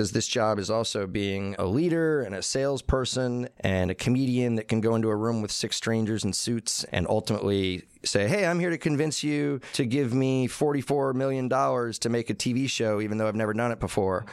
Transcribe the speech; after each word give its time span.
because 0.00 0.12
this 0.12 0.26
job 0.26 0.58
is 0.58 0.70
also 0.70 1.06
being 1.06 1.54
a 1.58 1.66
leader 1.66 2.22
and 2.22 2.34
a 2.34 2.40
salesperson 2.40 3.46
and 3.60 3.90
a 3.90 3.94
comedian 3.94 4.54
that 4.54 4.66
can 4.66 4.80
go 4.80 4.94
into 4.94 5.10
a 5.10 5.14
room 5.14 5.42
with 5.42 5.52
six 5.52 5.76
strangers 5.76 6.24
in 6.24 6.32
suits 6.32 6.84
and 6.84 7.06
ultimately 7.06 7.82
say, 8.02 8.26
Hey, 8.26 8.46
I'm 8.46 8.58
here 8.58 8.70
to 8.70 8.78
convince 8.78 9.22
you 9.22 9.60
to 9.74 9.84
give 9.84 10.14
me 10.14 10.48
$44 10.48 11.14
million 11.14 11.50
to 11.50 12.08
make 12.08 12.30
a 12.30 12.34
TV 12.34 12.66
show, 12.66 13.02
even 13.02 13.18
though 13.18 13.28
I've 13.28 13.36
never 13.36 13.52
done 13.52 13.72
it 13.72 13.78
before. 13.78 14.24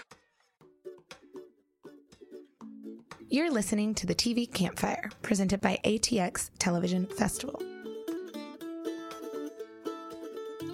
You're 3.28 3.52
listening 3.52 3.94
to 3.96 4.08
the 4.08 4.16
TV 4.16 4.50
Campfire, 4.50 5.10
presented 5.22 5.60
by 5.60 5.82
ATX 5.84 6.50
Television 6.60 7.08
Festival. 7.08 7.62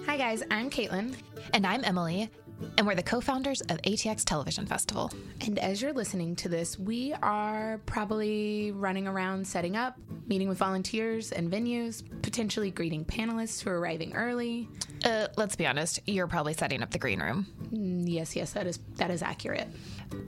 Hi, 0.06 0.16
guys, 0.16 0.44
I'm 0.52 0.70
Caitlin. 0.70 1.16
And 1.52 1.66
I'm 1.66 1.84
Emily, 1.84 2.30
and 2.78 2.86
we're 2.86 2.94
the 2.94 3.02
co 3.02 3.20
founders 3.20 3.60
of 3.62 3.80
ATX 3.82 4.24
Television 4.24 4.66
Festival. 4.66 5.10
And 5.40 5.58
as 5.58 5.80
you're 5.80 5.92
listening 5.92 6.36
to 6.36 6.48
this, 6.48 6.78
we 6.78 7.12
are 7.22 7.80
probably 7.86 8.72
running 8.72 9.06
around 9.06 9.46
setting 9.46 9.76
up, 9.76 9.96
meeting 10.26 10.48
with 10.48 10.58
volunteers 10.58 11.32
and 11.32 11.50
venues, 11.50 12.02
potentially 12.22 12.70
greeting 12.70 13.04
panelists 13.04 13.62
who 13.62 13.70
are 13.70 13.78
arriving 13.78 14.14
early. 14.14 14.68
Uh, 15.04 15.28
let's 15.36 15.56
be 15.56 15.66
honest, 15.66 16.00
you're 16.06 16.26
probably 16.26 16.54
setting 16.54 16.82
up 16.82 16.90
the 16.90 16.98
green 16.98 17.20
room. 17.20 17.46
Mm, 17.72 18.04
yes, 18.06 18.34
yes, 18.36 18.52
that 18.52 18.66
is 18.66 18.78
that 18.96 19.10
is 19.10 19.22
accurate. 19.22 19.68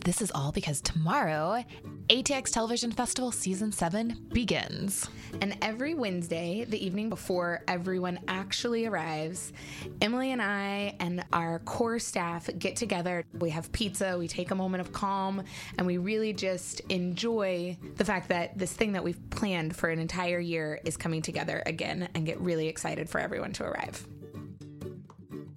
This 0.04 0.20
is 0.20 0.30
all 0.32 0.52
because 0.52 0.80
tomorrow, 0.80 1.64
ATX 2.08 2.52
Television 2.52 2.92
Festival 2.92 3.32
Season 3.32 3.72
7 3.72 4.28
begins. 4.32 5.08
And 5.40 5.58
every 5.60 5.92
Wednesday, 5.92 6.64
the 6.64 6.84
evening 6.84 7.08
before 7.08 7.64
everyone 7.66 8.20
actually 8.28 8.86
arrives, 8.86 9.52
Emily 10.00 10.30
and 10.30 10.40
I 10.40 10.94
and 11.00 11.24
our 11.32 11.58
core 11.60 11.98
staff 11.98 12.48
get 12.60 12.76
together. 12.76 13.24
We 13.40 13.50
have 13.50 13.72
pizza, 13.72 14.16
we 14.16 14.28
take 14.28 14.52
a 14.52 14.54
moment 14.54 14.82
of 14.82 14.92
calm, 14.92 15.42
and 15.78 15.86
we 15.86 15.98
really 15.98 16.32
just 16.32 16.78
enjoy 16.90 17.76
the 17.96 18.04
fact 18.04 18.28
that 18.28 18.56
this 18.56 18.72
thing 18.72 18.92
that 18.92 19.02
we've 19.02 19.18
planned 19.30 19.74
for 19.74 19.88
an 19.88 19.98
entire 19.98 20.38
year 20.38 20.78
is 20.84 20.96
coming 20.96 21.22
together 21.22 21.60
again 21.66 22.08
and 22.14 22.24
get 22.24 22.40
really 22.40 22.68
excited 22.68 23.10
for 23.10 23.18
everyone 23.20 23.52
to 23.54 23.64
arrive. 23.64 24.06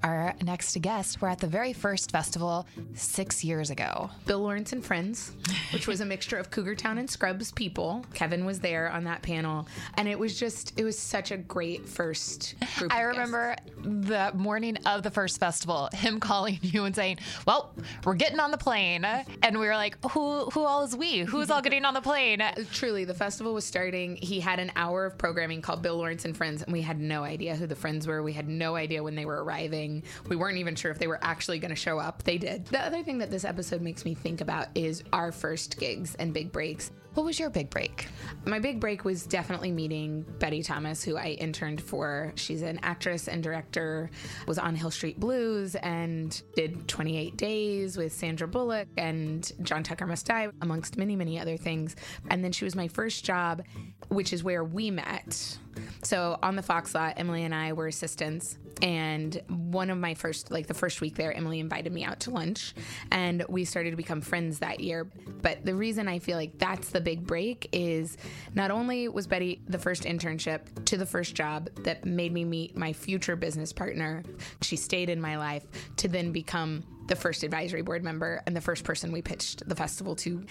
Our 0.02 0.33
next 0.44 0.80
guest 0.81 1.22
were 1.22 1.28
at 1.28 1.39
the 1.39 1.47
very 1.47 1.73
first 1.73 2.11
festival 2.11 2.66
six 2.94 3.44
years 3.44 3.69
ago. 3.69 4.09
Bill 4.25 4.39
Lawrence 4.39 4.72
and 4.72 4.86
Friends, 4.86 5.33
which 5.73 5.88
was 5.88 6.00
a 6.00 6.05
mixture 6.05 6.38
of 6.38 6.52
Cougar 6.52 6.75
Town 6.75 6.97
and 6.97 7.09
Scrubs 7.09 7.52
people. 7.52 8.05
Kevin 8.14 8.45
was 8.45 8.61
there 8.61 8.89
on 8.89 9.03
that 9.03 9.22
panel, 9.22 9.67
and 9.95 10.08
it 10.08 10.17
was 10.17 10.39
just 10.39 10.80
it 10.80 10.86
was 10.86 10.97
such 10.97 11.31
a 11.31 11.38
great 11.38 11.88
first 11.88 12.55
group. 12.77 12.94
I 12.95 13.02
remember 13.02 13.58
the 13.81 14.31
morning 14.33 14.77
of 14.86 15.03
the 15.03 15.11
first 15.11 15.38
festival, 15.38 15.89
him 15.92 16.20
calling 16.30 16.59
you 16.61 16.86
and 16.86 16.95
saying, 16.95 17.20
"Well, 17.45 17.73
we're 18.05 18.16
getting 18.16 18.39
on 18.39 18.52
the 18.52 18.58
plane," 18.58 19.03
and 19.03 19.59
we 19.59 19.67
were 19.67 19.75
like, 19.75 19.97
"Who 20.11 20.45
who 20.45 20.64
all 20.64 20.83
is 20.83 20.95
we? 20.95 21.20
Who's 21.20 21.52
all 21.52 21.61
getting 21.61 21.83
on 21.83 21.94
the 21.94 22.02
plane?" 22.02 22.42
Truly, 22.72 23.03
the 23.03 23.14
festival 23.14 23.53
was 23.53 23.66
starting. 23.66 24.16
He 24.16 24.39
had 24.39 24.59
an 24.59 24.72
hour 24.77 25.05
of 25.05 25.17
programming 25.17 25.61
called 25.61 25.81
Bill 25.81 25.97
Lawrence 25.97 26.23
and 26.23 26.38
Friends, 26.38 26.61
and 26.61 26.72
we 26.72 26.81
had 26.81 27.02
no 27.02 27.23
idea 27.23 27.58
who 27.58 27.67
the 27.67 27.75
friends 27.75 28.08
were. 28.08 28.23
We 28.23 28.31
had 28.31 28.47
no 28.47 28.77
idea 28.77 29.03
when 29.03 29.16
they 29.16 29.25
were 29.25 29.44
arriving. 29.44 29.89
We 30.28 30.36
weren't 30.36 30.58
even 30.58 30.76
sure 30.76 30.92
if 30.92 31.00
they 31.00 31.08
were 31.08 31.20
actually 31.22 31.59
going 31.59 31.70
to 31.70 31.76
show 31.76 32.00
up. 32.00 32.23
They 32.23 32.38
did. 32.38 32.66
The 32.66 32.80
other 32.80 33.04
thing 33.04 33.20
that 33.20 33.32
this 33.32 33.45
episode 33.45 33.82
makes 33.82 34.06
me 34.06 34.14
think 34.14 34.42
about 34.42 34.68
is 34.76 35.04
our 35.12 35.32
first 35.32 35.80
gigs 35.80 36.16
and 36.16 36.34
big 36.34 36.52
breaks. 36.52 36.92
What 37.20 37.25
was 37.25 37.38
your 37.38 37.50
big 37.50 37.70
break? 37.70 38.08
My 38.45 38.59
big 38.59 38.80
break 38.80 39.03
was 39.03 39.25
definitely 39.25 39.73
meeting 39.73 40.23
Betty 40.39 40.64
Thomas, 40.64 41.03
who 41.03 41.17
I 41.17 41.31
interned 41.31 41.81
for. 41.81 42.31
She's 42.36 42.61
an 42.61 42.80
actress 42.81 43.28
and 43.28 43.44
director, 43.44 44.09
was 44.48 44.58
on 44.58 44.73
Hill 44.73 44.89
Street 44.89 45.20
Blues 45.20 45.76
and 45.76 46.42
did 46.56 46.88
28 46.88 47.36
Days 47.36 47.98
with 47.98 48.14
Sandra 48.14 48.48
Bullock 48.48 48.88
and 48.95 49.52
John 49.64 49.84
Tucker 49.84 50.08
Must 50.08 50.26
Die, 50.26 50.48
amongst 50.61 50.95
many, 50.95 51.17
many 51.17 51.38
other 51.38 51.58
things. 51.58 51.98
And 52.30 52.42
then 52.42 52.53
she 52.53 52.64
was 52.64 52.73
my 52.73 52.88
first 52.88 53.26
job, 53.26 53.64
which 54.08 54.31
is 54.31 54.42
where 54.42 54.64
we 54.64 54.89
met. 54.89 55.58
So 56.04 56.39
on 56.42 56.55
the 56.55 56.64
Fox 56.64 56.95
lot, 56.95 57.16
Emily 57.17 57.43
and 57.43 57.54
I 57.54 57.73
were 57.73 57.88
assistants. 57.88 58.58
And 58.82 59.42
one 59.48 59.89
of 59.89 59.98
my 59.98 60.14
first, 60.14 60.52
like 60.52 60.67
the 60.67 60.73
first 60.73 61.02
week 61.02 61.16
there, 61.16 61.33
Emily 61.33 61.60
invited 61.60 61.92
me 61.92 62.05
out 62.05 62.22
to 62.22 62.32
lunch 62.32 62.73
and 63.11 63.43
we 63.49 63.66
started 63.66 63.92
to 63.92 63.98
become 63.98 64.22
friends 64.22 64.60
that 64.60 64.80
year. 64.80 65.10
But 65.42 65.66
the 65.66 65.76
reason 65.76 66.08
I 66.08 66.20
feel 66.20 66.38
like 66.38 66.58
that's 66.58 66.89
the 66.89 67.02
big 67.09 67.25
break 67.25 67.67
is 67.71 68.17
not 68.53 68.70
only 68.70 69.08
was 69.08 69.25
Betty 69.25 69.59
the 69.67 69.80
first 69.80 70.03
internship 70.03 70.61
to 70.86 70.95
the 70.95 71.08
first 71.08 71.33
job 71.33 71.67
that 71.77 72.05
made 72.05 72.31
me 72.31 72.45
meet 72.45 72.77
my 72.77 72.93
future 72.93 73.36
business 73.36 73.73
partner, 73.73 74.21
she 74.61 74.75
stayed 74.75 75.09
in 75.09 75.19
my 75.19 75.36
life 75.36 75.64
to 75.95 76.08
then 76.08 76.31
become 76.31 76.83
the 77.08 77.15
first 77.15 77.42
advisory 77.42 77.81
board 77.81 78.03
member 78.03 78.43
and 78.45 78.55
the 78.55 78.61
first 78.61 78.83
person 78.83 79.11
we 79.11 79.23
pitched 79.23 79.67
the 79.67 79.75
festival 79.75 80.15
to. 80.17 80.45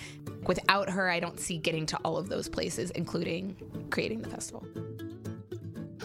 Without 0.48 0.91
her, 0.91 1.08
I 1.08 1.20
don't 1.20 1.38
see 1.38 1.58
getting 1.58 1.86
to 1.86 1.97
all 1.98 2.16
of 2.16 2.28
those 2.28 2.48
places, 2.48 2.91
including 2.91 3.54
creating 3.91 4.22
the 4.22 4.28
festival. 4.28 4.66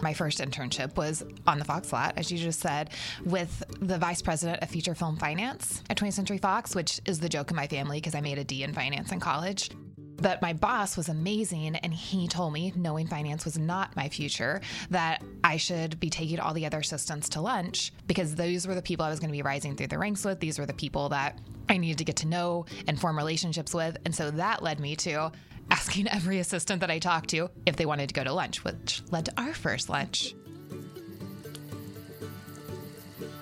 My 0.03 0.13
first 0.13 0.37
internship 0.37 0.95
was 0.97 1.23
on 1.47 1.57
the 1.57 1.65
Fox 1.65 1.91
lot, 1.91 2.13
as 2.15 2.31
you 2.31 2.37
just 2.37 2.59
said, 2.59 2.91
with 3.25 3.63
the 3.79 3.97
vice 3.97 4.21
president 4.21 4.61
of 4.61 4.69
feature 4.69 4.93
film 4.93 5.17
finance 5.17 5.81
at 5.89 5.97
20th 5.97 6.13
Century 6.13 6.37
Fox, 6.37 6.75
which 6.75 7.01
is 7.07 7.19
the 7.19 7.29
joke 7.29 7.49
in 7.49 7.55
my 7.55 7.65
family 7.65 7.97
because 7.97 8.13
I 8.13 8.21
made 8.21 8.37
a 8.37 8.43
D 8.43 8.61
in 8.61 8.73
finance 8.73 9.11
in 9.11 9.19
college. 9.19 9.71
But 10.17 10.41
my 10.41 10.53
boss 10.53 10.95
was 10.95 11.09
amazing, 11.09 11.75
and 11.75 11.93
he 11.93 12.27
told 12.27 12.53
me, 12.53 12.71
knowing 12.75 13.07
finance 13.07 13.45
was 13.45 13.57
not 13.57 13.95
my 13.95 14.09
future, 14.09 14.61
that 14.89 15.23
I 15.43 15.57
should 15.57 15.99
be 15.99 16.09
taking 16.09 16.39
all 16.39 16.53
the 16.53 16.65
other 16.65 16.79
assistants 16.79 17.29
to 17.29 17.41
lunch 17.41 17.91
because 18.07 18.35
those 18.35 18.67
were 18.67 18.75
the 18.75 18.81
people 18.81 19.05
I 19.05 19.09
was 19.09 19.19
going 19.19 19.29
to 19.29 19.37
be 19.37 19.41
rising 19.41 19.75
through 19.75 19.87
the 19.87 19.97
ranks 19.97 20.23
with. 20.23 20.39
These 20.39 20.59
were 20.59 20.65
the 20.65 20.73
people 20.73 21.09
that 21.09 21.39
I 21.69 21.77
needed 21.77 21.97
to 21.97 22.03
get 22.03 22.17
to 22.17 22.27
know 22.27 22.65
and 22.87 22.99
form 22.99 23.17
relationships 23.17 23.73
with. 23.73 23.97
And 24.05 24.13
so 24.13 24.31
that 24.31 24.61
led 24.61 24.79
me 24.79 24.95
to 24.97 25.31
asking 25.71 26.07
every 26.11 26.39
assistant 26.39 26.81
that 26.81 26.91
I 26.91 26.99
talked 26.99 27.29
to 27.31 27.49
if 27.65 27.75
they 27.75 27.85
wanted 27.85 28.09
to 28.09 28.13
go 28.13 28.23
to 28.23 28.33
lunch, 28.33 28.63
which 28.63 29.01
led 29.11 29.25
to 29.25 29.41
our 29.41 29.53
first 29.53 29.89
lunch. 29.89 30.35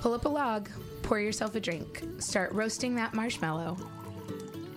Pull 0.01 0.13
up 0.13 0.25
a 0.25 0.29
log, 0.29 0.69
pour 1.03 1.19
yourself 1.19 1.53
a 1.53 1.59
drink, 1.59 2.03
start 2.17 2.51
roasting 2.53 2.95
that 2.95 3.13
marshmallow. 3.13 3.77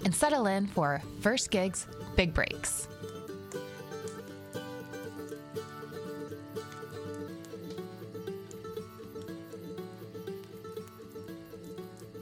And 0.04 0.14
settle 0.14 0.46
in 0.46 0.66
for 0.66 1.02
first 1.20 1.50
gigs, 1.50 1.86
big 2.14 2.34
breaks. 2.34 2.88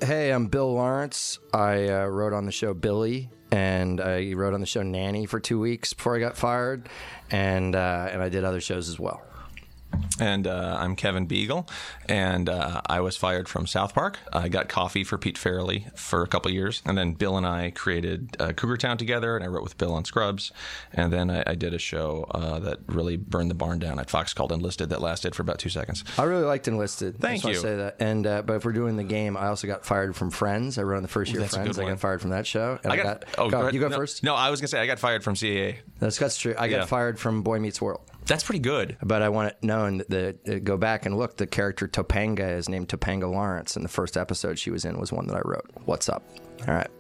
Hey, 0.00 0.31
I'm 0.31 0.47
Bill 0.47 0.72
Lawrence. 0.72 1.38
I 1.53 1.88
uh, 1.88 2.06
wrote 2.06 2.32
on 2.32 2.44
the 2.44 2.53
show 2.53 2.75
Billy, 2.75 3.31
and 3.53 4.00
I 4.00 4.32
wrote 4.32 4.53
on 4.53 4.60
the 4.60 4.66
show 4.66 4.82
Nanny 4.82 5.26
for 5.26 5.38
two 5.38 5.60
weeks 5.60 5.93
before 5.93 6.16
I 6.16 6.19
got 6.19 6.37
fired, 6.37 6.88
and 7.31 7.75
uh, 7.76 8.09
and 8.10 8.20
I 8.20 8.28
did 8.28 8.44
other 8.44 8.60
shows 8.60 8.88
as 8.88 8.99
well. 8.99 9.22
And 10.20 10.47
uh, 10.47 10.76
I'm 10.78 10.94
Kevin 10.94 11.26
Biegel, 11.26 11.69
and 12.08 12.48
uh, 12.48 12.82
I 12.86 13.00
was 13.00 13.16
fired 13.16 13.48
from 13.48 13.66
South 13.66 13.94
Park. 13.94 14.19
I 14.32 14.48
got 14.48 14.69
coffee 14.69 15.04
for 15.04 15.19
Pete 15.19 15.36
Farrelly 15.36 15.97
for 15.98 16.22
a 16.22 16.26
couple 16.28 16.50
years, 16.50 16.82
and 16.84 16.97
then 16.97 17.14
Bill 17.14 17.36
and 17.36 17.47
I 17.47 17.70
created 17.70 18.36
uh, 18.38 18.52
Cougar 18.52 18.76
Town 18.76 18.98
together, 18.98 19.34
and 19.34 19.44
I 19.44 19.48
wrote 19.48 19.64
with 19.64 19.78
Bill 19.78 19.94
on 19.94 20.04
Scrubs, 20.04 20.52
and 20.92 21.12
then 21.12 21.31
I, 21.31 21.42
I 21.47 21.54
did 21.54 21.75
a 21.75 21.78
show 21.78 22.26
uh, 22.31 22.58
that 22.60 22.81
really 22.86 23.16
burned 23.16 23.50
the 23.50 23.54
barn 23.54 23.78
down 23.78 23.98
at 23.98 24.10
Fox 24.10 24.32
called 24.32 24.52
Enlisted 24.52 24.91
that 24.91 25.00
lasted 25.00 25.34
for 25.34 25.42
about 25.42 25.58
two 25.58 25.70
seconds. 25.70 26.04
I 26.19 26.25
really 26.25 26.44
liked 26.44 26.69
Enlisted. 26.69 27.19
Thank 27.19 27.44
I 27.44 27.50
you. 27.50 27.54
say 27.56 27.76
that. 27.76 27.97
And 27.98 28.26
uh, 28.26 28.42
but 28.42 28.54
if 28.54 28.64
we're 28.64 28.72
doing 28.72 28.97
the 28.97 29.04
game, 29.04 29.36
I 29.36 29.47
also 29.47 29.66
got 29.66 29.84
fired 29.84 30.14
from 30.14 30.31
Friends. 30.31 30.78
I 30.78 30.82
wrote 30.82 30.98
on 30.98 31.02
the 31.02 31.08
first 31.08 31.32
year 31.32 31.42
of 31.42 31.50
Friends. 31.50 31.78
I 31.78 31.88
got 31.88 32.00
fired 32.00 32.20
from 32.20 32.31
that 32.31 32.47
show. 32.47 32.78
And 32.84 32.92
I 32.92 32.97
got, 32.97 33.25
oh, 33.38 33.50
go, 33.50 33.60
ahead. 33.60 33.75
you 33.75 33.81
go 33.81 33.88
no, 33.88 33.97
first. 33.97 34.22
No, 34.22 34.34
I 34.34 34.50
was 34.50 34.60
gonna 34.60 34.69
say 34.69 34.81
I 34.81 34.86
got 34.86 34.98
fired 34.98 35.25
from 35.25 35.34
CAA. 35.34 35.78
That's, 35.98 36.19
that's 36.19 36.38
true. 36.38 36.54
I 36.56 36.69
got 36.69 36.88
fired 36.88 37.19
from 37.19 37.42
Boy 37.42 37.58
Meets 37.58 37.81
World. 37.81 38.02
That's 38.26 38.44
pretty 38.44 38.60
good. 38.60 38.96
But 39.02 39.22
I 39.22 39.28
want 39.28 39.48
it 39.48 39.62
known 39.62 39.98
that 39.98 40.44
the 40.44 40.56
uh, 40.56 40.58
go 40.60 40.76
back 40.76 41.06
and 41.06 41.16
look. 41.16 41.36
The 41.36 41.46
character 41.46 41.88
Topanga 41.88 42.56
is 42.56 42.68
named 42.68 42.88
Topanga 42.88 43.30
Lawrence, 43.30 43.76
and 43.76 43.84
the 43.84 43.88
first 43.88 44.16
episode 44.16 44.58
she 44.58 44.70
was 44.70 44.84
in 44.84 44.98
was 44.98 45.12
one 45.12 45.26
that 45.26 45.36
I 45.36 45.42
wrote. 45.44 45.68
What's 45.84 46.08
up? 46.08 46.22
All 46.66 46.74
right. 46.74 46.90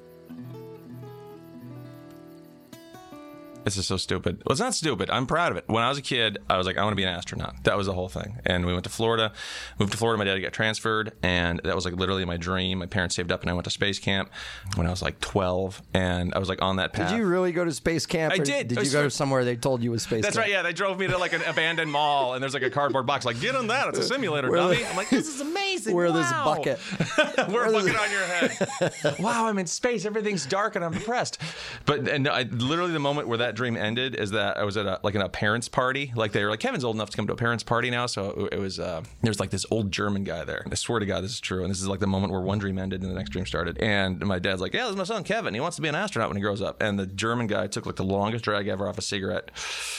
This 3.64 3.76
is 3.76 3.86
so 3.86 3.96
stupid. 3.96 4.42
Well, 4.44 4.52
it's 4.52 4.60
not 4.60 4.74
stupid. 4.74 5.10
I'm 5.10 5.26
proud 5.26 5.52
of 5.52 5.58
it. 5.58 5.64
When 5.66 5.82
I 5.82 5.88
was 5.88 5.98
a 5.98 6.02
kid, 6.02 6.38
I 6.50 6.56
was 6.58 6.66
like, 6.66 6.76
I 6.78 6.82
want 6.82 6.92
to 6.92 6.96
be 6.96 7.04
an 7.04 7.08
astronaut. 7.08 7.62
That 7.64 7.76
was 7.76 7.86
the 7.86 7.92
whole 7.92 8.08
thing. 8.08 8.38
And 8.44 8.66
we 8.66 8.72
went 8.72 8.84
to 8.84 8.90
Florida, 8.90 9.32
moved 9.78 9.92
to 9.92 9.98
Florida. 9.98 10.18
My 10.18 10.24
dad 10.24 10.38
got 10.40 10.52
transferred, 10.52 11.12
and 11.22 11.60
that 11.64 11.74
was 11.74 11.84
like 11.84 11.94
literally 11.94 12.24
my 12.24 12.36
dream. 12.36 12.78
My 12.78 12.86
parents 12.86 13.14
saved 13.16 13.30
up, 13.30 13.42
and 13.42 13.50
I 13.50 13.54
went 13.54 13.64
to 13.64 13.70
space 13.70 13.98
camp 13.98 14.30
when 14.74 14.86
I 14.86 14.90
was 14.90 15.02
like 15.02 15.20
12, 15.20 15.82
and 15.94 16.34
I 16.34 16.38
was 16.38 16.48
like 16.48 16.60
on 16.62 16.76
that 16.76 16.92
path. 16.92 17.10
Did 17.10 17.18
you 17.18 17.26
really 17.26 17.52
go 17.52 17.64
to 17.64 17.72
space 17.72 18.06
camp? 18.06 18.34
I 18.34 18.38
did. 18.38 18.68
Did 18.68 18.84
you 18.84 18.90
go 18.92 19.04
to 19.04 19.10
somewhere 19.10 19.44
they 19.44 19.56
told 19.56 19.82
you 19.82 19.90
was 19.92 20.02
space 20.02 20.16
camp? 20.16 20.22
That's 20.24 20.36
camp? 20.36 20.46
right. 20.46 20.52
Yeah, 20.52 20.62
they 20.62 20.72
drove 20.72 20.98
me 20.98 21.06
to 21.08 21.18
like 21.18 21.32
an 21.32 21.42
abandoned 21.42 21.90
mall, 21.90 22.34
and 22.34 22.42
there's 22.42 22.54
like 22.54 22.62
a 22.62 22.70
cardboard 22.70 23.06
box. 23.06 23.24
Like, 23.24 23.40
get 23.40 23.54
in 23.54 23.68
that. 23.68 23.88
It's 23.88 23.98
a 23.98 24.02
simulator, 24.02 24.48
dummy. 24.48 24.76
the- 24.76 24.88
I'm 24.88 24.96
like, 24.96 25.10
this 25.10 25.28
is 25.28 25.40
amazing. 25.40 25.94
Wear 25.94 26.10
this 26.10 26.30
bucket. 26.32 26.80
Wear 27.48 27.66
a 27.66 27.72
bucket 27.72 27.96
on 27.96 28.10
your 28.10 28.24
head. 28.24 29.16
wow, 29.20 29.46
I'm 29.46 29.58
in 29.58 29.66
space. 29.66 30.04
Everything's 30.04 30.46
dark 30.46 30.76
and 30.76 30.84
I'm 30.84 30.92
depressed. 30.92 31.38
But 31.86 32.08
and 32.08 32.28
I, 32.28 32.42
literally 32.42 32.92
the 32.92 32.98
moment 32.98 33.28
where 33.28 33.38
that 33.38 33.51
dream 33.54 33.76
ended 33.76 34.14
is 34.14 34.30
that 34.32 34.58
I 34.58 34.64
was 34.64 34.76
at 34.76 34.86
a, 34.86 35.00
like 35.02 35.14
in 35.14 35.20
a 35.20 35.28
parents' 35.28 35.68
party. 35.68 36.12
Like 36.14 36.32
they 36.32 36.44
were 36.44 36.50
like 36.50 36.60
Kevin's 36.60 36.84
old 36.84 36.96
enough 36.96 37.10
to 37.10 37.16
come 37.16 37.26
to 37.26 37.32
a 37.32 37.36
parents' 37.36 37.64
party 37.64 37.90
now, 37.90 38.06
so 38.06 38.48
it 38.50 38.58
was 38.58 38.78
uh, 38.78 39.02
there's 39.22 39.40
like 39.40 39.50
this 39.50 39.66
old 39.70 39.92
German 39.92 40.24
guy 40.24 40.44
there. 40.44 40.64
I 40.70 40.74
swear 40.74 41.00
to 41.00 41.06
God, 41.06 41.24
this 41.24 41.32
is 41.32 41.40
true. 41.40 41.62
And 41.62 41.70
this 41.70 41.80
is 41.80 41.88
like 41.88 42.00
the 42.00 42.06
moment 42.06 42.32
where 42.32 42.40
one 42.42 42.58
dream 42.58 42.78
ended 42.78 43.02
and 43.02 43.10
the 43.10 43.14
next 43.14 43.30
dream 43.30 43.46
started. 43.46 43.78
And 43.78 44.24
my 44.24 44.38
dad's 44.38 44.60
like, 44.60 44.74
"Yeah, 44.74 44.82
this 44.82 44.90
is 44.90 44.96
my 44.96 45.04
son 45.04 45.24
Kevin. 45.24 45.54
He 45.54 45.60
wants 45.60 45.76
to 45.76 45.82
be 45.82 45.88
an 45.88 45.94
astronaut 45.94 46.28
when 46.28 46.36
he 46.36 46.42
grows 46.42 46.62
up." 46.62 46.82
And 46.82 46.98
the 46.98 47.06
German 47.06 47.46
guy 47.46 47.66
took 47.66 47.86
like 47.86 47.96
the 47.96 48.04
longest 48.04 48.44
drag 48.44 48.68
ever 48.68 48.88
off 48.88 48.98
a 48.98 49.02
cigarette 49.02 49.50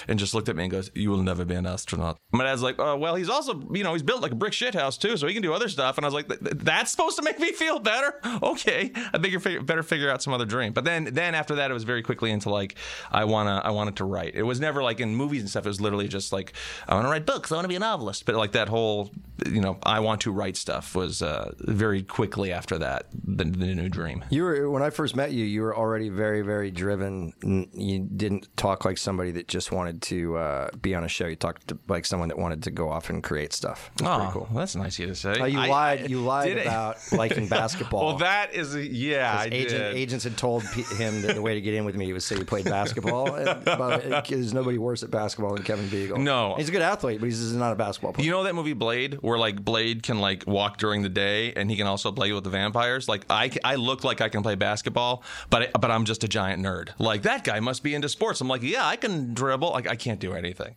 and 0.07 0.19
just 0.19 0.33
looked 0.33 0.50
at 0.50 0.55
me 0.55 0.63
and 0.63 0.71
goes, 0.71 0.91
"You 0.94 1.09
will 1.09 1.23
never 1.23 1.45
be 1.45 1.55
an 1.55 1.65
astronaut." 1.65 2.17
My 2.31 2.44
dad's 2.44 2.61
like, 2.61 2.75
"Oh, 2.79 2.97
well, 2.97 3.15
he's 3.15 3.29
also 3.29 3.61
you 3.71 3.83
know 3.83 3.94
he's 3.94 4.03
built 4.03 4.21
like 4.21 4.31
a 4.31 4.35
brick 4.35 4.53
shit 4.53 4.73
house 4.73 4.97
too, 4.97 5.17
so 5.17 5.27
he 5.27 5.33
can 5.33 5.44
do 5.44 5.53
other 5.53 5.69
stuff." 5.69 5.97
And 5.97 6.05
I 6.05 6.07
was 6.07 6.13
like, 6.13 6.27
"Th- 6.27 6.39
th- 6.39 6.57
"That's 6.57 6.91
supposed 6.91 7.17
to 7.17 7.23
make 7.23 7.39
me 7.39 7.51
feel 7.51 7.79
better." 7.79 8.19
Okay, 8.44 8.91
I 9.13 9.17
think 9.19 9.31
you 9.31 9.61
better 9.61 9.83
figure 9.83 10.09
out 10.09 10.21
some 10.21 10.33
other 10.33 10.45
dream. 10.45 10.73
But 10.73 10.83
then 10.83 11.05
then 11.13 11.33
after 11.35 11.55
that, 11.55 11.71
it 11.71 11.73
was 11.73 11.83
very 11.83 12.01
quickly 12.01 12.31
into 12.31 12.50
like 12.50 12.75
I 13.11 13.25
wanna 13.45 13.61
I 13.63 13.71
wanted 13.71 13.95
to 13.97 14.05
write. 14.05 14.35
It 14.35 14.43
was 14.43 14.59
never 14.59 14.81
like 14.83 14.99
in 14.99 15.15
movies 15.15 15.41
and 15.41 15.49
stuff. 15.49 15.65
It 15.65 15.69
was 15.69 15.81
literally 15.81 16.07
just 16.07 16.31
like 16.33 16.53
I 16.87 16.95
want 16.95 17.05
to 17.05 17.09
write 17.11 17.25
books. 17.25 17.51
I 17.51 17.55
want 17.55 17.65
to 17.65 17.69
be 17.69 17.75
a 17.75 17.79
novelist. 17.79 18.25
But 18.25 18.35
like 18.35 18.51
that 18.53 18.69
whole 18.69 19.11
you 19.45 19.61
know 19.61 19.77
I 19.83 19.99
want 19.99 20.21
to 20.21 20.31
write 20.31 20.57
stuff 20.57 20.95
was 20.95 21.21
uh, 21.21 21.51
very 21.59 22.03
quickly 22.03 22.51
after 22.51 22.77
that 22.79 23.07
the, 23.13 23.43
the 23.45 23.75
new 23.75 23.89
dream. 23.89 24.23
You 24.29 24.43
were 24.43 24.69
when 24.69 24.81
I 24.83 24.89
first 24.89 25.15
met 25.15 25.31
you. 25.31 25.43
You 25.45 25.61
were 25.61 25.75
already 25.75 26.09
very, 26.09 26.41
very 26.41 26.71
driven. 26.71 27.33
You 27.73 27.99
didn't 27.99 28.47
talk 28.57 28.85
like 28.85 28.97
somebody 28.97 29.31
that 29.31 29.47
just 29.47 29.71
wanted 29.71 30.01
to 30.03 30.37
uh, 30.37 30.67
be 30.81 30.95
on 30.95 31.03
a 31.03 31.07
show. 31.07 31.27
You 31.27 31.35
talked 31.35 31.67
to, 31.69 31.77
like 31.87 32.05
someone 32.05 32.29
that 32.29 32.37
wanted 32.37 32.63
to 32.63 32.71
go 32.71 32.89
off 32.89 33.09
and 33.09 33.23
create 33.23 33.53
stuff. 33.53 33.91
That's 33.97 34.09
Oh, 34.09 34.17
pretty 34.17 34.31
cool. 34.33 34.49
that's 34.59 34.75
nice 34.75 34.95
of 34.95 34.99
you 34.99 35.07
to 35.07 35.15
say. 35.15 35.31
Uh, 35.39 35.45
you 35.45 35.59
I- 35.59 35.67
lied. 35.67 36.01
I- 36.03 36.05
you 36.05 36.19
lied 36.21 36.51
it? 36.57 36.65
about 36.65 36.97
liking 37.11 37.47
basketball. 37.59 38.05
Well, 38.05 38.17
that 38.19 38.53
is 38.53 38.75
a, 38.75 38.85
yeah. 38.85 39.35
I 39.39 39.45
Agent, 39.45 39.69
did. 39.69 39.95
agents 39.95 40.23
had 40.23 40.37
told 40.37 40.63
him 40.63 41.21
that 41.23 41.35
the 41.35 41.41
way 41.41 41.55
to 41.55 41.61
get 41.61 41.73
in 41.73 41.85
with 41.85 41.95
me 41.95 42.11
was 42.13 42.25
say 42.25 42.35
he 42.37 42.43
played 42.43 42.65
basketball. 42.65 43.32
And, 43.35 43.65
but 43.65 44.25
there's 44.27 44.53
nobody 44.53 44.77
worse 44.77 45.03
at 45.03 45.12
basketball 45.12 45.56
than 45.56 45.63
Kevin 45.63 45.85
Biegel. 45.88 46.18
No. 46.18 46.56
he's 46.56 46.69
a 46.69 46.71
good 46.71 46.81
athlete, 46.81 47.19
but 47.19 47.25
he's 47.25 47.39
just 47.39 47.56
not 47.56 47.71
a 47.71 47.75
basketball 47.75 48.13
player. 48.13 48.25
You 48.25 48.31
know 48.31 48.44
that 48.44 48.56
movie 48.56 48.74
Blade, 48.74 49.15
where 49.15 49.38
like 49.38 49.63
Blade 49.63 50.03
can 50.03 50.19
like 50.19 50.45
walk 50.47 50.77
during 50.77 51.01
the 51.01 51.09
day 51.09 51.53
and 51.53 51.69
he 51.69 51.77
can 51.77 51.88
also 51.88 52.12
play 52.12 52.31
with 52.31 52.44
the 52.44 52.50
vampires. 52.50 53.07
Like 53.07 53.25
I, 53.30 53.51
I 53.63 53.75
look 53.75 54.03
like 54.03 54.21
I 54.21 54.30
can 54.30 54.44
play 54.44 54.56
basketball, 54.56 55.24
but 55.50 55.63
I, 55.63 55.80
but 55.80 55.91
I'm 55.91 56.06
just 56.06 56.24
a 56.24 56.27
giant 56.27 56.63
nerd. 56.63 56.89
Like 57.00 57.24
that 57.24 57.44
guy 57.44 57.59
must 57.59 57.83
be 57.83 57.95
into 57.95 58.09
sports. 58.09 58.41
I'm 58.41 58.47
like, 58.47 58.63
yeah, 58.63 58.85
I 58.85 58.95
can 58.95 59.33
dribble. 59.33 59.71
Like 59.71 59.88
I 59.88 59.95
can't 59.95 60.19
do 60.19 60.33
anything. 60.33 60.75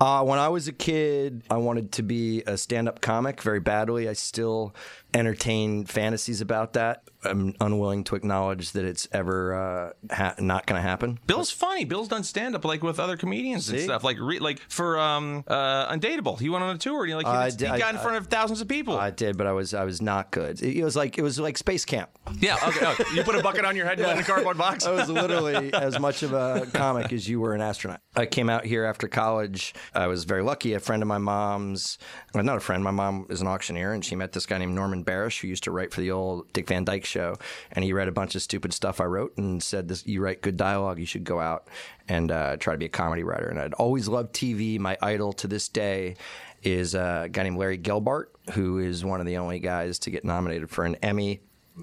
Uh, 0.00 0.24
when 0.24 0.38
I 0.38 0.48
was 0.48 0.66
a 0.66 0.72
kid, 0.72 1.44
I 1.48 1.56
wanted 1.58 1.92
to 1.92 2.02
be 2.02 2.42
a 2.46 2.56
stand-up 2.56 3.00
comic 3.00 3.40
very 3.42 3.60
badly. 3.60 4.08
I 4.08 4.12
still 4.14 4.74
entertain 5.14 5.84
fantasies 5.84 6.40
about 6.40 6.74
that. 6.74 7.02
I'm 7.24 7.54
unwilling 7.60 8.04
to 8.04 8.14
acknowledge 8.14 8.72
that 8.72 8.84
it's 8.84 9.08
ever 9.10 9.92
uh, 10.10 10.14
ha- 10.14 10.34
not 10.38 10.66
going 10.66 10.80
to 10.80 10.88
happen. 10.88 11.18
Bill's 11.26 11.50
funny. 11.50 11.84
Bill's 11.84 12.06
done 12.06 12.22
stand 12.22 12.54
up 12.54 12.64
like 12.64 12.82
with 12.84 13.00
other 13.00 13.16
comedians 13.16 13.68
and 13.70 13.80
stuff. 13.80 14.04
Like 14.04 14.18
re- 14.20 14.38
like 14.38 14.60
for 14.68 14.98
um 15.00 15.42
uh 15.48 15.92
Undateable, 15.92 16.38
he 16.38 16.48
went 16.48 16.62
on 16.62 16.76
a 16.76 16.78
tour 16.78 17.00
and 17.00 17.08
he 17.08 17.14
like 17.16 17.26
he, 17.26 17.32
I 17.32 17.50
did- 17.50 17.72
he 17.72 17.78
got 17.78 17.82
I- 17.82 17.90
in 17.90 17.98
front 17.98 18.18
of 18.18 18.28
thousands 18.28 18.60
of 18.60 18.68
people. 18.68 18.96
I 18.96 19.10
did, 19.10 19.36
but 19.36 19.48
I 19.48 19.52
was 19.52 19.74
I 19.74 19.82
was 19.84 20.00
not 20.00 20.30
good. 20.30 20.62
It, 20.62 20.76
it 20.76 20.84
was 20.84 20.94
like 20.94 21.18
it 21.18 21.22
was 21.22 21.40
like 21.40 21.58
space 21.58 21.84
camp. 21.84 22.10
yeah. 22.38 22.56
Okay. 22.68 22.86
oh, 22.86 22.96
you 23.14 23.24
put 23.24 23.34
a 23.34 23.42
bucket 23.42 23.64
on 23.64 23.74
your 23.74 23.86
head 23.86 23.98
in 23.98 24.06
a 24.06 24.22
cardboard 24.22 24.56
box. 24.58 24.86
I 24.86 24.92
was 24.92 25.08
literally 25.10 25.72
as 25.74 25.98
much 25.98 26.22
of 26.22 26.32
a 26.34 26.66
comic 26.72 27.12
as 27.12 27.28
you 27.28 27.40
were 27.40 27.52
an 27.54 27.60
astronaut. 27.60 28.00
I 28.14 28.26
came 28.26 28.48
out 28.48 28.64
here 28.64 28.84
after 28.84 29.08
college. 29.08 29.74
I 29.92 30.06
was 30.06 30.22
very 30.24 30.42
lucky. 30.42 30.74
A 30.74 30.80
friend 30.80 31.02
of 31.02 31.08
my 31.08 31.18
mom's, 31.18 31.98
well, 32.32 32.44
not 32.44 32.56
a 32.58 32.60
friend, 32.60 32.84
my 32.84 32.90
mom 32.92 33.26
is 33.30 33.40
an 33.40 33.46
auctioneer, 33.48 33.92
and 33.92 34.04
she 34.04 34.14
met 34.14 34.32
this 34.32 34.46
guy 34.46 34.58
named 34.58 34.74
Norman 34.74 34.97
Barasch 35.04 35.40
who 35.40 35.48
used 35.48 35.64
to 35.64 35.70
write 35.70 35.92
for 35.92 36.00
the 36.00 36.10
old 36.10 36.52
Dick 36.52 36.68
Van 36.68 36.84
Dyke 36.84 37.04
show. 37.04 37.36
And 37.72 37.84
he 37.84 37.92
read 37.92 38.08
a 38.08 38.12
bunch 38.12 38.34
of 38.34 38.42
stupid 38.42 38.72
stuff 38.72 39.00
I 39.00 39.04
wrote 39.04 39.36
and 39.36 39.62
said, 39.62 39.88
"This 39.88 40.06
you 40.06 40.20
write 40.20 40.42
good 40.42 40.56
dialogue. 40.56 40.98
You 40.98 41.06
should 41.06 41.24
go 41.24 41.40
out 41.40 41.68
and 42.08 42.30
uh, 42.30 42.56
try 42.56 42.74
to 42.74 42.78
be 42.78 42.86
a 42.86 42.90
comedy 42.90 43.22
writer." 43.22 43.48
And 43.48 43.58
I'd 43.58 43.74
always 43.74 44.08
loved 44.08 44.34
TV. 44.34 44.78
My 44.78 44.96
idol 45.02 45.32
to 45.34 45.48
this 45.48 45.68
day 45.68 46.16
is 46.62 46.94
a 46.94 47.28
guy 47.30 47.44
named 47.44 47.58
Larry 47.58 47.78
Gelbart, 47.78 48.26
who 48.52 48.78
is 48.78 49.04
one 49.04 49.20
of 49.20 49.26
the 49.26 49.36
only 49.36 49.60
guys 49.60 49.98
to 50.00 50.10
get 50.10 50.24
nominated 50.24 50.70
for 50.70 50.84
an 50.84 50.96
Emmy 50.96 51.40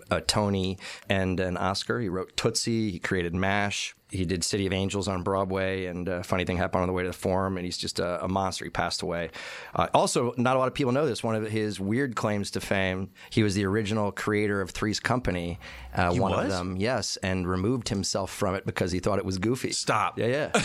a 0.10 0.22
Tony 0.22 0.78
and 1.10 1.40
an 1.40 1.58
Oscar. 1.58 2.00
He 2.00 2.10
wrote 2.10 2.36
Tootsie. 2.36 2.92
He 2.92 3.00
created 3.00 3.34
MASH. 3.34 3.96
He 4.16 4.26
did 4.26 4.44
City 4.44 4.66
of 4.66 4.74
Angels 4.74 5.08
on 5.08 5.24
Broadway. 5.24 5.86
And 5.86 6.08
a 6.08 6.24
funny 6.24 6.46
thing 6.46 6.58
happened 6.58 6.82
on 6.82 6.88
the 6.88 6.94
way 6.94 7.04
to 7.04 7.10
the 7.10 7.14
Forum, 7.14 7.58
and 7.58 7.66
he's 7.66 7.78
just 7.78 8.00
a, 8.00 8.24
a 8.24 8.28
monster. 8.28 8.66
He 8.66 8.70
passed 8.72 9.02
away. 9.02 9.30
Uh, 9.76 9.88
also, 9.94 10.34
not 10.38 10.56
a 10.56 10.60
lot 10.60 10.68
of 10.68 10.74
people 10.74 10.92
know 10.92 11.06
this. 11.06 11.24
One 11.24 11.36
of 11.36 11.50
his 11.50 11.80
weird 11.80 12.16
claims 12.16 12.52
to 12.52 12.62
fame, 12.62 13.10
he 13.30 13.44
was 13.44 13.56
the 13.56 13.66
original 13.66 14.12
creator 14.12 14.62
of 14.62 14.72
Three's 14.72 15.00
Company. 15.00 15.60
Uh, 15.94 16.14
one 16.14 16.34
of 16.34 16.50
them, 16.50 16.76
yes, 16.78 17.18
and 17.18 17.48
removed 17.48 17.90
himself 17.90 18.32
from 18.32 18.56
it 18.56 18.66
because 18.66 18.92
he 18.92 19.00
thought 19.00 19.18
it 19.20 19.26
was 19.26 19.38
goofy. 19.38 19.72
Stop. 19.72 20.20
Yeah, 20.20 20.50
yeah. 20.52 20.62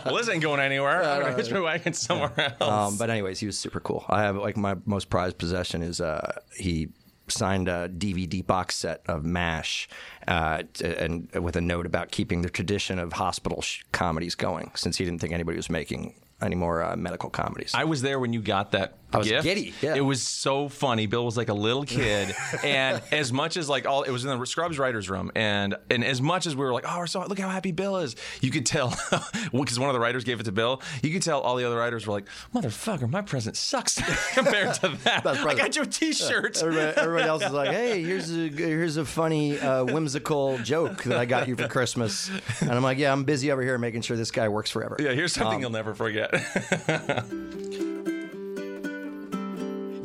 Well, 0.06 0.16
this 0.16 0.28
ain't 0.28 0.42
going 0.42 0.60
anywhere. 0.60 1.02
I'm 1.02 1.22
gonna 1.22 1.34
hitch 1.34 1.50
my 1.50 1.60
wagon 1.60 1.92
somewhere 1.92 2.56
else. 2.60 2.62
Um, 2.62 2.96
but 2.98 3.10
anyways, 3.10 3.40
he 3.40 3.46
was 3.46 3.58
super 3.58 3.80
cool. 3.80 4.04
I 4.08 4.22
have 4.22 4.36
like 4.36 4.56
my 4.56 4.76
most 4.84 5.10
prized 5.10 5.38
possession 5.38 5.82
is 5.82 6.00
uh, 6.00 6.40
he 6.56 6.88
signed 7.28 7.68
a 7.68 7.88
DVD 7.88 8.46
box 8.46 8.76
set 8.76 9.02
of 9.06 9.24
MASH, 9.24 9.88
uh, 10.28 10.62
and 10.82 11.30
with 11.32 11.56
a 11.56 11.60
note 11.60 11.86
about 11.86 12.10
keeping 12.10 12.42
the 12.42 12.50
tradition 12.50 12.98
of 12.98 13.14
hospital 13.14 13.62
sh- 13.62 13.82
comedies 13.92 14.34
going, 14.34 14.70
since 14.74 14.96
he 14.98 15.04
didn't 15.04 15.20
think 15.20 15.32
anybody 15.32 15.56
was 15.56 15.70
making 15.70 16.14
any 16.40 16.54
more 16.54 16.82
uh, 16.82 16.96
medical 16.96 17.30
comedies. 17.30 17.72
I 17.74 17.84
was 17.84 18.02
there 18.02 18.20
when 18.20 18.32
you 18.32 18.42
got 18.42 18.72
that. 18.72 18.98
I 19.12 19.18
was 19.18 19.28
gift. 19.28 19.44
giddy, 19.44 19.72
yeah. 19.80 19.94
It 19.94 20.00
was 20.00 20.22
so 20.22 20.68
funny. 20.68 21.06
Bill 21.06 21.24
was 21.24 21.36
like 21.36 21.48
a 21.48 21.54
little 21.54 21.84
kid, 21.84 22.34
and 22.64 23.00
as 23.12 23.32
much 23.32 23.56
as 23.56 23.68
like 23.68 23.86
all, 23.86 24.02
it 24.02 24.10
was 24.10 24.24
in 24.24 24.36
the 24.38 24.44
Scrubs 24.46 24.78
writers' 24.78 25.08
room, 25.08 25.30
and 25.36 25.76
and 25.90 26.04
as 26.04 26.20
much 26.20 26.46
as 26.46 26.56
we 26.56 26.64
were 26.64 26.72
like, 26.72 26.84
oh, 26.86 26.98
we're 26.98 27.06
so 27.06 27.24
look 27.26 27.38
how 27.38 27.48
happy 27.48 27.70
Bill 27.72 27.98
is, 27.98 28.16
you 28.40 28.50
could 28.50 28.66
tell 28.66 28.88
because 29.52 29.78
one 29.78 29.88
of 29.88 29.94
the 29.94 30.00
writers 30.00 30.24
gave 30.24 30.40
it 30.40 30.44
to 30.44 30.52
Bill. 30.52 30.82
You 31.02 31.12
could 31.12 31.22
tell 31.22 31.40
all 31.40 31.56
the 31.56 31.64
other 31.64 31.76
writers 31.76 32.06
were 32.06 32.12
like, 32.14 32.26
motherfucker, 32.54 33.08
my 33.08 33.22
present 33.22 33.56
sucks 33.56 33.94
compared 34.34 34.74
to 34.74 34.88
that. 35.04 35.24
I 35.26 35.54
got 35.54 35.76
you 35.76 35.82
a 35.82 35.86
T-shirt. 35.86 36.60
Everybody, 36.62 36.96
everybody 36.98 37.28
else 37.28 37.44
is 37.44 37.52
like, 37.52 37.70
"Hey, 37.70 38.02
here's 38.02 38.30
a 38.30 38.48
here's 38.48 38.96
a 38.96 39.04
funny, 39.04 39.58
uh, 39.58 39.84
whimsical 39.84 40.58
joke 40.58 41.04
that 41.04 41.16
I 41.18 41.24
got 41.26 41.46
you 41.48 41.54
for 41.56 41.68
Christmas," 41.68 42.28
and 42.60 42.72
I'm 42.72 42.82
like, 42.82 42.98
"Yeah, 42.98 43.12
I'm 43.12 43.24
busy 43.24 43.52
over 43.52 43.62
here 43.62 43.78
making 43.78 44.02
sure 44.02 44.16
this 44.16 44.30
guy 44.32 44.48
works 44.48 44.70
forever." 44.70 44.96
Yeah, 44.98 45.12
here's 45.12 45.36
Um, 45.38 45.42
something 45.44 45.60
you'll 45.60 45.70
never 45.70 45.94
forget. 45.94 46.30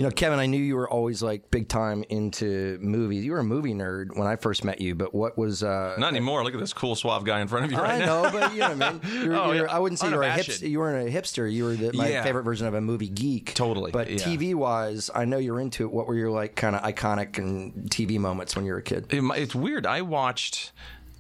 You 0.02 0.08
know, 0.08 0.12
Kevin, 0.16 0.40
I 0.40 0.48
knew 0.48 0.58
you 0.58 0.78
were 0.78 0.90
always 0.90 1.22
like 1.22 1.52
big 1.52 1.68
time 1.68 2.04
into 2.10 2.80
movies. 2.82 3.24
You 3.24 3.34
were 3.34 3.38
a 3.38 3.44
movie 3.44 3.76
nerd 3.76 4.18
when 4.18 4.26
I 4.28 4.36
first 4.36 4.64
met 4.64 4.82
you, 4.82 4.96
but 4.96 5.14
what 5.14 5.38
was 5.38 5.62
uh 5.62 5.94
Not 6.00 6.08
anymore. 6.10 6.44
Look 6.44 6.56
at 6.56 6.60
this 6.60 6.74
cool 6.74 6.96
suave 6.96 7.24
guy 7.24 7.40
in 7.40 7.48
front 7.48 7.66
of 7.66 7.72
you 7.72 7.78
right 7.78 8.02
I 8.02 8.06
now. 8.06 8.24
know, 8.24 8.32
but 8.32 8.52
you 8.52 8.62
know 8.62 8.70
what 8.74 8.82
I 8.82 8.92
mean. 8.94 9.02
You're, 9.24 9.36
Oh, 9.36 9.52
you're, 9.52 9.66
yeah. 9.68 9.76
I 9.76 9.78
wouldn't 9.78 10.00
say 10.00 10.10
you 10.10 10.16
were 10.16 10.24
a 10.24 10.32
hipster. 10.32 10.68
You 10.68 10.80
weren't 10.80 11.08
a 11.08 11.12
hipster. 11.12 11.54
You 11.54 11.66
were 11.66 11.76
the, 11.76 11.94
my 11.94 12.10
Yeah. 12.10 12.24
favorite 12.24 12.42
version 12.46 12.66
of 12.66 12.74
a 12.74 12.82
movie 12.82 13.10
geek. 13.10 13.54
Totally, 13.54 13.92
But 13.92 14.10
yeah. 14.10 14.18
TV 14.18 14.56
wise, 14.56 15.12
I 15.14 15.26
know 15.26 15.38
you're 15.38 15.60
into 15.60 15.84
it. 15.86 15.92
What 15.92 16.08
were 16.08 16.16
your 16.16 16.32
like 16.32 16.56
kind 16.56 16.76
of 16.76 16.82
iconic 16.82 17.38
and 17.38 17.88
TV 17.92 18.18
moments 18.18 18.56
when 18.56 18.66
you 18.66 18.72
were 18.72 18.80
a 18.80 18.84
kid? 18.84 19.06
It 19.14 19.22
it's 19.38 19.54
weird. 19.54 19.86
I 19.86 20.02
watched. 20.02 20.72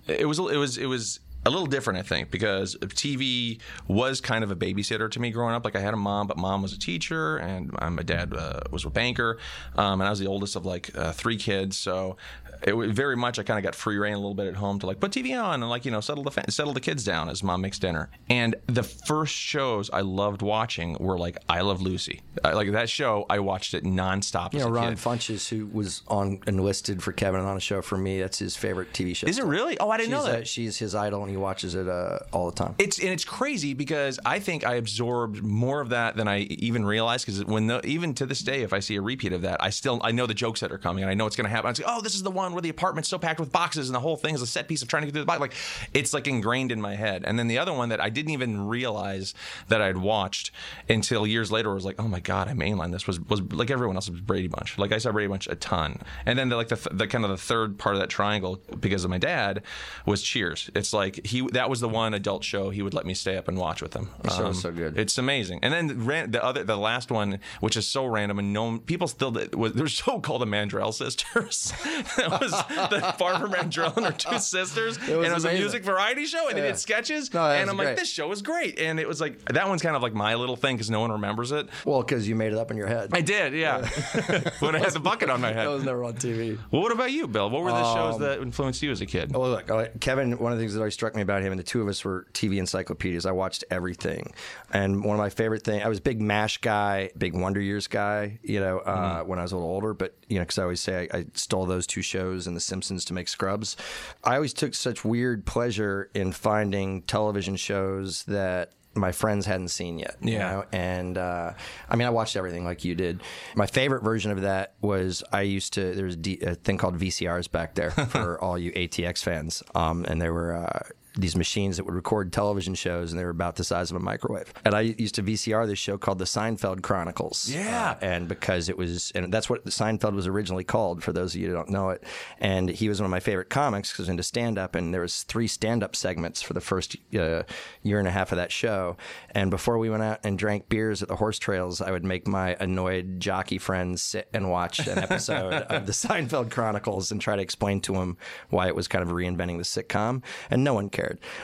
It 0.07 0.27
was. 0.27 0.39
It 0.39 0.57
was. 0.57 0.79
It 0.79 0.87
was 0.87 1.19
a 1.45 1.49
little 1.49 1.65
different, 1.65 1.99
I 1.99 2.03
think, 2.03 2.29
because 2.29 2.75
TV 2.75 3.59
was 3.87 4.21
kind 4.21 4.43
of 4.43 4.51
a 4.51 4.55
babysitter 4.55 5.09
to 5.09 5.19
me 5.19 5.31
growing 5.31 5.55
up. 5.55 5.65
Like 5.65 5.75
I 5.75 5.79
had 5.79 5.93
a 5.93 5.97
mom, 5.97 6.27
but 6.27 6.37
mom 6.37 6.61
was 6.61 6.73
a 6.73 6.79
teacher, 6.79 7.37
and 7.37 7.71
uh, 7.79 7.89
my 7.89 8.03
dad 8.03 8.33
uh, 8.33 8.61
was 8.71 8.85
a 8.85 8.89
banker, 8.89 9.39
um, 9.75 10.01
and 10.01 10.07
I 10.07 10.09
was 10.11 10.19
the 10.19 10.27
oldest 10.27 10.55
of 10.55 10.65
like 10.65 10.95
uh, 10.95 11.11
three 11.13 11.37
kids. 11.37 11.77
So 11.77 12.17
it 12.63 12.73
was 12.73 12.91
very 12.91 13.15
much 13.15 13.39
I 13.39 13.43
kind 13.43 13.57
of 13.57 13.63
got 13.63 13.75
free 13.75 13.97
reign 13.97 14.13
a 14.13 14.17
little 14.17 14.33
bit 14.33 14.47
at 14.47 14.55
home 14.55 14.79
to 14.79 14.85
like 14.85 14.99
put 14.99 15.11
TV 15.11 15.41
on 15.41 15.61
and 15.61 15.69
like 15.69 15.85
you 15.85 15.91
know 15.91 16.01
settle 16.01 16.23
the 16.23 16.31
fa- 16.31 16.51
settle 16.51 16.73
the 16.73 16.79
kids 16.79 17.03
down 17.03 17.29
as 17.29 17.43
mom 17.43 17.61
makes 17.61 17.79
dinner. 17.79 18.09
And 18.29 18.55
the 18.67 18.83
first 18.83 19.35
shows 19.35 19.89
I 19.89 20.01
loved 20.01 20.41
watching 20.41 20.97
were 20.99 21.17
like 21.17 21.37
I 21.49 21.61
Love 21.61 21.81
Lucy. 21.81 22.21
I, 22.43 22.53
like 22.53 22.71
that 22.71 22.89
show, 22.89 23.25
I 23.29 23.39
watched 23.39 23.73
it 23.73 23.83
nonstop. 23.83 24.53
You 24.53 24.59
as 24.59 24.65
know, 24.65 24.71
a 24.71 24.73
Ron 24.73 24.89
kid. 24.89 24.97
Funches, 24.97 25.49
who 25.49 25.67
was 25.67 26.03
on 26.07 26.39
enlisted 26.47 27.01
for 27.01 27.11
Kevin 27.11 27.41
on 27.41 27.57
a 27.57 27.59
show 27.59 27.81
for 27.81 27.97
me. 27.97 28.19
That's 28.19 28.39
his 28.39 28.55
favorite 28.55 28.93
TV 28.93 29.15
show. 29.15 29.27
Is 29.27 29.39
it 29.39 29.45
really? 29.45 29.79
Oh, 29.79 29.89
I 29.89 29.97
didn't 29.97 30.09
she's, 30.09 30.25
know 30.25 30.31
that. 30.31 30.47
she's 30.47 30.77
his 30.77 30.95
idol, 30.95 31.21
and 31.21 31.29
he 31.29 31.37
watches 31.37 31.75
it 31.75 31.87
uh, 31.87 32.19
all 32.31 32.49
the 32.49 32.55
time. 32.55 32.75
It's 32.77 32.99
and 32.99 33.09
it's 33.09 33.25
crazy 33.25 33.73
because 33.73 34.19
I 34.25 34.39
think 34.39 34.65
I 34.65 34.75
absorbed 34.75 35.43
more 35.43 35.81
of 35.81 35.89
that 35.89 36.15
than 36.15 36.27
I 36.27 36.39
even 36.39 36.85
realized. 36.85 37.25
Because 37.25 37.43
when 37.45 37.67
the, 37.67 37.85
even 37.85 38.13
to 38.15 38.25
this 38.25 38.39
day, 38.39 38.61
if 38.61 38.73
I 38.73 38.79
see 38.79 38.95
a 38.95 39.01
repeat 39.01 39.33
of 39.33 39.41
that, 39.41 39.63
I 39.63 39.69
still 39.69 39.99
I 40.03 40.11
know 40.11 40.25
the 40.25 40.33
jokes 40.33 40.59
that 40.61 40.71
are 40.71 40.77
coming 40.77 41.03
and 41.03 41.09
I 41.09 41.13
know 41.13 41.25
it's 41.27 41.35
going 41.35 41.45
to 41.45 41.51
happen. 41.51 41.69
I 41.69 41.73
say, 41.73 41.83
like, 41.83 41.93
oh, 41.95 42.01
this 42.01 42.15
is 42.15 42.23
the 42.23 42.31
one 42.31 42.50
where 42.53 42.61
the 42.61 42.69
apartment's 42.69 43.09
so 43.09 43.17
packed 43.17 43.39
with 43.39 43.51
boxes 43.51 43.87
and 43.87 43.95
the 43.95 43.99
whole 43.99 44.15
thing 44.15 44.35
is 44.35 44.41
a 44.41 44.47
set 44.47 44.67
piece 44.67 44.81
of 44.81 44.87
trying 44.87 45.01
to 45.01 45.07
get 45.07 45.13
through 45.13 45.21
the 45.21 45.25
box. 45.25 45.39
Like 45.39 45.53
it's 45.93 46.13
like 46.13 46.27
ingrained 46.27 46.71
in 46.71 46.81
my 46.81 46.95
head. 46.95 47.23
And 47.25 47.37
then 47.37 47.47
the 47.47 47.57
other 47.57 47.73
one 47.73 47.89
that 47.89 47.99
I 47.99 48.09
didn't 48.09 48.31
even 48.31 48.67
realize 48.67 49.33
that 49.67 49.81
I'd 49.81 49.97
watched 49.97 50.51
until 50.89 51.25
years 51.27 51.51
later 51.51 51.73
was 51.73 51.85
like, 51.85 51.95
oh 51.99 52.07
my 52.07 52.19
god, 52.19 52.47
I 52.47 52.53
mainlined 52.53 52.91
this 52.91 53.07
was 53.07 53.19
was 53.19 53.41
like 53.41 53.71
everyone 53.71 53.95
else 53.95 54.09
was 54.09 54.21
Brady 54.21 54.47
Bunch. 54.47 54.77
Like 54.77 54.91
I 54.91 54.97
saw 54.97 55.11
Brady 55.11 55.27
Bunch 55.27 55.47
a 55.47 55.55
ton. 55.55 55.99
And 56.25 56.37
then 56.37 56.49
the, 56.49 56.55
like 56.55 56.69
the, 56.69 56.89
the 56.91 57.07
kind 57.07 57.23
of 57.23 57.31
the 57.31 57.37
third 57.37 57.77
part 57.77 57.95
of 57.95 58.01
that 58.01 58.09
triangle 58.09 58.61
because 58.79 59.03
of 59.03 59.09
my 59.09 59.17
dad 59.17 59.63
was 60.05 60.21
Cheers. 60.21 60.69
It's 60.75 60.93
like 60.93 61.25
he 61.25 61.41
that 61.51 61.69
was 61.69 61.79
the 61.79 61.89
one 61.89 62.13
adult 62.13 62.43
show 62.43 62.69
he 62.69 62.81
would 62.81 62.93
let 62.93 63.05
me 63.05 63.13
stay 63.13 63.37
up 63.37 63.47
and 63.47 63.57
watch 63.57 63.81
with 63.81 63.93
him. 63.93 64.09
Um, 64.29 64.53
so 64.53 64.71
good. 64.71 64.97
It's 64.97 65.17
amazing. 65.17 65.59
And 65.61 65.73
then 65.73 66.05
ran, 66.05 66.31
the 66.31 66.43
other 66.43 66.63
the 66.63 66.77
last 66.77 67.11
one, 67.11 67.39
which 67.59 67.75
is 67.75 67.87
so 67.87 68.05
random 68.05 68.39
and 68.39 68.53
no 68.53 68.79
people 68.79 69.07
still 69.07 69.31
was 69.53 69.73
they're 69.73 69.87
so 69.87 70.19
called 70.19 70.41
the 70.41 70.45
Mandrell 70.45 70.93
sisters. 70.93 71.73
it 72.41 72.51
was 72.51 72.89
the 72.89 73.15
Barbara 73.19 73.49
Mandrell 73.49 73.95
and 73.97 74.05
her 74.05 74.11
two 74.11 74.37
sisters, 74.39 74.97
and 74.97 75.09
it 75.25 75.33
was 75.33 75.45
a 75.45 75.53
music 75.53 75.83
variety 75.83 76.25
show, 76.25 76.47
and 76.47 76.57
they 76.57 76.61
did 76.61 76.77
sketches. 76.77 77.33
No, 77.33 77.45
and 77.45 77.69
I'm 77.69 77.77
like, 77.77 77.95
this 77.97 78.09
show 78.09 78.31
is 78.31 78.41
great, 78.41 78.79
and 78.79 78.99
it 78.99 79.07
was 79.07 79.21
like 79.21 79.43
that 79.45 79.67
one's 79.67 79.81
kind 79.81 79.95
of 79.95 80.01
like 80.01 80.13
my 80.13 80.35
little 80.35 80.55
thing 80.55 80.75
because 80.75 80.89
no 80.89 80.99
one 80.99 81.11
remembers 81.11 81.51
it. 81.51 81.67
Well, 81.85 82.01
because 82.01 82.27
you 82.27 82.35
made 82.35 82.51
it 82.53 82.57
up 82.57 82.71
in 82.71 82.77
your 82.77 82.87
head. 82.87 83.09
I 83.13 83.21
did, 83.21 83.53
yeah. 83.53 83.87
when 84.59 84.75
I 84.75 84.79
had 84.79 84.91
the 84.91 84.99
bucket 84.99 85.29
on 85.29 85.41
my 85.41 85.49
head. 85.49 85.65
that 85.67 85.71
was 85.71 85.83
never 85.83 86.03
on 86.03 86.13
TV. 86.15 86.57
Well, 86.71 86.81
what 86.81 86.91
about 86.91 87.11
you, 87.11 87.27
Bill? 87.27 87.49
What 87.49 87.63
were 87.63 87.71
the 87.71 87.75
Um, 87.77 87.95
shows 87.95 88.19
that 88.19 88.39
influenced 88.39 88.81
you 88.81 88.91
as 88.91 89.01
a 89.01 89.05
kid? 89.05 89.33
Well, 89.35 89.49
look, 89.49 89.69
uh, 89.69 89.87
Kevin. 89.99 90.37
One 90.39 90.51
of 90.51 90.57
the 90.57 90.61
things 90.63 90.73
that 90.73 90.79
always 90.79 90.93
struck 90.93 91.15
me 91.15 91.21
about 91.21 91.41
him, 91.41 91.51
and 91.51 91.59
the 91.59 91.63
two 91.63 91.81
of 91.81 91.87
us 91.87 92.03
were 92.03 92.25
TV 92.33 92.57
encyclopedias. 92.57 93.25
I 93.25 93.31
watched 93.31 93.63
everything, 93.69 94.33
and 94.71 95.03
one 95.03 95.15
of 95.15 95.19
my 95.19 95.29
favorite 95.29 95.63
things. 95.63 95.83
I 95.83 95.87
was 95.87 95.99
a 95.99 96.01
big 96.01 96.21
Mash 96.21 96.57
guy, 96.59 97.09
big 97.17 97.33
Wonder 97.33 97.59
Years 97.61 97.87
guy. 97.87 98.39
You 98.43 98.59
know, 98.59 98.79
uh, 98.79 99.23
when 99.23 99.39
I 99.39 99.41
was 99.43 99.51
a 99.51 99.55
little 99.55 99.69
older, 99.69 99.93
but 99.93 100.15
you 100.27 100.37
know, 100.37 100.43
because 100.43 100.57
I 100.59 100.63
always 100.63 100.81
say 100.81 101.07
I, 101.13 101.17
I 101.19 101.25
stole 101.33 101.65
those 101.65 101.85
two 101.87 102.01
shows 102.01 102.30
and 102.47 102.55
The 102.55 102.61
Simpsons 102.61 103.05
to 103.05 103.13
make 103.13 103.27
Scrubs. 103.27 103.75
I 104.23 104.35
always 104.35 104.53
took 104.53 104.73
such 104.73 105.03
weird 105.05 105.45
pleasure 105.45 106.09
in 106.13 106.31
finding 106.31 107.01
television 107.03 107.55
shows 107.55 108.23
that. 108.25 108.71
My 108.93 109.13
friends 109.13 109.45
hadn't 109.45 109.69
seen 109.69 109.99
yet, 109.99 110.17
you 110.21 110.33
Yeah. 110.33 110.51
know? 110.51 110.65
and 110.73 111.17
uh, 111.17 111.53
I 111.87 111.95
mean, 111.95 112.05
I 112.05 112.09
watched 112.09 112.35
everything 112.35 112.65
like 112.65 112.83
you 112.83 112.93
did. 112.93 113.21
My 113.55 113.65
favorite 113.65 114.03
version 114.03 114.31
of 114.31 114.41
that 114.41 114.73
was 114.81 115.23
I 115.31 115.43
used 115.43 115.71
to. 115.75 115.95
There 115.95 116.03
was 116.03 116.17
D- 116.17 116.41
a 116.41 116.55
thing 116.55 116.77
called 116.77 116.97
VCRs 116.99 117.49
back 117.49 117.73
there 117.75 117.91
for 118.09 118.37
all 118.43 118.57
you 118.57 118.73
ATX 118.73 119.23
fans, 119.23 119.63
um, 119.75 120.03
and 120.09 120.21
there 120.21 120.33
were. 120.33 120.53
Uh, 120.57 120.79
these 121.15 121.35
machines 121.35 121.77
that 121.77 121.83
would 121.83 121.93
record 121.93 122.31
television 122.31 122.73
shows, 122.73 123.11
and 123.11 123.19
they 123.19 123.23
were 123.23 123.31
about 123.31 123.57
the 123.57 123.63
size 123.63 123.91
of 123.91 123.97
a 123.97 123.99
microwave. 123.99 124.53
And 124.63 124.73
I 124.73 124.81
used 124.81 125.15
to 125.15 125.23
VCR 125.23 125.67
this 125.67 125.79
show 125.79 125.97
called 125.97 126.19
the 126.19 126.25
Seinfeld 126.25 126.81
Chronicles. 126.81 127.49
Yeah. 127.49 127.91
Uh, 127.91 128.05
and 128.05 128.27
because 128.27 128.69
it 128.69 128.77
was, 128.77 129.11
and 129.13 129.31
that's 129.33 129.49
what 129.49 129.65
Seinfeld 129.65 130.13
was 130.13 130.27
originally 130.27 130.63
called. 130.63 131.03
For 131.03 131.11
those 131.11 131.35
of 131.35 131.41
you 131.41 131.47
who 131.47 131.53
don't 131.53 131.69
know 131.69 131.89
it, 131.89 132.03
and 132.39 132.69
he 132.69 132.87
was 132.87 133.01
one 133.01 133.05
of 133.05 133.11
my 133.11 133.19
favorite 133.19 133.49
comics 133.49 133.91
because 133.91 134.07
into 134.07 134.23
stand 134.23 134.57
up, 134.57 134.73
and 134.73 134.93
there 134.93 135.01
was 135.01 135.23
three 135.23 135.47
stand 135.47 135.83
up 135.83 135.95
segments 135.95 136.41
for 136.41 136.53
the 136.53 136.61
first 136.61 136.95
uh, 137.13 137.43
year 137.83 137.99
and 137.99 138.07
a 138.07 138.11
half 138.11 138.31
of 138.31 138.37
that 138.37 138.51
show. 138.51 138.95
And 139.31 139.51
before 139.51 139.77
we 139.77 139.89
went 139.89 140.03
out 140.03 140.19
and 140.23 140.39
drank 140.39 140.69
beers 140.69 141.01
at 141.01 141.09
the 141.09 141.17
horse 141.17 141.39
trails, 141.39 141.81
I 141.81 141.91
would 141.91 142.05
make 142.05 142.25
my 142.25 142.55
annoyed 142.59 143.19
jockey 143.19 143.57
friends 143.57 144.01
sit 144.01 144.29
and 144.33 144.49
watch 144.49 144.87
an 144.87 144.97
episode 144.97 145.53
of 145.69 145.85
the 145.87 145.91
Seinfeld 145.91 146.51
Chronicles 146.51 147.11
and 147.11 147.19
try 147.19 147.35
to 147.35 147.41
explain 147.41 147.81
to 147.81 147.93
them 147.93 148.17
why 148.49 148.67
it 148.67 148.75
was 148.75 148.87
kind 148.87 149.03
of 149.03 149.09
reinventing 149.09 149.57
the 149.57 149.63
sitcom, 149.63 150.23
and 150.49 150.63
no 150.63 150.73
one 150.73 150.89
cared. 150.89 151.00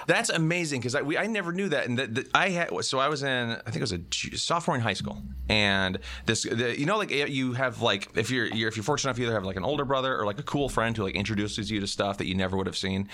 That's 0.08 0.30
amazing 0.30 0.82
because 0.82 0.96
I, 0.96 1.02
we, 1.02 1.18
I 1.18 1.28
never 1.28 1.52
knew 1.52 1.70
that. 1.70 1.88
And 1.88 1.98
that 2.00 2.16
that 2.16 2.28
I 2.34 2.50
had, 2.50 2.84
so 2.84 3.00
I 3.00 3.08
was 3.08 3.24
in, 3.24 3.52
I 3.52 3.72
think 3.72 3.78
it 3.78 3.82
was 3.82 3.94
a 3.94 4.38
sophomore 4.38 4.76
in 4.76 4.82
high 4.82 4.94
school. 4.94 5.22
And 5.50 6.00
this, 6.26 6.44
the, 6.44 6.78
you 6.78 6.86
know, 6.86 6.98
like 6.98 7.12
you 7.12 7.54
have 7.54 7.82
like, 7.82 8.10
if 8.16 8.32
you're, 8.32 8.48
you're, 8.48 8.70
if 8.70 8.76
you're 8.76 8.84
fortunate 8.84 9.12
enough, 9.12 9.20
you 9.20 9.26
either 9.26 9.36
have 9.36 9.46
like 9.46 9.56
an 9.56 9.64
older 9.64 9.86
brother 9.86 10.18
or 10.18 10.26
like 10.26 10.40
a 10.40 10.44
cool 10.44 10.70
friend 10.70 10.96
who 10.96 11.04
like 11.04 11.16
introduces 11.16 11.70
you 11.72 11.80
to 11.80 11.88
stuff 11.88 12.18
that 12.18 12.28
you 12.28 12.36
never 12.36 12.58
would 12.58 12.68
have 12.68 12.78
seen. 12.78 13.08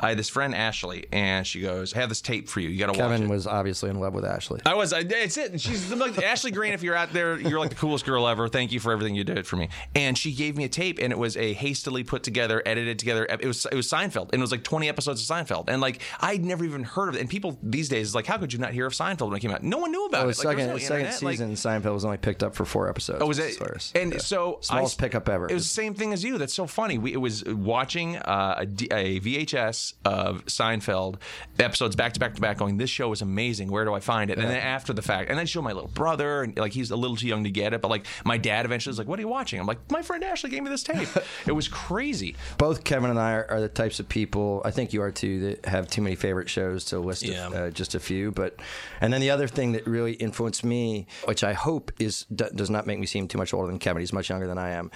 I 0.00 0.10
had 0.10 0.18
this 0.18 0.28
friend, 0.28 0.54
Ashley, 0.54 1.06
and 1.12 1.46
she 1.46 1.60
goes, 1.60 1.94
I 1.94 2.00
have 2.00 2.08
this 2.08 2.20
tape 2.20 2.48
for 2.48 2.60
you. 2.60 2.68
You 2.68 2.78
got 2.78 2.92
to 2.92 2.98
watch 2.98 3.10
it. 3.10 3.14
Kevin 3.14 3.28
was 3.28 3.46
obviously 3.46 3.90
in 3.90 4.00
love 4.00 4.14
with 4.14 4.24
Ashley. 4.24 4.60
I 4.66 4.74
was. 4.74 4.92
I, 4.92 5.00
it's 5.00 5.36
it. 5.36 5.52
And 5.52 5.60
She's 5.60 5.92
like 5.92 6.22
Ashley 6.22 6.50
Green. 6.50 6.72
If 6.72 6.82
you're 6.82 6.94
out 6.94 7.12
there, 7.12 7.38
you're 7.38 7.58
like 7.58 7.70
the 7.70 7.76
coolest 7.76 8.04
girl 8.04 8.26
ever. 8.28 8.48
Thank 8.48 8.72
you 8.72 8.80
for 8.80 8.92
everything 8.92 9.14
you 9.14 9.24
did 9.24 9.46
for 9.46 9.56
me. 9.56 9.68
And 9.94 10.16
she 10.16 10.32
gave 10.32 10.56
me 10.56 10.64
a 10.64 10.68
tape, 10.68 10.98
and 11.00 11.12
it 11.12 11.18
was 11.18 11.36
a 11.36 11.52
hastily 11.52 12.04
put 12.04 12.22
together, 12.22 12.62
edited 12.64 12.98
together. 12.98 13.26
It 13.28 13.44
was 13.44 13.66
it 13.66 13.74
was 13.74 13.88
Seinfeld, 13.88 14.32
and 14.32 14.34
it 14.34 14.40
was 14.40 14.52
like 14.52 14.64
20 14.64 14.88
episodes 14.88 15.28
of 15.28 15.36
Seinfeld, 15.36 15.64
and 15.68 15.80
like 15.80 15.87
I'd 16.20 16.44
never 16.44 16.64
even 16.64 16.82
heard 16.84 17.08
of 17.08 17.14
it. 17.16 17.20
And 17.20 17.28
people 17.30 17.58
these 17.62 17.88
days 17.88 18.08
is 18.08 18.14
like, 18.14 18.26
how 18.26 18.38
could 18.38 18.52
you 18.52 18.58
not 18.58 18.72
hear 18.72 18.86
of 18.86 18.92
Seinfeld 18.92 19.28
when 19.28 19.36
it 19.36 19.40
came 19.40 19.50
out? 19.50 19.62
No 19.62 19.78
one 19.78 19.90
knew 19.90 20.06
about 20.06 20.20
Oh, 20.26 20.28
it. 20.28 20.38
Like, 20.38 20.58
second, 20.58 20.72
was 20.72 20.82
no 20.82 20.88
second 20.88 21.06
internet, 21.06 21.22
like- 21.22 21.32
season, 21.38 21.52
Seinfeld 21.52 21.94
was 21.94 22.04
only 22.04 22.16
picked 22.18 22.42
up 22.42 22.54
for 22.54 22.64
four 22.64 22.88
episodes. 22.88 23.20
Oh, 23.22 23.26
was 23.26 23.38
as 23.38 23.56
it? 23.56 23.92
And 23.94 24.12
yeah. 24.12 24.18
so 24.18 24.58
smallest 24.60 25.00
I- 25.00 25.06
pickup 25.06 25.28
ever. 25.28 25.46
It 25.48 25.54
was 25.54 25.64
the 25.64 25.74
same 25.74 25.94
thing 25.94 26.12
as 26.12 26.22
you. 26.24 26.38
That's 26.38 26.54
so 26.54 26.66
funny. 26.66 26.98
We, 26.98 27.12
it 27.12 27.18
was 27.20 27.44
watching 27.44 28.16
uh, 28.16 28.56
a, 28.58 28.66
D, 28.66 28.88
a 28.90 29.20
VHS 29.20 29.94
of 30.04 30.44
Seinfeld 30.46 31.16
episodes 31.58 31.96
back 31.96 32.12
to 32.14 32.20
back 32.20 32.34
to 32.34 32.40
back. 32.40 32.58
Going, 32.58 32.76
this 32.76 32.90
show 32.90 33.12
is 33.12 33.22
amazing. 33.22 33.70
Where 33.70 33.84
do 33.84 33.94
I 33.94 34.00
find 34.00 34.30
it? 34.30 34.38
And 34.38 34.48
then 34.48 34.56
after 34.56 34.92
the 34.92 35.02
fact, 35.02 35.30
and 35.30 35.38
then 35.38 35.46
show 35.46 35.62
my 35.62 35.72
little 35.72 35.88
brother, 35.90 36.42
and 36.42 36.56
like 36.58 36.72
he's 36.72 36.90
a 36.90 36.96
little 36.96 37.16
too 37.16 37.28
young 37.28 37.44
to 37.44 37.50
get 37.50 37.72
it. 37.72 37.80
But 37.80 37.88
like 37.88 38.06
my 38.24 38.36
dad 38.38 38.64
eventually 38.64 38.90
was 38.90 38.98
like, 38.98 39.08
"What 39.08 39.18
are 39.18 39.22
you 39.22 39.28
watching?" 39.28 39.60
I'm 39.60 39.66
like, 39.66 39.78
"My 39.90 40.02
friend 40.02 40.24
Ashley 40.24 40.50
gave 40.50 40.62
me 40.62 40.70
this 40.70 40.82
tape." 40.82 41.08
it 41.46 41.52
was 41.52 41.68
crazy. 41.68 42.36
both 42.58 42.84
Kevin 42.84 43.10
and 43.10 43.18
I 43.18 43.32
are, 43.34 43.46
are 43.50 43.60
the 43.60 43.68
types 43.68 44.00
of 44.00 44.08
people. 44.08 44.62
I 44.64 44.70
think 44.70 44.92
you 44.92 45.02
are 45.02 45.10
too 45.12 45.40
that 45.40 45.66
have 45.66 45.77
too 45.86 46.02
many 46.02 46.16
favorite 46.16 46.50
shows 46.50 46.84
to 46.86 46.98
list 46.98 47.22
Yeah. 47.22 47.48
uh, 47.48 47.70
just 47.70 47.94
a 47.94 48.00
few. 48.00 48.32
But 48.32 48.56
and 49.00 49.12
then 49.12 49.20
the 49.20 49.30
other 49.30 49.46
thing 49.46 49.72
that 49.72 49.86
really 49.86 50.14
influenced 50.14 50.64
me, 50.64 51.06
which 51.26 51.44
I 51.44 51.52
hope 51.52 51.92
is 52.00 52.26
d- 52.34 52.46
does 52.54 52.70
not 52.70 52.86
make 52.86 52.98
me 52.98 53.06
seem 53.06 53.28
too 53.28 53.38
much 53.38 53.54
older 53.54 53.68
than 53.68 53.78
Kevin. 53.78 54.00
He's 54.00 54.12
much 54.12 54.30
younger 54.30 54.46
than 54.48 54.58
I 54.58 54.70
am. 54.70 54.90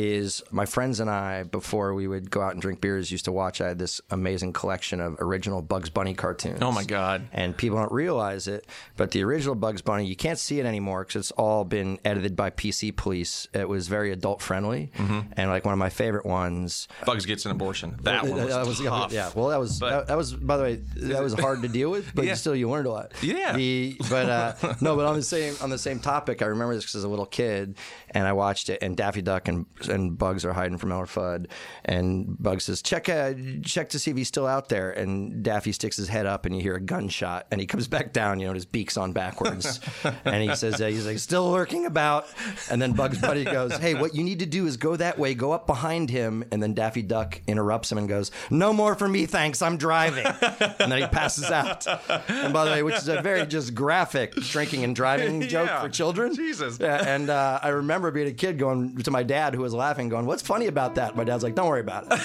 Is 0.00 0.44
my 0.52 0.64
friends 0.64 1.00
and 1.00 1.10
I 1.10 1.42
before 1.42 1.92
we 1.92 2.06
would 2.06 2.30
go 2.30 2.40
out 2.40 2.52
and 2.52 2.62
drink 2.62 2.80
beers 2.80 3.10
used 3.10 3.24
to 3.24 3.32
watch. 3.32 3.60
I 3.60 3.66
had 3.66 3.80
this 3.80 4.00
amazing 4.10 4.52
collection 4.52 5.00
of 5.00 5.16
original 5.18 5.60
Bugs 5.60 5.90
Bunny 5.90 6.14
cartoons. 6.14 6.60
Oh 6.62 6.70
my 6.70 6.84
God. 6.84 7.26
And 7.32 7.56
people 7.56 7.78
don't 7.78 7.90
realize 7.90 8.46
it, 8.46 8.64
but 8.96 9.10
the 9.10 9.24
original 9.24 9.56
Bugs 9.56 9.82
Bunny, 9.82 10.06
you 10.06 10.14
can't 10.14 10.38
see 10.38 10.60
it 10.60 10.66
anymore 10.66 11.02
because 11.04 11.16
it's 11.18 11.30
all 11.32 11.64
been 11.64 11.98
edited 12.04 12.36
by 12.36 12.50
PC 12.50 12.94
Police. 12.94 13.48
It 13.52 13.68
was 13.68 13.88
very 13.88 14.12
adult 14.12 14.40
friendly, 14.40 14.92
Mm-hmm. 14.98 15.32
and 15.36 15.50
like 15.50 15.64
one 15.64 15.72
of 15.72 15.78
my 15.80 15.90
favorite 15.90 16.24
ones. 16.26 16.86
Bugs 17.04 17.26
gets 17.26 17.44
an 17.44 17.50
abortion. 17.50 17.98
That 18.02 18.22
one 18.22 18.36
was, 18.66 18.78
tough. 18.80 19.12
yeah. 19.12 19.30
Well, 19.34 19.48
that 19.48 19.58
was 19.58 19.80
that, 19.80 20.06
that 20.06 20.16
was 20.16 20.32
by 20.32 20.58
the 20.58 20.62
way 20.62 20.74
that 20.76 21.20
was 21.24 21.32
hard 21.34 21.62
to 21.62 21.68
deal 21.68 21.90
with, 21.90 22.14
but 22.14 22.24
Yeah. 22.24 22.34
still 22.34 22.54
you 22.54 22.70
learned 22.70 22.86
a 22.86 22.92
lot. 22.92 23.12
Yeah. 23.20 23.54
The 23.56 23.96
but 24.08 24.28
uh, 24.28 24.74
no, 24.80 24.94
but 24.94 25.06
on 25.06 25.16
the 25.16 25.24
same 25.24 25.54
on 25.60 25.70
the 25.70 25.78
same 25.78 25.98
topic, 25.98 26.40
I 26.40 26.46
remember 26.46 26.76
this 26.76 26.84
'cause 26.86 26.94
as 26.94 27.02
a 27.04 27.08
little 27.08 27.26
kid, 27.26 27.74
and 28.12 28.28
I 28.28 28.32
watched 28.32 28.68
it, 28.70 28.78
and 28.80 28.96
Daffy 28.96 29.22
Duck 29.22 29.48
and 29.48 29.66
and 29.88 30.16
Bugs 30.18 30.44
are 30.44 30.52
hiding 30.52 30.78
from 30.78 30.92
Elmer 30.92 31.06
Fudd, 31.06 31.46
and 31.84 32.36
Bugs 32.42 32.64
says, 32.64 32.82
"Check 32.82 33.08
uh, 33.08 33.32
check 33.64 33.88
to 33.90 33.98
see 33.98 34.10
if 34.10 34.16
he's 34.16 34.28
still 34.28 34.46
out 34.46 34.68
there," 34.68 34.90
and 34.90 35.42
Daffy 35.42 35.72
sticks 35.72 35.96
his 35.96 36.08
head 36.08 36.26
up, 36.26 36.46
and 36.46 36.54
you 36.54 36.62
hear 36.62 36.76
a 36.76 36.80
gunshot, 36.80 37.46
and 37.50 37.60
he 37.60 37.66
comes 37.66 37.88
back 37.88 38.12
down, 38.12 38.40
you 38.40 38.46
know, 38.46 38.50
and 38.50 38.56
his 38.56 38.64
beak's 38.66 38.96
on 38.96 39.12
backwards, 39.12 39.80
and 40.24 40.48
he 40.48 40.54
says, 40.54 40.80
uh, 40.80 40.86
"He's 40.86 41.06
like 41.06 41.18
still 41.18 41.50
lurking 41.50 41.86
about," 41.86 42.26
and 42.70 42.80
then 42.80 42.92
Bugs 42.92 43.18
Bunny 43.20 43.44
goes, 43.44 43.76
"Hey, 43.78 43.94
what 43.94 44.14
you 44.14 44.22
need 44.24 44.38
to 44.40 44.46
do 44.46 44.66
is 44.66 44.76
go 44.76 44.96
that 44.96 45.18
way, 45.18 45.34
go 45.34 45.52
up 45.52 45.66
behind 45.66 46.10
him," 46.10 46.44
and 46.52 46.62
then 46.62 46.74
Daffy 46.74 47.02
Duck 47.02 47.40
interrupts 47.46 47.90
him 47.92 47.98
and 47.98 48.08
goes, 48.08 48.30
"No 48.50 48.72
more 48.72 48.94
for 48.94 49.08
me, 49.08 49.26
thanks. 49.26 49.62
I'm 49.62 49.76
driving," 49.76 50.26
and 50.26 50.92
then 50.92 51.00
he 51.02 51.06
passes 51.08 51.50
out. 51.50 51.86
And 52.28 52.52
by 52.52 52.64
the 52.64 52.70
way, 52.70 52.82
which 52.82 52.96
is 52.96 53.08
a 53.08 53.20
very 53.22 53.46
just 53.46 53.74
graphic 53.74 54.34
drinking 54.34 54.84
and 54.84 54.94
driving 54.94 55.40
joke 55.48 55.68
Yeah. 55.68 55.82
for 55.82 55.88
children. 55.88 56.34
Jesus. 56.34 56.78
Yeah, 56.80 57.02
and 57.06 57.30
uh, 57.30 57.60
I 57.62 57.68
remember 57.68 58.10
being 58.10 58.28
a 58.28 58.32
kid 58.32 58.58
going 58.58 58.96
to 58.98 59.10
my 59.10 59.22
dad 59.22 59.54
who 59.54 59.62
was 59.62 59.74
laughing, 59.78 60.10
going, 60.10 60.26
"What's 60.26 60.42
funny 60.42 60.66
about 60.66 60.96
that?" 60.96 61.16
My 61.16 61.24
dad's 61.24 61.42
like, 61.42 61.54
"Don't 61.54 61.68
worry 61.68 61.80
about 61.80 62.06
it." 62.10 62.20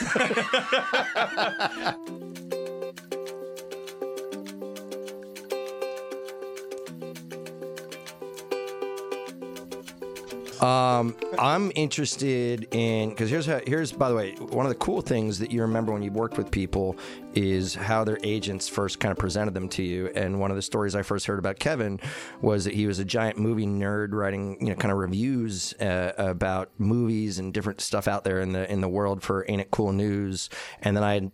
Um, 10.64 11.14
I'm 11.38 11.74
interested 11.76 12.74
in 12.74 13.10
because 13.10 13.30
here's 13.30 13.46
how, 13.46 13.60
here's 13.68 13.92
by 13.92 14.08
the 14.08 14.16
way 14.16 14.32
one 14.36 14.66
of 14.66 14.70
the 14.70 14.78
cool 14.78 15.02
things 15.02 15.38
that 15.40 15.52
you 15.52 15.62
remember 15.62 15.92
when 15.92 16.02
you 16.02 16.10
worked 16.10 16.38
with 16.38 16.50
people 16.52 16.96
is 17.36 17.76
how 17.76 18.06
their 18.06 18.18
agents 18.24 18.70
first 18.70 19.02
kind 19.02 19.12
of 19.12 19.18
presented 19.18 19.54
them 19.54 19.68
to 19.68 19.84
you. 19.84 20.10
And 20.16 20.40
one 20.40 20.52
of 20.52 20.56
the 20.56 20.62
stories 20.62 20.96
I 20.96 21.02
first 21.02 21.26
heard 21.26 21.38
about 21.38 21.60
Kevin 21.60 22.00
was 22.42 22.64
that 22.64 22.74
he 22.74 22.88
was 22.88 23.00
a 23.00 23.04
giant 23.04 23.38
movie 23.38 23.66
nerd, 23.66 24.14
writing 24.14 24.58
you 24.62 24.68
know 24.70 24.76
kind 24.76 24.94
of 24.94 25.00
reviews 25.00 25.74
uh, 25.82 26.14
about 26.18 26.70
movies 26.78 27.40
and 27.40 27.54
different 27.54 27.82
stuff 27.82 28.08
out 28.08 28.24
there 28.24 28.40
in 28.40 28.54
the 28.54 28.72
in 28.72 28.80
the 28.80 28.88
world 28.88 29.22
for 29.22 29.46
Ain't 29.50 29.60
It 29.60 29.70
Cool 29.70 29.92
News. 29.92 30.50
And 30.82 30.96
then 30.96 31.04
I 31.04 31.16
had 31.16 31.32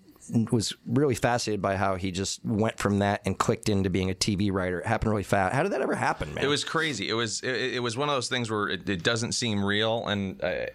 was 0.52 0.76
really 0.86 1.16
fascinated 1.16 1.62
by 1.62 1.76
how 1.76 1.96
he 1.96 2.12
just 2.12 2.44
went 2.46 2.78
from 2.78 3.00
that 3.00 3.22
and 3.26 3.38
clicked 3.38 3.70
into 3.70 3.90
being 3.90 4.10
a 4.10 4.14
TV 4.14 4.52
writer. 4.52 4.80
It 4.80 4.86
happened 4.86 5.12
really 5.12 5.24
fast. 5.24 5.54
How 5.54 5.64
did 5.64 5.72
that 5.72 5.82
ever 5.82 5.96
happen, 5.96 6.34
man? 6.34 6.44
It 6.44 6.48
was 6.48 6.64
crazy. 6.64 7.10
It 7.10 7.14
was 7.14 7.42
it, 7.42 7.76
it 7.76 7.84
was 7.84 7.98
one 7.98 8.10
of 8.10 8.16
those 8.16 8.30
things 8.30 8.50
where 8.50 8.70
it, 8.70 8.88
it 8.90 9.04
doesn't 9.04 9.34
seem 9.34 9.64
real, 9.64 10.08
and 10.08 10.42
I, 10.44 10.70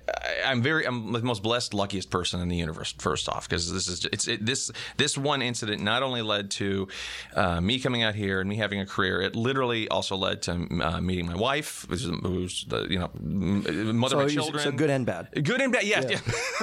I'm 0.45 0.63
very 0.63 0.87
I'm 0.87 1.13
the 1.13 1.23
most 1.23 1.43
blessed, 1.43 1.75
luckiest 1.75 2.11
person 2.11 2.41
in 2.41 2.49
the 2.49 2.57
universe. 2.57 2.95
First 2.99 3.29
off, 3.29 3.49
because 3.49 3.73
this 3.73 3.89
is 3.89 4.05
it's 4.07 4.29
it, 4.29 4.45
this 4.45 4.71
this 4.97 5.17
one 5.17 5.43
incident 5.43 5.83
not 5.83 6.03
only 6.03 6.23
led 6.23 6.51
to 6.53 6.89
uh, 7.35 7.61
me 7.61 7.79
coming 7.79 8.03
out 8.03 8.15
here 8.15 8.41
and 8.41 8.49
me 8.49 8.57
having 8.57 8.81
a 8.81 8.87
career, 8.87 9.21
it 9.23 9.37
literally 9.37 9.89
also 9.89 10.17
led 10.17 10.43
to 10.43 10.53
uh, 10.83 11.01
meeting 11.01 11.27
my 11.27 11.37
wife, 11.37 11.87
who's, 11.89 12.05
who's 12.05 12.65
the 12.65 12.87
you 12.89 12.99
know 12.99 13.11
mother 13.23 14.17
so, 14.17 14.21
of 14.21 14.27
my 14.27 14.35
children. 14.35 14.65
so 14.65 14.73
good 14.73 14.91
and 14.91 15.07
bad. 15.07 15.29
Good 15.33 15.61
and 15.61 15.73
bad, 15.73 15.85
yes. 15.85 16.05
Yeah. 16.09 16.19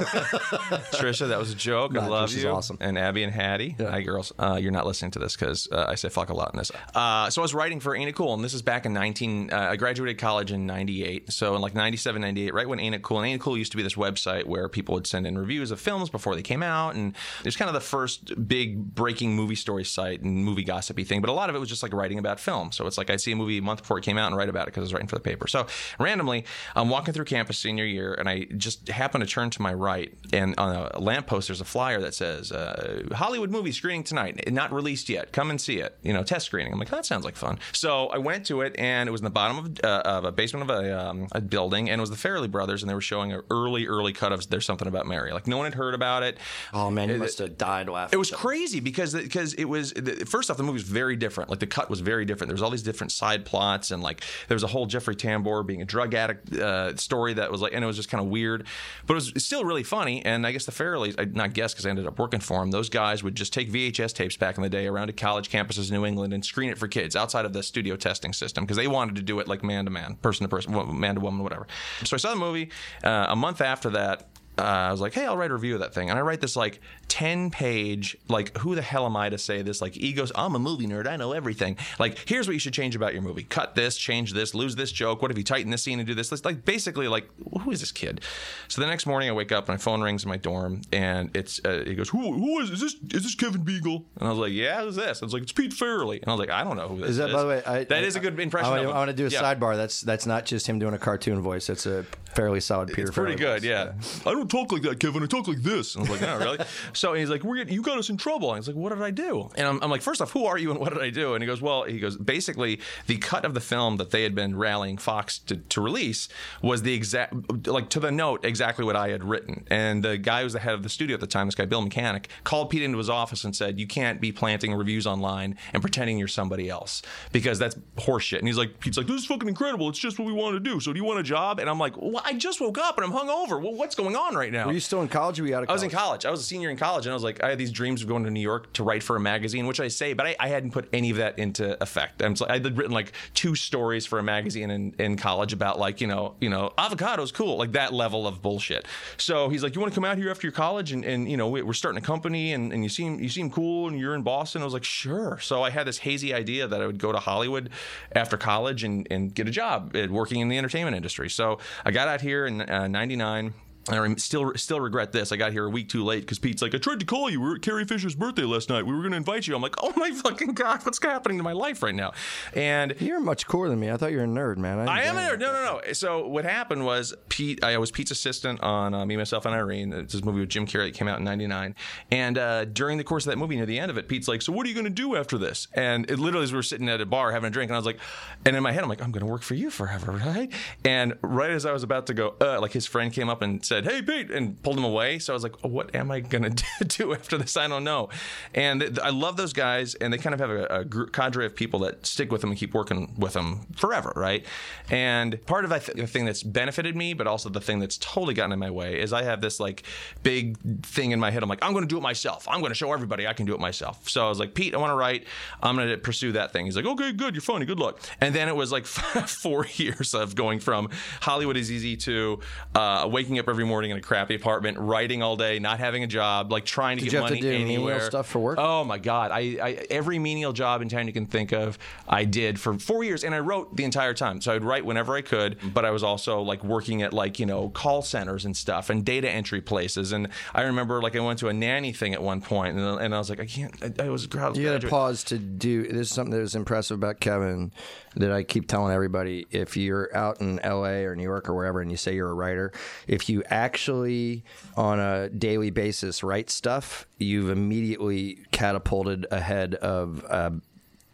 Trisha, 0.94 1.30
that 1.30 1.40
was 1.40 1.52
a 1.52 1.56
joke. 1.56 1.96
I 1.98 2.06
love 2.06 2.30
Trisha's 2.30 2.44
you. 2.44 2.50
awesome. 2.50 2.78
And 2.82 2.98
Abby 2.98 3.24
and 3.24 3.32
Hattie. 3.32 3.76
Hi, 3.80 4.02
girls. 4.02 4.34
Uh, 4.38 4.58
you're 4.62 4.72
not 4.72 4.86
listening 4.86 5.12
to 5.12 5.20
this 5.20 5.36
because 5.36 5.68
uh, 5.72 5.86
I 5.88 5.96
say 5.96 6.10
fuck 6.10 6.30
a 6.30 6.34
lot 6.34 6.52
in 6.54 6.58
this. 6.58 6.72
Uh, 6.94 7.30
so 7.30 7.42
I 7.42 7.44
was 7.44 7.54
writing 7.54 7.80
for 7.80 7.96
Ain't 7.96 8.10
It 8.10 8.16
Cool, 8.16 8.34
and 8.34 8.44
this 8.44 8.54
is 8.54 8.62
back 8.62 8.86
in 8.86 8.94
19. 8.94 9.54
Uh, 9.54 9.58
I 9.72 9.76
graduated 9.76 10.18
college 10.18 10.52
in 10.52 10.66
98. 10.66 11.32
So 11.32 11.56
in 11.56 11.62
like 11.62 11.76
97, 11.76 12.22
98, 12.22 12.54
right 12.54 12.68
when 12.68 12.80
Ain't 12.80 12.96
It 12.96 13.04
Cool, 13.04 13.20
and 13.20 13.28
Ain't 13.28 13.42
It 13.42 13.44
Cool 13.44 13.58
used 13.58 13.72
to 13.72 13.78
be 13.78 13.84
this 13.84 13.96
website 13.96 14.46
where 14.46 14.68
people 14.68 14.96
would 14.96 15.08
send 15.08 15.28
in 15.28 15.38
reviews 15.38 15.72
of 15.72 15.80
films 15.80 16.10
before 16.10 16.36
they 16.36 16.42
came 16.42 16.64
out. 16.64 16.96
And 16.96 17.16
it 17.40 17.46
was 17.46 17.56
kind 17.56 17.70
of 17.70 17.74
the 17.74 17.80
first 17.80 18.48
big 18.48 18.96
breaking 18.96 19.36
movie 19.36 19.56
story 19.56 19.86
site 19.86 20.22
and 20.22 20.44
movie 20.44 20.64
gossipy 20.64 21.04
thing. 21.04 21.22
But 21.22 21.30
a 21.30 21.34
lot 21.34 21.50
of 21.50 21.56
it 21.56 21.60
was 21.60 21.70
just 21.70 21.84
like 21.84 21.94
writing 21.94 22.18
about 22.18 22.40
film. 22.40 22.72
So 22.72 22.88
it's 22.88 22.98
like 22.98 23.10
I'd 23.10 23.22
see 23.22 23.32
a 23.32 23.36
movie 23.36 23.60
a 23.60 23.62
month 23.62 23.82
before 23.82 23.98
it 24.00 24.04
came 24.04 24.18
out 24.18 24.28
and 24.28 24.36
write 24.36 24.50
about 24.50 24.64
it 24.64 24.68
because 24.68 24.82
I 24.82 24.86
was 24.86 24.94
writing 24.94 25.08
for 25.08 25.16
the 25.16 25.22
paper. 25.22 25.48
So 25.48 25.68
randomly, 26.00 26.46
I'm 26.76 26.90
walking 26.90 27.14
through 27.14 27.26
campus 27.26 27.58
senior 27.60 27.86
year, 27.86 28.14
and 28.14 28.28
I 28.28 28.46
just 28.58 28.88
happen 28.90 29.22
to 29.22 29.28
turn 29.28 29.50
to 29.52 29.62
my 29.62 29.74
right, 29.74 30.14
and 30.34 30.56
on 30.58 30.76
a 30.76 31.00
lamppost 31.00 31.48
there's 31.48 31.62
a 31.62 31.66
flyer 31.66 32.02
that 32.02 32.14
says 32.14 32.52
uh, 32.72 33.16
Hollywood 33.16 33.50
movie 33.50 33.72
screening 33.72 34.04
tonight, 34.04 34.52
not 34.52 34.72
released 34.72 35.10
yet. 35.10 35.32
Come 35.32 35.50
and 35.50 35.60
see 35.60 35.80
it. 35.80 35.98
You 36.02 36.14
know, 36.14 36.24
test 36.24 36.46
screening. 36.48 36.74
I'm 36.74 36.80
like, 36.80 36.90
that 36.90 37.06
sounds 37.06 37.26
like 37.26 37.36
fun. 37.36 37.60
So 37.72 38.08
I 38.08 38.18
went 38.18 38.46
to 38.48 38.62
it, 38.62 38.76
and 38.78 39.08
it 39.08 39.12
was 39.12 39.22
in 39.22 39.26
the 39.26 39.30
bottom 39.30 39.58
of, 39.58 39.80
uh, 39.84 40.02
of 40.06 40.26
a 40.26 40.32
basement 40.32 40.70
of 40.70 40.84
a, 40.84 41.00
um, 41.00 41.28
a 41.32 41.42
building, 41.42 41.90
and 41.90 42.00
it 42.00 42.02
was 42.02 42.10
the 42.10 42.16
Farrelly 42.16 42.50
brothers, 42.50 42.84
and 42.84 42.90
they 42.90 42.94
were 42.96 43.02
showing 43.02 43.32
an 43.32 43.42
early, 43.50 43.88
early 43.88 44.14
cut 44.14 44.32
of 44.32 44.50
There's 44.50 44.66
Something 44.66 44.88
About 44.88 45.08
Mary. 45.08 45.32
Like 45.32 45.48
no 45.48 45.58
one 45.58 45.66
had 45.66 45.76
heard 45.76 45.94
about 45.94 46.24
it. 46.24 46.38
Oh 46.74 46.90
man, 46.90 47.10
you 47.10 47.18
must 47.18 47.40
have 47.40 47.58
died 47.58 47.90
laughing. 47.90 48.16
It 48.16 48.20
was 48.20 48.32
crazy 48.32 48.80
because 48.80 49.14
because 49.14 49.54
it 49.54 49.66
was 49.66 49.94
first 50.28 50.50
off 50.50 50.58
the 50.58 50.64
movie 50.64 50.74
was 50.74 50.84
very 50.84 51.16
different. 51.16 51.50
Like 51.50 51.60
the 51.60 51.68
cut 51.68 51.90
was 51.90 52.00
very 52.00 52.26
different. 52.26 52.50
There 52.50 52.56
was 52.56 52.62
all 52.62 52.70
these 52.70 52.84
different 52.84 53.12
side 53.12 53.46
plots 53.46 53.92
and 53.92 54.02
like 54.02 54.24
there 54.48 54.56
was 54.56 54.64
a 54.64 54.68
whole 54.68 54.86
Jeffrey 54.86 55.16
Tambor 55.16 55.66
being 55.66 55.82
a 55.82 55.86
drug 55.86 56.14
addict 56.14 56.54
uh, 56.54 56.96
story 56.98 57.34
that 57.34 57.52
was 57.52 57.62
like 57.62 57.74
and 57.74 57.84
it 57.84 57.88
was 57.88 57.96
just 57.96 58.10
kind 58.10 58.24
of 58.24 58.30
weird, 58.30 58.66
but 59.06 59.14
it 59.14 59.16
was 59.16 59.44
still 59.44 59.64
really 59.66 59.84
funny. 59.84 60.24
And 60.26 60.46
I 60.46 60.52
guess 60.52 60.66
the 60.66 60.72
Farrellys, 60.72 61.16
I 61.20 61.26
not 61.26 61.54
guess 61.54 61.74
because 61.74 61.86
I 61.86 61.90
ended 61.90 62.08
up 62.08 62.18
working 62.20 62.40
for 62.40 62.61
them. 62.62 62.72
Those 62.72 62.90
guys 62.90 63.24
would 63.24 63.36
just 63.36 63.54
take 63.54 63.72
VHS 63.72 64.14
tapes 64.14 64.38
back 64.38 64.58
in 64.58 64.64
the 64.64 64.70
day 64.70 64.88
around 64.88 65.08
to 65.08 65.14
college 65.14 65.50
campuses 65.50 65.90
in 65.90 65.98
New 65.98 66.06
England 66.06 66.34
and 66.34 66.44
screen 66.44 66.70
it 66.70 66.78
for 66.78 66.88
kids 66.88 67.16
outside 67.16 67.46
of 67.46 67.54
the 67.54 67.64
studio 67.64 67.96
testing 67.96 68.34
system 68.34 68.64
because 68.64 68.78
they 68.78 68.88
wanted 68.88 69.16
to 69.16 69.22
do 69.22 69.40
it 69.40 69.48
like 69.48 69.64
man 69.64 69.86
to 69.86 69.92
man, 69.92 70.16
person 70.16 70.46
to 70.46 70.50
person, 70.50 71.00
man 71.00 71.16
to 71.16 71.22
woman, 71.22 71.44
whatever. 71.44 71.68
So 72.04 72.16
I 72.16 72.18
saw 72.18 72.30
the 72.30 72.38
movie. 72.38 72.70
Uh, 73.04 73.28
a 73.30 73.36
month 73.36 73.62
after 73.62 73.90
that, 73.92 74.30
uh, 74.58 74.64
I 74.64 74.92
was 74.92 75.02
like, 75.02 75.14
hey, 75.14 75.26
I'll 75.26 75.38
write 75.38 75.52
a 75.52 75.54
review 75.54 75.76
of 75.76 75.80
that 75.80 75.94
thing. 75.94 76.10
And 76.10 76.20
I 76.20 76.22
write 76.22 76.42
this 76.42 76.56
like 76.56 76.82
10 77.12 77.52
page, 77.52 78.16
like, 78.30 78.58
who 78.60 78.74
the 78.74 78.82
hell 78.82 79.06
am 79.06 79.18
I 79.18 79.28
to 79.28 79.38
say 79.38 79.62
this? 79.62 79.82
Like, 79.82 79.98
egos, 79.98 80.32
I'm 80.34 80.56
a 80.56 80.60
movie 80.60 80.88
nerd. 80.88 81.08
I 81.08 81.18
know 81.18 81.34
everything. 81.34 81.76
Like, 82.00 82.18
here's 82.26 82.48
what 82.48 82.54
you 82.54 82.60
should 82.60 82.72
change 82.72 82.96
about 82.96 83.12
your 83.12 83.22
movie 83.22 83.44
cut 83.44 83.76
this, 83.76 83.98
change 83.98 84.32
this, 84.32 84.56
lose 84.56 84.78
this 84.78 84.94
joke. 84.94 85.22
What 85.22 85.30
if 85.30 85.38
you 85.38 85.44
tighten 85.44 85.72
this 85.72 85.84
scene 85.84 86.00
and 86.00 86.08
do 86.08 86.16
this? 86.16 86.32
It's 86.32 86.46
like, 86.46 86.64
basically, 86.64 87.10
like, 87.10 87.28
who 87.64 87.70
is 87.70 87.82
this 87.82 87.92
kid? 87.92 88.22
So 88.70 88.80
the 88.80 88.88
next 88.88 89.06
morning, 89.06 89.28
I 89.28 89.34
wake 89.34 89.52
up, 89.52 89.68
my 89.68 89.76
phone 89.76 90.02
rings 90.02 90.24
in 90.24 90.30
my 90.30 90.38
dorm, 90.38 90.84
and 90.94 91.36
it's, 91.36 91.60
uh, 91.66 91.84
he 91.86 91.96
goes, 91.96 92.08
who, 92.08 92.32
who 92.32 92.62
is, 92.62 92.70
is 92.70 92.80
this? 92.80 92.96
Is 93.14 93.24
this 93.24 93.36
Kevin 93.36 93.66
Biegel? 93.66 94.06
And 94.18 94.28
I 94.28 94.30
was 94.30 94.40
like, 94.40 94.54
yeah, 94.54 94.82
who's 94.82 94.96
this? 94.96 95.22
I 95.22 95.26
was 95.26 95.34
like, 95.34 95.44
it's 95.44 95.52
Pete 95.52 95.74
Farrelly. 95.74 96.22
And 96.22 96.30
I 96.30 96.32
was 96.32 96.40
like, 96.40 96.50
I 96.50 96.64
don't 96.64 96.78
know 96.78 96.88
who 96.88 97.02
this 97.02 97.10
is. 97.10 97.12
Is 97.12 97.18
that, 97.18 97.34
by 97.34 97.42
the 97.42 97.48
way, 97.50 97.64
I, 97.66 97.84
that 97.84 98.06
is 98.06 98.16
a 98.16 98.22
good 98.22 98.40
impression. 98.40 98.72
I, 98.72 98.84
I, 98.84 98.84
I 98.84 98.94
want 98.94 99.10
to 99.10 99.18
do 99.18 99.26
a 99.26 99.30
yeah. 99.30 99.42
sidebar. 99.42 99.76
That's 99.76 100.00
that's 100.00 100.26
not 100.26 100.46
just 100.46 100.66
him 100.66 100.80
doing 100.80 100.94
a 100.94 100.98
cartoon 100.98 101.42
voice. 101.42 101.68
That's 101.68 101.86
a 101.86 102.06
fairly 102.36 102.62
solid 102.62 102.88
Peter. 102.88 103.02
It's 103.02 103.12
pretty 103.12 103.34
Farrelly 103.34 103.38
good, 103.38 103.62
voice. 103.64 104.24
yeah. 104.26 104.30
I 104.32 104.34
don't 104.34 104.50
talk 104.50 104.72
like 104.72 104.84
that, 104.84 105.02
Kevin. 105.02 105.24
I 105.24 105.26
talk 105.26 105.50
like 105.50 105.62
this. 105.62 105.96
And 105.96 106.08
I 106.08 106.12
was 106.12 106.22
like, 106.22 106.30
no, 106.30 106.38
really? 106.38 106.60
so 107.02 107.16
he's 107.16 107.32
like, 107.32 107.44
We're 107.44 107.56
getting, 107.56 107.74
you 107.74 107.82
got 107.82 107.98
us 107.98 108.12
in 108.12 108.18
trouble. 108.18 108.54
And 108.54 108.60
he's 108.60 108.68
like, 108.68 108.76
what 108.76 108.90
did 108.90 109.02
I 109.02 109.10
do? 109.10 109.50
And 109.56 109.68
I'm, 109.68 109.82
I'm, 109.82 109.90
like, 109.90 110.04
first 110.04 110.22
off, 110.22 110.34
who 110.34 110.46
are 110.46 110.56
you 110.56 110.70
and 110.70 110.80
what 110.80 110.94
did 110.94 111.02
I 111.02 111.10
do? 111.10 111.34
And 111.34 111.42
he 111.42 111.48
goes, 111.48 111.60
well, 111.60 111.82
he 111.82 111.98
goes, 111.98 112.16
basically, 112.16 112.80
the 113.08 113.18
cut 113.18 113.44
of 113.44 113.56
the 113.56 113.60
film 113.60 113.98
that 113.98 114.12
they 114.12 114.22
had 114.22 114.36
been 114.36 114.56
rallying 114.56 115.00
Fox 115.00 115.40
to, 115.40 115.56
to 115.56 115.82
release 115.82 116.30
was 116.62 116.84
the 116.84 116.94
exact, 116.94 117.68
like 117.68 117.90
to 117.90 118.00
the 118.00 118.12
note, 118.12 118.46
exactly 118.46 118.86
what 118.86 118.96
I 118.96 119.10
had 119.10 119.24
written. 119.24 119.66
And 119.72 120.04
the 120.04 120.20
guy 120.20 120.42
who 120.42 120.44
was 120.44 120.54
the 120.54 120.60
head 120.60 120.76
of 120.76 120.84
the 120.84 120.90
studio 120.90 121.16
at 121.16 121.22
the 121.22 121.26
time, 121.28 121.48
this 121.48 121.56
guy, 121.56 121.66
Bill 121.66 121.82
Mechanic, 121.82 122.30
called 122.44 122.70
Pete 122.70 122.84
into 122.84 123.00
his 123.00 123.10
office 123.10 123.44
and 123.46 123.56
said, 123.56 123.80
you 123.80 123.88
can't 123.88 124.22
be 124.22 124.32
planting 124.32 124.72
reviews 124.76 125.08
online 125.08 125.58
and 125.74 125.82
pretending 125.82 126.20
you're 126.20 126.28
somebody 126.28 126.70
else 126.70 127.02
because 127.32 127.58
that's 127.58 127.76
horseshit. 127.98 128.38
And 128.38 128.48
he's 128.48 128.60
like, 128.60 128.80
Pete's 128.80 128.98
like, 128.98 129.08
this 129.08 129.22
is 129.22 129.26
fucking 129.26 129.50
incredible. 129.50 129.90
It's 129.90 129.98
just 129.98 130.20
what 130.20 130.28
we 130.28 130.34
want 130.34 130.54
to 130.54 130.60
do. 130.60 130.80
So 130.80 130.94
do 130.94 131.00
you 131.00 131.06
want 131.06 131.20
a 131.20 131.24
job? 131.24 131.60
And 131.60 131.68
I'm 131.68 131.80
like, 131.80 131.98
well, 131.98 132.22
I 132.24 132.34
just 132.34 132.62
woke 132.62 132.78
up 132.78 133.00
and 133.00 133.12
I'm 133.12 133.12
hungover. 133.12 133.60
Well, 133.60 133.74
what's 133.74 133.96
going 133.96 134.16
on 134.16 134.36
right 134.36 134.52
now? 134.52 134.68
Were 134.68 134.74
you 134.74 134.80
still 134.80 135.02
in 135.02 135.08
college 135.08 135.40
or 135.40 135.44
were 135.44 135.50
you 135.50 135.56
out 135.56 135.64
of 135.64 135.68
college? 135.68 135.82
I 135.82 135.84
was 135.86 135.92
in 135.92 135.98
college. 135.98 136.26
I 136.26 136.30
was 136.30 136.42
a 136.42 136.44
senior 136.44 136.70
in 136.70 136.78
college, 136.78 136.91
and 136.98 137.08
I 137.08 137.14
was 137.14 137.24
like, 137.24 137.44
I 137.44 137.50
had 137.50 137.58
these 137.58 137.72
dreams 137.72 138.02
of 138.02 138.08
going 138.08 138.24
to 138.24 138.32
New 138.32 138.42
York 138.42 138.72
to 138.74 138.84
write 138.84 139.04
for 139.04 139.16
a 139.16 139.20
magazine, 139.20 139.68
which 139.68 139.80
I 139.80 139.88
say, 139.88 140.14
but 140.14 140.26
I, 140.26 140.36
I 140.40 140.48
hadn't 140.50 140.72
put 140.72 140.88
any 140.94 141.10
of 141.10 141.18
that 141.18 141.40
into 141.40 141.82
effect. 141.82 142.22
I'm, 142.22 142.36
I 142.48 142.54
had 142.54 142.78
written 142.78 142.94
like 142.94 143.14
two 143.34 143.56
stories 143.56 144.06
for 144.06 144.20
a 144.20 144.24
magazine 144.24 144.72
in, 144.72 144.96
in 145.00 145.18
college 145.18 145.54
about 145.54 145.80
like 145.80 146.02
you 146.02 146.08
know 146.08 146.36
you 146.40 146.50
know 146.50 146.72
avocados 146.78 147.34
cool 147.34 147.58
like 147.58 147.74
that 147.74 147.94
level 147.94 148.28
of 148.28 148.42
bullshit. 148.42 148.86
So 149.18 149.50
he's 149.50 149.64
like, 149.64 149.76
you 149.76 149.82
want 149.82 149.94
to 149.94 149.96
come 149.96 150.06
out 150.06 150.18
here 150.18 150.30
after 150.30 150.48
your 150.48 150.54
college 150.54 150.92
and, 150.92 151.04
and 151.06 151.30
you 151.30 151.38
know 151.38 151.48
we're 151.50 151.74
starting 151.74 152.02
a 152.02 152.06
company 152.06 152.54
and, 152.54 152.72
and 152.74 152.84
you 152.84 152.90
seem 152.90 153.20
you 153.20 153.30
seem 153.30 153.50
cool 153.50 153.88
and 153.88 154.00
you're 154.00 154.16
in 154.16 154.22
Boston. 154.22 154.62
I 154.62 154.66
was 154.66 154.74
like, 154.74 154.84
sure. 154.84 155.40
So 155.40 155.64
I 155.64 155.70
had 155.70 155.88
this 155.88 156.00
hazy 156.00 156.34
idea 156.34 156.68
that 156.68 156.82
I 156.82 156.86
would 156.86 157.00
go 157.00 157.12
to 157.12 157.20
Hollywood 157.20 157.70
after 158.14 158.38
college 158.38 158.84
and, 158.84 159.08
and 159.12 159.34
get 159.34 159.48
a 159.48 159.52
job 159.52 159.96
working 160.10 160.40
in 160.40 160.50
the 160.50 160.58
entertainment 160.58 160.96
industry. 160.96 161.30
So 161.30 161.60
I 161.86 161.92
got 161.92 162.08
out 162.08 162.22
here 162.22 162.46
in 162.46 162.62
uh, 162.62 162.88
'99. 162.88 163.54
I 163.90 164.16
still 164.16 164.54
still 164.56 164.80
regret 164.80 165.12
this. 165.12 165.32
I 165.32 165.38
got 165.38 165.52
here 165.52 165.66
a 165.66 165.70
week 165.70 165.90
too 165.90 166.04
late 166.04 166.22
because 166.22 166.40
Pete's 166.40 166.62
like, 166.62 166.76
I 166.76 166.78
tried 166.78 167.00
to 167.00 167.06
call 167.06 167.30
you. 167.30 167.42
We 167.42 167.50
were 167.50 167.56
at 167.56 167.62
Carrie 167.62 167.86
Fisher's 167.86 168.16
birthday 168.16 168.44
last 168.44 168.70
night. 168.70 168.86
We 168.86 168.94
were 168.94 169.02
going 169.02 169.12
to 169.12 169.18
invite 169.18 169.48
you. 169.48 169.56
I'm 169.56 169.62
like, 169.62 169.76
oh 169.82 169.92
my 169.96 170.12
fucking 170.24 170.54
god, 170.54 170.86
what's 170.86 171.02
happening 171.04 171.38
to 171.38 171.44
my 171.44 171.54
life 171.54 171.82
right 171.82 171.96
now? 171.96 172.12
And 172.54 172.96
you're 173.00 173.20
much 173.20 173.48
cooler 173.48 173.70
than 173.70 173.80
me. 173.80 173.90
I 173.90 173.98
thought 173.98 174.12
you 174.12 174.18
were 174.18 174.24
a 174.24 174.28
nerd, 174.28 174.58
man. 174.58 174.80
I, 174.80 175.00
I 175.00 175.02
am 175.04 175.18
a 175.18 175.22
nerd. 175.22 175.40
No, 175.40 175.52
no, 175.52 175.82
no. 175.86 175.94
So 175.94 176.28
what 176.28 176.46
happened 176.46 176.86
was 176.86 177.14
Pete. 177.30 177.64
I 177.64 177.78
was 177.78 177.92
Pete's 177.92 178.12
assistant 178.12 178.62
on 178.62 178.94
uh, 178.94 179.06
Me, 179.06 179.18
Myself, 179.18 179.46
and 179.46 179.56
Irene. 179.56 179.94
It's 179.94 180.14
this 180.14 180.24
movie 180.24 180.42
with 180.42 180.50
Jim 180.50 180.68
Carrey 180.68 180.88
that 180.88 180.94
came 180.94 181.08
out 181.08 181.18
in 181.18 181.26
'99. 181.26 181.76
And 182.12 182.38
uh, 182.38 182.66
during 182.66 182.98
the 182.98 183.04
course 183.04 183.26
of 183.26 183.32
that 183.32 183.38
movie, 183.38 183.56
near 183.56 183.66
the 183.66 183.80
end 183.80 183.90
of 183.90 183.98
it, 183.98 184.08
Pete's 184.08 184.28
like, 184.28 184.42
so 184.42 184.52
what 184.52 184.66
are 184.66 184.70
you 184.70 184.76
going 184.76 184.86
to 184.86 184.90
do 184.90 185.16
after 185.16 185.38
this? 185.38 185.68
And 185.74 186.10
it 186.10 186.20
literally, 186.20 186.44
as 186.44 186.52
we 186.52 186.58
were 186.58 186.64
sitting 186.64 186.88
at 186.88 187.02
a 187.02 187.06
bar 187.06 187.32
having 187.32 187.48
a 187.48 187.52
drink, 187.52 187.70
and 187.70 187.76
I 187.76 187.80
was 187.80 187.86
like, 187.86 188.00
and 188.46 188.56
in 188.56 188.62
my 188.62 188.72
head, 188.72 188.84
I'm 188.84 188.90
like, 188.90 189.02
I'm 189.02 189.12
going 189.12 189.26
to 189.26 189.32
work 189.32 189.42
for 189.42 189.56
you 189.56 189.70
forever, 189.72 190.12
right? 190.12 190.52
And 190.86 191.16
right 191.22 191.52
as 191.52 191.66
I 191.66 191.72
was 191.72 191.84
about 191.84 192.08
to 192.08 192.14
go, 192.14 192.36
uh, 192.40 192.62
like 192.62 192.74
his 192.74 192.86
friend 192.86 193.12
came 193.12 193.30
up 193.30 193.42
and 193.42 193.64
said, 193.72 193.86
Hey, 193.86 194.02
Pete, 194.02 194.30
and 194.30 194.62
pulled 194.64 194.78
him 194.78 194.84
away. 194.84 195.18
So 195.18 195.32
I 195.32 195.36
was 195.36 195.44
like, 195.44 195.56
oh, 195.64 195.70
what 195.70 195.96
am 195.96 196.12
I 196.12 196.20
to 196.20 196.50
do 196.88 197.14
after 197.14 197.38
this? 197.38 197.56
I 197.56 197.68
don't 197.68 197.86
know. 197.86 198.10
And 198.54 199.00
I 199.02 199.12
love 199.12 199.38
those 199.38 199.54
guys, 199.54 199.96
and 199.96 200.12
they 200.12 200.18
kind 200.18 200.34
of 200.34 200.42
have 200.42 200.50
a, 200.50 200.64
a 200.82 201.08
cadre 201.08 201.46
of 201.46 201.56
people 201.56 201.80
that 201.82 202.06
stick 202.06 202.32
with 202.32 202.42
them 202.42 202.50
and 202.50 202.60
keep 202.60 202.74
working 202.74 203.14
with 203.18 203.34
them 203.34 203.68
forever, 203.76 204.12
right? 204.16 204.46
And 204.90 205.44
part 205.46 205.64
of 205.64 205.72
th- 205.72 205.98
the 205.98 206.06
thing 206.06 206.26
that's 206.26 206.44
benefited 206.44 206.98
me, 206.98 207.14
but 207.14 207.28
also 207.28 207.48
the 207.48 207.62
thing 207.62 207.80
that's 207.80 207.98
totally 207.98 208.34
gotten 208.34 208.52
in 208.52 208.60
my 208.60 208.70
way, 208.70 209.00
is 209.00 209.14
I 209.14 209.24
have 209.24 209.40
this 209.40 209.60
like 209.60 209.84
big 210.22 210.58
thing 210.86 211.12
in 211.12 211.20
my 211.20 211.32
head. 211.32 211.42
I'm 211.42 211.50
like, 211.50 211.64
I'm 211.64 211.74
to 211.74 211.88
do 211.88 211.98
it 211.98 212.02
myself. 212.02 212.48
I'm 212.50 212.60
to 212.72 212.76
show 212.76 212.92
everybody 212.92 213.26
I 213.26 213.34
can 213.34 213.46
do 213.46 213.54
it 213.54 213.60
myself. 213.62 214.10
So 214.10 214.26
I 214.26 214.30
was 214.30 214.40
like, 214.40 214.54
Pete, 214.54 214.76
I 214.76 214.78
want 214.78 214.92
to 214.92 214.96
write. 214.96 215.26
I'm 215.64 215.78
to 215.78 215.98
pursue 215.98 216.34
that 216.34 216.52
thing. 216.52 216.66
He's 216.66 216.76
like, 216.76 216.86
okay, 216.86 217.14
good. 217.14 217.36
You're 217.36 217.42
funny. 217.42 217.66
Good 217.66 217.80
luck. 217.80 218.00
And 218.20 218.36
then 218.36 218.50
it 218.50 218.56
was 218.56 218.72
like 218.72 218.86
four 219.26 219.66
years 219.76 220.14
of 220.14 220.36
going 220.36 220.60
from 220.60 220.90
Hollywood 221.22 221.56
is 221.56 221.72
easy 221.72 221.96
to 221.98 222.40
uh, 222.76 223.08
waking 223.10 223.40
up 223.40 223.48
every 223.48 223.61
morning 223.66 223.92
in 223.92 223.98
a 223.98 224.02
crappy 224.02 224.36
apartment, 224.36 224.78
writing 224.78 225.22
all 225.22 225.36
day, 225.36 225.60
not 225.60 225.80
having 225.80 226.04
a 226.04 226.08
job, 226.08 226.52
like 226.52 226.66
trying 226.66 226.98
to 226.98 227.04
Did 227.04 227.12
get 227.12 227.18
you 227.18 227.22
money 227.24 227.36
to 227.42 227.42
do 227.42 227.54
anywhere. 227.54 227.94
menial 227.96 228.10
stuff 228.10 228.28
for 228.28 228.40
work? 228.40 228.58
Oh 228.60 228.84
my 228.84 228.98
god! 228.98 229.32
I, 229.32 229.40
I 229.62 229.86
every 229.90 230.20
menial 230.20 230.54
job 230.54 230.82
in 230.82 230.90
town 230.90 231.08
you 231.08 231.14
can 231.14 231.26
think 231.26 231.52
of, 231.52 231.78
I 232.08 232.26
did 232.26 232.60
for 232.60 232.78
four 232.78 233.04
years, 233.04 233.24
and 233.24 233.34
I 233.34 233.40
wrote 233.40 233.76
the 233.76 233.84
entire 233.84 234.14
time. 234.14 234.42
So 234.42 234.54
I'd 234.54 234.64
write 234.64 234.86
whenever 234.86 235.16
I 235.16 235.22
could, 235.22 235.58
but 235.74 235.86
I 235.86 235.92
was 235.92 236.04
also 236.04 236.42
like 236.42 236.64
working 236.64 237.02
at 237.02 237.14
like 237.14 237.40
you 237.40 237.46
know 237.46 237.70
call 237.70 238.02
centers 238.02 238.46
and 238.46 238.56
stuff 238.56 238.90
and 238.90 239.06
data 239.06 239.30
entry 239.30 239.62
places. 239.62 240.12
And 240.12 240.28
I 240.54 240.62
remember 240.64 241.02
like 241.02 241.16
I 241.16 241.20
went 241.20 241.40
to 241.40 241.48
a 241.48 241.54
nanny 241.54 241.94
thing 241.94 242.14
at 242.14 242.22
one 242.22 242.42
point, 242.42 242.78
and, 242.78 243.02
and 243.02 243.16
I 243.16 243.18
was 243.18 243.30
like, 243.30 243.40
I 243.40 243.46
can't. 243.46 243.74
I, 243.82 244.06
I 244.06 244.10
was. 244.10 244.28
I 244.36 244.50
was 244.50 244.58
you 244.58 244.66
got 244.70 244.82
to 244.82 244.88
pause 244.88 245.24
to 245.26 245.38
do. 245.38 245.84
This 245.84 246.08
is 246.08 246.12
something 246.12 246.32
that 246.32 246.42
was 246.42 246.56
impressive 246.56 246.96
about 246.96 247.20
Kevin 247.20 247.72
that 248.16 248.32
I 248.32 248.44
keep 248.44 248.68
telling 248.68 248.94
everybody. 248.94 249.48
If 249.52 249.78
you're 249.78 250.16
out 250.16 250.42
in 250.42 250.60
L.A. 250.60 251.06
or 251.06 251.16
New 251.16 251.24
York 251.24 251.50
or 251.50 251.54
wherever, 251.54 251.82
and 251.82 251.90
you 251.92 251.98
say 251.98 252.16
you're 252.16 252.30
a 252.30 252.34
writer, 252.34 252.72
if 253.08 253.30
you 253.30 253.44
actually 253.52 254.44
on 254.76 255.00
a 255.00 255.30
daily 255.30 255.70
basis 255.70 256.24
write 256.24 256.50
stuff, 256.50 257.06
you've 257.20 257.50
immediately 257.50 258.40
catapulted 258.52 259.28
ahead 259.30 259.76
of 259.76 260.26
uh, 260.30 260.52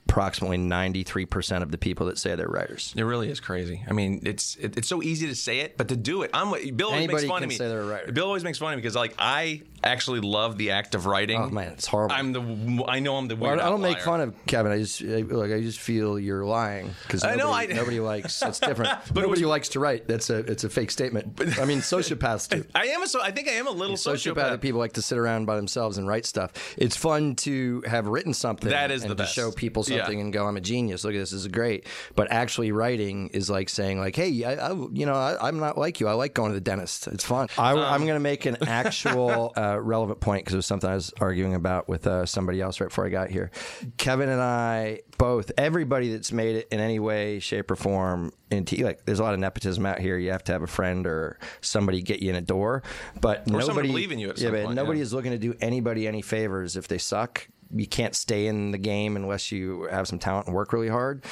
approximately 0.10 0.58
93% 0.58 1.62
of 1.62 1.72
the 1.72 1.78
people 1.78 2.06
that 2.08 2.18
say 2.18 2.36
they're 2.36 2.48
writers. 2.48 2.94
It 2.96 3.04
really 3.04 3.30
is 3.30 3.40
crazy. 3.40 3.84
I 3.90 3.94
mean, 3.94 4.22
it's 4.24 4.56
it, 4.56 4.78
it's 4.78 4.88
so 4.88 5.02
easy 5.04 5.28
to 5.28 5.36
say 5.36 5.60
it, 5.60 5.78
but 5.78 5.88
to 5.90 5.96
do 5.96 6.22
it, 6.24 6.32
I'm 6.34 6.52
Bill 6.76 6.88
always 6.88 7.04
Anybody 7.04 7.14
makes 7.24 7.28
fun 7.30 7.44
of 7.44 7.50
me. 7.50 7.56
say 7.56 7.68
they're 7.68 7.82
a 7.82 7.86
writer. 7.88 8.12
Bill 8.12 8.26
always 8.26 8.44
makes 8.44 8.58
fun 8.58 8.74
of 8.74 8.78
me 8.78 8.82
because 8.82 8.96
like 8.96 9.14
I 9.20 9.62
actually 9.84 10.22
love 10.22 10.58
the 10.58 10.72
act 10.72 10.96
of 10.96 11.06
writing. 11.06 11.40
Oh 11.40 11.50
man, 11.50 11.74
it's 11.74 11.86
horrible. 11.88 12.16
I'm 12.16 12.32
the 12.34 12.86
I 12.88 13.00
know 13.00 13.18
I'm 13.18 13.28
the 13.28 13.36
Well. 13.36 13.54
I 13.54 13.56
don't 13.70 13.82
make 13.82 14.00
fun 14.00 14.22
of 14.22 14.46
Kevin. 14.46 14.72
I 14.72 14.80
just 14.80 15.02
I- 15.02 15.22
like 15.22 15.52
I 15.52 15.62
just 15.62 15.80
feel 15.80 16.18
you're 16.20 16.46
lying 16.46 16.94
because 17.04 17.24
I 17.24 17.36
nobody, 17.36 17.68
know, 17.74 17.74
I- 17.74 17.78
nobody 17.82 18.00
likes. 18.00 18.42
It's 18.42 18.60
different. 18.60 18.92
But 19.14 19.22
nobody 19.22 19.42
was- 19.42 19.50
likes 19.50 19.70
to 19.70 19.80
write. 19.80 20.08
That's 20.08 20.30
a 20.30 20.38
it's 20.40 20.64
a 20.64 20.70
fake 20.70 20.92
statement. 20.92 21.36
But, 21.36 21.60
I 21.60 21.66
mean, 21.66 21.80
sociopaths 21.82 22.50
do. 22.50 22.64
I 22.74 22.88
am 22.88 23.04
a 23.04 23.08
so 23.08 23.22
I 23.22 23.32
think 23.32 23.48
I 23.48 23.52
am 23.54 23.68
a 23.68 23.72
little 23.72 23.96
Sociopathic 23.96 24.36
sociopath. 24.36 24.62
people 24.62 24.80
like 24.80 24.94
to 24.94 25.02
sit 25.02 25.18
around 25.18 25.46
by 25.46 25.56
themselves 25.56 25.98
and 25.98 26.08
write 26.08 26.26
stuff. 26.26 26.52
It's 26.78 26.96
fun 26.96 27.36
to 27.38 27.84
have 27.88 28.08
written 28.08 28.34
something 28.34 28.70
That 28.70 28.92
is 28.92 29.04
and 29.04 29.12
the 29.12 29.16
to 29.16 29.24
best. 29.24 29.36
show 29.36 29.52
people. 29.52 29.84
Something 29.98 30.22
and 30.22 30.34
go, 30.34 30.48
"I'm 30.48 30.58
a 30.58 30.62
genius. 30.62 31.04
Look 31.04 31.14
at 31.14 31.20
this. 31.20 31.32
This 31.32 31.42
is 31.42 31.48
great." 31.48 31.86
But 32.16 32.32
actually 32.32 32.72
writing 32.72 33.30
is 33.30 33.50
like 33.50 33.70
saying, 33.70 34.00
"Like, 34.00 34.16
hey, 34.16 34.44
I, 34.44 34.70
I 34.70 34.74
you 34.92 35.06
know, 35.06 35.14
I, 35.14 35.48
I'm 35.48 35.60
not 35.60 35.78
like 35.78 36.00
you. 36.00 36.08
I 36.08 36.14
like 36.14 36.34
going 36.34 36.52
to 36.52 36.56
the 36.56 36.62
dentist. 36.62 37.08
It's 37.08 37.24
fun. 37.24 37.48
I, 37.58 37.72
Um, 37.72 37.80
I'm 37.80 38.02
going 38.02 38.16
to 38.16 38.20
make 38.20 38.46
an 38.46 38.58
actual 38.68 39.54
uh, 39.56 39.80
relevant 39.80 40.20
point 40.20 40.44
because 40.44 40.54
it 40.54 40.58
was 40.58 40.66
something 40.66 40.90
I 40.90 40.96
was 40.96 41.14
arguing 41.20 41.54
about 41.54 41.88
with 41.88 42.08
uh, 42.08 42.26
somebody 42.26 42.62
else 42.62 42.80
right 42.80 42.90
before 42.90 43.06
I 43.06 43.10
got 43.10 43.30
here. 43.30 43.52
Kevin 43.98 44.30
and 44.30 44.42
I 44.42 45.02
both, 45.18 45.52
everybody 45.58 46.12
that's 46.12 46.32
made 46.32 46.56
it 46.56 46.68
in 46.72 46.80
any 46.80 47.00
way, 47.00 47.40
shape, 47.40 47.72
or 47.72 47.76
form, 47.76 48.32
into 48.52 48.78
like, 48.84 49.06
there's 49.06 49.20
a 49.20 49.24
lot 49.24 49.34
of 49.34 49.40
nepotism 49.40 49.86
out 49.86 50.00
here. 50.00 50.18
You 50.18 50.32
have 50.32 50.44
to 50.46 50.52
have 50.52 50.62
a 50.62 50.68
friend 50.68 51.06
or 51.08 51.40
somebody 51.62 52.02
get 52.02 52.22
you 52.22 52.30
in 52.30 52.36
a 52.36 52.42
door, 52.42 52.84
but 53.20 53.50
Or 53.52 53.60
nobody 53.60 53.88
believe 53.90 54.12
in 54.12 54.20
you 54.20 54.30
at 54.30 54.38
yeah, 54.38 54.46
some 54.46 54.52
but 54.54 54.64
point, 54.66 54.76
nobody 54.76 55.00
yeah. 55.00 55.04
is 55.04 55.14
looking 55.14 55.32
to 55.32 55.38
do 55.38 55.56
anybody 55.62 56.08
any 56.08 56.22
favors 56.22 56.78
if 56.78 56.88
they 56.88 56.98
suck. 56.98 57.48
You 57.76 57.88
can't 57.88 58.16
stay 58.16 58.48
in 58.48 58.72
the 58.72 58.78
game 58.78 59.16
unless 59.16 59.52
you 59.52 59.88
have 59.92 60.08
some 60.08 60.20
talent 60.20 60.48
and 60.48 60.56
work 60.56 60.74
really 60.74 60.90
hard. 60.90 61.24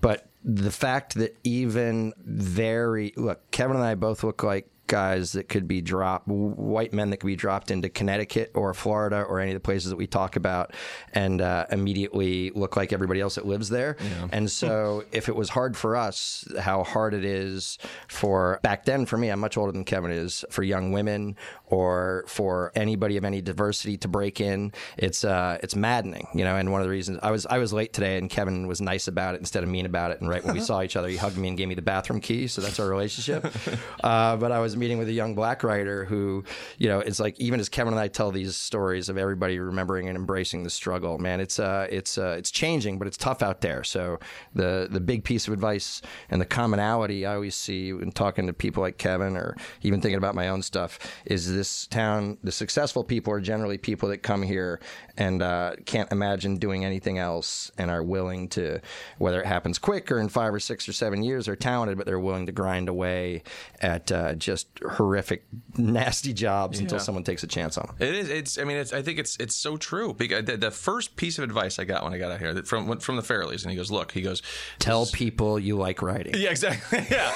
But 0.00 0.26
the 0.44 0.70
fact 0.70 1.14
that 1.16 1.36
even 1.44 2.12
very 2.24 3.12
look, 3.16 3.50
Kevin 3.50 3.76
and 3.76 3.84
I 3.84 3.94
both 3.94 4.24
look 4.24 4.42
like 4.42 4.68
guys 4.86 5.32
that 5.32 5.48
could 5.48 5.68
be 5.68 5.80
dropped, 5.80 6.26
white 6.26 6.92
men 6.92 7.10
that 7.10 7.18
could 7.18 7.26
be 7.28 7.36
dropped 7.36 7.70
into 7.70 7.88
Connecticut 7.88 8.50
or 8.54 8.74
Florida 8.74 9.22
or 9.22 9.38
any 9.38 9.52
of 9.52 9.54
the 9.54 9.60
places 9.60 9.90
that 9.90 9.96
we 9.96 10.08
talk 10.08 10.34
about, 10.34 10.74
and 11.14 11.40
uh, 11.40 11.66
immediately 11.70 12.50
look 12.50 12.76
like 12.76 12.92
everybody 12.92 13.20
else 13.20 13.36
that 13.36 13.46
lives 13.46 13.68
there. 13.68 13.96
And 14.32 14.50
so, 14.50 15.04
if 15.12 15.28
it 15.28 15.36
was 15.36 15.48
hard 15.48 15.76
for 15.76 15.94
us, 15.94 16.44
how 16.58 16.82
hard 16.82 17.14
it 17.14 17.24
is 17.24 17.78
for 18.08 18.58
back 18.64 18.84
then 18.84 19.06
for 19.06 19.16
me, 19.16 19.28
I'm 19.28 19.38
much 19.38 19.56
older 19.56 19.70
than 19.70 19.84
Kevin 19.84 20.10
is 20.10 20.44
for 20.50 20.64
young 20.64 20.90
women 20.90 21.36
or 21.70 22.24
for 22.26 22.72
anybody 22.74 23.16
of 23.16 23.24
any 23.24 23.40
diversity 23.40 23.96
to 23.98 24.08
break 24.08 24.40
in. 24.40 24.72
It's 24.98 25.24
uh, 25.24 25.58
it's 25.62 25.74
maddening, 25.74 26.26
you 26.34 26.44
know. 26.44 26.56
And 26.56 26.72
one 26.72 26.80
of 26.80 26.86
the 26.86 26.90
reasons 26.90 27.18
I 27.22 27.30
was 27.30 27.46
I 27.46 27.58
was 27.58 27.72
late 27.72 27.92
today, 27.92 28.18
and 28.18 28.28
Kevin 28.28 28.66
was 28.66 28.80
nice 28.80 29.08
about 29.08 29.34
it 29.34 29.38
instead 29.38 29.62
of 29.62 29.68
mean 29.68 29.86
about 29.86 30.10
it. 30.10 30.20
And 30.20 30.28
right 30.28 30.44
when 30.44 30.54
we 30.54 30.60
saw 30.70 30.82
each 30.82 30.96
other, 30.96 31.08
he 31.08 31.16
hugged 31.16 31.36
me 31.36 31.48
and 31.48 31.56
gave 31.56 31.68
me 31.68 31.74
the 31.74 31.82
bathroom 31.82 32.20
key. 32.20 32.48
So 32.48 32.60
that's 32.60 32.78
our 32.80 32.88
relationship. 32.88 33.46
uh, 34.04 34.36
but 34.36 34.52
I 34.52 34.58
was 34.58 34.76
meeting 34.76 34.98
with 34.98 35.08
a 35.08 35.12
young 35.12 35.34
black 35.34 35.62
writer 35.62 36.04
who, 36.04 36.44
you 36.78 36.88
know, 36.88 37.00
it's 37.00 37.20
like 37.20 37.38
even 37.38 37.60
as 37.60 37.68
Kevin 37.68 37.94
and 37.94 38.00
I 38.00 38.08
tell 38.08 38.30
these 38.30 38.56
stories 38.56 39.08
of 39.08 39.16
everybody 39.16 39.58
remembering 39.58 40.08
and 40.08 40.16
embracing 40.16 40.64
the 40.64 40.70
struggle, 40.70 41.18
man, 41.18 41.40
it's 41.40 41.58
uh, 41.58 41.86
it's 41.90 42.18
uh, 42.18 42.34
it's 42.36 42.50
changing, 42.50 42.98
but 42.98 43.06
it's 43.06 43.16
tough 43.16 43.42
out 43.42 43.60
there. 43.60 43.84
So 43.84 44.18
the 44.54 44.88
the 44.90 45.00
big 45.00 45.24
piece 45.24 45.46
of 45.46 45.54
advice 45.54 46.02
and 46.28 46.40
the 46.40 46.46
commonality 46.46 47.26
I 47.26 47.34
always 47.34 47.54
see 47.54 47.92
when 47.92 48.10
talking 48.10 48.46
to 48.48 48.52
people 48.52 48.82
like 48.82 48.98
Kevin 48.98 49.36
or 49.36 49.56
even 49.82 50.00
thinking 50.00 50.18
about 50.18 50.34
my 50.34 50.48
own 50.48 50.62
stuff 50.62 50.98
is 51.24 51.59
this 51.60 51.86
town. 51.88 52.38
The 52.42 52.52
successful 52.52 53.04
people 53.04 53.34
are 53.34 53.40
generally 53.40 53.76
people 53.76 54.08
that 54.08 54.22
come 54.22 54.42
here 54.42 54.80
and 55.20 55.42
uh, 55.42 55.76
can't 55.84 56.10
imagine 56.10 56.56
doing 56.56 56.82
anything 56.82 57.18
else 57.18 57.70
and 57.76 57.90
are 57.90 58.02
willing 58.02 58.48
to, 58.48 58.80
whether 59.18 59.42
it 59.42 59.46
happens 59.46 59.78
quick 59.78 60.10
or 60.10 60.18
in 60.18 60.30
five 60.30 60.54
or 60.54 60.58
six 60.58 60.88
or 60.88 60.94
seven 60.94 61.22
years, 61.22 61.46
are 61.46 61.54
talented, 61.54 61.98
but 61.98 62.06
they're 62.06 62.18
willing 62.18 62.46
to 62.46 62.52
grind 62.52 62.88
away 62.88 63.42
at 63.82 64.10
uh, 64.10 64.34
just 64.34 64.66
horrific, 64.78 65.44
nasty 65.76 66.32
jobs 66.32 66.80
until 66.80 66.98
someone 66.98 67.22
takes 67.22 67.42
a 67.42 67.46
chance 67.46 67.76
on 67.76 67.86
them. 67.86 67.96
It 67.98 68.14
is. 68.14 68.30
It's. 68.30 68.58
I 68.58 68.64
mean, 68.64 68.78
it's. 68.78 68.94
I 68.94 69.02
think 69.02 69.18
it's. 69.18 69.36
It's 69.36 69.54
so 69.54 69.76
true. 69.76 70.14
Because 70.14 70.46
the, 70.46 70.56
the 70.56 70.70
first 70.70 71.16
piece 71.16 71.36
of 71.36 71.44
advice 71.44 71.78
I 71.78 71.84
got 71.84 72.02
when 72.02 72.14
I 72.14 72.18
got 72.18 72.32
out 72.32 72.40
here 72.40 72.54
from 72.62 72.98
from 72.98 73.16
the 73.16 73.22
Farrellys, 73.22 73.62
and 73.62 73.70
he 73.70 73.76
goes, 73.76 73.90
"Look," 73.90 74.12
he 74.12 74.22
goes, 74.22 74.40
Tell 74.78 75.04
people 75.04 75.58
you 75.58 75.76
like 75.76 76.00
writing. 76.00 76.34
"Yeah, 76.34 76.50
exactly. 76.50 76.98
Yeah. 77.10 77.32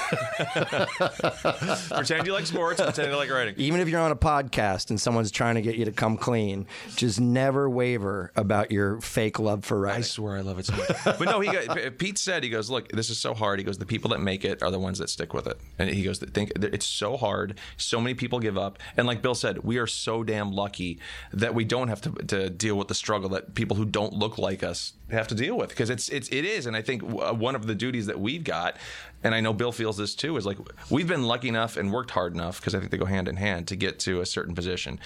pretend 1.89 2.25
you 2.25 2.33
like 2.33 2.47
sports. 2.47 2.81
Pretend 2.81 3.11
you 3.11 3.17
like 3.17 3.29
writing." 3.29 3.53
Even 3.57 3.79
if 3.79 3.89
you're 3.89 4.01
on 4.01 4.11
a 4.11 4.15
podcast 4.15 4.89
and 4.89 4.99
someone's 4.99 5.29
trying 5.29 5.55
to 5.55 5.61
get 5.61 5.75
you 5.75 5.85
to 5.85 5.91
come 5.91 6.17
clean, 6.17 6.65
just 6.95 7.19
never 7.19 7.69
waver 7.75 8.31
about 8.35 8.71
your 8.71 8.99
fake 9.01 9.37
love 9.39 9.63
for 9.63 9.79
rice. 9.79 9.89
I 9.89 9.93
writing. 9.93 10.03
swear 10.03 10.37
I 10.37 10.41
love 10.41 10.59
it 10.59 10.65
so 10.65 10.75
much. 10.75 10.89
But 11.19 11.25
no, 11.25 11.39
he 11.39 11.51
got, 11.51 11.97
Pete 11.97 12.17
said 12.17 12.43
he 12.43 12.49
goes, 12.49 12.69
look, 12.69 12.89
this 12.89 13.09
is 13.09 13.17
so 13.17 13.33
hard. 13.33 13.59
He 13.59 13.65
goes, 13.65 13.77
the 13.77 13.85
people 13.85 14.09
that 14.09 14.19
make 14.19 14.43
it 14.43 14.63
are 14.63 14.71
the 14.71 14.79
ones 14.79 14.97
that 14.99 15.09
stick 15.09 15.33
with 15.33 15.47
it. 15.47 15.59
And 15.77 15.89
he 15.89 16.03
goes, 16.03 16.19
think 16.19 16.51
it's 16.55 16.85
so 16.85 17.17
hard. 17.17 17.59
So 17.77 17.99
many 18.01 18.15
people 18.15 18.39
give 18.39 18.57
up. 18.57 18.79
And 18.97 19.05
like 19.05 19.21
Bill 19.21 19.35
said, 19.35 19.63
we 19.63 19.77
are 19.77 19.87
so 19.87 20.23
damn 20.23 20.51
lucky 20.51 20.99
that 21.33 21.53
we 21.53 21.63
don't 21.63 21.87
have 21.89 22.01
to, 22.01 22.11
to 22.11 22.49
deal 22.49 22.75
with 22.75 22.87
the 22.87 22.95
struggle 22.95 23.29
that 23.29 23.53
people 23.53 23.77
who 23.77 23.85
don't 23.85 24.13
look 24.13 24.37
like 24.37 24.63
us 24.63 24.93
have 25.11 25.27
to 25.27 25.35
deal 25.35 25.55
with 25.55 25.69
because 25.69 25.89
it's 25.89 26.09
it's 26.09 26.29
it 26.29 26.45
is. 26.45 26.65
And 26.65 26.75
I 26.75 26.81
think 26.81 27.03
uh, 27.03 27.33
one 27.33 27.55
of 27.55 27.67
the 27.67 27.75
duties 27.75 28.07
that 28.07 28.19
we've 28.19 28.43
got, 28.43 28.77
and 29.23 29.35
I 29.35 29.39
know 29.39 29.53
Bill 29.53 29.71
feels 29.71 29.97
this 29.97 30.15
too, 30.15 30.35
is 30.37 30.45
like 30.45 30.57
we've 30.89 31.07
been 31.07 31.23
lucky 31.23 31.47
enough 31.47 31.77
and 31.77 31.93
worked 31.93 32.11
hard 32.11 32.33
enough 32.33 32.59
because 32.59 32.73
I 32.73 32.79
think 32.79 32.91
they 32.91 32.97
go 32.97 33.05
hand 33.05 33.27
in 33.27 33.35
hand 33.35 33.67
to 33.67 33.75
get 33.75 33.99
to 33.99 34.21
a 34.21 34.25
certain 34.25 34.55
position 34.55 34.75
and 34.85 34.99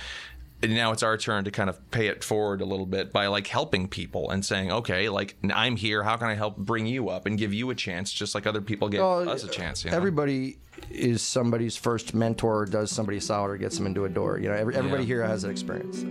now 0.62 0.92
it's 0.92 1.04
our 1.04 1.18
turn 1.18 1.46
to 1.46 1.52
kind 1.52 1.70
of 1.70 1.92
pay 1.92 2.08
it 2.08 2.24
forward 2.24 2.62
a 2.62 2.66
little 2.66 2.86
bit 2.86 3.14
by 3.14 3.28
like 3.28 3.48
helping 3.48 3.88
people 3.88 4.30
and 4.30 4.44
saying, 4.46 4.72
okay, 4.72 5.08
like 5.10 5.36
I'm 5.54 5.76
here. 5.76 6.04
How 6.04 6.18
can 6.18 6.28
I 6.28 6.34
help 6.34 6.58
bring 6.58 6.86
you 6.86 7.10
up 7.10 7.26
and 7.26 7.38
give 7.38 7.54
you 7.54 7.70
a 7.70 7.76
chance, 7.76 8.12
just 8.12 8.36
like 8.36 8.46
other 8.46 8.62
people 8.62 8.90
give 8.90 9.00
Well, 9.00 9.30
us 9.30 9.44
a 9.44 9.48
chance? 9.48 9.86
You 9.86 9.92
know? 9.92 9.98
Everybody 9.98 10.58
is 10.90 11.22
somebody's 11.22 11.78
first 11.78 12.14
mentor, 12.14 12.60
or 12.62 12.66
does 12.66 12.92
somebody 12.92 13.20
solid, 13.20 13.52
or 13.52 13.58
gets 13.58 13.78
them 13.78 13.86
into 13.86 14.06
a 14.06 14.10
door. 14.10 14.38
You 14.40 14.50
know, 14.50 14.56
every, 14.56 14.76
everybody 14.76 15.04
Yeah. 15.04 15.08
here 15.08 15.24
has 15.24 15.42
that 15.44 15.50
experience. 15.50 16.04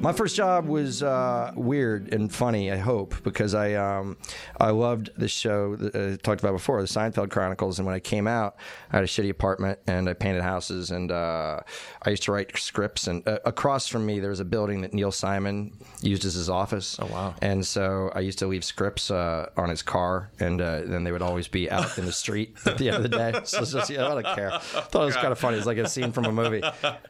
My 0.00 0.14
first 0.14 0.34
job 0.34 0.66
was 0.66 1.02
uh, 1.02 1.52
weird 1.54 2.14
and 2.14 2.32
funny. 2.32 2.72
I 2.72 2.78
hope 2.78 3.22
because 3.22 3.54
I 3.54 3.74
um, 3.74 4.16
I 4.58 4.70
loved 4.70 5.10
the 5.18 5.28
show 5.28 5.76
that 5.76 5.94
I 5.94 6.16
talked 6.16 6.40
about 6.40 6.52
before, 6.52 6.80
the 6.80 6.88
Seinfeld 6.88 7.30
Chronicles. 7.30 7.78
And 7.78 7.84
when 7.84 7.94
I 7.94 8.00
came 8.00 8.26
out, 8.26 8.56
I 8.90 8.96
had 8.96 9.04
a 9.04 9.06
shitty 9.06 9.28
apartment 9.28 9.78
and 9.86 10.08
I 10.08 10.14
painted 10.14 10.42
houses 10.42 10.90
and 10.90 11.12
uh, 11.12 11.60
I 12.02 12.10
used 12.10 12.22
to 12.24 12.32
write 12.32 12.56
scripts. 12.56 13.08
And 13.08 13.26
uh, 13.28 13.40
across 13.44 13.88
from 13.88 14.06
me, 14.06 14.20
there 14.20 14.30
was 14.30 14.40
a 14.40 14.44
building 14.44 14.80
that 14.80 14.94
Neil 14.94 15.12
Simon 15.12 15.72
used 16.00 16.24
as 16.24 16.32
his 16.32 16.48
office. 16.48 16.98
Oh 16.98 17.06
wow. 17.06 17.34
And 17.42 17.66
so 17.66 18.10
I 18.14 18.20
used 18.20 18.38
to 18.38 18.46
leave 18.46 18.64
scripts 18.64 19.10
uh, 19.10 19.50
on 19.58 19.68
his 19.68 19.82
car, 19.82 20.30
and 20.40 20.62
uh, 20.62 20.80
then 20.86 21.04
they 21.04 21.12
would 21.12 21.22
always 21.22 21.46
be 21.46 21.70
out 21.70 21.98
in 21.98 22.06
the 22.06 22.12
street 22.12 22.56
at 22.64 22.78
the 22.78 22.88
end 22.88 23.04
of 23.04 23.10
the 23.10 23.10
day. 23.10 23.40
So 23.44 23.64
just, 23.66 23.90
yeah, 23.90 24.06
I 24.06 24.22
don't 24.22 24.34
care. 24.34 24.52
I 24.54 24.58
thought 24.58 25.02
it 25.02 25.06
was 25.06 25.16
kind 25.16 25.32
of 25.32 25.38
funny. 25.38 25.58
It's 25.58 25.66
like 25.66 25.76
a 25.76 25.88
scene 25.88 26.12
from 26.12 26.24
a 26.24 26.32
movie. 26.32 26.62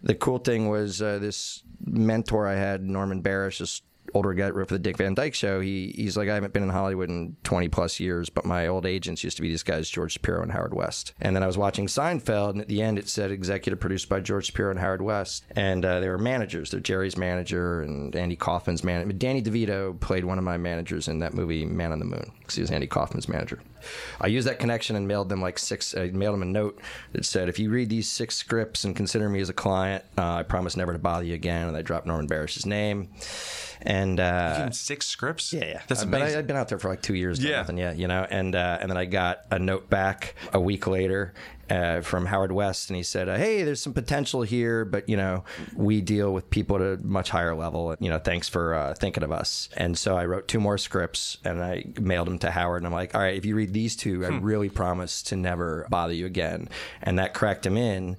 The 0.03 0.15
cool 0.17 0.39
thing 0.39 0.69
was 0.69 1.01
uh, 1.01 1.19
this 1.19 1.63
mentor 1.85 2.47
I 2.47 2.55
had, 2.55 2.83
Norman 2.83 3.23
Barasch, 3.23 3.59
this 3.59 3.83
older 4.15 4.35
guy 4.35 4.51
for 4.51 4.65
the 4.67 4.79
Dick 4.79 4.97
Van 4.97 5.15
Dyke 5.15 5.35
Show. 5.35 5.61
He 5.61 5.93
he's 5.97 6.17
like, 6.17 6.29
I 6.29 6.35
haven't 6.35 6.53
been 6.53 6.63
in 6.63 6.71
Hollywood 6.71 7.09
in 7.09 7.37
20 7.45 7.69
plus 7.69 8.01
years, 8.01 8.31
but 8.31 8.45
my 8.45 8.67
old 8.67 8.87
agents 8.87 9.25
used 9.25 9.37
to 9.37 9.43
be 9.43 9.49
these 9.49 9.63
guys, 9.63 9.89
George 9.91 10.13
Shapiro 10.13 10.43
and 10.43 10.53
Howard 10.53 10.75
West. 10.75 11.15
And 11.21 11.35
then 11.35 11.43
I 11.43 11.47
was 11.47 11.59
watching 11.59 11.87
Seinfeld, 11.87 12.51
and 12.51 12.61
at 12.61 12.69
the 12.69 12.83
end 12.83 12.99
it 12.99 13.09
said 13.09 13.31
executive 13.31 13.81
produced 13.81 14.09
by 14.09 14.21
George 14.21 14.47
Shapiro 14.47 14.71
and 14.71 14.81
Howard 14.81 15.03
West, 15.03 15.45
and 15.57 15.85
uh, 15.85 16.01
they 16.01 16.09
were 16.09 16.19
managers. 16.19 16.71
They're 16.71 16.81
Jerry's 16.81 17.17
manager 17.17 17.83
and 17.83 18.15
Andy 18.15 18.37
Kaufman's 18.37 18.85
manager. 18.85 19.13
Danny 19.13 19.43
DeVito 19.43 19.99
played 20.01 20.25
one 20.25 20.39
of 20.39 20.45
my 20.45 20.57
managers 20.57 21.09
in 21.09 21.19
that 21.21 21.35
movie 21.35 21.65
Man 21.65 21.93
on 21.93 21.99
the 21.99 22.05
Moon 22.05 22.33
because 22.41 22.55
he 22.57 22.63
was 22.63 22.71
Andy 22.71 22.87
Kaufman's 22.87 23.29
manager. 23.29 23.61
I 24.21 24.27
used 24.27 24.47
that 24.47 24.59
connection 24.59 24.97
and 24.97 25.09
mailed 25.09 25.29
them 25.29 25.41
like 25.41 25.59
six. 25.59 25.97
I 25.97 26.11
mailed 26.11 26.35
them 26.35 26.43
a 26.43 26.47
note 26.47 26.81
that 27.13 27.25
said, 27.25 27.49
"If 27.49 27.59
you 27.59 27.71
read 27.71 27.89
these 27.89 28.09
six 28.11 28.37
scripts 28.37 28.85
and 28.85 28.95
consider 28.95 29.29
me 29.29 29.41
as 29.41 29.49
a 29.49 29.55
client, 29.55 30.05
uh, 30.19 30.35
I 30.35 30.43
promise 30.43 30.77
never 30.77 30.93
to 30.93 30.99
bother 30.99 31.25
you 31.25 31.35
again." 31.35 31.69
And 31.69 31.77
I 31.77 31.83
dropped 31.83 32.07
Norman 32.07 32.29
Barasch's 32.29 32.67
name, 32.67 33.09
and 33.83 34.00
uh, 34.21 34.71
six 34.71 35.07
scripts. 35.07 35.53
yeah, 35.53 35.65
yeah. 35.65 35.81
that's 35.89 36.03
Uh, 36.03 36.07
But 36.07 36.15
I, 36.17 36.21
amazing. 36.23 36.39
I'd 36.39 36.47
been 36.47 36.57
out 36.57 36.69
there 36.69 36.79
for 36.79 36.89
like 36.89 37.03
two 37.03 37.15
years. 37.15 37.43
Yeah. 37.43 37.59
nothing 37.59 37.77
yet, 37.79 37.99
you 37.99 38.09
know. 38.09 38.27
And 38.31 38.55
uh, 38.55 38.79
and 38.81 38.89
then 38.91 38.97
I 38.97 39.05
got 39.05 39.43
a 39.51 39.59
note 39.59 39.91
back 39.91 40.35
a 40.53 40.61
week 40.61 40.87
later 40.87 41.35
uh, 41.69 42.01
from 42.01 42.27
Howard 42.27 42.51
West, 42.53 42.91
and 42.91 42.97
he 42.97 43.03
said, 43.03 43.29
uh, 43.29 43.37
"Hey, 43.37 43.63
there's 43.63 43.83
some 43.83 43.93
potential 43.93 44.43
here, 44.43 44.85
but 44.85 45.09
you 45.09 45.17
know, 45.17 45.45
we 45.77 46.01
deal 46.01 46.33
with 46.33 46.49
people 46.51 46.77
at 46.77 46.83
a 46.83 46.97
much 47.05 47.31
higher 47.31 47.55
level. 47.55 47.95
You 48.01 48.11
know, 48.11 48.19
thanks 48.19 48.49
for 48.49 48.75
uh, 48.75 48.95
thinking 48.95 49.23
of 49.23 49.31
us." 49.33 49.69
And 49.77 49.97
so 49.99 50.17
I 50.17 50.25
wrote 50.27 50.49
two 50.49 50.61
more 50.61 50.79
scripts, 50.79 51.39
and 51.45 51.63
I 51.63 51.85
mailed 52.01 52.27
them 52.29 52.39
to 52.41 52.51
Howard, 52.51 52.79
and 52.79 52.87
I'm 52.87 52.93
like, 52.93 53.15
"All 53.15 53.21
right, 53.21 53.37
if 53.37 53.45
you 53.45 53.55
read 53.55 53.73
these 53.73 53.97
two, 53.97 54.25
I 54.25 54.29
really 54.29 54.69
promise 54.71 55.23
to 55.25 55.37
never 55.37 55.87
bother 55.91 56.13
you 56.15 56.27
again." 56.27 56.69
And 57.03 57.19
that 57.19 57.35
cracked 57.35 57.67
him 57.67 57.77
in 57.77 58.17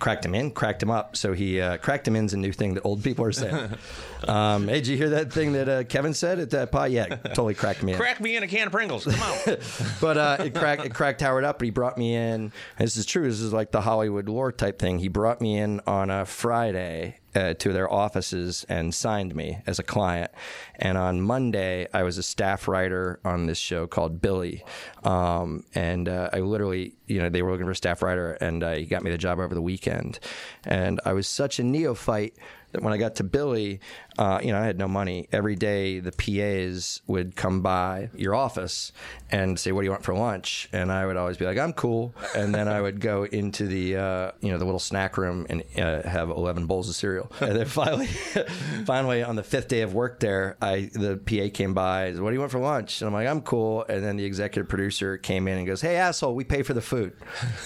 cracked 0.00 0.24
him 0.24 0.34
in, 0.34 0.50
cracked 0.50 0.82
him 0.82 0.90
up. 0.90 1.16
So 1.16 1.32
he 1.32 1.60
uh, 1.60 1.76
cracked 1.76 2.08
him 2.08 2.16
in's 2.16 2.32
a 2.32 2.36
new 2.36 2.52
thing 2.52 2.74
that 2.74 2.82
old 2.82 3.04
people 3.04 3.24
are 3.24 3.32
saying. 3.32 3.70
um, 4.28 4.66
hey, 4.66 4.74
did 4.74 4.88
you 4.88 4.96
hear 4.96 5.10
that 5.10 5.32
thing 5.32 5.52
that 5.52 5.68
uh, 5.68 5.84
Kevin 5.84 6.14
said 6.14 6.40
at 6.40 6.50
that 6.50 6.72
pot? 6.72 6.90
Yeah, 6.90 7.06
totally 7.06 7.54
cracked 7.54 7.82
me 7.82 7.92
in. 7.92 7.98
Crack 7.98 8.20
me 8.20 8.36
in 8.36 8.42
a 8.42 8.48
can 8.48 8.66
of 8.66 8.72
Pringles. 8.72 9.04
Come 9.04 9.20
on. 9.20 9.56
But 10.00 10.16
uh, 10.16 10.36
it 10.40 10.54
cracked 10.54 10.84
it 10.84 10.94
cracked 10.94 11.20
Howard 11.20 11.44
up. 11.44 11.58
But 11.58 11.66
he 11.66 11.70
brought 11.70 11.98
me 11.98 12.14
in. 12.14 12.52
This 12.78 12.96
is 12.96 13.06
true. 13.06 13.28
This 13.28 13.40
is 13.40 13.52
like 13.52 13.70
the 13.70 13.82
Hollywood 13.82 14.28
lore 14.28 14.50
type 14.50 14.78
thing. 14.78 14.98
He 14.98 15.08
brought 15.08 15.40
me 15.40 15.58
in 15.58 15.80
on 15.86 16.10
a 16.10 16.24
Friday. 16.24 17.19
Uh, 17.32 17.54
to 17.54 17.72
their 17.72 17.88
offices 17.88 18.66
and 18.68 18.92
signed 18.92 19.36
me 19.36 19.58
as 19.64 19.78
a 19.78 19.84
client. 19.84 20.32
And 20.74 20.98
on 20.98 21.22
Monday, 21.22 21.86
I 21.94 22.02
was 22.02 22.18
a 22.18 22.24
staff 22.24 22.66
writer 22.66 23.20
on 23.24 23.46
this 23.46 23.56
show 23.56 23.86
called 23.86 24.20
Billy. 24.20 24.64
Um, 25.04 25.62
and 25.72 26.08
uh, 26.08 26.30
I 26.32 26.40
literally, 26.40 26.94
you 27.06 27.20
know, 27.20 27.28
they 27.28 27.42
were 27.42 27.52
looking 27.52 27.66
for 27.66 27.70
a 27.70 27.76
staff 27.76 28.02
writer, 28.02 28.32
and 28.40 28.64
uh, 28.64 28.72
he 28.72 28.84
got 28.84 29.04
me 29.04 29.12
the 29.12 29.16
job 29.16 29.38
over 29.38 29.54
the 29.54 29.62
weekend. 29.62 30.18
And 30.64 31.00
I 31.04 31.12
was 31.12 31.28
such 31.28 31.60
a 31.60 31.62
neophyte 31.62 32.34
that 32.72 32.82
when 32.82 32.92
I 32.92 32.96
got 32.96 33.14
to 33.16 33.24
Billy, 33.24 33.78
uh, 34.20 34.38
you 34.42 34.52
know, 34.52 34.60
I 34.60 34.66
had 34.66 34.78
no 34.78 34.86
money. 34.86 35.28
Every 35.32 35.56
day, 35.56 35.98
the 35.98 36.12
PAs 36.12 37.00
would 37.06 37.36
come 37.36 37.62
by 37.62 38.10
your 38.14 38.34
office 38.34 38.92
and 39.30 39.58
say, 39.58 39.72
"What 39.72 39.80
do 39.80 39.86
you 39.86 39.90
want 39.90 40.04
for 40.04 40.14
lunch?" 40.14 40.68
And 40.74 40.92
I 40.92 41.06
would 41.06 41.16
always 41.16 41.38
be 41.38 41.46
like, 41.46 41.56
"I'm 41.56 41.72
cool." 41.72 42.14
And 42.36 42.54
then 42.54 42.68
I 42.68 42.82
would 42.82 43.00
go 43.00 43.24
into 43.24 43.66
the 43.66 43.96
uh, 43.96 44.32
you 44.42 44.52
know 44.52 44.58
the 44.58 44.66
little 44.66 44.78
snack 44.78 45.16
room 45.16 45.46
and 45.48 45.64
uh, 45.78 46.06
have 46.06 46.28
11 46.28 46.66
bowls 46.66 46.90
of 46.90 46.94
cereal. 46.96 47.32
And 47.50 47.58
then 47.58 47.66
finally, 47.66 48.06
finally 48.84 49.22
on 49.22 49.34
the 49.34 49.42
fifth 49.42 49.68
day 49.68 49.80
of 49.80 49.94
work 49.94 50.20
there, 50.20 50.58
I 50.60 50.90
the 50.92 51.16
PA 51.16 51.48
came 51.56 51.72
by. 51.72 52.12
What 52.12 52.28
do 52.28 52.34
you 52.34 52.40
want 52.40 52.52
for 52.52 52.60
lunch? 52.60 53.00
And 53.00 53.08
I'm 53.08 53.14
like, 53.14 53.26
"I'm 53.26 53.40
cool." 53.40 53.86
And 53.88 54.04
then 54.04 54.18
the 54.18 54.26
executive 54.26 54.68
producer 54.68 55.16
came 55.16 55.48
in 55.48 55.56
and 55.56 55.66
goes, 55.66 55.80
"Hey, 55.80 55.96
asshole, 55.96 56.34
we 56.34 56.44
pay 56.44 56.62
for 56.62 56.74
the 56.74 56.82
food." 56.82 57.14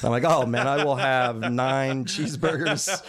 I'm 0.05 0.11
like, 0.11 0.25
"Oh 0.25 0.47
man, 0.47 0.69
I 0.69 0.85
will 0.85 0.95
have 0.95 1.41
nine 1.41 2.05
cheeseburgers 2.13 3.03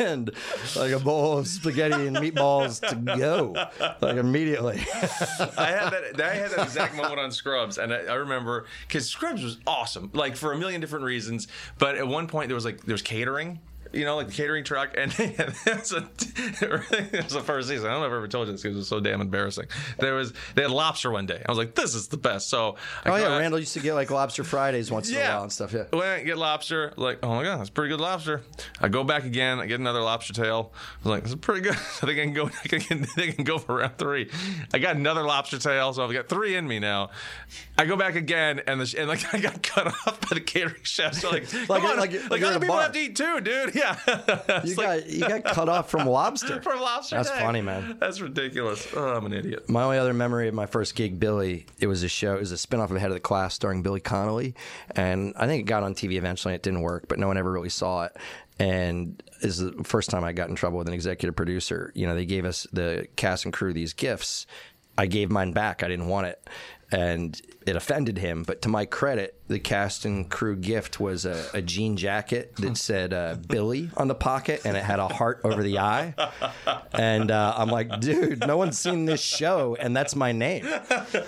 and 0.00 0.30
like 0.74 0.92
a 0.92 0.98
bowl 0.98 1.36
of 1.36 1.46
spaghetti 1.46 2.06
and 2.06 2.21
meatballs 2.22 2.86
to 2.88 2.94
go 2.94 3.54
like 4.00 4.16
immediately." 4.16 4.78
I 5.58 5.66
had 5.66 5.90
that. 5.90 6.20
I 6.20 6.34
had 6.34 6.50
that 6.52 6.64
exact 6.64 6.94
moment 6.94 7.18
on 7.18 7.30
Scrubs, 7.30 7.78
and 7.78 7.92
I, 7.92 7.98
I 8.04 8.14
remember 8.14 8.66
because 8.86 9.08
Scrubs 9.08 9.42
was 9.42 9.58
awesome, 9.66 10.10
like 10.14 10.36
for 10.36 10.52
a 10.52 10.58
million 10.58 10.80
different 10.80 11.04
reasons. 11.04 11.48
But 11.78 11.96
at 11.96 12.06
one 12.06 12.26
point, 12.26 12.48
there 12.48 12.54
was 12.54 12.64
like 12.64 12.82
there 12.84 12.94
was 12.94 13.02
catering. 13.02 13.60
You 13.92 14.04
know, 14.04 14.16
like 14.16 14.28
the 14.28 14.32
catering 14.32 14.64
truck, 14.64 14.94
and 14.96 15.12
was, 15.66 15.92
a, 15.92 16.08
it 16.46 17.24
was 17.24 17.32
the 17.32 17.42
first 17.44 17.68
season. 17.68 17.86
I 17.88 17.92
don't 17.92 18.00
know 18.00 18.06
if 18.06 18.12
I 18.12 18.16
ever 18.16 18.28
told 18.28 18.46
you 18.48 18.52
this 18.52 18.62
because 18.62 18.76
it 18.76 18.78
was 18.78 18.88
so 18.88 19.00
damn 19.00 19.20
embarrassing. 19.20 19.66
There 19.98 20.14
was 20.14 20.32
they 20.54 20.62
had 20.62 20.70
lobster 20.70 21.10
one 21.10 21.26
day. 21.26 21.42
I 21.46 21.50
was 21.50 21.58
like, 21.58 21.74
"This 21.74 21.94
is 21.94 22.08
the 22.08 22.16
best." 22.16 22.48
So, 22.48 22.76
I 23.04 23.10
Oh 23.10 23.16
yeah, 23.16 23.26
out- 23.28 23.40
Randall 23.40 23.58
used 23.60 23.74
to 23.74 23.80
get 23.80 23.94
like 23.94 24.10
lobster 24.10 24.44
Fridays 24.44 24.90
once 24.90 25.10
in 25.10 25.16
a 25.16 25.20
while 25.20 25.42
and 25.42 25.52
stuff. 25.52 25.72
Yeah. 25.72 25.82
Out 25.92 26.02
and 26.02 26.26
get 26.26 26.38
lobster. 26.38 26.92
Like, 26.96 27.18
oh 27.22 27.34
my 27.34 27.42
god, 27.42 27.58
that's 27.60 27.70
pretty 27.70 27.90
good 27.90 28.00
lobster. 28.00 28.42
I 28.80 28.88
go 28.88 29.04
back 29.04 29.24
again. 29.24 29.58
I 29.60 29.66
get 29.66 29.80
another 29.80 30.00
lobster 30.00 30.32
tail. 30.32 30.72
I 30.74 30.98
was 31.04 31.10
like, 31.10 31.22
this 31.24 31.32
is 31.32 31.38
pretty 31.38 31.60
good. 31.62 31.74
I 31.74 32.06
think 32.06 32.18
I 32.18 32.24
can 32.24 32.32
go. 32.32 32.46
I 32.64 32.68
can, 32.68 33.06
I 33.16 33.30
can 33.32 33.44
go 33.44 33.58
for 33.58 33.76
round 33.76 33.98
three. 33.98 34.30
I 34.72 34.78
got 34.78 34.96
another 34.96 35.22
lobster 35.22 35.58
tail, 35.58 35.92
so 35.92 36.04
I've 36.04 36.12
got 36.12 36.28
three 36.28 36.54
in 36.56 36.66
me 36.66 36.78
now. 36.78 37.10
I 37.78 37.84
go 37.86 37.96
back 37.96 38.14
again, 38.14 38.60
and 38.66 38.80
the 38.80 38.94
and 38.98 39.08
like 39.08 39.34
I 39.34 39.38
got 39.38 39.62
cut 39.62 39.86
off 39.88 40.20
by 40.22 40.28
the 40.34 40.40
catering 40.40 40.82
chef. 40.82 41.14
So 41.14 41.30
like, 41.30 41.52
Like- 41.68 41.82
come 41.82 41.90
on, 41.90 41.96
like- 41.98 42.12
like, 42.12 42.30
like 42.30 42.42
other 42.42 42.58
people 42.60 42.74
bar. 42.74 42.82
have 42.82 42.92
to 42.92 42.98
eat 42.98 43.16
too, 43.16 43.40
dude. 43.40 43.74
Yeah, 43.82 44.60
You 44.64 44.74
like- 44.76 44.86
got 45.00 45.06
you 45.10 45.20
got 45.20 45.44
cut 45.44 45.68
off 45.68 45.90
from 45.90 46.06
lobster. 46.08 46.60
from 46.62 46.80
lobster. 46.80 47.16
That's 47.16 47.30
day. 47.30 47.38
funny, 47.40 47.60
man. 47.62 47.96
That's 48.00 48.20
ridiculous. 48.20 48.86
Oh, 48.94 49.14
I'm 49.14 49.26
an 49.26 49.32
idiot. 49.32 49.68
My 49.68 49.82
only 49.82 49.98
other 49.98 50.14
memory 50.14 50.48
of 50.48 50.54
my 50.54 50.66
first 50.66 50.94
gig, 50.94 51.18
Billy, 51.18 51.66
it 51.80 51.86
was 51.86 52.02
a 52.02 52.08
show. 52.08 52.34
It 52.36 52.40
was 52.40 52.52
a 52.52 52.56
spinoff 52.56 52.90
of 52.90 52.96
Head 52.96 53.08
of 53.10 53.14
the 53.14 53.20
Class 53.20 53.54
starring 53.54 53.82
Billy 53.82 54.00
Connolly, 54.00 54.54
and 54.92 55.34
I 55.36 55.46
think 55.46 55.60
it 55.60 55.64
got 55.66 55.82
on 55.82 55.94
TV 55.94 56.14
eventually. 56.14 56.54
It 56.54 56.62
didn't 56.62 56.82
work, 56.82 57.06
but 57.08 57.18
no 57.18 57.26
one 57.26 57.36
ever 57.38 57.50
really 57.50 57.68
saw 57.68 58.04
it. 58.04 58.16
And 58.58 59.20
is 59.40 59.58
the 59.58 59.72
first 59.84 60.10
time 60.10 60.22
I 60.24 60.32
got 60.32 60.48
in 60.48 60.54
trouble 60.54 60.78
with 60.78 60.86
an 60.88 60.94
executive 60.94 61.34
producer. 61.34 61.90
You 61.94 62.06
know, 62.06 62.14
they 62.14 62.26
gave 62.26 62.44
us 62.44 62.66
the 62.72 63.08
cast 63.16 63.44
and 63.44 63.52
crew 63.52 63.72
these 63.72 63.92
gifts. 63.92 64.46
I 64.96 65.06
gave 65.06 65.30
mine 65.30 65.52
back. 65.52 65.82
I 65.82 65.88
didn't 65.88 66.06
want 66.08 66.26
it, 66.28 66.46
and 66.92 67.40
it 67.66 67.76
offended 67.76 68.18
him. 68.18 68.42
But 68.42 68.62
to 68.62 68.68
my 68.68 68.84
credit, 68.86 69.38
the 69.48 69.58
cast 69.58 70.04
and 70.04 70.30
crew 70.30 70.56
gift 70.56 70.98
was 71.00 71.26
a, 71.26 71.44
a 71.52 71.60
jean 71.60 71.96
jacket 71.96 72.54
that 72.56 72.76
said 72.76 73.12
uh, 73.12 73.36
Billy 73.48 73.90
on 73.96 74.08
the 74.08 74.14
pocket, 74.14 74.62
and 74.64 74.76
it 74.76 74.82
had 74.82 74.98
a 74.98 75.08
heart 75.08 75.40
over 75.44 75.62
the 75.62 75.78
eye. 75.78 76.14
And 76.92 77.30
uh, 77.30 77.54
I'm 77.56 77.68
like, 77.68 78.00
dude, 78.00 78.46
no 78.46 78.56
one's 78.56 78.78
seen 78.78 79.04
this 79.04 79.20
show, 79.20 79.76
and 79.78 79.94
that's 79.96 80.14
my 80.16 80.32
name. 80.32 80.66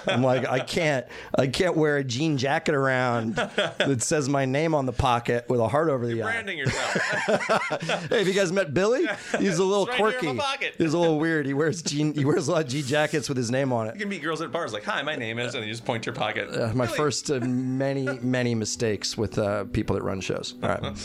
I'm 0.06 0.22
like, 0.22 0.48
I 0.48 0.60
can't, 0.60 1.06
I 1.38 1.46
can't 1.48 1.76
wear 1.76 1.98
a 1.98 2.04
jean 2.04 2.38
jacket 2.38 2.74
around 2.74 3.34
that 3.36 4.02
says 4.02 4.28
my 4.28 4.44
name 4.44 4.74
on 4.74 4.86
the 4.86 4.92
pocket 4.92 5.46
with 5.48 5.60
a 5.60 5.68
heart 5.68 5.88
over 5.90 6.06
the 6.06 6.22
eye. 6.22 6.32
Branding 6.32 6.58
yourself. 6.58 8.00
Hey, 8.08 8.18
have 8.18 8.28
you 8.28 8.34
guys 8.34 8.52
met 8.52 8.74
Billy? 8.74 9.06
He's 9.38 9.58
a 9.58 9.64
little 9.64 9.86
right 9.86 9.96
quirky. 9.96 10.38
He's 10.78 10.92
a 10.94 10.98
little 10.98 11.18
weird. 11.18 11.46
He 11.46 11.54
wears 11.54 11.82
jean, 11.82 12.14
he 12.14 12.24
wears 12.24 12.48
a 12.48 12.52
lot 12.52 12.64
of 12.64 12.68
jean 12.70 12.84
jackets 12.84 13.28
with 13.28 13.36
his 13.38 13.50
name 13.50 13.72
on 13.72 13.88
it. 13.88 13.94
you 13.94 14.00
can 14.00 14.08
meet 14.08 14.22
girls 14.22 14.40
at 14.40 14.50
bars 14.52 14.72
like, 14.72 14.84
"Hi, 14.84 15.02
my 15.02 15.16
name 15.16 15.38
is," 15.38 15.54
and 15.54 15.64
you 15.64 15.70
just 15.70 15.84
point 15.84 16.06
your 16.06 16.14
pocket. 16.14 16.23
Uh, 16.32 16.72
my 16.74 16.86
Billy. 16.86 16.96
first 16.96 17.30
uh, 17.30 17.40
many, 17.40 18.06
many 18.20 18.54
mistakes 18.54 19.16
with 19.16 19.38
uh, 19.38 19.64
people 19.64 19.94
that 19.96 20.02
run 20.02 20.20
shows. 20.20 20.54
All 20.62 20.68
right. 20.68 20.96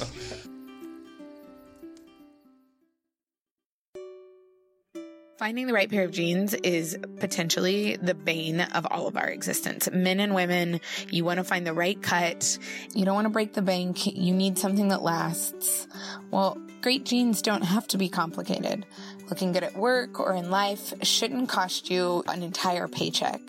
Finding 5.40 5.68
the 5.68 5.74
right 5.74 5.90
pair 5.90 6.04
of 6.04 6.12
jeans 6.12 6.54
is 6.54 6.98
potentially 7.22 7.96
the 7.96 8.14
bane 8.14 8.60
of 8.60 8.86
all 8.92 9.08
of 9.08 9.16
our 9.16 9.30
existence. 9.30 9.90
Men 9.90 10.20
and 10.20 10.36
women, 10.36 10.82
you 11.10 11.24
want 11.24 11.38
to 11.38 11.46
find 11.46 11.66
the 11.66 11.72
right 11.74 12.02
cut. 12.02 12.58
You 12.94 13.06
don't 13.06 13.16
want 13.16 13.24
to 13.24 13.30
break 13.30 13.54
the 13.54 13.62
bank. 13.62 14.06
You 14.06 14.34
need 14.34 14.60
something 14.60 14.90
that 14.90 15.02
lasts. 15.02 15.88
Well, 16.30 16.58
great 16.82 17.06
jeans 17.06 17.42
don't 17.42 17.62
have 17.62 17.88
to 17.88 17.98
be 17.98 18.10
complicated. 18.10 18.86
Looking 19.30 19.54
good 19.54 19.64
at 19.64 19.78
work 19.78 20.20
or 20.20 20.36
in 20.36 20.52
life 20.52 20.94
shouldn't 21.04 21.48
cost 21.48 21.90
you 21.90 22.22
an 22.28 22.44
entire 22.44 22.90
paycheck. 22.90 23.40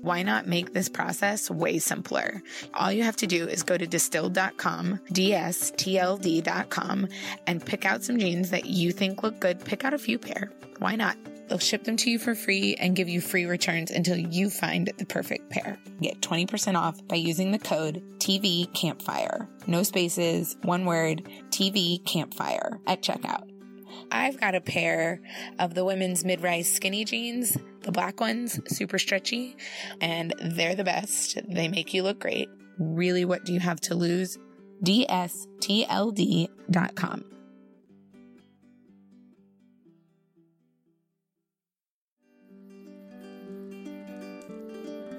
Why 0.00 0.22
not 0.22 0.46
make 0.46 0.72
this 0.72 0.88
process 0.88 1.50
way 1.50 1.78
simpler? 1.78 2.42
All 2.74 2.92
you 2.92 3.02
have 3.02 3.16
to 3.16 3.26
do 3.26 3.48
is 3.48 3.62
go 3.62 3.76
to 3.76 3.86
distilled.com, 3.86 5.00
D-S-T-L-D.com, 5.12 7.08
and 7.46 7.64
pick 7.64 7.84
out 7.84 8.04
some 8.04 8.18
jeans 8.18 8.50
that 8.50 8.66
you 8.66 8.92
think 8.92 9.22
look 9.22 9.40
good. 9.40 9.64
Pick 9.64 9.84
out 9.84 9.94
a 9.94 9.98
few 9.98 10.18
pair. 10.18 10.52
Why 10.78 10.96
not? 10.96 11.16
They'll 11.48 11.58
ship 11.58 11.84
them 11.84 11.96
to 11.98 12.10
you 12.10 12.18
for 12.18 12.34
free 12.34 12.76
and 12.78 12.94
give 12.94 13.08
you 13.08 13.20
free 13.20 13.46
returns 13.46 13.90
until 13.90 14.16
you 14.16 14.50
find 14.50 14.92
the 14.98 15.06
perfect 15.06 15.50
pair. 15.50 15.78
Get 16.00 16.20
20% 16.20 16.76
off 16.76 17.06
by 17.08 17.16
using 17.16 17.50
the 17.50 17.58
code 17.58 18.02
TV 18.18 18.72
Campfire. 18.74 19.48
No 19.66 19.82
spaces, 19.82 20.56
one 20.62 20.84
word, 20.84 21.28
TV 21.50 22.04
Campfire 22.04 22.78
at 22.86 23.02
checkout. 23.02 23.57
I've 24.10 24.40
got 24.40 24.54
a 24.54 24.60
pair 24.60 25.20
of 25.58 25.74
the 25.74 25.84
women's 25.84 26.24
mid-rise 26.24 26.70
skinny 26.70 27.04
jeans, 27.04 27.56
the 27.82 27.92
black 27.92 28.20
ones, 28.20 28.60
super 28.66 28.98
stretchy, 28.98 29.56
and 30.00 30.34
they're 30.40 30.74
the 30.74 30.84
best. 30.84 31.38
They 31.48 31.68
make 31.68 31.92
you 31.94 32.02
look 32.02 32.18
great. 32.20 32.48
Really, 32.78 33.24
what 33.24 33.44
do 33.44 33.52
you 33.52 33.60
have 33.60 33.80
to 33.82 33.94
lose? 33.94 34.38
DSTLD.com. 34.84 35.38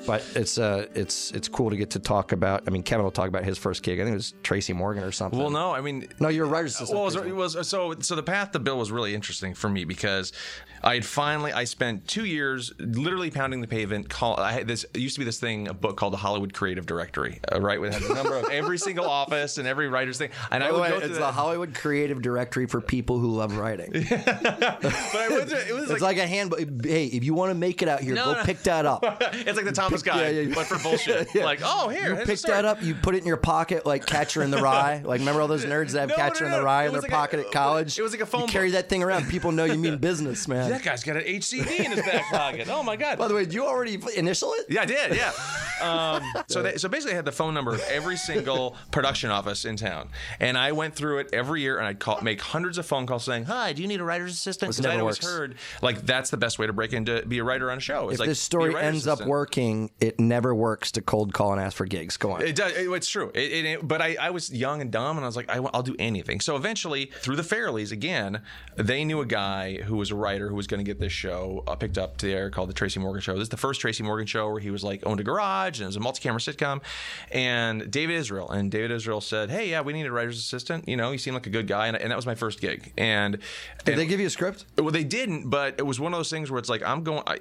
But 0.09 0.23
it's 0.33 0.57
uh, 0.57 0.87
it's 0.95 1.29
it's 1.31 1.47
cool 1.47 1.69
to 1.69 1.77
get 1.77 1.91
to 1.91 1.99
talk 1.99 2.31
about. 2.31 2.63
I 2.65 2.71
mean, 2.71 2.81
Kevin 2.81 3.03
will 3.03 3.11
talk 3.11 3.27
about 3.27 3.43
his 3.43 3.59
first 3.59 3.83
gig. 3.83 3.99
I 3.99 4.03
think 4.03 4.13
it 4.13 4.17
was 4.17 4.33
Tracy 4.41 4.73
Morgan 4.73 5.03
or 5.03 5.11
something. 5.11 5.37
Well, 5.37 5.51
no, 5.51 5.71
I 5.71 5.81
mean, 5.81 6.07
no, 6.19 6.29
you're 6.29 6.47
a 6.47 6.49
writer's 6.49 6.73
assistant. 6.73 6.97
Well, 6.97 7.07
it 7.09 7.35
was, 7.35 7.53
it 7.53 7.59
was 7.59 7.67
so 7.67 7.93
so 7.99 8.15
the 8.15 8.23
path 8.23 8.51
to 8.53 8.59
Bill 8.59 8.79
was 8.79 8.91
really 8.91 9.13
interesting 9.13 9.53
for 9.53 9.69
me 9.69 9.85
because 9.85 10.33
I 10.83 10.93
had 10.95 11.05
finally 11.05 11.51
I 11.51 11.63
spent 11.65 12.07
two 12.07 12.25
years 12.25 12.71
literally 12.79 13.31
pounding 13.31 13.61
the 13.61 13.67
pavement. 13.67 14.09
Call 14.09 14.39
I 14.39 14.51
had 14.53 14.67
this 14.67 14.85
it 14.93 14.97
used 14.99 15.15
to 15.15 15.19
be 15.19 15.25
this 15.25 15.39
thing 15.39 15.67
a 15.67 15.73
book 15.73 15.97
called 15.97 16.13
the 16.13 16.17
Hollywood 16.17 16.53
Creative 16.53 16.85
Directory, 16.85 17.39
uh, 17.53 17.59
right? 17.61 17.79
It 17.81 17.93
has 17.93 18.09
a 18.09 18.13
number 18.13 18.35
of 18.35 18.45
every 18.51 18.77
single 18.77 19.05
office 19.09 19.57
and 19.57 19.67
every 19.67 19.87
writer's 19.87 20.17
thing. 20.17 20.29
And 20.51 20.63
I 20.63 20.67
By 20.67 20.71
the 20.71 20.79
would 20.79 20.81
way, 20.81 20.89
go 20.91 21.05
it's 21.05 21.13
the 21.15 21.19
that. 21.19 21.33
Hollywood 21.33 21.75
Creative 21.75 22.21
Directory 22.21 22.65
for 22.67 22.81
people 22.81 23.19
who 23.19 23.31
love 23.35 23.55
writing. 23.57 23.91
but 24.09 24.27
I 24.27 25.27
went 25.29 25.49
through, 25.49 25.59
it 25.59 25.73
was 25.73 25.83
It's 25.91 26.01
like, 26.01 26.01
like, 26.01 26.17
a 26.17 26.27
handbook. 26.27 26.59
Hey, 26.85 27.05
if 27.07 27.23
you 27.23 27.33
want 27.33 27.51
to 27.51 27.55
make 27.55 27.81
it 27.81 27.87
out 27.89 27.99
here, 28.01 28.15
No, 28.15 28.25
go 28.25 28.33
no. 28.33 28.43
pick 28.43 28.61
that 28.63 28.85
up. 28.85 29.03
it's 29.33 29.55
like 29.55 29.65
the 29.65 29.71
Thomas 29.71 30.01
pick- 30.01 30.13
guy, 30.13 30.29
yeah, 30.29 30.41
yeah. 30.41 30.55
but 30.55 30.65
for 30.67 30.77
bullshit. 30.79 31.27
Yeah. 31.35 31.45
Like, 31.45 31.59
oh 31.63 31.89
here, 31.89 32.19
You 32.19 32.25
pick 32.25 32.39
that 32.41 32.65
up, 32.65 32.81
you 32.81 32.95
put 32.95 33.15
it 33.15 33.19
in 33.19 33.27
your 33.27 33.37
pocket 33.37 33.85
like 33.85 34.05
Catcher 34.05 34.41
in 34.43 34.51
the 34.51 34.57
Rye. 34.61 35.01
Like 35.03 35.19
remember 35.19 35.41
all 35.41 35.47
those 35.47 35.65
nerds 35.65 35.91
that 35.91 36.01
have 36.01 36.09
No, 36.09 36.15
Catcher 36.15 36.45
in 36.45 36.51
the 36.51 36.61
Rye 36.63 36.83
it 36.83 36.87
in 36.87 36.91
their 36.93 37.01
like 37.01 37.11
a- 37.11 37.13
pocket 37.15 37.39
at 37.41 37.51
college? 37.51 37.97
it 37.97 38.01
was 38.01 38.11
like 38.11 38.21
a 38.21 38.25
phone 38.25 38.41
You 38.41 38.47
carry 38.47 38.71
that 38.71 38.89
thing 38.89 39.03
around. 39.03 39.29
People 39.29 39.51
know 39.51 39.65
you 39.65 39.77
mean 39.77 39.97
business, 39.97 40.47
man. 40.47 40.68
That 40.69 40.83
guy's 40.83 41.03
got 41.03 41.17
an 41.17 41.23
HCD 41.23 41.79
in 41.85 41.91
his 41.91 42.01
back 42.05 42.25
pocket. 42.31 42.67
Oh 42.69 42.83
my 42.83 42.95
god. 42.95 43.17
By 43.17 43.27
the 43.27 43.35
way, 43.35 43.45
did 43.45 43.53
you 43.53 43.65
already 43.65 43.99
initial 44.15 44.53
it? 44.53 44.65
Yeah, 44.69 44.81
I 44.81 44.85
did. 44.85 45.15
Yeah. 45.15 45.31
Um, 45.79 46.21
so, 46.49 46.61
they, 46.61 46.75
so 46.75 46.89
basically, 46.89 47.13
I 47.13 47.15
had 47.15 47.23
the 47.23 47.31
phone 47.31 47.53
number 47.53 47.73
of 47.73 47.81
every 47.89 48.17
single 48.17 48.75
production 48.91 49.29
office 49.29 49.63
in 49.63 49.77
town, 49.77 50.09
and 50.41 50.57
I 50.57 50.73
went 50.73 50.93
through 50.93 51.19
it 51.19 51.29
every 51.31 51.61
year, 51.61 51.77
and 51.77 51.87
I'd 51.87 51.99
call, 51.99 52.19
make 52.21 52.41
hundreds 52.41 52.77
of 52.77 52.85
phone 52.85 53.05
calls 53.07 53.23
saying, 53.23 53.45
"Hi, 53.45 53.71
do 53.71 53.81
you 53.81 53.87
need 53.87 54.01
a 54.01 54.03
writer's 54.03 54.33
assistant?" 54.33 54.73
Because 54.73 54.85
I 54.85 54.99
always 54.99 55.21
works. 55.23 55.25
heard 55.33 55.55
like 55.81 56.05
that's 56.05 56.31
the 56.31 56.35
best 56.37 56.59
way 56.59 56.67
to 56.67 56.73
break 56.73 56.91
into 56.91 57.25
be 57.25 57.37
a 57.37 57.45
writer 57.45 57.71
on 57.71 57.77
a 57.77 57.79
show. 57.79 58.09
Is 58.09 58.15
If 58.15 58.19
like, 58.19 58.27
this 58.27 58.41
story 58.41 58.75
ends 58.75 59.07
up 59.07 59.25
working, 59.25 59.89
it 60.01 60.19
never 60.19 60.53
works 60.53 60.91
to 60.91 61.01
cold 61.01 61.33
call 61.33 61.53
and 61.53 61.61
ask 61.61 61.77
for 61.77 61.85
gigs. 61.85 62.17
Go 62.17 62.31
on. 62.33 62.41
It 62.41 62.57
does. 62.57 62.73
It, 62.73 62.89
it's 62.89 63.09
true. 63.09 63.31
It, 63.33 63.39
it, 63.53 63.65
it- 63.65 63.87
but 63.87 64.01
I, 64.01 64.17
I 64.19 64.31
was 64.31 64.51
young 64.53 64.81
and 64.81 64.91
dumb, 64.91 65.15
and 65.15 65.23
I 65.23 65.29
was 65.29 65.37
like, 65.37 65.49
I, 65.49 65.61
will 65.61 65.81
do 65.81 65.95
anything. 65.97 66.41
So 66.41 66.57
eventually, 66.57 67.05
through 67.21 67.37
the 67.37 67.41
Farrellys, 67.43 67.93
again, 67.93 68.41
they 68.75 69.05
knew 69.05 69.21
a 69.21 69.25
guy 69.25 69.77
who 69.77 69.95
was 69.95 70.11
a 70.11 70.15
writer 70.15 70.49
who 70.49 70.55
was 70.59 70.67
going 70.67 70.83
to 70.83 70.83
get 70.83 70.99
this 70.99 71.13
show 71.13 71.63
uh, 71.67 71.75
picked 71.75 71.97
up 71.97 72.17
there 72.17 72.49
called 72.49 72.67
the 72.67 72.73
Tracy 72.73 72.99
Morgan 72.99 73.21
Show. 73.21 73.35
This 73.35 73.43
is 73.43 73.49
the 73.49 73.55
first 73.55 73.79
Tracy 73.79 74.03
Morgan 74.03 74.27
show 74.27 74.49
where 74.51 74.59
he 74.59 74.71
was 74.71 74.83
like 74.83 75.01
owned 75.05 75.21
a 75.21 75.23
garage 75.23 75.79
and 75.79 75.83
it 75.83 75.87
was 75.87 75.95
a 75.95 76.01
multi-camera 76.01 76.41
sitcom. 76.41 76.81
And 77.31 77.89
David 77.89 78.15
Israel, 78.17 78.49
and 78.51 78.69
David 78.69 78.91
Israel 78.91 79.21
said, 79.21 79.49
"Hey, 79.49 79.69
yeah, 79.69 79.79
we 79.79 79.93
need 79.93 80.05
a 80.05 80.11
writer's 80.11 80.37
assistant. 80.37 80.85
You 80.89 80.97
know, 80.97 81.13
he 81.13 81.17
seemed 81.17 81.35
like 81.35 81.47
a 81.47 81.49
good 81.49 81.65
guy." 81.65 81.87
And, 81.87 81.95
and 81.95 82.11
that 82.11 82.17
was 82.17 82.25
my 82.25 82.35
first 82.35 82.59
gig. 82.59 82.91
And 82.97 83.37
Did 83.85 83.93
and- 83.93 83.99
they 84.01 84.05
give 84.05 84.19
you 84.19 84.27
a 84.27 84.29
script? 84.29 84.65
well, 84.77 84.91
they 84.91 85.05
didn't, 85.05 85.49
but 85.49 85.75
it 85.77 85.83
was 85.85 85.97
one 85.97 86.13
of 86.13 86.19
those 86.19 86.29
things 86.29 86.51
where 86.51 86.59
it's 86.59 86.69
like 86.69 86.83
I'm 86.83 87.03
going. 87.03 87.23
I, 87.25 87.39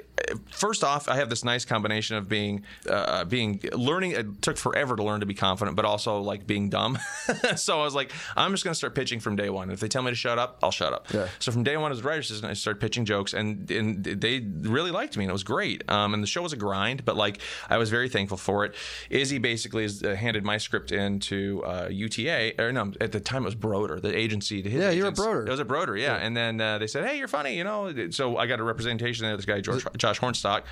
first 0.50 0.84
off, 0.84 1.08
I 1.08 1.16
have 1.16 1.28
this 1.28 1.44
nice 1.44 1.64
combination 1.64 2.16
of 2.16 2.28
being, 2.28 2.62
uh, 2.88 3.24
being 3.24 3.60
learning. 3.72 4.12
It 4.12 4.42
took 4.42 4.56
forever 4.56 4.94
to 4.94 5.02
learn 5.02 5.20
to 5.20 5.26
be 5.26 5.34
confident, 5.34 5.76
but 5.76 5.84
also 5.84 6.20
like 6.20 6.46
being 6.46 6.68
dumb. 6.68 6.98
so 7.56 7.80
I 7.80 7.84
was 7.84 7.94
like, 7.94 8.12
I'm 8.36 8.52
just 8.52 8.62
going 8.62 8.72
to 8.72 8.78
start 8.78 8.94
pitching 8.94 9.18
from 9.20 9.34
day 9.36 9.50
one. 9.50 9.70
If 9.70 9.80
they 9.80 9.88
tell 9.88 10.02
me 10.02 10.10
to 10.10 10.14
shut 10.16 10.38
up, 10.38 10.58
I'll 10.62 10.70
shut 10.70 10.92
up. 10.92 11.12
Yeah. 11.12 11.28
So 11.38 11.50
from 11.50 11.62
day 11.64 11.76
one 11.76 11.90
as 11.92 12.00
a 12.00 12.02
writer's 12.02 12.30
assistant, 12.30 12.50
I 12.50 12.54
started 12.54 12.80
pitching 12.80 13.04
jokes, 13.12 13.32
and 13.34 13.68
and 13.70 14.04
they 14.04 14.34
really 14.76 14.92
liked 15.00 15.16
me, 15.16 15.24
and 15.24 15.30
it 15.30 15.38
was 15.40 15.42
great. 15.44 15.82
Um, 15.90 16.14
and 16.14 16.22
the 16.22 16.26
show 16.34 16.42
was 16.42 16.52
a 16.52 16.56
grind, 16.66 17.04
but 17.04 17.16
like 17.16 17.40
I 17.68 17.76
was 17.78 17.90
very 17.90 18.08
thankful 18.08 18.36
for 18.38 18.64
it. 18.66 18.74
Izzy 19.10 19.38
basically 19.38 19.84
is, 19.84 20.02
uh, 20.02 20.14
handed 20.14 20.44
my 20.44 20.58
script 20.58 20.92
in 20.92 21.18
to 21.30 21.64
uh, 21.64 21.88
UTA, 21.90 22.52
or 22.62 22.70
no, 22.72 22.92
at 23.00 23.10
the 23.12 23.20
time 23.20 23.42
it 23.42 23.46
was 23.46 23.54
Broder, 23.56 23.98
the 23.98 24.14
agency. 24.16 24.62
To 24.62 24.70
his 24.70 24.80
Yeah, 24.80 24.90
you're 24.90 25.06
agents. 25.06 25.20
Broder. 25.20 25.46
It 25.46 25.50
was 25.50 25.60
a 25.60 25.64
Broder, 25.64 25.96
yeah. 25.96 26.16
And 26.24 26.36
then 26.36 26.60
uh, 26.60 26.78
they 26.78 26.86
said, 26.86 27.04
"Hey, 27.08 27.18
you're 27.18 27.28
funny," 27.28 27.56
you 27.56 27.64
know. 27.64 28.10
So 28.10 28.36
I 28.36 28.46
got 28.46 28.60
a 28.60 28.64
representation 28.64 29.24
there. 29.26 29.36
This 29.36 29.46
guy, 29.46 29.60
George, 29.60 29.84
Josh 29.96 30.20
Hornstock. 30.20 30.62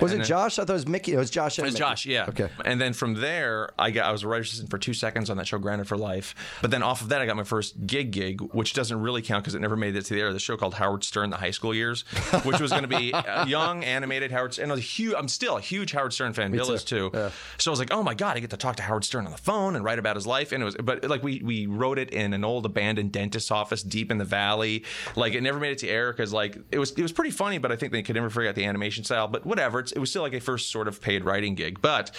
Was 0.00 0.12
And 0.12 0.20
it 0.20 0.24
then- 0.24 0.28
Josh? 0.28 0.58
I 0.58 0.62
thought 0.64 0.70
it 0.70 0.74
was 0.74 0.88
Mickey. 0.88 1.12
It 1.12 1.16
was 1.18 1.30
Josh. 1.30 1.58
It 1.58 1.62
was 1.62 1.74
Josh, 1.74 2.06
yeah. 2.06 2.26
Okay. 2.28 2.48
And 2.64 2.80
then 2.80 2.92
from 2.92 3.14
there, 3.14 3.70
I 3.78 3.90
got 3.90 4.06
I 4.06 4.12
was 4.12 4.22
a 4.22 4.28
writer's 4.28 4.48
assistant 4.48 4.70
for 4.70 4.78
two 4.78 4.94
seconds 4.94 5.30
on 5.30 5.36
that 5.36 5.46
show, 5.46 5.58
Grounded 5.58 5.88
for 5.88 5.96
Life. 5.96 6.34
But 6.62 6.70
then 6.70 6.82
off 6.82 7.02
of 7.02 7.08
that, 7.10 7.20
I 7.20 7.26
got 7.26 7.36
my 7.36 7.44
first 7.44 7.86
gig 7.86 8.10
gig, 8.10 8.40
which 8.40 8.72
doesn't 8.72 9.00
really 9.00 9.22
count 9.22 9.44
because 9.44 9.54
it 9.54 9.60
never 9.60 9.76
made 9.76 9.96
it 9.96 10.04
to 10.06 10.14
the 10.14 10.20
air. 10.20 10.32
The 10.32 10.38
show 10.38 10.56
called 10.56 10.74
Howard 10.74 11.04
Stern: 11.04 11.30
The 11.30 11.36
High 11.36 11.50
School 11.50 11.74
Years, 11.74 12.02
which 12.44 12.60
was 12.60 12.70
going 12.70 12.82
to 12.82 12.88
be 12.88 13.12
a 13.12 13.46
young 13.46 13.84
animated 13.84 14.30
Howard. 14.32 14.54
Stern. 14.54 14.64
And 14.64 14.72
I 14.72 14.74
was 14.74 14.80
a 14.80 14.86
huge. 14.86 15.14
I'm 15.16 15.28
still 15.28 15.56
a 15.56 15.60
huge 15.60 15.92
Howard 15.92 16.12
Stern 16.12 16.32
fan. 16.32 16.50
Bill 16.52 16.66
too. 16.66 16.72
is 16.72 16.84
too. 16.84 17.10
Yeah. 17.12 17.30
So 17.58 17.70
I 17.70 17.72
was 17.72 17.78
like, 17.80 17.92
oh 17.92 18.02
my 18.02 18.14
god, 18.14 18.36
I 18.36 18.40
get 18.40 18.50
to 18.50 18.56
talk 18.56 18.76
to 18.76 18.82
Howard 18.82 19.04
Stern 19.04 19.26
on 19.26 19.32
the 19.32 19.38
phone 19.38 19.76
and 19.76 19.84
write 19.84 19.98
about 19.98 20.16
his 20.16 20.26
life. 20.26 20.52
And 20.52 20.62
it 20.62 20.64
was, 20.66 20.76
but 20.76 21.04
like 21.04 21.22
we 21.22 21.40
we 21.44 21.66
wrote 21.66 21.98
it 21.98 22.10
in 22.10 22.32
an 22.32 22.44
old 22.44 22.66
abandoned 22.66 23.12
dentist's 23.12 23.50
office 23.50 23.82
deep 23.82 24.10
in 24.10 24.18
the 24.18 24.24
valley. 24.24 24.84
Like 25.16 25.34
it 25.34 25.42
never 25.42 25.58
made 25.58 25.72
it 25.72 25.78
to 25.78 25.88
air 25.88 26.12
because 26.12 26.32
like 26.32 26.58
it 26.70 26.78
was 26.78 26.92
it 26.92 27.02
was 27.02 27.12
pretty 27.12 27.30
funny, 27.30 27.58
but 27.58 27.70
I 27.72 27.76
think 27.76 27.92
they 27.92 28.02
could 28.02 28.14
never 28.16 28.30
figure 28.30 28.48
out 28.48 28.54
the 28.54 28.64
animation 28.64 29.04
style. 29.04 29.28
But 29.28 29.44
whatever, 29.46 29.80
it's, 29.80 29.89
it 29.92 29.98
was 29.98 30.10
still 30.10 30.22
like 30.22 30.34
a 30.34 30.40
first 30.40 30.70
sort 30.70 30.88
of 30.88 31.00
paid 31.00 31.24
writing 31.24 31.54
gig. 31.54 31.80
But 31.80 32.10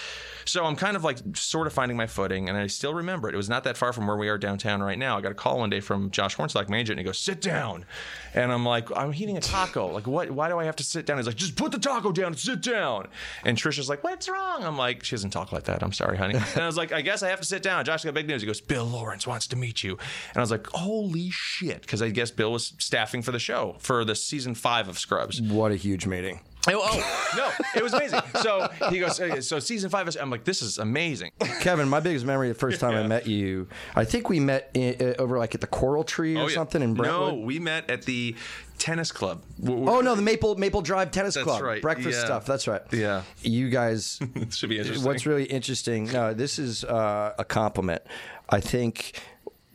so 0.46 0.66
I'm 0.66 0.76
kind 0.76 0.96
of 0.96 1.04
like 1.04 1.20
sort 1.36 1.68
of 1.68 1.74
finding 1.74 1.98
my 1.98 2.08
footing, 2.08 2.50
and 2.50 2.58
I 2.58 2.68
still 2.68 2.94
remember 2.94 3.30
it. 3.30 3.34
It 3.34 3.38
was 3.38 3.50
not 3.50 3.64
that 3.64 3.78
far 3.78 3.94
from 3.94 4.08
where 4.08 4.18
we 4.18 4.30
are 4.30 4.38
downtown 4.38 4.82
right 4.82 4.98
now. 4.98 5.18
I 5.18 5.22
got 5.22 5.32
a 5.32 5.36
call 5.36 5.60
one 5.60 5.70
day 5.70 5.80
from 5.80 6.12
Josh 6.12 6.36
Hornstock, 6.36 6.70
my 6.70 6.78
agent, 6.78 7.00
and 7.00 7.00
he 7.00 7.06
goes, 7.06 7.20
"Sit 7.20 7.42
down," 7.42 7.86
and 8.34 8.52
I'm 8.52 8.66
like, 8.66 8.96
"I'm 8.96 9.14
eating 9.14 9.38
a 9.38 9.42
taco. 9.42 9.88
Like 9.88 10.08
what? 10.08 10.32
Why 10.32 10.50
do 10.50 10.58
I 10.60 10.66
have 10.66 10.76
to 10.78 10.84
sit 10.84 11.06
down?" 11.06 11.18
He's 11.18 11.28
like, 11.28 11.36
"Just 11.36 11.56
put 11.56 11.72
the 11.72 11.80
taco 11.80 12.12
down 12.12 12.28
and 12.28 12.40
sit 12.40 12.62
down." 12.62 13.08
And 13.44 13.58
Trisha's 13.58 13.90
like, 13.90 14.04
"What's 14.04 14.28
wrong?" 14.30 14.64
I'm 14.64 14.78
like, 14.78 15.04
"She 15.04 15.16
doesn't 15.16 15.32
talk 15.32 15.52
like 15.52 15.64
that. 15.66 15.84
I'm 15.84 15.94
sorry, 15.94 16.18
honey." 16.18 16.36
And 16.36 16.64
I 16.64 16.66
was 16.66 16.78
like, 16.78 16.92
"I 16.92 17.02
guess 17.02 17.24
I 17.24 17.30
have 17.30 17.40
to 17.40 17.46
sit 17.46 17.64
down." 17.64 17.86
Josh 17.86 18.04
got 18.04 18.14
big 18.14 18.28
news. 18.28 18.42
He 18.42 18.48
goes, 18.48 18.62
"Bill 18.62 18.86
Lawrence 18.86 19.28
wants 19.28 19.48
to 19.48 19.56
meet 19.56 19.84
you," 19.84 19.98
and 20.30 20.38
I 20.38 20.42
was 20.42 20.52
like, 20.52 20.68
"Holy 20.68 21.30
shit!" 21.32 21.82
Because 21.82 22.02
I 22.02 22.10
guess 22.10 22.32
Bill 22.32 22.52
was 22.52 22.74
staffing 22.80 23.22
for 23.22 23.32
the 23.32 23.40
show 23.40 23.76
for 23.80 24.04
the 24.04 24.16
season 24.16 24.56
five 24.56 24.88
of 24.88 24.98
Scrubs. 24.98 25.42
What 25.42 25.72
a 25.72 25.76
huge 25.76 26.06
meeting. 26.06 26.40
Oh, 26.68 26.74
oh, 26.76 27.34
no, 27.38 27.66
it 27.76 27.84
was 27.84 27.94
amazing. 27.94 28.20
So 28.42 28.70
he 28.90 29.00
goes, 29.00 29.20
"Uh, 29.20 29.42
so 29.42 29.58
season 29.60 29.90
five 29.90 30.08
is, 30.08 30.16
I'm 30.16 30.30
like, 30.30 30.44
this 30.44 30.62
is 30.62 30.78
amazing. 30.78 31.32
Kevin, 31.60 31.90
my 31.90 32.00
biggest 32.00 32.24
memory 32.26 32.50
the 32.50 32.54
first 32.54 32.80
time 32.80 32.94
I 32.94 33.08
met 33.08 33.26
you, 33.26 33.68
I 33.96 34.06
think 34.06 34.30
we 34.30 34.40
met 34.40 34.70
i 34.76 34.96
uh, 35.00 35.14
over 35.22 35.40
like 35.40 35.56
at 35.56 35.62
the 35.62 35.68
Coral 35.68 36.04
Tree 36.04 36.36
or 36.36 36.42
Oh, 36.44 36.48
yeah. 36.48 36.54
something 36.56 36.82
in 36.84 36.94
Brentwood. 36.94 37.34
No, 37.34 37.40
we 37.40 37.58
met 37.60 37.90
at 37.90 38.04
the 38.04 38.36
tennis 38.78 39.12
club. 39.12 39.42
W- 39.60 39.80
w- 39.86 39.98
Oh 39.98 40.02
no, 40.02 40.14
the 40.16 40.22
Maple 40.22 40.56
Maple 40.56 40.82
Drive 40.84 41.10
Tennis 41.12 41.34
That's 41.34 41.46
Club, 41.46 41.62
right. 41.62 41.82
breakfast 41.82 42.20
Yeah. 42.20 42.26
stuff. 42.26 42.46
That's 42.46 42.68
right. 42.68 42.82
Yeah. 42.92 43.24
you 43.42 43.70
guys. 43.70 44.20
Should 44.52 44.70
be 44.70 44.78
interesting. 44.78 45.04
What's 45.06 45.26
really 45.26 45.46
interesting? 45.46 46.12
No, 46.12 46.34
this 46.36 46.60
is 46.60 46.84
uh, 46.84 47.34
a 47.40 47.44
compliment. 47.46 48.04
I 48.50 48.60
think 48.60 49.14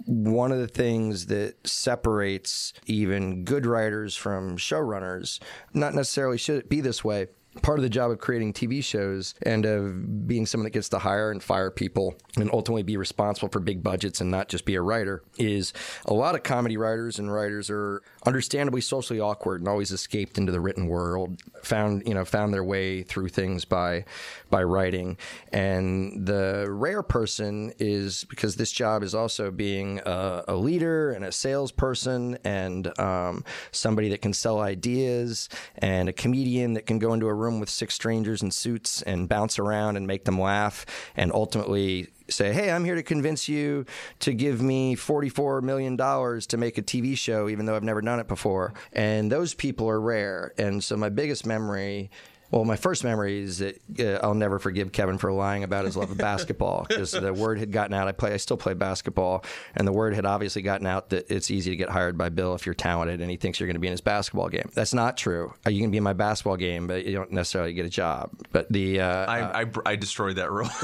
one 0.07 0.53
of 0.53 0.59
the 0.59 0.69
things 0.69 1.27
that 1.27 1.67
separates 1.67 2.73
even 2.87 3.45
good 3.45 3.67
writers 3.67 4.17
from 4.17 4.57
showrunners, 4.57 5.41
not 5.75 5.95
necessarily 5.95 6.39
should 6.39 6.59
it 6.59 6.69
be 6.69 6.81
this 6.81 7.05
way. 7.05 7.27
Part 7.63 7.79
of 7.79 7.83
the 7.85 7.89
job 7.89 8.11
of 8.11 8.19
creating 8.19 8.53
TV 8.53 8.85
shows 8.85 9.35
and 9.43 9.65
of 9.65 10.27
being 10.29 10.45
someone 10.45 10.65
that 10.65 10.75
gets 10.75 10.91
to 10.91 10.99
hire 10.99 11.31
and 11.31 11.43
fire 11.43 11.71
people 11.71 12.15
and 12.37 12.51
ultimately 12.53 12.83
be 12.83 12.99
responsible 12.99 13.49
for 13.49 13.61
big 13.61 13.83
budgets 13.83 14.21
and 14.21 14.31
not 14.31 14.51
just 14.51 14.67
be 14.67 14.75
a 14.75 14.83
writer 14.83 15.23
is 15.39 15.73
a 16.05 16.13
lot 16.13 16.35
of 16.35 16.43
comedy 16.43 16.77
writers 16.77 17.19
and 17.19 17.33
writers 17.33 17.71
are 17.71 18.03
understandably 18.27 18.83
socially 18.83 19.21
awkward 19.21 19.63
and 19.63 19.69
always 19.69 19.91
escaped 19.91 20.37
into 20.37 20.53
the 20.53 20.61
written 20.61 20.87
world, 20.87 21.41
found 21.63 22.07
you 22.07 22.13
know 22.13 22.27
found 22.27 22.53
their 22.53 22.63
way 22.63 23.03
through 23.03 23.31
things 23.31 23.65
by 23.65 24.05
by 24.51 24.63
writing. 24.63 25.17
And 25.53 26.27
the 26.27 26.67
rare 26.69 27.03
person 27.03 27.73
is 27.79 28.25
because 28.25 28.57
this 28.57 28.71
job 28.71 29.03
is 29.03 29.15
also 29.15 29.51
being 29.51 30.01
a, 30.05 30.45
a 30.49 30.57
leader 30.57 31.11
and 31.13 31.25
a 31.25 31.33
salesperson 31.33 32.39
and 32.45 32.99
um, 32.99 33.45
somebody 33.73 34.09
that 34.11 34.23
can 34.23 34.33
sell 34.33 34.61
ideas 34.61 35.49
and 35.79 36.09
a 36.09 36.13
comedian 36.13 36.75
that 36.75 36.87
can 36.87 36.99
go 36.99 37.13
into 37.13 37.27
a 37.27 37.35
room 37.35 37.61
with 37.61 37.71
six 37.71 37.95
strangers 37.95 38.43
in 38.43 38.51
suits 38.51 39.03
and 39.03 39.29
bounce 39.29 39.59
around 39.59 39.97
and 39.97 40.07
make 40.07 40.25
them 40.25 40.41
laugh 40.41 40.87
and 41.17 41.33
ultimately 41.33 42.09
say, 42.29 42.53
"Hey, 42.53 42.71
I'm 42.71 42.85
here 42.85 42.95
to 42.95 43.03
convince 43.03 43.49
you 43.49 43.85
to 44.21 44.33
give 44.33 44.61
me 44.61 44.95
44 44.95 45.61
million 45.61 45.97
dollars 45.97 46.47
to 46.49 46.57
make 46.57 46.79
a 46.79 46.83
TV 46.83 47.17
show, 47.17 47.49
even 47.49 47.67
though 47.67 47.77
I've 47.77 47.85
never 47.85 48.01
done 48.01 48.21
it 48.21 48.29
before." 48.29 48.75
And 48.93 49.31
those 49.31 49.55
people 49.55 49.89
are 49.89 50.01
rare. 50.01 50.53
And 50.59 50.83
so 50.83 50.97
my 50.97 51.09
biggest 51.09 51.47
memory. 51.47 52.11
Well, 52.51 52.65
my 52.65 52.77
first 52.77 53.03
memory 53.05 53.41
is 53.41 53.59
that 53.59 53.81
uh, 53.99 54.25
I'll 54.25 54.35
never 54.35 54.59
forgive 54.59 54.93
Kevin 54.93 55.19
for 55.19 55.33
lying 55.33 55.65
about 55.65 55.85
his 55.85 55.97
love 55.97 56.11
of 56.11 56.17
basketball 56.19 56.87
because 56.89 57.11
the 57.11 57.33
word 57.35 57.59
had 57.59 57.73
gotten 57.73 57.93
out. 57.95 58.07
I 58.09 58.13
play, 58.13 58.33
I 58.33 58.37
still 58.37 58.57
play 58.57 58.75
basketball, 58.75 59.45
and 59.75 59.87
the 59.87 59.93
word 59.93 60.15
had 60.15 60.25
obviously 60.27 60.63
gotten 60.63 60.87
out 60.87 61.11
that 61.11 61.31
it's 61.31 61.51
easy 61.51 61.71
to 61.71 61.77
get 61.77 61.89
hired 61.89 62.17
by 62.17 62.29
Bill 62.29 62.55
if 62.55 62.65
you're 62.67 62.75
talented 62.75 63.21
and 63.21 63.31
he 63.31 63.37
thinks 63.37 63.59
you're 63.59 63.67
going 63.67 63.75
to 63.75 63.81
be 63.81 63.89
in 63.89 63.93
his 63.93 64.01
basketball 64.01 64.49
game. 64.49 64.71
That's 64.75 64.95
not 64.95 65.17
true. 65.17 65.53
Uh, 65.67 65.71
You 65.71 65.81
can 65.81 65.91
be 65.91 65.97
in 65.99 66.05
my 66.05 66.13
basketball 66.13 66.57
game, 66.57 66.87
but 66.87 67.05
you 67.05 67.13
don't 67.15 67.33
necessarily 67.33 67.73
get 67.73 67.85
a 67.87 67.91
job. 67.91 68.31
But 68.53 68.71
the 68.73 69.01
uh, 69.01 69.27
I, 69.27 69.63
I, 69.63 69.67
I 69.85 69.97
destroyed 69.97 70.37
that 70.37 70.51
rule. 70.51 70.69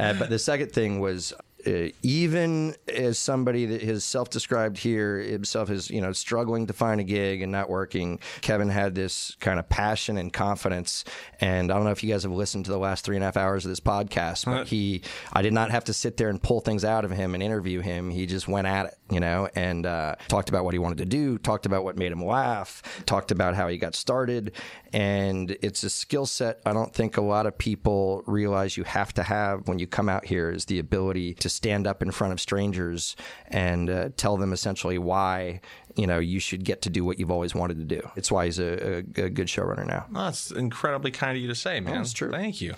Uh, 0.00 0.14
but 0.14 0.30
the 0.30 0.38
second 0.38 0.72
thing 0.72 1.00
was 1.00 1.32
uh, 1.66 1.88
even 2.02 2.74
as 2.88 3.18
somebody 3.18 3.66
that 3.66 3.82
has 3.82 4.04
self-described 4.04 4.78
here 4.78 5.18
himself 5.18 5.70
as 5.70 5.90
you 5.90 6.00
know 6.00 6.12
struggling 6.12 6.66
to 6.66 6.72
find 6.72 7.00
a 7.00 7.04
gig 7.04 7.42
and 7.42 7.52
not 7.52 7.68
working 7.68 8.18
kevin 8.40 8.68
had 8.68 8.94
this 8.94 9.36
kind 9.40 9.58
of 9.58 9.68
passion 9.68 10.16
and 10.16 10.32
confidence. 10.32 11.04
And 11.40 11.70
i 11.70 11.74
don't 11.74 11.84
know 11.84 11.90
if 11.90 12.02
you 12.02 12.12
guys 12.12 12.22
have 12.22 12.32
listened 12.32 12.64
to 12.66 12.70
the 12.70 12.78
last 12.78 13.04
three 13.04 13.16
and 13.16 13.22
a 13.22 13.26
half 13.26 13.36
hours 13.36 13.64
of 13.64 13.70
this 13.70 13.80
podcast 13.80 14.44
but 14.44 14.68
he 14.68 15.02
i 15.32 15.42
did 15.42 15.52
not 15.52 15.70
have 15.70 15.84
to 15.84 15.92
sit 15.92 16.16
there 16.16 16.28
and 16.28 16.42
pull 16.42 16.60
things 16.60 16.84
out 16.84 17.04
of 17.04 17.10
him 17.10 17.34
and 17.34 17.42
interview 17.42 17.80
him. 17.80 18.10
He 18.10 18.26
just 18.26 18.48
went 18.48 18.66
at 18.66 18.86
it 18.86 18.99
you 19.10 19.20
know 19.20 19.48
and 19.54 19.86
uh, 19.86 20.14
talked 20.28 20.48
about 20.48 20.64
what 20.64 20.74
he 20.74 20.78
wanted 20.78 20.98
to 20.98 21.04
do 21.04 21.38
talked 21.38 21.66
about 21.66 21.84
what 21.84 21.96
made 21.96 22.12
him 22.12 22.24
laugh 22.24 22.82
talked 23.06 23.30
about 23.30 23.54
how 23.54 23.68
he 23.68 23.76
got 23.76 23.94
started 23.94 24.52
and 24.92 25.56
it's 25.62 25.82
a 25.82 25.90
skill 25.90 26.26
set 26.26 26.60
i 26.66 26.72
don't 26.72 26.94
think 26.94 27.16
a 27.16 27.20
lot 27.22 27.46
of 27.46 27.56
people 27.56 28.22
realize 28.26 28.76
you 28.76 28.84
have 28.84 29.12
to 29.12 29.22
have 29.22 29.66
when 29.68 29.78
you 29.78 29.86
come 29.86 30.08
out 30.08 30.24
here 30.24 30.50
is 30.50 30.66
the 30.66 30.78
ability 30.78 31.34
to 31.34 31.48
stand 31.48 31.86
up 31.86 32.02
in 32.02 32.10
front 32.10 32.32
of 32.32 32.40
strangers 32.40 33.16
and 33.48 33.90
uh, 33.90 34.08
tell 34.16 34.36
them 34.36 34.52
essentially 34.52 34.98
why 34.98 35.60
you 35.96 36.06
know 36.06 36.18
you 36.18 36.38
should 36.38 36.64
get 36.64 36.82
to 36.82 36.90
do 36.90 37.04
what 37.04 37.18
you've 37.18 37.30
always 37.30 37.54
wanted 37.54 37.78
to 37.78 37.84
do 37.84 38.10
it's 38.16 38.30
why 38.30 38.44
he's 38.44 38.58
a, 38.58 38.98
a, 39.16 39.24
a 39.24 39.30
good 39.30 39.48
showrunner 39.48 39.86
now 39.86 40.06
That's 40.12 40.50
incredibly 40.50 41.10
kind 41.10 41.36
of 41.36 41.42
you 41.42 41.48
to 41.48 41.54
say, 41.54 41.80
man. 41.80 41.94
That's 41.94 42.12
true. 42.12 42.30
Thank 42.30 42.60
you. 42.60 42.74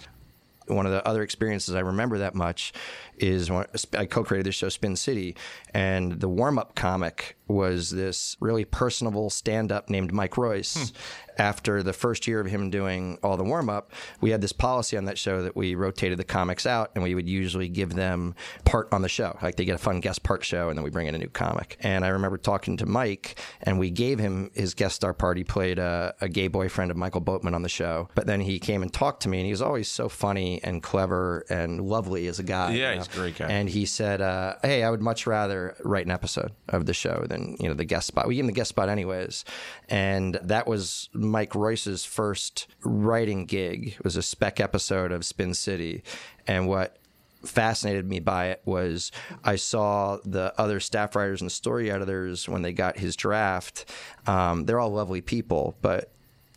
One 0.66 0.86
of 0.86 0.92
the 0.92 1.06
other 1.06 1.22
experiences 1.22 1.74
I 1.74 1.80
remember 1.80 2.18
that 2.18 2.34
much 2.34 2.72
is 3.16 3.50
when 3.50 3.66
I 3.94 4.06
co-created 4.06 4.46
this 4.46 4.54
show 4.54 4.68
Spin 4.68 4.96
City, 4.96 5.36
and 5.74 6.20
the 6.20 6.28
warm-up 6.28 6.74
comic 6.74 7.36
was 7.52 7.90
this 7.90 8.36
really 8.40 8.64
personable 8.64 9.30
stand-up 9.30 9.88
named 9.90 10.12
Mike 10.12 10.36
Royce. 10.36 10.92
After 11.38 11.82
the 11.82 11.94
first 11.94 12.26
year 12.26 12.40
of 12.40 12.46
him 12.46 12.68
doing 12.68 13.18
all 13.22 13.38
the 13.38 13.42
warm-up, 13.44 13.90
we 14.20 14.30
had 14.30 14.42
this 14.42 14.52
policy 14.52 14.98
on 14.98 15.06
that 15.06 15.16
show 15.16 15.42
that 15.42 15.56
we 15.56 15.74
rotated 15.74 16.18
the 16.18 16.24
comics 16.24 16.66
out, 16.66 16.90
and 16.94 17.02
we 17.02 17.14
would 17.14 17.26
usually 17.26 17.68
give 17.68 17.94
them 17.94 18.34
part 18.66 18.92
on 18.92 19.00
the 19.00 19.08
show, 19.08 19.38
like 19.42 19.56
they 19.56 19.64
get 19.64 19.74
a 19.74 19.78
fun 19.78 20.00
guest 20.00 20.22
part 20.24 20.44
show, 20.44 20.68
and 20.68 20.76
then 20.76 20.84
we 20.84 20.90
bring 20.90 21.06
in 21.06 21.14
a 21.14 21.18
new 21.18 21.28
comic. 21.28 21.78
And 21.80 22.04
I 22.04 22.08
remember 22.08 22.36
talking 22.36 22.76
to 22.76 22.86
Mike, 22.86 23.38
and 23.62 23.78
we 23.78 23.88
gave 23.90 24.18
him 24.18 24.50
his 24.52 24.74
guest 24.74 24.96
star 24.96 25.14
part. 25.14 25.38
He 25.38 25.44
played 25.44 25.78
a, 25.78 26.14
a 26.20 26.28
gay 26.28 26.48
boyfriend 26.48 26.90
of 26.90 26.98
Michael 26.98 27.22
Boatman 27.22 27.54
on 27.54 27.62
the 27.62 27.68
show, 27.70 28.10
but 28.14 28.26
then 28.26 28.42
he 28.42 28.58
came 28.58 28.82
and 28.82 28.92
talked 28.92 29.22
to 29.22 29.30
me, 29.30 29.38
and 29.38 29.46
he 29.46 29.52
was 29.52 29.62
always 29.62 29.88
so 29.88 30.10
funny 30.10 30.62
and 30.62 30.82
clever 30.82 31.46
and 31.48 31.80
lovely 31.80 32.26
as 32.26 32.40
a 32.40 32.44
guy. 32.44 32.72
Yeah, 32.72 32.92
you 32.92 32.98
he's 32.98 33.08
a 33.08 33.10
great 33.10 33.38
guy. 33.38 33.46
And 33.48 33.70
he 33.70 33.86
said, 33.86 34.20
uh, 34.20 34.56
"Hey, 34.62 34.82
I 34.82 34.90
would 34.90 35.00
much 35.00 35.26
rather 35.26 35.76
write 35.82 36.04
an 36.04 36.12
episode 36.12 36.52
of 36.68 36.84
the 36.84 36.94
show 36.94 37.24
than 37.26 37.41
you 37.60 37.68
know 37.68 37.74
the 37.74 37.84
guest 37.84 38.06
spot. 38.06 38.26
We 38.26 38.34
gave 38.34 38.42
him 38.42 38.46
the 38.46 38.52
guest 38.52 38.70
spot 38.70 38.88
anyways, 38.88 39.44
and 39.88 40.38
that 40.42 40.66
was 40.66 41.08
Mike 41.12 41.54
Royce's 41.54 42.04
first 42.04 42.66
writing 42.84 43.46
gig. 43.46 43.96
It 43.98 44.04
was 44.04 44.16
a 44.16 44.22
spec 44.22 44.60
episode 44.60 45.12
of 45.12 45.24
Spin 45.24 45.54
City, 45.54 46.02
and 46.46 46.68
what." 46.68 46.96
fascinated 47.44 48.08
me 48.08 48.20
by 48.20 48.46
it 48.46 48.62
was 48.64 49.10
I 49.42 49.56
saw 49.56 50.18
the 50.24 50.54
other 50.58 50.78
staff 50.78 51.16
writers 51.16 51.40
and 51.40 51.50
story 51.50 51.90
editors 51.90 52.48
when 52.48 52.62
they 52.62 52.72
got 52.72 52.98
his 52.98 53.16
draft. 53.16 53.90
Um, 54.28 54.64
they're 54.64 54.78
all 54.78 54.92
lovely 54.92 55.20
people, 55.20 55.76
but 55.82 56.12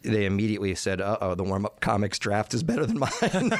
they 0.05 0.25
immediately 0.25 0.75
said, 0.75 1.01
"Uh 1.01 1.17
oh, 1.19 1.35
the 1.35 1.43
warm 1.43 1.65
up 1.65 1.79
comics 1.79 2.19
draft 2.19 2.53
is 2.53 2.63
better 2.63 2.85
than 2.85 2.99
mine." 2.99 3.51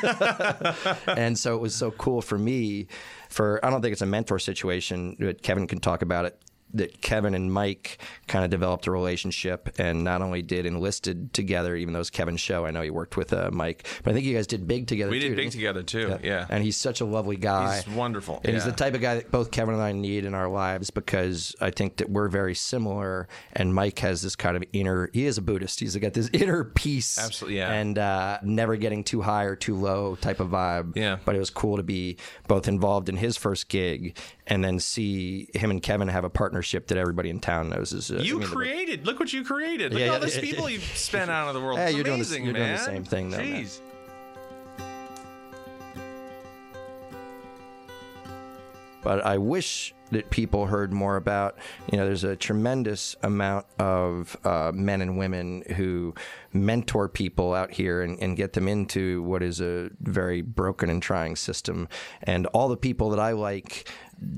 and 1.08 1.38
so 1.38 1.56
it 1.56 1.62
was 1.62 1.76
so 1.76 1.92
cool 1.92 2.22
for 2.22 2.38
me. 2.38 2.88
For 3.30 3.64
I 3.66 3.70
don't 3.70 3.82
think 3.82 3.94
it's 3.94 4.02
a 4.02 4.08
mentor 4.08 4.40
situation. 4.40 5.18
But 5.20 5.42
Kevin 5.42 5.68
can 5.68 5.80
talk 5.80 6.02
about 6.02 6.26
it 6.26 6.40
that 6.74 7.02
Kevin 7.02 7.34
and 7.34 7.52
Mike 7.52 8.00
kind 8.28 8.44
of 8.44 8.52
developed 8.52 8.88
a 8.88 8.92
relationship 8.92 9.70
and 9.78 10.04
not 10.04 10.22
only 10.22 10.42
did 10.42 10.66
enlisted 10.66 11.34
together, 11.34 11.76
even 11.76 11.94
though 11.94 12.00
it's 12.00 12.10
Kevin's 12.10 12.42
show. 12.42 12.66
I 12.66 12.72
know 12.72 12.82
he 12.82 12.90
worked 12.90 13.18
with 13.18 13.32
uh, 13.32 13.50
Mike, 13.52 13.88
but 14.04 14.12
I 14.12 14.14
think 14.14 14.26
you 14.26 14.36
guys 14.36 14.48
did 14.48 14.68
big 14.68 14.88
together. 14.88 15.12
We 15.12 15.20
too, 15.20 15.30
did 15.30 15.38
big 15.38 15.52
together 15.52 15.84
too. 15.84 16.20
Yeah. 16.22 16.46
And 16.50 16.64
he's 16.64 16.78
such 16.78 17.02
a 17.02 17.06
lovely 17.06 17.38
guy. 17.38 17.82
He's 17.82 17.96
wonderful. 17.96 18.42
And 18.44 18.54
he's 18.54 18.66
the 18.66 18.72
type 18.72 18.94
of 18.94 19.02
guy 19.02 19.16
that 19.16 19.32
both 19.32 19.52
Kevin 19.52 19.76
and 19.76 19.84
I 19.84 19.92
need 19.92 20.26
in 20.26 20.34
our 20.34 20.50
lives 20.50 20.90
because 20.90 21.56
I 21.62 21.70
think 21.70 21.98
that 21.98 22.10
we're 22.10 22.28
very 22.28 22.56
similar. 22.56 23.28
And 23.54 23.74
Mike 23.74 24.00
has 24.00 24.22
this 24.22 24.36
kind 24.36 24.58
of 24.58 24.64
inner, 24.74 25.10
he 25.14 25.26
is 25.26 25.38
a 25.38 25.42
Buddhist. 25.42 25.80
He's 25.80 25.96
got 25.96 26.14
this 26.14 26.30
inner 26.34 26.64
peace. 26.64 27.18
Absolutely, 27.18 27.60
yeah. 27.60 27.72
And 27.72 27.98
uh, 27.98 28.40
never 28.44 28.76
getting 28.76 29.04
too 29.04 29.22
high 29.22 29.44
or 29.44 29.56
too 29.56 29.76
low 29.76 30.16
type 30.16 30.40
of 30.40 30.50
vibe. 30.50 30.96
Yeah. 30.96 31.20
But 31.24 31.36
it 31.36 31.40
was 31.40 31.50
cool 31.50 31.78
to 31.78 31.84
be 31.84 32.18
both 32.48 32.68
involved 32.68 33.08
in 33.08 33.18
his 33.18 33.38
first 33.38 33.70
gig 33.70 34.18
and 34.48 34.64
then 34.64 34.80
see 34.80 35.50
him 35.54 35.72
and 35.72 35.82
Kevin 35.82 36.08
have 36.08 36.24
a 36.24 36.30
partnership 36.30 36.88
that 36.88 36.98
everybody 36.98 37.30
in 37.30 37.40
town 37.40 37.70
knows 37.70 37.94
is. 37.94 38.12
Uh, 38.12 38.16
You 38.22 38.40
created. 38.40 39.06
Look 39.06 39.20
what 39.20 39.34
you 39.34 39.44
created. 39.44 39.92
Look 39.94 40.00
Yeah, 40.00 40.06
at 40.08 40.14
all 40.14 40.20
yeah, 40.20 40.26
these 40.26 40.38
people 40.38 40.70
you've 40.70 40.84
spent 40.84 41.32
out 41.32 41.48
of 41.48 41.54
the 41.56 41.62
world. 41.62 41.78
Yeah, 41.80 41.86
it's 41.88 41.96
you're 41.96 42.04
doing 42.04 42.20
the- 42.20 42.26
amazing, 42.26 42.44
you're 42.46 42.54
doing 42.54 42.72
the 42.72 42.78
same 42.78 43.04
thing, 43.04 43.30
though, 43.32 43.38
man. 43.38 43.68
But 49.02 49.24
I 49.24 49.38
wish 49.38 49.94
that 50.12 50.30
people 50.32 50.66
heard 50.66 50.92
more 50.92 51.16
about. 51.16 51.58
You 51.92 51.98
know, 51.98 52.06
there's 52.06 52.24
a 52.24 52.36
tremendous 52.36 53.16
amount 53.22 53.68
of 53.78 54.36
uh, 54.44 54.72
men 54.74 55.02
and 55.02 55.18
women 55.18 55.64
who 55.76 56.16
mentor 56.56 57.10
people 57.10 57.54
out 57.54 57.72
here 57.72 58.02
and, 58.02 58.18
and 58.20 58.38
get 58.38 58.54
them 58.54 58.68
into 58.68 59.22
what 59.24 59.44
is 59.44 59.62
a 59.62 59.90
very 60.00 60.42
broken 60.42 60.90
and 60.90 61.02
trying 61.02 61.36
system. 61.36 61.88
And 62.24 62.48
all 62.48 62.70
the 62.70 62.78
people 62.78 63.10
that 63.12 63.20
I 63.20 63.32
like 63.34 63.88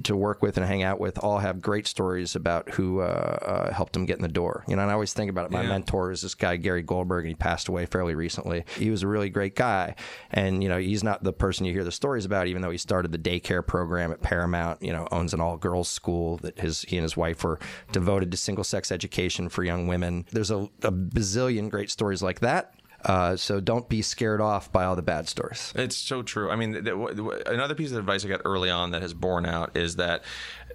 to 0.03 0.15
work 0.15 0.41
with 0.41 0.57
and 0.57 0.65
hang 0.65 0.81
out 0.81 0.99
with 0.99 1.19
all 1.19 1.37
have 1.37 1.61
great 1.61 1.85
stories 1.85 2.35
about 2.35 2.67
who 2.71 2.99
uh, 2.99 3.03
uh, 3.03 3.71
helped 3.71 3.93
them 3.93 4.07
get 4.07 4.15
in 4.17 4.23
the 4.23 4.27
door. 4.27 4.63
You 4.67 4.75
know, 4.75 4.81
and 4.81 4.89
I 4.89 4.95
always 4.95 5.13
think 5.13 5.29
about 5.29 5.45
it. 5.45 5.51
My 5.51 5.61
Yeah. 5.61 5.69
mentor 5.69 6.11
is 6.11 6.23
this 6.23 6.33
guy 6.33 6.55
Gary 6.55 6.81
Goldberg, 6.81 7.25
and 7.25 7.29
he 7.29 7.35
passed 7.35 7.67
away 7.67 7.85
fairly 7.85 8.15
recently. 8.15 8.65
He 8.75 8.89
was 8.89 9.03
a 9.03 9.07
really 9.07 9.29
great 9.29 9.55
guy, 9.55 9.93
and 10.31 10.63
you 10.63 10.69
know, 10.69 10.79
he's 10.79 11.03
not 11.03 11.23
the 11.23 11.31
person 11.31 11.67
you 11.67 11.73
hear 11.73 11.83
the 11.83 11.91
stories 11.91 12.25
about, 12.25 12.47
even 12.47 12.63
though 12.63 12.71
he 12.71 12.79
started 12.79 13.11
the 13.11 13.19
daycare 13.19 13.65
program 13.65 14.11
at 14.11 14.21
Paramount. 14.23 14.81
You 14.81 14.93
know, 14.93 15.07
owns 15.11 15.35
an 15.35 15.41
all-girls 15.41 15.87
school 15.87 16.37
that 16.37 16.57
his 16.57 16.81
he 16.81 16.97
and 16.97 17.03
his 17.03 17.15
wife 17.15 17.43
were 17.43 17.59
devoted 17.91 18.31
to 18.31 18.37
single-sex 18.37 18.91
education 18.91 19.47
for 19.47 19.63
young 19.63 19.85
women. 19.85 20.25
There's 20.31 20.49
a, 20.49 20.67
a 20.81 20.91
bazillion 20.91 21.69
great 21.69 21.91
stories 21.91 22.06
like 22.21 22.39
that. 22.41 22.73
Uh, 23.05 23.35
so 23.35 23.59
don't 23.59 23.87
be 23.87 24.01
scared 24.01 24.41
off 24.41 24.71
by 24.71 24.83
all 24.83 24.95
the 24.95 25.01
bad 25.03 25.29
stories. 25.29 25.71
It's 25.75 25.95
so 25.95 26.23
true. 26.23 26.49
I 26.49 26.55
mean, 26.55 26.73
th- 26.73 26.85
w- 26.85 27.31
another 27.45 27.75
piece 27.75 27.91
of 27.91 27.97
advice 27.97 28.25
I 28.25 28.27
got 28.27 28.41
early 28.43 28.69
on 28.69 28.91
that 28.91 29.01
has 29.03 29.13
borne 29.13 29.45
out 29.45 29.77
is 29.77 29.97
that 29.97 30.23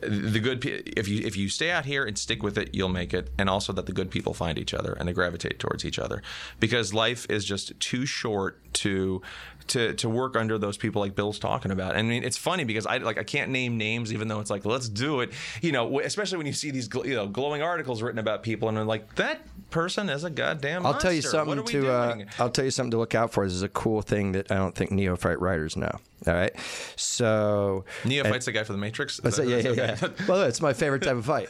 the 0.01 0.41
good 0.41 0.61
pe- 0.61 0.83
if 0.97 1.09
you 1.09 1.25
if 1.27 1.37
you 1.37 1.49
stay 1.49 1.71
out 1.71 1.85
here 1.85 2.05
and 2.05 2.17
stick 2.17 2.43
with 2.43 2.57
it, 2.59 2.75
you'll 2.75 2.89
make 2.89 3.13
it, 3.13 3.31
and 3.39 3.51
also 3.51 3.73
that 3.73 3.87
the 3.87 3.93
good 3.93 4.11
people 4.11 4.35
find 4.35 4.59
each 4.59 4.73
other 4.73 4.93
and 4.93 5.09
they 5.09 5.13
gravitate 5.13 5.59
towards 5.59 5.85
each 5.85 5.99
other 5.99 6.23
because 6.61 6.95
life 6.95 7.27
is 7.29 7.45
just 7.45 7.79
too 7.81 8.07
short 8.07 8.61
to 8.75 9.21
to 9.69 9.95
to 9.95 10.09
work 10.09 10.37
under 10.37 10.59
those 10.59 10.77
people 10.77 11.01
like 11.03 11.15
Bill's 11.15 11.39
talking 11.39 11.71
about. 11.71 11.97
I 11.97 12.03
mean, 12.03 12.25
it's 12.25 12.37
funny 12.37 12.65
because 12.65 12.87
I 12.87 12.99
like 12.99 13.19
I 13.19 13.25
can't 13.25 13.51
name 13.51 13.77
names 13.77 14.13
even 14.13 14.29
though 14.29 14.41
it's 14.41 14.51
like 14.51 14.65
let's 14.65 14.89
do 14.89 15.21
it. 15.21 15.33
You 15.61 15.73
know, 15.73 16.01
especially 16.01 16.39
when 16.39 16.47
you 16.47 16.53
see 16.53 16.71
these 16.71 16.89
gl- 16.89 17.07
you 17.07 17.15
know 17.15 17.27
glowing 17.27 17.63
articles 17.63 18.03
written 18.03 18.19
about 18.19 18.43
people 18.43 18.69
and 18.69 18.79
I'm 18.79 18.87
like 18.87 19.15
that 19.17 19.41
person 19.71 20.09
is 20.09 20.25
a 20.25 20.31
goddamn. 20.31 20.87
I'll 20.87 20.95
tell 20.99 21.13
you 21.13 21.23
something 21.23 21.65
to. 21.65 21.91
Uh. 21.91 22.25
I'll 22.39 22.51
tell 22.51 22.65
you 22.65 22.71
something 22.71 22.93
to 22.93 22.99
look 22.99 23.15
out 23.15 23.33
for. 23.33 23.45
This 23.45 23.55
is 23.55 23.63
a 23.63 23.69
cool 23.69 24.03
thing 24.03 24.33
that 24.33 24.51
I 24.51 24.57
don't 24.57 24.75
think 24.75 24.91
neophyte 24.91 25.41
writers 25.41 25.77
know. 25.77 25.91
All 26.25 26.35
right, 26.35 26.53
so 26.95 27.85
Neophyte's 28.05 28.47
the 28.47 28.53
guy 28.53 28.63
for 28.63 28.73
the 28.73 28.79
Matrix. 28.79 29.17
That- 29.17 29.37
yeah, 29.45 29.57
yeah, 29.57 29.97
yeah. 30.01 30.09
Well, 30.29 30.43
it's 30.45 30.61
my 30.61 30.73
favorite 30.73 31.03
type 31.03 31.17
of 31.17 31.25
fight. 31.27 31.49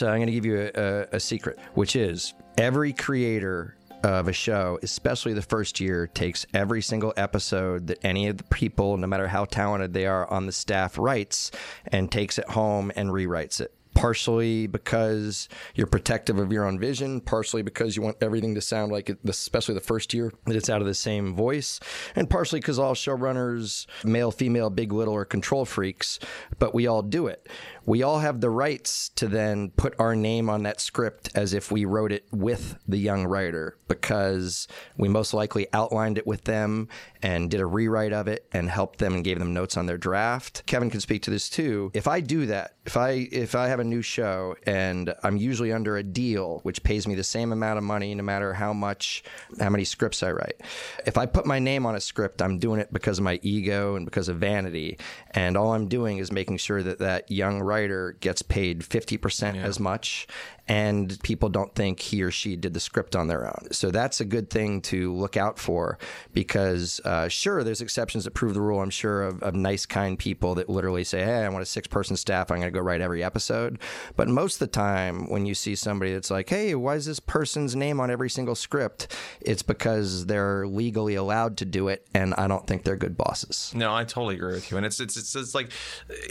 so 0.01 0.09
I'm 0.09 0.17
going 0.17 0.29
to 0.29 0.33
give 0.33 0.47
you 0.47 0.71
a, 0.75 0.81
a, 0.81 1.07
a 1.17 1.21
secret, 1.21 1.59
which 1.75 1.95
is 1.95 2.33
every 2.57 2.95
creator 2.95 3.77
of 4.03 4.29
a 4.29 4.33
show, 4.33 4.79
especially 4.83 5.35
the 5.35 5.43
first 5.43 5.79
year, 5.79 6.07
takes 6.07 6.47
every 6.55 6.81
single 6.81 7.13
episode 7.19 7.87
that 7.89 7.99
any 8.03 8.27
of 8.29 8.39
the 8.39 8.45
people, 8.45 8.97
no 8.97 9.07
matter 9.07 9.29
how 9.29 9.45
talented 9.45 9.93
they 9.93 10.07
are 10.07 10.27
on 10.31 10.47
the 10.47 10.53
staff, 10.53 10.97
writes 10.97 11.51
and 11.89 12.11
takes 12.11 12.39
it 12.39 12.49
home 12.49 12.91
and 12.97 13.11
rewrites 13.11 13.61
it. 13.61 13.75
Partially 14.01 14.67
because 14.67 15.49
you're 15.75 15.87
protective 15.87 16.39
of 16.39 16.51
your 16.53 16.65
own 16.65 16.79
vision, 16.79 17.21
partially 17.21 17.63
because 17.63 17.97
you 17.97 18.03
want 18.03 18.17
everything 18.23 18.55
to 18.55 18.61
sound 18.61 18.91
like 18.91 19.11
it, 19.11 19.19
especially 19.27 19.75
the 19.75 19.81
first 19.81 20.15
year, 20.15 20.33
that 20.47 20.57
it's 20.57 20.71
out 20.71 20.81
of 20.81 20.87
the 20.87 20.95
same 20.95 21.35
voice, 21.35 21.81
and 22.17 22.31
partially 22.31 22.61
because 22.61 22.79
all 22.79 22.95
showrunners, 22.95 23.87
male, 24.03 24.31
female, 24.31 24.71
big, 24.71 24.93
little, 24.93 25.15
are 25.15 25.25
control 25.25 25.65
freaks, 25.65 26.19
but 26.59 26.75
we 26.75 26.87
all 26.87 27.03
do 27.03 27.27
it. 27.27 27.47
We 27.87 28.03
all 28.03 28.21
have 28.21 28.41
the 28.41 28.51
rights 28.51 29.09
to 29.17 29.27
then 29.27 29.71
put 29.71 29.99
our 29.99 30.15
name 30.15 30.49
on 30.49 30.63
that 30.63 30.81
script 30.81 31.31
as 31.35 31.55
if 31.55 31.73
we 31.73 31.85
wrote 31.85 32.13
it 32.13 32.25
with 32.31 32.77
the 32.87 32.99
young 32.99 33.27
writer 33.27 33.77
because 33.89 34.69
we 34.97 35.09
most 35.09 35.35
likely 35.35 35.67
outlined 35.73 36.19
it 36.19 36.27
with 36.27 36.45
them 36.45 36.89
and 37.23 37.51
did 37.51 37.61
a 37.61 37.67
rewrite 37.67 38.13
of 38.13 38.29
it 38.29 38.47
and 38.53 38.69
helped 38.71 38.99
them 38.99 39.15
and 39.15 39.25
gave 39.25 39.39
them 39.39 39.53
notes 39.53 39.77
on 39.77 39.87
their 39.87 39.99
draft. 39.99 40.65
Kevin 40.67 40.91
can 40.91 41.01
speak 41.01 41.23
to 41.23 41.31
this 41.31 41.49
too. 41.49 41.91
If 41.95 42.09
I 42.09 42.21
do 42.21 42.47
that, 42.47 42.75
if 42.87 42.97
I 42.97 43.29
if 43.31 43.55
I 43.55 43.69
have 43.69 43.81
a 43.81 43.85
new 43.85 44.03
show 44.03 44.57
and 44.67 45.15
I'm 45.23 45.37
usually 45.37 45.73
under 45.73 45.97
a 45.97 46.03
deal 46.03 46.61
which 46.63 46.83
pays 46.83 47.07
me 47.07 47.15
the 47.15 47.25
same 47.25 47.53
amount 47.53 47.79
of 47.79 47.85
money 47.85 48.15
no 48.15 48.23
matter 48.23 48.55
how 48.55 48.73
much 48.73 49.23
how 49.59 49.71
many 49.71 49.85
scripts 49.85 50.23
I 50.23 50.33
write. 50.33 50.61
If 51.07 51.19
I 51.19 51.27
put 51.27 51.47
my 51.47 51.59
name 51.59 51.87
on 51.87 51.95
a 51.95 52.01
script, 52.01 52.43
I'm 52.43 52.59
doing 52.59 52.81
it 52.81 52.93
because 52.93 53.19
of 53.19 53.25
my 53.25 53.39
ego 53.43 53.97
and 53.97 54.05
because 54.05 54.29
of 54.29 54.39
vanity 54.39 54.99
and 55.33 55.57
all 55.57 55.73
I'm 55.73 55.89
doing 55.89 56.19
is 56.19 56.33
making 56.33 56.57
sure 56.59 56.83
that 56.83 56.99
that 56.99 57.31
young 57.31 57.61
writer 57.61 58.17
gets 58.21 58.43
paid 58.43 58.81
50% 58.81 59.63
as 59.63 59.79
much 59.79 60.27
and 60.71 61.21
people 61.25 61.49
don't 61.49 61.75
think 61.75 61.99
he 61.99 62.23
or 62.23 62.31
she 62.31 62.55
did 62.55 62.75
the 62.75 62.79
script 62.81 63.17
on 63.17 63.27
their 63.27 63.45
own. 63.45 63.73
So 63.73 63.91
that's 63.91 64.21
a 64.21 64.25
good 64.25 64.51
thing 64.51 64.81
to 64.83 65.13
look 65.13 65.37
out 65.37 65.59
for 65.59 65.99
because, 66.33 67.01
uh, 67.05 67.27
sure, 67.27 67.65
there's 67.65 67.81
exceptions 67.81 68.23
that 68.23 68.35
prove 68.35 68.55
the 68.55 68.61
rule, 68.61 68.81
I'm 68.81 68.89
sure, 68.89 69.25
of, 69.25 69.43
of 69.43 69.57
nice, 69.57 69.85
kind 69.85 70.17
people 70.17 70.55
that 70.55 70.69
literally 70.69 71.03
say, 71.03 71.25
hey, 71.25 71.45
I 71.45 71.49
want 71.49 71.63
a 71.63 71.67
six 71.67 71.89
person 71.89 72.17
staff, 72.17 72.53
I'm 72.53 72.61
going 72.61 72.73
to 72.73 72.79
go 72.79 72.79
write 72.79 73.01
every 73.01 73.25
episode. 73.25 73.81
But 74.15 74.29
most 74.29 74.55
of 74.55 74.61
the 74.61 74.69
time, 74.69 75.29
when 75.29 75.45
you 75.45 75.57
see 75.57 75.75
somebody 75.75 76.13
that's 76.13 76.31
like, 76.31 76.49
hey, 76.49 76.77
why 76.77 76.95
is 76.95 77.05
this 77.05 77.19
person's 77.19 77.75
name 77.75 77.99
on 77.99 78.09
every 78.09 78.31
single 78.31 78.55
script? 78.55 79.17
It's 79.41 79.65
because 79.65 80.27
they're 80.27 80.69
legally 80.69 81.17
allowed 81.17 81.57
to 81.57 81.65
do 81.65 81.89
it, 81.89 82.07
and 82.15 82.33
I 82.35 82.47
don't 82.47 82.65
think 82.69 82.85
they're 82.85 82.95
good 82.95 83.17
bosses. 83.17 83.73
No, 83.75 83.93
I 83.93 84.05
totally 84.05 84.37
agree 84.37 84.53
with 84.53 84.71
you. 84.71 84.77
And 84.77 84.87
it's 84.87 85.01
it's 85.01 85.17
it's, 85.17 85.35
it's 85.35 85.53
like, 85.53 85.73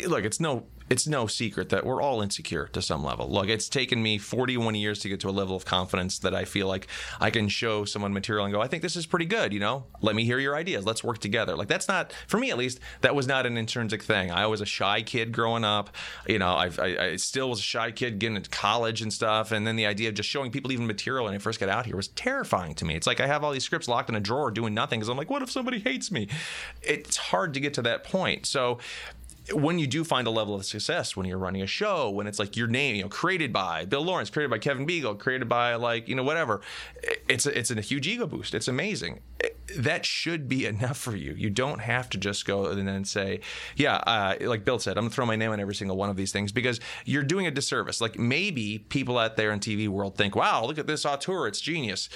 look, 0.08 0.24
it's 0.24 0.40
no 0.40 0.66
it's 0.90 1.08
no 1.08 1.28
secret 1.28 1.70
that 1.70 1.86
we're 1.86 2.02
all 2.02 2.22
insecure 2.22 2.68
to 2.68 2.82
some 2.82 3.04
level. 3.04 3.30
Look, 3.30 3.48
it's 3.48 3.70
taken 3.70 4.02
me 4.02 4.18
41 4.18 4.76
years 4.76 5.00
to 5.00 5.10
get 5.10 5.20
to 5.22 5.30
a 5.30 5.32
level 5.32 5.56
of 5.56 5.66
confidence 5.66 6.20
that 6.20 6.34
I 6.34 6.46
feel 6.46 6.68
like 6.68 6.88
I 7.20 7.30
can 7.30 7.48
show 7.48 7.86
someone 7.86 8.14
material 8.14 8.46
and 8.46 8.54
go, 8.54 8.62
I 8.62 8.68
think 8.68 8.84
this 8.84 8.96
is 8.96 9.06
pretty 9.06 9.26
good. 9.26 9.54
You 9.54 9.60
know, 9.60 9.86
let 10.02 10.16
me 10.16 10.26
hear 10.26 10.40
your 10.40 10.56
ideas. 10.56 10.86
Let's 10.86 11.04
work 11.04 11.20
together. 11.20 11.56
Like 11.56 11.68
that's 11.68 11.88
not 11.88 12.14
for 12.28 12.38
me 12.38 12.52
at 12.52 12.58
least. 12.58 12.80
That 13.02 13.16
was 13.16 13.28
not 13.28 13.46
an 13.46 13.58
intrinsic 13.58 14.04
thing. 14.04 14.32
I 14.32 14.48
was 14.48 14.62
a 14.62 14.66
shy 14.66 15.02
kid 15.02 15.32
growing 15.32 15.64
up. 15.64 15.90
You 16.28 16.40
know, 16.40 16.56
I've, 16.56 16.80
I 16.80 16.98
I 17.00 17.16
still 17.16 17.50
was 17.50 17.60
a 17.60 17.64
shy 17.64 17.92
kid 17.92 18.20
getting 18.20 18.36
into 18.36 18.50
college 18.50 19.02
and 19.02 19.12
stuff. 19.12 19.52
And 19.52 19.66
then 19.66 19.76
the 19.76 19.86
idea 19.86 20.10
of 20.10 20.16
just 20.16 20.30
showing 20.30 20.52
people 20.52 20.72
even 20.72 20.88
material 20.88 21.26
when 21.26 21.34
I 21.34 21.38
first 21.38 21.60
got 21.60 21.70
out 21.70 21.86
here 21.86 21.96
was 21.96 22.10
terrifying 22.10 22.76
to 22.76 22.86
me. 22.86 22.96
It's 22.96 23.08
like 23.08 23.20
I 23.20 23.28
have 23.28 23.44
all 23.44 23.52
these 23.52 23.64
scripts 23.64 23.88
locked 23.88 24.10
in 24.10 24.16
a 24.16 24.20
drawer 24.20 24.52
doing 24.52 24.74
nothing 24.74 25.00
because 25.00 25.10
I'm 25.10 25.18
like, 25.18 25.30
what 25.30 25.42
if 25.42 25.52
somebody 25.52 25.80
hates 25.80 26.12
me? 26.12 26.28
It's 26.82 27.18
hard 27.18 27.54
to 27.54 27.60
get 27.60 27.74
to 27.76 27.82
that 27.84 28.04
point. 28.04 28.46
So 28.46 28.80
when 29.54 29.80
you 29.80 29.88
do 29.88 30.04
find 30.04 30.28
a 30.28 30.30
level 30.30 30.56
of 30.56 30.66
success 30.66 31.16
when 31.16 31.26
you're 31.26 31.38
running 31.38 31.62
a 31.62 31.68
show 31.68 32.10
when 32.10 32.28
it's 32.28 32.40
like 32.40 32.56
your 32.56 32.68
name 32.68 32.96
you 32.96 33.02
know 33.02 33.10
created 33.10 33.52
by 33.52 33.86
bill 33.86 34.04
lawrence 34.04 34.30
created 34.30 34.50
by 34.50 34.58
kevin 34.58 34.86
Biegel 34.86 35.18
created 35.18 35.50
by 35.50 35.76
like 35.76 36.08
you 36.08 36.16
know 36.16 36.24
whatever 36.24 36.62
it's 37.30 37.46
a, 37.46 37.58
it's 37.58 37.72
a 37.72 37.80
huge 37.80 38.08
ego 38.08 38.26
boost. 38.28 38.54
It's 38.54 38.68
amazing. 38.68 39.22
That 39.78 40.06
should 40.06 40.50
be 40.50 40.66
enough 40.74 40.98
for 40.98 41.16
you. 41.16 41.34
You 41.34 41.50
don't 41.50 41.80
have 41.80 42.10
to 42.10 42.18
just 42.18 42.46
go 42.46 42.66
and 42.66 42.88
then 42.88 43.06
say 43.06 43.42
yeah 43.76 43.96
uh, 43.98 44.36
like 44.42 44.66
bill 44.66 44.80
said 44.80 44.98
i'm 44.98 45.06
gonna 45.06 45.14
throw 45.14 45.26
my 45.26 45.36
name 45.36 45.52
on 45.52 45.60
every 45.60 45.76
single 45.76 45.96
one 45.96 46.10
of 46.10 46.16
these 46.16 46.32
things 46.32 46.52
because 46.52 46.80
you're 47.06 47.24
doing 47.24 47.48
a 47.48 47.52
disservice. 47.52 48.02
Like 48.02 48.18
maybe 48.18 48.80
people 48.80 49.18
out 49.18 49.38
there 49.38 49.52
in 49.52 49.60
tv 49.60 49.88
world 49.88 50.16
think 50.16 50.36
wow 50.36 50.66
look 50.66 50.78
at 50.78 50.88
this 50.88 51.06
auteur 51.06 51.48
it's 51.48 51.62
genius. 51.62 52.10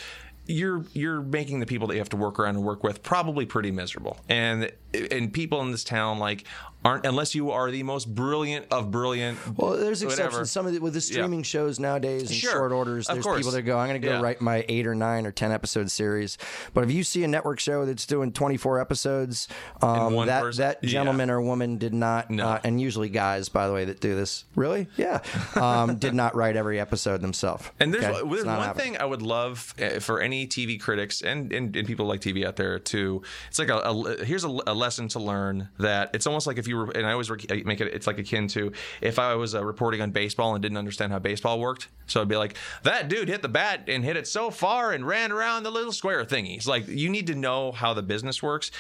You're 0.46 0.84
you're 0.92 1.22
making 1.22 1.60
the 1.62 1.66
people 1.66 1.88
that 1.88 1.94
you 1.94 2.00
have 2.00 2.10
to 2.10 2.18
work 2.18 2.38
around 2.38 2.56
and 2.56 2.66
work 2.66 2.84
with 2.84 3.02
probably 3.02 3.46
pretty 3.46 3.72
miserable. 3.72 4.18
And 4.28 4.72
and 5.12 5.34
people 5.34 5.62
in 5.62 5.72
this 5.72 5.84
town 5.84 6.20
like 6.20 6.46
aren't 6.86 7.06
unless 7.06 7.34
you 7.34 7.50
are 7.52 7.72
the 7.72 7.82
most 7.82 8.14
brilliant 8.14 8.66
of 8.70 8.92
brilliant. 8.92 9.38
Well, 9.58 9.78
there's 9.78 10.04
whatever. 10.04 10.24
exceptions. 10.26 10.52
Some 10.52 10.68
of 10.68 10.74
the, 10.74 10.80
with 10.80 10.94
the 10.94 11.00
streaming 11.00 11.40
Yeah. 11.40 11.44
shows 11.46 11.80
nowadays 11.80 12.24
and 12.24 12.32
Sure, 12.32 12.52
short 12.52 12.72
orders, 12.74 13.08
there's 13.08 13.26
people 13.26 13.52
that 13.52 13.62
go, 13.62 13.78
"I'm 13.80 13.88
going 13.88 14.02
to 14.02 14.06
go 14.06 14.16
Yeah. 14.16 14.22
write 14.22 14.42
my 14.42 14.66
eight 14.68 14.86
or 14.86 14.94
nine 14.94 15.26
or 15.26 15.32
ten 15.32 15.54
episode 15.54 15.90
series." 15.90 16.38
But 16.74 16.84
if 16.84 16.92
you 16.92 17.06
see 17.06 17.24
a 17.24 17.28
network 17.30 17.62
show 17.62 17.86
that's 17.86 18.06
doing 18.06 18.34
24 18.34 18.82
episodes, 18.82 19.48
um, 19.82 20.26
that 20.26 20.42
person- 20.42 20.62
that 20.62 20.80
Yeah. 20.82 20.90
gentleman 20.90 21.30
or 21.30 21.42
woman 21.42 21.78
did 21.78 21.94
not, 21.94 22.30
No. 22.30 22.46
uh, 22.50 22.60
and 22.66 22.82
usually 22.82 23.08
guys, 23.08 23.48
by 23.48 23.66
the 23.68 23.74
way, 23.74 23.86
that 23.86 24.02
do 24.02 24.14
this, 24.16 24.44
really, 24.56 24.88
yeah, 24.98 25.20
um, 25.56 25.96
did 26.00 26.14
not 26.14 26.36
write 26.36 26.58
every 26.58 26.82
episode 26.82 27.22
themselves. 27.22 27.64
And 27.80 27.94
there's, 27.94 28.04
Okay? 28.04 28.14
there's 28.30 28.46
one 28.46 28.58
happening. 28.60 28.94
thing 28.94 28.98
I 29.02 29.06
would 29.06 29.22
love 29.22 29.74
uh, 29.82 30.00
for 30.02 30.20
any 30.20 30.48
TV 30.48 30.78
critics 30.78 31.22
and, 31.22 31.54
and, 31.54 31.74
and 31.78 31.88
people 31.88 32.08
like 32.08 32.20
TV 32.20 32.46
out 32.46 32.58
there 32.58 32.78
to. 32.78 33.22
It's 33.48 33.58
like 33.60 33.70
a, 33.70 33.78
a 33.78 34.26
here's 34.26 34.44
a, 34.44 34.50
a 34.68 34.74
lesson 34.84 35.08
to 35.08 35.20
learn 35.20 35.70
that 35.80 36.10
it's 36.14 36.28
almost 36.28 36.46
like 36.46 36.58
if 36.58 36.68
you 36.68 36.76
were 36.76 36.92
and 36.92 37.06
I 37.08 37.14
always 37.14 37.30
make 37.30 37.80
it 37.80 37.88
it's 37.94 38.06
like 38.06 38.20
akin 38.20 38.48
to 38.50 38.74
if 39.00 39.18
I 39.18 39.36
was 39.36 39.56
uh, 39.56 39.64
reporting 39.64 40.02
on 40.02 40.12
baseball 40.12 40.56
and 40.56 40.62
didn't 40.62 40.78
understand 40.78 41.14
how 41.14 41.20
baseball 41.20 41.60
worked. 41.60 41.88
So 42.06 42.22
I'd 42.22 42.28
be 42.28 42.36
like 42.36 42.58
that 42.84 43.08
dude 43.08 43.30
hit 43.30 43.42
the 43.42 43.48
bat 43.48 43.86
and 43.88 44.04
hit 44.04 44.18
it 44.18 44.28
so 44.28 44.52
far 44.52 44.92
and 44.92 45.08
ran 45.08 45.32
around 45.32 45.64
the 45.64 45.72
little 45.72 45.94
square 45.94 46.26
thingy. 46.26 46.58
It's 46.58 46.68
like 46.68 46.86
you 46.88 47.10
need 47.10 47.28
to 47.28 47.36
know 47.36 47.72
how 47.72 47.94
the 47.94 48.04
business 48.04 48.44
works. 48.44 48.72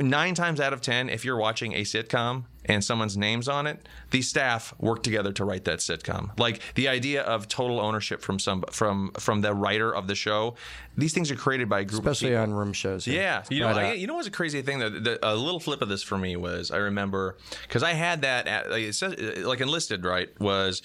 Nine 0.00 0.34
times 0.34 0.60
out 0.60 0.72
of 0.72 0.80
ten, 0.80 1.08
if 1.10 1.24
you're 1.24 1.36
watching 1.36 1.74
a 1.74 1.82
sitcom 1.82 2.44
and 2.64 2.82
someone's 2.82 3.18
name's 3.18 3.48
on 3.48 3.66
it, 3.66 3.86
the 4.10 4.22
staff 4.22 4.72
work 4.78 5.02
together 5.02 5.30
to 5.32 5.44
write 5.44 5.64
that 5.64 5.80
sitcom. 5.80 6.36
Like 6.38 6.60
the 6.74 6.88
idea 6.88 7.22
of 7.22 7.48
total 7.48 7.78
ownership 7.80 8.22
from 8.22 8.38
some 8.38 8.64
from 8.70 9.12
from 9.18 9.42
the 9.42 9.52
writer 9.52 9.94
of 9.94 10.06
the 10.06 10.14
show. 10.14 10.54
These 10.96 11.12
things 11.12 11.30
are 11.30 11.36
created 11.36 11.68
by 11.68 11.80
a 11.80 11.84
group 11.84 12.00
especially 12.00 12.32
of 12.32 12.40
people. 12.40 12.54
on 12.54 12.58
room 12.58 12.72
shows. 12.72 13.06
Yeah, 13.06 13.42
you 13.50 13.60
know, 13.60 13.68
I, 13.68 13.92
you 13.92 14.06
know 14.06 14.14
what's 14.14 14.28
a 14.28 14.30
crazy 14.30 14.62
thing 14.62 14.78
that 14.78 15.04
the, 15.04 15.18
a 15.22 15.34
little 15.34 15.60
flip 15.60 15.82
of 15.82 15.88
this 15.88 16.02
for 16.02 16.16
me 16.16 16.36
was 16.36 16.70
I 16.70 16.78
remember 16.78 17.36
because 17.62 17.82
I 17.82 17.92
had 17.92 18.22
that 18.22 18.46
at, 18.46 18.70
like, 18.70 18.94
says, 18.94 19.44
like 19.44 19.60
enlisted 19.60 20.04
right 20.04 20.30
was 20.40 20.82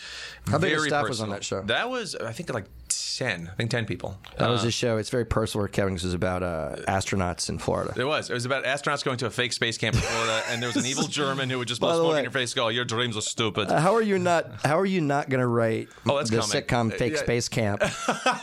How 0.47 0.57
big 0.57 0.77
staff 0.79 1.07
was 1.07 1.21
on 1.21 1.29
that 1.29 1.43
show? 1.43 1.61
That 1.61 1.89
was 1.89 2.15
I 2.15 2.33
think 2.33 2.53
like 2.53 2.65
ten, 3.19 3.49
I 3.51 3.55
think 3.55 3.69
ten 3.69 3.85
people. 3.85 4.17
that 4.37 4.49
was 4.49 4.63
Uh, 4.63 4.67
a 4.67 4.71
show. 4.71 4.97
It's 4.97 5.09
very 5.09 5.25
personal. 5.25 5.61
Where 5.61 5.67
Kevin's 5.67 6.03
is 6.03 6.13
about 6.13 6.41
uh, 6.41 6.77
astronauts 6.87 7.49
in 7.49 7.57
Florida. 7.59 7.93
It 7.95 8.03
was. 8.05 8.29
It 8.29 8.33
was 8.33 8.45
about 8.45 8.63
astronauts 8.63 9.03
going 9.03 9.17
to 9.17 9.25
a 9.25 9.29
fake 9.29 9.53
space 9.53 9.77
camp 9.77 9.95
in 9.95 10.01
Florida, 10.01 10.41
and 10.49 10.61
there 10.61 10.69
was 10.69 10.77
an 10.77 10.85
evil 10.85 11.03
German 11.05 11.49
who 11.49 11.57
would 11.59 11.67
just 11.67 11.81
blow 11.81 11.93
smoke 11.99 12.11
way- 12.13 12.17
in 12.19 12.23
your 12.23 12.31
face, 12.31 12.53
go, 12.53 12.69
"Your 12.69 12.85
dreams 12.85 13.15
are 13.17 13.21
stupid." 13.21 13.69
Uh, 13.69 13.79
How 13.79 13.93
are 13.95 14.01
you 14.01 14.17
not? 14.17 14.45
How 14.63 14.79
are 14.79 14.85
you 14.85 15.01
not 15.01 15.29
going 15.29 15.41
to 15.41 15.47
write 15.47 15.89
Oh, 16.07 16.17
that's 16.17 16.29
the 16.29 16.39
coming. 16.39 16.91
sitcom 16.91 16.97
Fake 16.97 17.13
Yeah. 17.13 17.19
Space 17.19 17.49
Camp? 17.49 17.83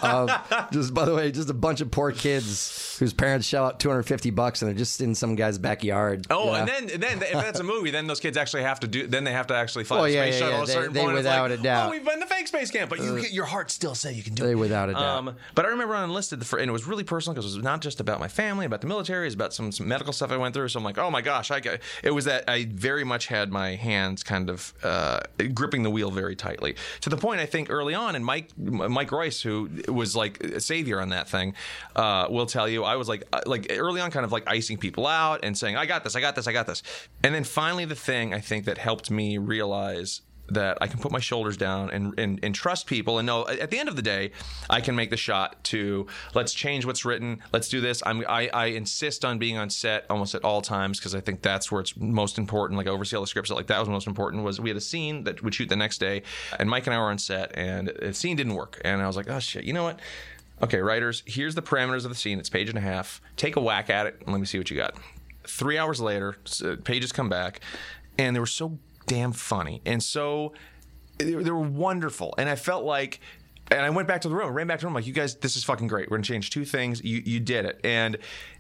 of 0.03 0.31
just 0.73 0.95
by 0.95 1.05
the 1.05 1.15
way, 1.15 1.31
just 1.33 1.51
a 1.51 1.55
bunch 1.55 1.81
of 1.81 1.91
poor 1.91 2.13
kids 2.13 2.97
whose 3.01 3.13
parents 3.13 3.47
shell 3.47 3.67
out 3.67 3.81
250 3.81 4.31
bucks 4.31 4.63
and 4.63 4.69
they're 4.71 4.77
just 4.79 5.01
in 5.01 5.15
some 5.15 5.35
guy's 5.35 5.59
backyard. 5.59 6.27
Oh, 6.31 6.45
you 6.47 6.51
know? 6.51 6.55
and 6.57 6.69
then 6.69 6.91
and 6.91 7.03
then 7.03 7.23
if 7.23 7.33
that's 7.33 7.61
a 7.61 7.65
movie, 7.65 7.91
then 7.91 8.07
those 8.07 8.21
kids 8.21 8.37
actually 8.37 8.63
have 8.63 8.81
to 8.81 8.87
do. 8.87 9.07
Then 9.07 9.25
they 9.25 9.33
have 9.33 9.47
to 9.49 9.55
actually 9.55 9.85
fly 9.85 9.97
Well, 9.97 10.05
the 10.07 10.13
yeah, 10.13 10.23
space 10.25 10.35
yeah, 10.35 10.39
shuttle 10.41 10.53
yeah. 10.53 10.59
at 10.59 10.63
a 10.63 10.67
They- 10.67 10.73
certain 10.73 10.93
they 10.93 11.01
point. 11.01 11.13
it's 11.13 11.17
without 11.25 11.51
like, 11.51 11.59
a 11.61 11.63
doubt. 11.63 11.89
Oh, 11.89 11.91
we've 11.91 12.05
been 12.05 12.21
to 12.21 12.27
fake 12.27 12.49
space 12.49 12.71
camp, 12.71 12.91
but 12.91 13.01
you, 13.01 13.17
your 13.19 13.45
heart 13.45 13.71
still 13.71 13.95
say 13.95 14.13
you 14.13 14.23
can 14.23 14.35
do 14.35 14.45
They 14.45 14.53
it. 14.53 14.57
Without 14.67 14.91
a 14.91 14.93
doubt. 14.93 15.19
Um, 15.19 15.37
but 15.55 15.65
I 15.65 15.69
remember 15.69 15.95
on 15.95 16.05
enlisted, 16.05 16.41
the 16.41 16.57
and 16.57 16.69
it 16.69 16.73
was 16.73 16.87
really 16.87 17.05
personal 17.05 17.35
because 17.35 17.53
it 17.53 17.57
was 17.57 17.65
not 17.65 17.81
just 17.81 18.01
about 18.01 18.21
my 18.21 18.29
family, 18.29 18.67
about 18.67 18.81
the 18.81 18.87
military, 18.87 19.27
it's 19.27 19.35
about 19.35 19.55
some, 19.55 19.73
some 19.73 19.89
medical 19.89 20.13
stuff 20.13 20.31
I 20.31 20.37
went 20.37 20.55
through. 20.55 20.69
So 20.69 20.79
I'm 20.79 20.85
like, 20.85 20.99
oh 20.99 21.11
my 21.11 21.23
gosh, 21.23 21.51
I 21.51 21.61
got, 21.61 21.79
it 22.03 22.11
was 22.11 22.25
that 22.27 22.45
I 22.49 22.67
very 22.71 23.05
much 23.05 23.27
had 23.27 23.51
my 23.51 23.77
hands 23.77 24.23
kind 24.23 24.51
of 24.51 24.75
uh, 24.83 25.21
gripping 25.55 25.83
the 25.83 25.91
wheel 25.91 26.11
very 26.11 26.37
tightly 26.37 26.77
to 27.01 27.11
the 27.11 27.17
point 27.17 27.41
I 27.41 27.47
think 27.47 27.71
early 27.71 27.95
on, 27.95 28.17
and 28.17 28.25
Mike 28.25 28.51
Mike 28.59 29.13
Royce, 29.13 29.41
who 29.43 29.69
was 29.89 30.17
like 30.17 30.43
a 30.43 30.61
savior 30.61 31.01
on 31.01 31.11
that 31.11 31.29
thing, 31.29 31.55
uh, 31.95 32.27
will 32.31 32.47
tell 32.47 32.69
you 32.69 32.85
I 32.85 32.97
was 32.97 33.09
like 33.09 33.25
uh, 33.33 33.41
like 33.47 33.67
early 33.71 34.01
on, 34.01 34.11
kind 34.11 34.25
of 34.25 34.33
like 34.33 34.45
icing 34.47 34.79
people 34.79 35.07
out 35.07 35.41
and 35.43 35.57
saying, 35.57 35.77
I 35.77 35.87
got 35.87 36.05
this, 36.05 36.17
I 36.17 36.21
got 36.21 36.35
this, 36.35 36.47
I 36.47 36.53
got 36.53 36.67
this, 36.67 36.83
and 37.23 37.35
then 37.35 37.45
finally 37.45 37.85
the 37.85 37.95
thing 37.95 38.35
I 38.35 38.41
think 38.41 38.65
that 38.65 38.79
helped 38.79 39.11
me 39.11 39.39
realize 39.39 40.23
that 40.49 40.79
I 40.81 40.87
can 40.87 41.01
put 41.01 41.13
my 41.13 41.19
shoulders 41.19 41.57
down 41.57 41.91
and, 41.91 42.19
and, 42.19 42.41
and 42.43 42.55
trust 42.55 42.87
people 42.87 43.19
and 43.19 43.27
know 43.27 43.47
at 43.49 43.71
the 43.71 43.79
end 43.79 43.89
of 43.89 43.97
the 43.97 44.03
day, 44.03 44.33
I 44.71 44.81
can 44.81 44.95
make 44.95 45.11
the 45.11 45.17
shot 45.17 45.63
to 45.65 46.07
let's 46.35 46.55
change 46.55 46.85
what's 46.85 47.05
written. 47.05 47.43
Let's 47.53 47.69
do 47.69 47.81
this. 47.81 48.03
I'm, 48.07 48.25
I, 48.29 48.49
I 48.53 48.67
insist 48.67 49.25
on 49.25 49.39
being 49.39 49.59
on 49.59 49.71
set 49.71 50.07
almost 50.11 50.35
at 50.35 50.45
all 50.45 50.63
times 50.63 50.99
because 50.99 51.15
I 51.15 51.21
think 51.21 51.43
that's 51.43 51.71
where 51.71 51.81
it's 51.81 51.97
most 51.97 52.39
important. 52.39 52.79
Like 52.79 52.87
oversee 52.87 53.17
all 53.17 53.23
the 53.23 53.27
scripts. 53.27 53.51
Like 53.51 53.67
that 53.69 53.81
was 53.81 53.89
most 53.89 54.07
important 54.07 54.45
was 54.45 54.61
we 54.61 54.71
had 54.71 54.77
a 54.77 54.81
scene 54.81 55.25
that 55.25 55.43
would 55.43 55.55
shoot 55.55 55.69
the 55.69 55.77
next 55.77 55.99
day 55.99 56.23
and 56.59 56.69
Mike 56.69 56.87
and 56.87 56.95
I 56.95 56.99
were 56.99 57.11
on 57.11 57.19
set 57.19 57.57
and 57.57 57.89
the 57.89 58.15
scene 58.15 58.37
didn't 58.37 58.55
work. 58.55 58.81
And 58.85 59.03
I 59.03 59.07
was 59.07 59.17
like, 59.17 59.29
oh 59.31 59.39
shit, 59.39 59.65
you 59.65 59.73
know 59.73 59.85
what? 59.85 60.01
Okay, 60.63 60.79
writers, 60.79 61.23
here's 61.27 61.55
the 61.55 61.63
parameters 61.63 62.05
of 62.05 62.09
the 62.11 62.15
scene. 62.15 62.39
It's 62.39 62.49
page 62.49 62.71
and 62.71 62.79
a 62.79 62.83
half. 62.83 63.21
Take 63.37 63.57
a 63.57 63.61
whack 63.61 63.91
at 63.91 64.07
it 64.07 64.17
and 64.21 64.33
let 64.33 64.41
me 64.41 64.47
see 64.47 64.57
what 64.57 64.71
you 64.71 64.77
got. 64.77 64.95
Three 65.47 65.77
hours 65.77 66.01
later, 66.01 66.37
uh, 66.65 66.77
pages 66.83 67.13
come 67.13 67.29
back, 67.29 67.61
and 68.19 68.35
they 68.35 68.41
were 68.41 68.47
so 68.47 68.79
damn 69.07 69.33
funny 69.33 69.81
and 69.87 70.03
so 70.03 70.53
they 71.19 71.35
were 71.35 71.43
they 71.43 71.51
were 71.51 71.61
wonderful. 71.61 72.35
And 72.39 72.49
I 72.49 72.57
felt 72.57 72.85
like, 72.85 73.21
and 73.71 73.81
I 73.81 73.91
went 73.91 74.09
back 74.09 74.21
to 74.23 74.29
the 74.29 74.35
room, 74.35 74.53
ran 74.53 74.67
back 74.67 74.79
to 74.81 74.83
the 74.83 74.87
room, 74.87 74.95
like, 74.95 75.07
you 75.07 75.13
guys, 75.13 75.37
this 75.37 75.57
is 75.57 75.65
fucking 75.65 75.89
great. 75.89 76.11
We're 76.11 76.19
gonna 76.19 76.25
change 76.25 76.51
two 76.51 76.65
things. 76.65 77.03
You 77.03 77.23
you 77.25 77.41
did 77.41 77.65
it, 77.65 77.81
and 77.85 78.19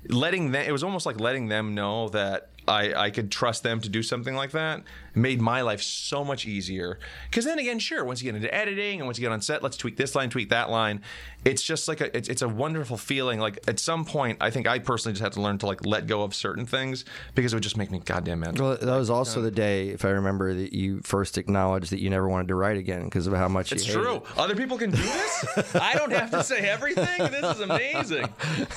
letting 0.08 0.50
them, 0.52 0.62
it 0.66 0.72
was 0.72 0.82
almost 0.82 1.06
like 1.06 1.20
letting 1.20 1.48
them 1.48 1.74
know 1.74 2.08
that. 2.10 2.50
I, 2.68 2.94
I 2.94 3.10
could 3.10 3.30
trust 3.30 3.62
them 3.62 3.80
to 3.82 3.88
do 3.88 4.02
something 4.02 4.34
like 4.34 4.50
that 4.50 4.82
made 5.16 5.40
my 5.40 5.62
life 5.62 5.82
so 5.82 6.24
much 6.24 6.46
easier 6.46 6.98
because 7.30 7.44
then 7.44 7.58
again 7.58 7.78
sure 7.78 8.04
once 8.04 8.22
you 8.22 8.30
get 8.30 8.36
into 8.36 8.54
editing 8.54 9.00
and 9.00 9.06
once 9.06 9.18
you 9.18 9.22
get 9.22 9.32
on 9.32 9.40
set 9.40 9.62
let's 9.62 9.76
tweak 9.76 9.96
this 9.96 10.14
line 10.14 10.30
tweak 10.30 10.50
that 10.50 10.70
line 10.70 11.00
it's 11.44 11.62
just 11.62 11.88
like 11.88 12.00
a 12.00 12.14
it's, 12.16 12.28
it's 12.28 12.42
a 12.42 12.48
wonderful 12.48 12.96
feeling 12.96 13.40
like 13.40 13.58
at 13.66 13.78
some 13.80 14.04
point 14.04 14.36
i 14.40 14.50
think 14.50 14.66
i 14.68 14.78
personally 14.78 15.12
just 15.14 15.22
had 15.22 15.32
to 15.32 15.40
learn 15.40 15.56
to 15.58 15.66
like 15.66 15.84
let 15.86 16.06
go 16.06 16.22
of 16.22 16.34
certain 16.34 16.66
things 16.66 17.04
because 17.34 17.52
it 17.52 17.56
would 17.56 17.62
just 17.62 17.76
make 17.76 17.90
me 17.90 17.98
goddamn 18.04 18.40
mad 18.40 18.58
Well, 18.60 18.76
that 18.76 18.96
was 18.96 19.08
also 19.10 19.40
the 19.40 19.50
day, 19.50 19.88
if 19.88 20.04
I 20.04 20.10
remember, 20.10 20.52
that 20.54 20.72
you 20.74 21.00
first 21.02 21.38
acknowledged 21.38 21.90
that 21.92 22.00
you 22.00 22.10
never 22.10 22.28
wanted 22.28 22.48
to 22.48 22.54
write 22.54 22.76
again 22.76 23.04
because 23.04 23.26
of 23.26 23.32
how 23.32 23.48
much 23.48 23.72
It's 23.72 23.86
you 23.86 23.94
true. 23.94 24.16
it. 24.16 24.22
Other 24.36 24.54
people 24.54 24.76
can 24.76 24.90
do 24.90 24.96
this. 25.02 25.74
I 25.74 25.94
don't 25.94 26.12
have 26.12 26.30
to 26.32 26.42
say 26.44 26.58
everything. 26.68 27.30
This 27.30 27.54
is 27.56 27.60
amazing. 27.60 28.28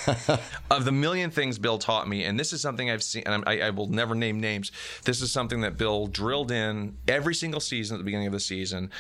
of 0.72 0.86
the 0.86 0.92
million 0.92 1.32
things 1.32 1.58
Bill 1.58 1.78
taught 1.78 2.08
me, 2.08 2.24
and 2.24 2.40
this 2.40 2.54
is 2.54 2.62
something 2.62 2.90
I've 2.90 3.04
seen, 3.04 3.24
and 3.26 3.34
I'm- 3.34 3.44
I, 3.48 3.68
I 3.68 3.70
will 3.72 3.88
never 3.88 4.16
name 4.16 4.40
names. 4.40 4.72
This 5.06 5.22
is 5.22 5.32
something 5.32 5.62
that 5.62 5.78
Bill 5.78 6.08
drilled 6.30 6.52
in 6.52 6.96
every 7.08 7.34
single 7.34 7.60
season 7.60 7.96
at 7.96 7.98
the 7.98 8.04
beginning 8.04 8.28
of 8.28 8.34
the 8.34 8.40
season. 8.40 8.92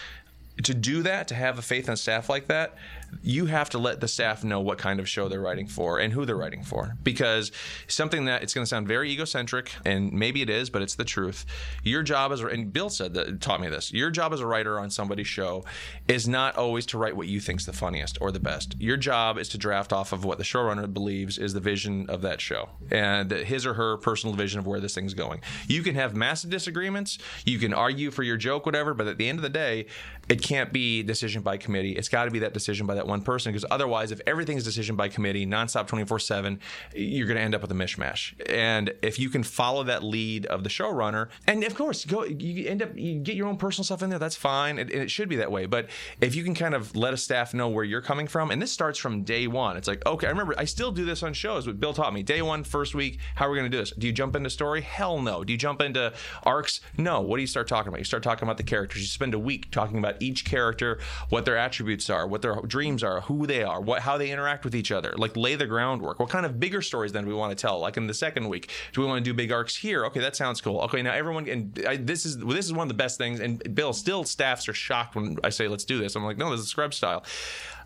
To 0.63 0.73
do 0.73 1.03
that, 1.03 1.27
to 1.27 1.35
have 1.35 1.59
a 1.59 1.61
faith 1.61 1.87
in 1.87 1.95
staff 1.95 2.27
like 2.27 2.47
that, 2.47 2.75
you 3.21 3.45
have 3.45 3.69
to 3.71 3.77
let 3.77 3.99
the 3.99 4.07
staff 4.07 4.43
know 4.43 4.59
what 4.59 4.77
kind 4.77 4.99
of 4.99 5.07
show 5.07 5.27
they're 5.27 5.41
writing 5.41 5.67
for 5.67 5.99
and 5.99 6.13
who 6.13 6.25
they're 6.25 6.35
writing 6.37 6.63
for. 6.63 6.95
Because 7.03 7.51
something 7.87 8.25
that 8.25 8.43
it's 8.43 8.53
going 8.53 8.63
to 8.63 8.69
sound 8.69 8.87
very 8.87 9.11
egocentric, 9.11 9.71
and 9.85 10.11
maybe 10.11 10.41
it 10.41 10.49
is, 10.49 10.69
but 10.69 10.81
it's 10.81 10.95
the 10.95 11.05
truth. 11.05 11.45
Your 11.83 12.03
job 12.03 12.31
as, 12.31 12.41
and 12.41 12.71
Bill 12.71 12.89
said 12.89 13.13
that, 13.15 13.41
taught 13.41 13.61
me 13.61 13.69
this. 13.69 13.91
Your 13.93 14.11
job 14.11 14.33
as 14.33 14.39
a 14.39 14.47
writer 14.47 14.79
on 14.79 14.89
somebody's 14.89 15.27
show 15.27 15.63
is 16.07 16.27
not 16.27 16.55
always 16.55 16.85
to 16.87 16.97
write 16.97 17.15
what 17.15 17.27
you 17.27 17.39
think's 17.39 17.65
the 17.65 17.73
funniest 17.73 18.17
or 18.21 18.31
the 18.31 18.39
best. 18.39 18.75
Your 18.79 18.97
job 18.97 19.37
is 19.37 19.49
to 19.49 19.57
draft 19.57 19.93
off 19.93 20.11
of 20.11 20.25
what 20.25 20.37
the 20.37 20.43
showrunner 20.43 20.91
believes 20.91 21.37
is 21.37 21.53
the 21.53 21.59
vision 21.59 22.09
of 22.09 22.21
that 22.21 22.41
show 22.41 22.69
and 22.91 23.31
his 23.31 23.65
or 23.65 23.73
her 23.73 23.97
personal 23.97 24.35
vision 24.35 24.59
of 24.59 24.67
where 24.67 24.79
this 24.79 24.95
thing's 24.95 25.13
going. 25.13 25.41
You 25.67 25.83
can 25.83 25.95
have 25.95 26.15
massive 26.15 26.49
disagreements. 26.49 27.17
You 27.45 27.59
can 27.59 27.73
argue 27.73 28.11
for 28.11 28.23
your 28.23 28.37
joke, 28.37 28.65
whatever, 28.65 28.93
but 28.93 29.07
at 29.07 29.17
the 29.17 29.27
end 29.27 29.39
of 29.39 29.43
the 29.43 29.49
day, 29.49 29.87
it 30.27 30.41
can't 30.41 30.71
be 30.71 31.03
decision 31.03 31.41
by 31.41 31.57
committee. 31.57 31.93
It's 31.93 32.09
got 32.09 32.25
to 32.25 32.31
be 32.31 32.39
that 32.39 32.53
decision 32.53 32.85
by 32.85 32.95
that 32.99 33.07
one 33.07 33.21
person 33.21 33.51
because 33.51 33.65
otherwise, 33.71 34.11
if 34.11 34.21
everything's 34.27 34.63
decision 34.63 34.95
by 34.95 35.07
committee, 35.07 35.45
nonstop 35.45 35.87
24 35.87 36.19
7, 36.19 36.59
you're 36.93 37.27
going 37.27 37.37
to 37.37 37.41
end 37.41 37.55
up 37.55 37.61
with 37.61 37.71
a 37.71 37.75
mishmash. 37.75 38.33
And 38.49 38.93
if 39.01 39.17
you 39.17 39.29
can 39.29 39.41
follow 39.41 39.83
that 39.83 40.03
lead 40.03 40.45
of 40.47 40.63
the 40.63 40.69
showrunner, 40.69 41.29
and 41.47 41.63
of 41.63 41.75
course, 41.75 42.05
go 42.05 42.25
you 42.25 42.67
end 42.67 42.83
up, 42.83 42.95
you 42.95 43.15
get 43.15 43.35
your 43.35 43.47
own 43.47 43.57
personal 43.57 43.85
stuff 43.85 44.03
in 44.03 44.09
there, 44.09 44.19
that's 44.19 44.35
fine. 44.35 44.77
And 44.77 44.91
it 44.91 45.09
should 45.09 45.29
be 45.29 45.37
that 45.37 45.51
way. 45.51 45.65
But 45.65 45.89
if 46.21 46.35
you 46.35 46.43
can 46.43 46.53
kind 46.53 46.75
of 46.75 46.95
let 46.95 47.13
a 47.13 47.17
staff 47.17 47.53
know 47.53 47.69
where 47.69 47.85
you're 47.85 48.01
coming 48.01 48.27
from, 48.27 48.51
and 48.51 48.61
this 48.61 48.71
starts 48.71 48.99
from 48.99 49.23
day 49.23 49.47
one, 49.47 49.77
it's 49.77 49.87
like, 49.87 50.05
okay, 50.05 50.27
I 50.27 50.29
remember 50.31 50.53
I 50.57 50.65
still 50.65 50.91
do 50.91 51.05
this 51.05 51.23
on 51.23 51.33
shows, 51.33 51.65
what 51.65 51.79
Bill 51.79 51.93
taught 51.93 52.13
me. 52.13 52.21
Day 52.21 52.41
one, 52.41 52.63
first 52.63 52.93
week, 52.93 53.19
how 53.35 53.47
are 53.47 53.51
we 53.51 53.57
going 53.57 53.71
to 53.71 53.75
do 53.75 53.81
this? 53.81 53.91
Do 53.91 54.07
you 54.07 54.13
jump 54.13 54.35
into 54.35 54.49
story? 54.49 54.81
Hell 54.81 55.21
no. 55.21 55.43
Do 55.43 55.53
you 55.53 55.57
jump 55.57 55.81
into 55.81 56.13
arcs? 56.43 56.81
No. 56.97 57.21
What 57.21 57.37
do 57.37 57.41
you 57.41 57.47
start 57.47 57.67
talking 57.67 57.87
about? 57.87 57.99
You 57.99 58.05
start 58.05 58.23
talking 58.23 58.43
about 58.43 58.57
the 58.57 58.63
characters. 58.63 59.01
You 59.01 59.07
spend 59.07 59.33
a 59.33 59.39
week 59.39 59.71
talking 59.71 59.97
about 59.97 60.21
each 60.21 60.45
character, 60.45 60.99
what 61.29 61.45
their 61.45 61.57
attributes 61.57 62.09
are, 62.09 62.27
what 62.27 62.41
their 62.41 62.55
dreams 62.89 63.03
are, 63.03 63.21
who 63.21 63.45
they 63.45 63.63
are, 63.63 63.79
what 63.79 64.01
how 64.01 64.17
they 64.17 64.31
interact 64.31 64.63
with 64.65 64.75
each 64.75 64.91
other. 64.91 65.13
Like 65.15 65.37
lay 65.37 65.55
the 65.55 65.67
groundwork. 65.67 66.19
What 66.19 66.29
kind 66.29 66.45
of 66.45 66.59
bigger 66.59 66.81
stories 66.81 67.11
then 67.11 67.23
do 67.23 67.29
we 67.29 67.35
want 67.35 67.55
to 67.55 67.61
tell? 67.61 67.79
Like 67.79 67.97
in 67.97 68.07
the 68.07 68.13
second 68.13 68.49
week, 68.49 68.71
do 68.93 69.01
we 69.01 69.07
want 69.07 69.23
to 69.23 69.29
do 69.29 69.33
big 69.33 69.51
arcs 69.51 69.75
here? 69.75 70.05
Okay, 70.05 70.19
that 70.19 70.35
sounds 70.35 70.59
cool. 70.59 70.81
Okay, 70.81 71.01
now 71.01 71.13
everyone 71.13 71.47
and 71.47 71.85
I, 71.87 71.97
this 71.97 72.25
is 72.25 72.37
this 72.39 72.65
is 72.65 72.73
one 72.73 72.85
of 72.85 72.89
the 72.89 72.95
best 72.95 73.17
things. 73.17 73.39
And 73.39 73.75
Bill 73.75 73.93
still 73.93 74.23
staffs 74.23 74.67
are 74.67 74.73
shocked 74.73 75.15
when 75.15 75.37
I 75.43 75.49
say 75.49 75.67
let's 75.67 75.85
do 75.85 75.99
this. 75.99 76.15
I'm 76.15 76.23
like, 76.23 76.37
no, 76.37 76.49
this 76.49 76.61
is 76.61 76.69
Scrub 76.69 76.93
style. 76.93 77.23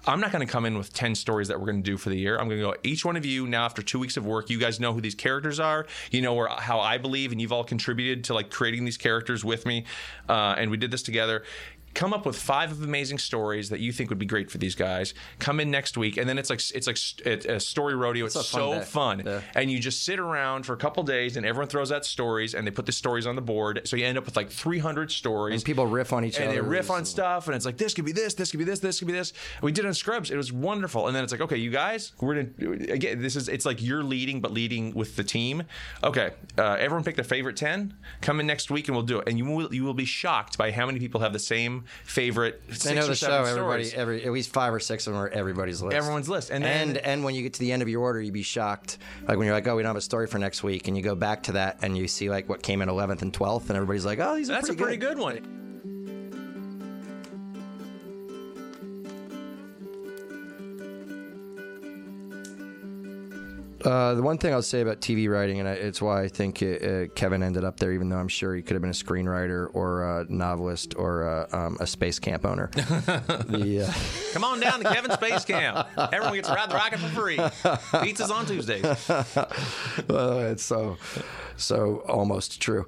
I'm 0.05 0.19
not 0.19 0.33
going 0.33 0.45
to 0.45 0.51
come 0.51 0.65
in 0.65 0.77
with 0.77 0.93
10 0.93 1.15
stories 1.15 1.47
that 1.47 1.57
we're 1.57 1.67
going 1.67 1.81
to 1.81 1.89
do 1.89 1.95
for 1.95 2.09
the 2.09 2.17
year. 2.17 2.37
I'm 2.37 2.49
going 2.49 2.59
to 2.59 2.65
go, 2.65 2.75
each 2.83 3.05
one 3.05 3.15
of 3.15 3.25
you 3.25 3.47
now, 3.47 3.63
after 3.63 3.81
two 3.81 3.99
weeks 3.99 4.17
of 4.17 4.25
work, 4.25 4.49
you 4.49 4.59
guys 4.59 4.77
know 4.77 4.91
who 4.91 4.99
these 4.99 5.15
characters 5.15 5.61
are. 5.61 5.85
You 6.11 6.21
know 6.21 6.33
where, 6.33 6.49
how 6.49 6.81
I 6.81 6.97
believe, 6.97 7.31
and 7.31 7.39
you've 7.39 7.53
all 7.53 7.63
contributed 7.63 8.25
to 8.25 8.33
like 8.33 8.49
creating 8.49 8.83
these 8.83 8.97
characters 8.97 9.45
with 9.45 9.65
me. 9.65 9.85
Uh, 10.27 10.55
and 10.57 10.69
we 10.69 10.75
did 10.75 10.91
this 10.91 11.03
together. 11.03 11.43
Come 11.93 12.13
up 12.13 12.25
with 12.25 12.35
five 12.35 12.71
of 12.71 12.81
amazing 12.83 13.17
stories 13.17 13.69
that 13.69 13.79
you 13.79 13.91
think 13.91 14.09
would 14.09 14.19
be 14.19 14.25
great 14.25 14.49
for 14.49 14.57
these 14.57 14.75
guys. 14.75 15.13
Come 15.39 15.59
in 15.59 15.69
next 15.69 15.97
week, 15.97 16.17
and 16.17 16.27
then 16.27 16.37
it's 16.37 16.49
like 16.49 16.59
it's 16.73 16.87
like 16.87 16.97
st- 16.97 17.45
a 17.45 17.59
story 17.59 17.95
rodeo. 17.95 18.25
It's, 18.25 18.35
fun 18.35 18.43
so 18.43 18.73
day. 18.73 18.81
fun, 18.85 19.23
Yeah. 19.25 19.41
and 19.55 19.69
you 19.71 19.79
just 19.79 20.03
sit 20.03 20.19
around 20.19 20.65
for 20.65 20.73
a 20.73 20.77
couple 20.77 21.03
days, 21.03 21.37
and 21.37 21.45
everyone 21.45 21.67
throws 21.69 21.91
out 21.91 22.05
stories, 22.05 22.53
and 22.55 22.65
they 22.65 22.71
put 22.71 22.85
the 22.85 22.91
stories 22.91 23.25
on 23.27 23.35
the 23.35 23.41
board, 23.41 23.81
so 23.85 23.95
you 23.95 24.05
end 24.05 24.17
up 24.17 24.25
with 24.25 24.35
like 24.35 24.49
300 24.49 25.11
stories. 25.11 25.55
And 25.61 25.65
people 25.65 25.85
riff 25.87 26.13
on 26.13 26.25
each 26.25 26.37
and 26.37 26.45
other. 26.49 26.55
they 26.55 26.61
riff 26.61 26.89
on 26.89 27.05
stuff, 27.05 27.47
and 27.47 27.55
it's 27.55 27.65
like 27.65 27.77
this 27.77 27.93
could 27.93 28.05
be 28.05 28.11
this, 28.11 28.33
this 28.33 28.51
could 28.51 28.57
be 28.59 28.63
this, 28.65 28.79
this 28.79 28.99
could 28.99 29.07
be 29.07 29.13
this. 29.13 29.33
We 29.61 29.71
did 29.71 29.85
it 29.85 29.87
in 29.89 29.93
Scrubs; 29.93 30.31
it 30.31 30.37
was 30.37 30.51
wonderful. 30.51 31.07
And 31.07 31.15
then 31.15 31.23
it's 31.23 31.31
like, 31.31 31.41
okay, 31.41 31.57
you 31.57 31.69
guys, 31.69 32.11
we're 32.19 32.43
gonna 32.43 32.71
again. 32.91 33.21
This 33.21 33.35
is 33.35 33.47
it's 33.49 33.65
like 33.65 33.81
you're 33.81 34.03
leading, 34.03 34.41
but 34.41 34.51
leading 34.51 34.93
with 34.93 35.15
the 35.15 35.23
team. 35.23 35.63
Okay, 36.03 36.31
uh, 36.57 36.77
everyone 36.79 37.03
pick 37.03 37.15
their 37.15 37.23
favorite 37.25 37.55
ten. 37.55 37.93
Come 38.21 38.39
in 38.39 38.47
next 38.47 38.71
week, 38.71 38.87
and 38.87 38.95
we'll 38.95 39.05
do 39.05 39.19
it. 39.19 39.27
And 39.29 39.37
you 39.37 39.45
will 39.45 39.73
you 39.73 39.83
will 39.83 39.93
be 39.93 40.05
shocked 40.05 40.57
by 40.57 40.71
how 40.71 40.85
many 40.85 40.99
people 40.99 41.21
have 41.21 41.33
the 41.33 41.39
same 41.39 41.82
favorite. 42.05 42.61
Six 42.69 42.93
know 42.93 43.07
the 43.07 43.15
show. 43.15 43.43
Everybody, 43.43 43.85
stories. 43.85 43.93
every 43.93 44.25
at 44.25 44.31
least 44.31 44.51
five 44.53 44.73
or 44.73 44.79
six 44.79 45.07
of 45.07 45.13
them 45.13 45.21
are 45.21 45.29
everybody's 45.29 45.81
list. 45.81 45.95
Everyone's 45.95 46.29
list. 46.29 46.49
And 46.49 46.63
And 46.63 46.95
then- 46.95 47.03
and, 47.03 47.23
when 47.23 47.35
you 47.35 47.41
get 47.43 47.53
to 47.53 47.59
the 47.59 47.71
end 47.71 47.81
of 47.81 47.89
your 47.89 48.01
order, 48.01 48.21
you'd 48.21 48.33
be 48.33 48.43
shocked. 48.43 48.97
Like 49.27 49.37
when 49.37 49.45
you're 49.45 49.55
like, 49.55 49.67
oh, 49.67 49.75
we 49.75 49.83
don't 49.83 49.89
have 49.89 49.95
a 49.95 50.01
story 50.01 50.27
for 50.27 50.37
next 50.39 50.63
week, 50.63 50.87
and 50.87 50.95
you 50.97 51.03
go 51.03 51.15
back 51.15 51.43
to 51.43 51.53
that, 51.53 51.79
and 51.81 51.97
you 51.97 52.07
see 52.07 52.29
like 52.29 52.49
what 52.49 52.61
came 52.63 52.81
in 52.81 52.89
11th 52.89 53.21
and 53.21 53.33
12th, 53.33 53.67
and 53.69 53.71
everybody's 53.77 54.05
like, 54.05 54.19
oh, 54.19 54.35
these 54.35 54.49
are 54.49 54.53
That's 54.53 54.67
pretty 54.67 54.81
a 54.81 54.85
pretty 54.85 54.97
good 54.97 55.17
one. 55.17 55.62
Uh, 63.85 64.13
the 64.13 64.21
one 64.21 64.37
thing 64.37 64.53
I'll 64.53 64.61
say 64.61 64.81
about 64.81 65.01
TV 65.01 65.29
writing, 65.29 65.59
and 65.59 65.67
I, 65.67 65.73
it's 65.73 66.01
why 66.01 66.23
I 66.23 66.27
think 66.27 66.63
uh, 66.63 67.07
Kevin 67.15 67.43
ended 67.43 67.63
up 67.63 67.77
there, 67.79 67.91
even 67.91 68.09
though 68.09 68.17
I'm 68.17 68.27
sure 68.27 68.55
he 68.55 68.61
could 68.61 68.75
have 68.75 68.81
been 68.81 68.91
a 68.91 68.93
screenwriter 68.93 69.69
or 69.73 70.03
a 70.03 70.25
novelist 70.29 70.95
or 70.95 71.23
a, 71.23 71.47
um, 71.51 71.77
a 71.79 71.87
space 71.87 72.19
camp 72.19 72.45
owner. 72.45 72.69
the, 72.75 73.87
uh, 73.87 74.33
Come 74.33 74.43
on 74.43 74.59
down 74.59 74.79
to 74.83 74.93
Kevin 74.93 75.11
Space 75.11 75.45
Camp. 75.45 75.87
Everyone 75.97 76.35
gets 76.35 76.47
to 76.47 76.55
ride 76.55 76.69
the 76.69 76.75
rocket 76.75 76.99
for 76.99 77.09
free. 77.09 77.39
Pizza's 78.03 78.31
on 78.31 78.45
Tuesdays. 78.45 78.85
uh, 79.09 79.47
it's 80.51 80.63
so 80.63 80.97
so 81.57 82.03
almost 82.07 82.61
true. 82.61 82.85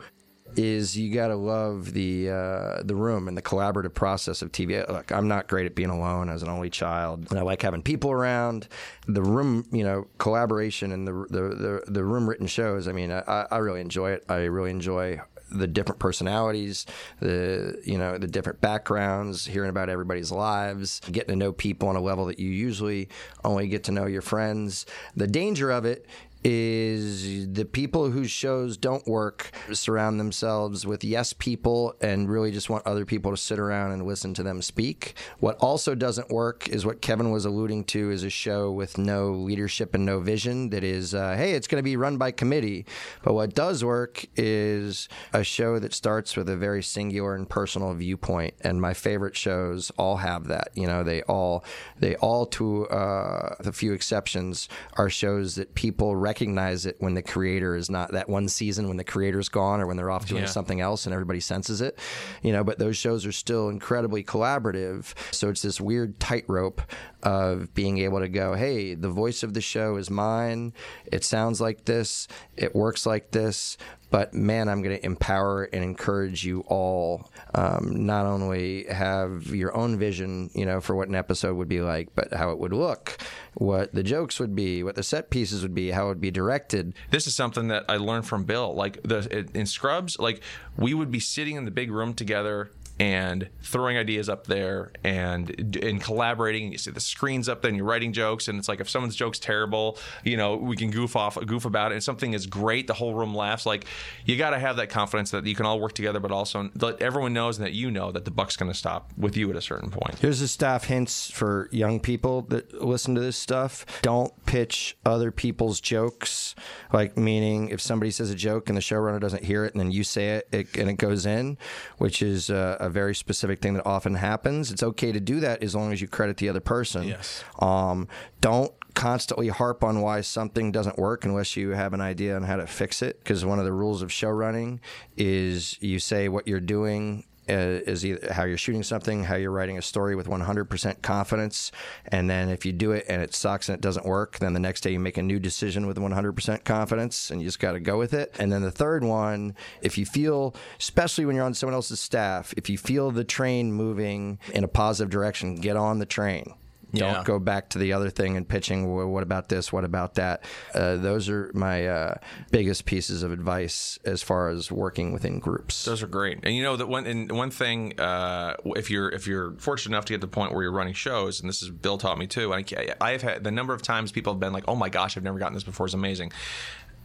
Is 0.57 0.97
you 0.97 1.13
got 1.13 1.27
to 1.27 1.35
love 1.35 1.93
the 1.93 2.29
uh, 2.29 2.83
the 2.83 2.95
room 2.95 3.27
and 3.27 3.37
the 3.37 3.41
collaborative 3.41 3.93
process 3.93 4.41
of 4.41 4.51
TV. 4.51 4.87
Look, 4.87 5.11
I'm 5.11 5.27
not 5.27 5.47
great 5.47 5.65
at 5.65 5.75
being 5.75 5.89
alone 5.89 6.29
as 6.29 6.43
an 6.43 6.49
only 6.49 6.69
child, 6.69 7.27
and 7.29 7.37
I 7.37 7.41
like 7.41 7.61
having 7.61 7.81
people 7.81 8.11
around. 8.11 8.67
The 9.07 9.21
room, 9.21 9.67
you 9.71 9.83
know, 9.83 10.07
collaboration 10.17 10.91
and 10.91 11.07
the 11.07 11.11
the 11.29 11.41
the, 11.41 11.83
the 11.87 12.03
room 12.03 12.29
written 12.29 12.47
shows. 12.47 12.87
I 12.87 12.91
mean, 12.91 13.11
I, 13.11 13.45
I 13.51 13.57
really 13.57 13.81
enjoy 13.81 14.11
it. 14.11 14.25
I 14.29 14.43
really 14.43 14.71
enjoy 14.71 15.19
the 15.51 15.67
different 15.67 15.99
personalities, 15.99 16.85
the 17.19 17.79
you 17.83 17.97
know 17.97 18.17
the 18.17 18.27
different 18.27 18.61
backgrounds, 18.61 19.45
hearing 19.45 19.69
about 19.69 19.89
everybody's 19.89 20.31
lives, 20.31 21.01
getting 21.11 21.29
to 21.29 21.35
know 21.35 21.51
people 21.51 21.89
on 21.89 21.95
a 21.95 22.01
level 22.01 22.25
that 22.25 22.39
you 22.39 22.49
usually 22.49 23.09
only 23.43 23.67
get 23.67 23.83
to 23.85 23.91
know 23.91 24.05
your 24.05 24.21
friends. 24.21 24.85
The 25.15 25.27
danger 25.27 25.71
of 25.71 25.85
it 25.85 26.05
is 26.45 27.51
the 27.51 27.65
people 27.65 28.11
whose 28.11 28.29
shows 28.29 28.77
don't 28.77 29.07
work 29.07 29.49
surround 29.73 30.19
themselves 30.19 30.85
with 30.85 31.03
yes 31.03 31.33
people 31.33 31.95
and 32.01 32.29
really 32.29 32.51
just 32.51 32.69
want 32.69 32.85
other 32.85 33.03
people 33.03 33.31
to 33.31 33.37
sit 33.37 33.57
around 33.57 33.91
and 33.93 34.05
listen 34.05 34.31
to 34.35 34.43
them 34.43 34.61
speak. 34.61 35.15
What 35.39 35.57
also 35.57 35.95
doesn't 35.95 36.29
work 36.29 36.69
is 36.69 36.85
what 36.85 37.01
Kevin 37.01 37.31
was 37.31 37.45
alluding 37.45 37.85
to 37.85 38.11
is 38.11 38.23
a 38.23 38.29
show 38.29 38.71
with 38.71 38.99
no 38.99 39.31
leadership 39.31 39.95
and 39.95 40.05
no 40.05 40.19
vision 40.19 40.69
that 40.69 40.83
is, 40.83 41.15
uh, 41.15 41.35
hey, 41.35 41.53
it's 41.53 41.67
going 41.67 41.79
to 41.79 41.83
be 41.83 41.97
run 41.97 42.17
by 42.17 42.29
committee. 42.29 42.85
But 43.23 43.33
what 43.33 43.55
does 43.55 43.83
work 43.83 44.23
is 44.35 45.09
a 45.33 45.43
show 45.43 45.79
that 45.79 45.95
starts 45.95 46.37
with 46.37 46.47
a 46.47 46.55
very 46.55 46.83
singular 46.83 47.33
and 47.33 47.49
personal 47.49 47.91
viewpoint. 47.95 48.53
And 48.61 48.79
my 48.79 48.93
favorite 48.93 49.35
shows 49.35 49.91
all 49.97 50.17
have 50.17 50.47
that. 50.49 50.67
You 50.75 50.85
know, 50.85 51.01
they 51.01 51.23
all, 51.23 51.63
they 51.97 52.15
all, 52.17 52.45
to 52.47 52.87
uh, 52.89 53.55
a 53.61 53.71
few 53.71 53.93
exceptions, 53.93 54.69
are 54.93 55.09
shows 55.09 55.55
that 55.55 55.73
people 55.73 56.15
recognize 56.15 56.34
it 56.41 56.95
when 56.99 57.13
the 57.13 57.21
creator 57.21 57.75
is 57.75 57.89
not 57.89 58.11
that 58.11 58.29
one 58.29 58.47
season 58.47 58.87
when 58.87 58.97
the 58.97 59.03
creator's 59.03 59.49
gone 59.49 59.81
or 59.81 59.87
when 59.87 59.97
they're 59.97 60.11
off 60.11 60.27
doing 60.27 60.43
Yeah. 60.43 60.49
something 60.49 60.81
else 60.81 61.05
and 61.05 61.13
everybody 61.13 61.39
senses 61.39 61.81
it. 61.81 61.97
You 62.41 62.51
know, 62.53 62.63
but 62.63 62.79
those 62.79 62.97
shows 62.97 63.25
are 63.25 63.31
still 63.31 63.69
incredibly 63.69 64.23
collaborative. 64.23 65.13
So 65.31 65.49
it's 65.49 65.61
this 65.61 65.79
weird 65.81 66.19
tightrope 66.19 66.81
of 67.23 67.73
being 67.73 67.97
able 67.99 68.19
to 68.19 68.29
go, 68.29 68.53
hey, 68.53 68.93
the 68.95 69.09
voice 69.09 69.43
of 69.43 69.53
the 69.53 69.61
show 69.61 69.95
is 69.97 70.09
mine. 70.09 70.73
It 71.11 71.23
sounds 71.23 71.59
like 71.59 71.85
this. 71.85 72.27
It 72.55 72.75
works 72.75 73.05
like 73.05 73.31
this. 73.31 73.77
But 74.15 74.33
man, 74.33 74.69
I'm 74.69 74.81
going 74.81 74.95
to 74.95 75.05
empower 75.05 75.65
and 75.65 75.83
encourage 75.83 76.45
you 76.45 76.61
all. 76.67 77.29
Um, 77.53 78.05
not 78.05 78.25
only 78.25 78.85
have 78.85 79.47
your 79.47 79.75
own 79.75 79.99
vision, 79.99 80.49
you 80.53 80.65
know, 80.65 80.79
for 80.79 80.95
what 80.95 81.09
an 81.09 81.15
episode 81.15 81.57
would 81.57 81.67
be 81.67 81.81
like, 81.81 82.15
but 82.15 82.33
how 82.33 82.51
it 82.51 82.59
would 82.59 82.71
look, 82.71 83.17
what 83.55 83.93
the 83.93 84.03
jokes 84.03 84.39
would 84.39 84.55
be, 84.55 84.83
what 84.83 84.95
the 84.95 85.03
set 85.03 85.29
pieces 85.29 85.63
would 85.63 85.75
be, 85.75 85.91
how 85.91 86.05
it 86.05 86.07
would 86.07 86.21
be 86.21 86.31
directed. 86.31 86.93
this 87.09 87.27
is 87.27 87.35
something 87.35 87.67
that 87.67 87.83
I 87.89 87.97
learned 87.97 88.25
from 88.25 88.45
Bill. 88.45 88.73
Like 88.73 89.03
the 89.03 89.49
in 89.53 89.65
Scrubs, 89.65 90.17
like 90.17 90.41
we 90.77 90.93
would 90.93 91.11
be 91.11 91.19
sitting 91.19 91.57
in 91.57 91.65
the 91.65 91.71
big 91.71 91.91
room 91.91 92.13
together 92.13 92.69
and 92.99 93.49
throwing 93.61 93.97
ideas 93.97 94.29
up 94.29 94.47
there 94.47 94.91
and 95.03 95.75
and 95.81 96.01
collaborating. 96.01 96.71
You 96.71 96.77
see 96.77 96.91
the 96.91 96.99
screens 96.99 97.49
up 97.49 97.61
there, 97.61 97.69
and 97.69 97.77
you're 97.77 97.85
writing 97.85 98.13
jokes. 98.13 98.47
And 98.47 98.57
it's 98.57 98.69
like 98.69 98.79
if 98.79 98.89
someone's 98.89 99.15
joke's 99.15 99.39
terrible, 99.39 99.97
you 100.23 100.37
know, 100.37 100.55
we 100.55 100.75
can 100.75 100.91
goof 100.91 101.15
off, 101.15 101.37
goof 101.45 101.65
about 101.65 101.91
it. 101.91 101.95
And 101.95 102.03
something 102.03 102.33
is 102.33 102.45
great, 102.45 102.87
the 102.87 102.93
whole 102.93 103.13
room 103.13 103.35
laughs. 103.35 103.65
Like 103.65 103.85
you 104.25 104.37
got 104.37 104.51
to 104.51 104.59
have 104.59 104.77
that 104.77 104.89
confidence 104.89 105.31
that 105.31 105.45
you 105.45 105.55
can 105.55 105.65
all 105.65 105.79
work 105.79 105.93
together, 105.93 106.19
but 106.19 106.31
also 106.31 106.69
that 106.75 107.01
everyone 107.01 107.33
knows 107.33 107.57
and 107.57 107.65
that 107.65 107.73
you 107.73 107.91
know 107.91 108.11
that 108.11 108.25
the 108.25 108.31
buck's 108.31 108.55
going 108.55 108.71
to 108.71 108.77
stop 108.77 109.11
with 109.17 109.35
you 109.35 109.49
at 109.49 109.55
a 109.55 109.61
certain 109.61 109.89
point. 109.89 110.19
Here's 110.19 110.39
the 110.39 110.47
staff 110.47 110.85
hints 110.85 111.29
for 111.29 111.69
young 111.71 111.99
people 111.99 112.43
that 112.43 112.81
listen 112.81 113.15
to 113.15 113.21
this 113.21 113.37
stuff. 113.37 113.85
Don't 114.01 114.33
pitch 114.45 114.97
other 115.05 115.31
people's 115.31 115.81
jokes. 115.81 116.55
Like, 116.93 117.17
meaning 117.17 117.69
if 117.69 117.81
somebody 117.81 118.11
says 118.11 118.29
a 118.29 118.35
joke 118.35 118.69
and 118.69 118.77
the 118.77 118.81
showrunner 118.81 119.19
doesn't 119.19 119.43
hear 119.43 119.65
it 119.65 119.73
and 119.73 119.79
then 119.81 119.91
you 119.91 120.03
say 120.03 120.35
it, 120.35 120.47
it 120.51 120.77
and 120.77 120.89
it 120.89 120.93
goes 120.93 121.25
in, 121.25 121.57
which 121.97 122.21
is 122.21 122.49
uh, 122.49 122.77
a 122.85 122.89
very 122.89 123.15
specific 123.15 123.59
thing 123.59 123.73
that 123.73 123.85
often 123.85 124.15
happens. 124.15 124.71
It's 124.71 124.83
okay 124.83 125.11
to 125.11 125.19
do 125.19 125.39
that 125.41 125.63
as 125.63 125.75
long 125.75 125.91
as 125.91 126.01
you 126.01 126.07
credit 126.07 126.37
the 126.37 126.49
other 126.49 126.59
person. 126.59 127.03
Yes. 127.07 127.43
Um, 127.59 128.07
don't 128.41 128.71
constantly 128.93 129.49
harp 129.49 129.83
on 129.83 130.01
why 130.01 130.21
something 130.21 130.71
doesn't 130.71 130.97
work 130.97 131.25
unless 131.25 131.57
you 131.57 131.71
have 131.71 131.93
an 131.93 132.01
idea 132.01 132.35
on 132.35 132.43
how 132.43 132.55
to 132.55 132.67
fix 132.67 133.01
it. 133.01 133.19
Because 133.19 133.43
one 133.43 133.59
of 133.59 133.65
the 133.65 133.73
rules 133.73 134.01
of 134.01 134.11
show 134.11 134.29
running 134.29 134.79
is 135.17 135.81
you 135.81 135.99
say 135.99 136.29
what 136.29 136.47
you're 136.47 136.59
doing 136.59 137.25
Uh, 137.47 137.85
is 137.85 138.03
either 138.03 138.33
how 138.33 138.43
you're 138.43 138.57
shooting 138.57 138.81
something, 138.81 139.23
how 139.23 139.35
you're 139.35 139.51
writing 139.51 139.77
a 139.77 139.81
story 139.81 140.15
with 140.15 140.27
100% 140.27 141.01
confidence, 141.03 141.71
and 142.07 142.27
then 142.27 142.49
if 142.49 142.65
you 142.65 142.71
do 142.71 142.91
it 142.91 143.05
and 143.07 143.21
it 143.21 143.35
sucks 143.35 143.69
and 143.69 143.75
it 143.75 143.81
doesn't 143.81 144.05
work, 144.05 144.39
then 144.39 144.53
the 144.53 144.59
next 144.59 144.81
day 144.81 144.91
you 144.91 144.99
make 144.99 145.17
a 145.17 145.21
new 145.21 145.39
decision 145.39 145.85
with 145.85 145.97
100% 145.97 146.63
confidence, 146.63 147.29
and 147.29 147.41
you 147.41 147.47
just 147.47 147.59
got 147.59 147.73
to 147.73 147.79
go 147.79 147.99
with 147.99 148.15
it. 148.15 148.35
And 148.39 148.51
then 148.51 148.63
the 148.63 148.71
third 148.71 149.03
one, 149.03 149.55
if 149.83 149.95
you 149.95 150.07
feel, 150.07 150.55
especially 150.79 151.25
when 151.25 151.35
you're 151.35 151.45
on 151.45 151.53
someone 151.53 151.75
else's 151.75 151.99
staff, 151.99 152.51
if 152.57 152.67
you 152.67 152.79
feel 152.79 153.11
the 153.11 153.23
train 153.23 153.71
moving 153.71 154.39
in 154.53 154.63
a 154.63 154.67
positive 154.67 155.11
direction, 155.11 155.55
get 155.55 155.77
on 155.77 155.99
the 155.99 156.05
train. 156.07 156.55
Yeah. 156.91 157.13
Don't 157.13 157.25
go 157.25 157.39
back 157.39 157.69
to 157.69 157.77
the 157.77 157.93
other 157.93 158.09
thing 158.09 158.37
and 158.37 158.47
pitching. 158.47 158.93
Well, 158.93 159.07
what 159.07 159.23
about 159.23 159.49
this? 159.49 159.71
What 159.71 159.83
about 159.83 160.15
that? 160.15 160.43
Uh, 160.73 160.97
those 160.97 161.29
are 161.29 161.51
my 161.53 161.87
uh, 161.87 162.15
biggest 162.51 162.85
pieces 162.85 163.23
of 163.23 163.31
advice 163.31 163.97
as 164.05 164.21
far 164.21 164.49
as 164.49 164.71
working 164.71 165.13
within 165.13 165.39
groups. 165.39 165.85
Those 165.85 166.03
are 166.03 166.07
great, 166.07 166.39
and 166.43 166.55
you 166.55 166.63
know 166.63 166.75
that 166.75 166.87
one 166.87 167.05
and 167.05 167.31
one 167.31 167.51
thing. 167.51 167.99
Uh, 167.99 168.55
if 168.75 168.89
you're 168.89 169.09
if 169.09 169.27
you're 169.27 169.53
fortunate 169.53 169.95
enough 169.95 170.05
to 170.05 170.13
get 170.13 170.21
to 170.21 170.27
the 170.27 170.31
point 170.31 170.53
where 170.53 170.63
you're 170.63 170.71
running 170.71 170.93
shows, 170.93 171.39
and 171.39 171.49
this 171.49 171.61
is 171.61 171.69
Bill 171.69 171.97
taught 171.97 172.17
me 172.17 172.27
too. 172.27 172.51
And 172.51 172.73
I, 172.77 172.95
I've 172.99 173.21
had 173.21 173.43
the 173.43 173.51
number 173.51 173.73
of 173.73 173.81
times 173.81 174.11
people 174.11 174.33
have 174.33 174.39
been 174.39 174.53
like, 174.53 174.65
"Oh 174.67 174.75
my 174.75 174.89
gosh, 174.89 175.15
I've 175.15 175.23
never 175.23 175.39
gotten 175.39 175.53
this 175.53 175.63
before." 175.63 175.85
is 175.85 175.93
amazing. 175.93 176.31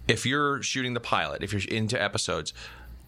If 0.09 0.27
you're 0.27 0.63
shooting 0.63 0.95
the 0.95 1.01
pilot, 1.01 1.43
if 1.43 1.53
you're 1.53 1.63
into 1.71 2.01
episodes, 2.01 2.53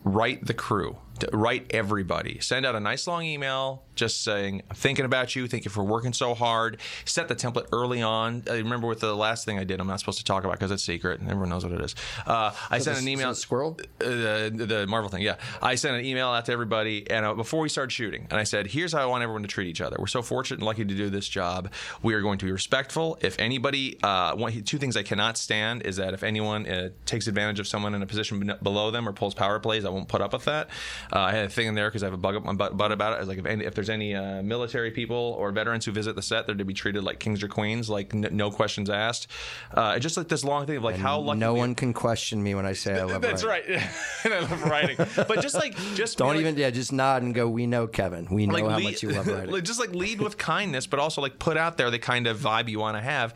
write 0.04 0.46
the 0.46 0.54
crew, 0.54 0.96
write 1.32 1.66
everybody, 1.70 2.38
send 2.40 2.66
out 2.66 2.74
a 2.74 2.80
nice 2.80 3.06
long 3.06 3.24
email 3.24 3.82
just 3.94 4.22
saying, 4.24 4.62
"I'm 4.70 4.76
thinking 4.76 5.04
about 5.04 5.36
you. 5.36 5.46
Thank 5.46 5.64
you 5.64 5.70
for 5.70 5.84
working 5.84 6.12
so 6.12 6.34
hard." 6.34 6.78
Set 7.04 7.28
the 7.28 7.36
template 7.36 7.66
early 7.72 8.02
on. 8.02 8.42
I 8.50 8.56
remember 8.56 8.86
with 8.88 9.00
the 9.00 9.14
last 9.14 9.44
thing 9.44 9.58
I 9.58 9.64
did, 9.64 9.80
I'm 9.80 9.86
not 9.86 10.00
supposed 10.00 10.18
to 10.18 10.24
talk 10.24 10.44
about 10.44 10.54
because 10.54 10.70
it's 10.70 10.82
secret, 10.82 11.20
and 11.20 11.28
everyone 11.28 11.50
knows 11.50 11.64
what 11.64 11.72
it 11.72 11.80
is. 11.80 11.94
Uh, 12.26 12.52
I 12.70 12.78
sent 12.78 12.98
an 12.98 13.08
email. 13.08 13.34
squirrel? 13.34 13.78
uh, 14.00 14.04
the, 14.04 14.66
the 14.68 14.86
Marvel 14.86 15.10
thing, 15.10 15.22
yeah. 15.22 15.36
I 15.60 15.74
sent 15.74 15.96
an 15.96 16.04
email 16.04 16.28
out 16.28 16.46
to 16.46 16.52
everybody, 16.52 17.08
and 17.10 17.24
uh, 17.24 17.34
before 17.34 17.60
we 17.60 17.68
started 17.68 17.90
shooting, 17.90 18.26
and 18.30 18.40
I 18.40 18.44
said, 18.44 18.66
"Here's 18.68 18.92
how 18.92 19.00
I 19.00 19.06
want 19.06 19.22
everyone 19.22 19.42
to 19.42 19.48
treat 19.48 19.68
each 19.68 19.80
other. 19.80 19.96
We're 19.98 20.06
so 20.06 20.22
fortunate 20.22 20.58
and 20.58 20.66
lucky 20.66 20.84
to 20.84 20.94
do 20.94 21.10
this 21.10 21.28
job. 21.28 21.70
We 22.02 22.14
are 22.14 22.20
going 22.20 22.38
to 22.38 22.44
be 22.44 22.52
respectful. 22.52 23.18
If 23.20 23.38
anybody, 23.38 23.98
uh, 24.02 24.34
one, 24.36 24.52
two 24.62 24.78
things 24.78 24.96
I 24.96 25.02
cannot 25.02 25.36
stand 25.36 25.82
is 25.82 25.96
that 25.96 26.14
if 26.14 26.22
anyone 26.22 26.66
uh, 26.66 26.90
takes 27.06 27.26
advantage 27.26 27.60
of 27.60 27.66
someone 27.66 27.94
in 27.94 28.02
a 28.02 28.06
position 28.06 28.52
below 28.62 28.90
them 28.90 29.08
or 29.08 29.12
pulls 29.12 29.34
power 29.34 29.58
plays, 29.58 29.84
I 29.84 29.90
won't 29.90 30.08
put 30.08 30.20
up 30.20 30.32
with 30.32 30.44
that. 30.44 30.68
Uh, 31.14 31.18
I 31.20 31.32
had 31.32 31.44
a 31.44 31.48
thing 31.50 31.66
in 31.66 31.74
there 31.74 31.88
because 31.88 32.02
I 32.02 32.06
have 32.06 32.14
a 32.14 32.16
bug 32.16 32.36
up 32.36 32.42
my 32.44 32.54
butt, 32.54 32.76
butt 32.76 32.90
about 32.90 33.12
it. 33.12 33.16
I 33.16 33.18
was 33.20 33.28
like, 33.28 33.38
if, 33.38 33.44
any, 33.46 33.64
if 33.66 33.74
there's 33.74 33.90
any 33.90 34.14
uh, 34.14 34.42
military 34.42 34.90
people 34.90 35.36
or 35.38 35.52
veterans 35.52 35.84
who 35.84 35.92
visit 35.92 36.16
the 36.16 36.22
set, 36.22 36.46
they're 36.46 36.54
to 36.54 36.64
be 36.64 36.72
treated 36.72 37.04
like 37.04 37.18
kings 37.18 37.42
or 37.42 37.48
queens, 37.48 37.90
like 37.90 38.14
n- 38.14 38.28
no 38.32 38.50
questions 38.50 38.88
asked. 38.88 39.26
Uh, 39.74 39.98
just 39.98 40.16
like 40.16 40.28
this 40.28 40.42
long 40.42 40.64
thing 40.64 40.78
of 40.78 40.82
like 40.84 40.96
how 40.96 41.18
lucky. 41.20 41.38
no 41.38 41.52
one 41.54 41.74
can 41.74 41.92
question 41.92 42.42
me 42.42 42.54
when 42.54 42.64
I 42.64 42.72
say 42.72 42.94
I 42.98 43.02
love 43.02 43.10
writing. 43.10 43.20
That's 43.22 43.44
writing. 43.44 43.74
right. 43.76 43.90
and 44.24 44.34
I 44.34 44.40
love 44.40 44.62
writing, 44.64 44.96
but 44.96 45.42
just 45.42 45.54
like 45.54 45.76
just 45.94 46.16
Don't 46.16 46.28
be 46.30 46.36
like- 46.36 46.40
even 46.42 46.56
yeah, 46.56 46.70
just 46.70 46.92
nod 46.92 47.22
and 47.22 47.34
go. 47.34 47.46
We 47.48 47.66
know 47.66 47.86
Kevin. 47.86 48.26
We 48.30 48.46
know 48.46 48.68
how 48.70 48.76
lead- 48.78 48.84
much 48.84 49.02
you 49.02 49.10
love 49.10 49.26
writing. 49.28 49.50
like, 49.50 49.64
just 49.64 49.80
like 49.80 49.94
lead 49.94 50.20
with 50.22 50.38
kindness, 50.38 50.86
but 50.86 50.98
also 50.98 51.20
like 51.20 51.38
put 51.38 51.56
out 51.58 51.76
there 51.76 51.90
the 51.90 51.98
kind 51.98 52.26
of 52.26 52.38
vibe 52.38 52.68
you 52.68 52.78
want 52.78 52.96
to 52.96 53.02
have. 53.02 53.34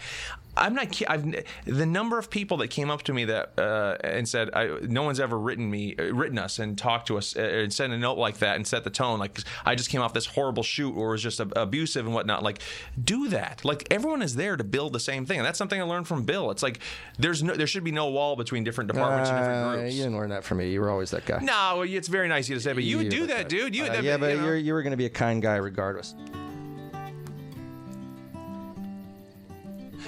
I'm 0.57 0.75
not. 0.75 1.03
I've 1.09 1.45
the 1.65 1.87
number 1.87 2.19
of 2.19 2.31
people 2.31 2.57
that 2.59 2.69
came 2.69 2.91
up 2.91 3.03
to 3.03 3.13
me 3.13 3.27
that 3.27 3.53
uh, 3.59 3.97
and 4.03 4.29
said, 4.29 4.51
I, 4.55 4.79
"No 4.83 5.03
one's 5.03 5.21
ever 5.21 5.39
written 5.39 5.71
me, 5.71 5.95
uh, 5.99 6.05
written 6.15 6.39
us, 6.39 6.59
and 6.59 6.79
talked 6.79 7.09
to 7.09 7.19
us, 7.19 7.37
uh, 7.37 7.41
and 7.41 7.73
sent 7.73 7.93
a 7.93 7.99
note 7.99 8.19
like 8.19 8.39
that, 8.39 8.57
and 8.57 8.67
set 8.67 8.85
the 8.85 8.91
tone. 8.91 9.19
Like 9.19 9.39
I 9.65 9.75
just 9.75 9.91
came 9.91 10.01
off 10.01 10.15
this 10.15 10.27
horrible 10.27 10.63
shoot, 10.63 10.95
or 10.97 11.11
was 11.11 11.23
just 11.23 11.41
abusive 11.41 12.07
and 12.07 12.15
whatnot. 12.15 12.43
Like, 12.43 12.61
do 13.03 13.29
that. 13.29 13.65
Like 13.65 13.87
everyone 13.91 14.23
is 14.23 14.35
there 14.37 14.57
to 14.57 14.65
build 14.65 14.93
the 14.93 15.01
same 15.01 15.27
thing, 15.27 15.39
and 15.39 15.47
that's 15.47 15.59
something 15.59 15.81
I 15.81 15.85
learned 15.85 16.09
from 16.09 16.25
Bill. 16.25 16.51
It's 16.51 16.63
like 16.63 16.81
there's 17.19 17.43
no, 17.43 17.55
there 17.55 17.67
should 17.67 17.85
be 17.85 17.93
no 17.93 18.09
wall 18.09 18.37
between 18.37 18.65
different 18.65 18.89
departments 18.93 19.31
and 19.31 19.39
Uh, 19.39 19.43
different 19.43 19.81
groups. 19.81 19.95
you 19.95 20.03
didn't 20.05 20.17
learn 20.17 20.31
that 20.31 20.45
from 20.45 20.59
me. 20.59 20.71
You 20.71 20.81
were 20.81 20.91
always 20.91 21.11
that 21.11 21.27
guy. 21.27 21.41
No, 21.43 21.83
it's 21.83 22.09
very 22.09 22.29
nice 22.29 22.47
of 22.47 22.51
you 22.51 22.55
to 22.57 22.61
say, 22.63 22.73
but 22.73 22.83
you 22.83 22.99
would 22.99 23.09
do 23.11 23.23
were 23.23 23.27
that, 23.29 23.49
dude. 23.49 23.75
You, 23.77 23.85
Uh, 23.85 23.93
that, 23.93 24.03
yeah, 24.05 24.17
but 24.17 24.31
you 24.33 24.37
know. 24.39 24.45
you're, 24.47 24.57
you 24.57 24.73
were 24.73 24.83
going 24.83 24.93
to 24.93 24.97
be 24.97 25.07
a 25.07 25.11
kind 25.11 25.43
guy 25.43 25.57
regardless. 25.57 26.15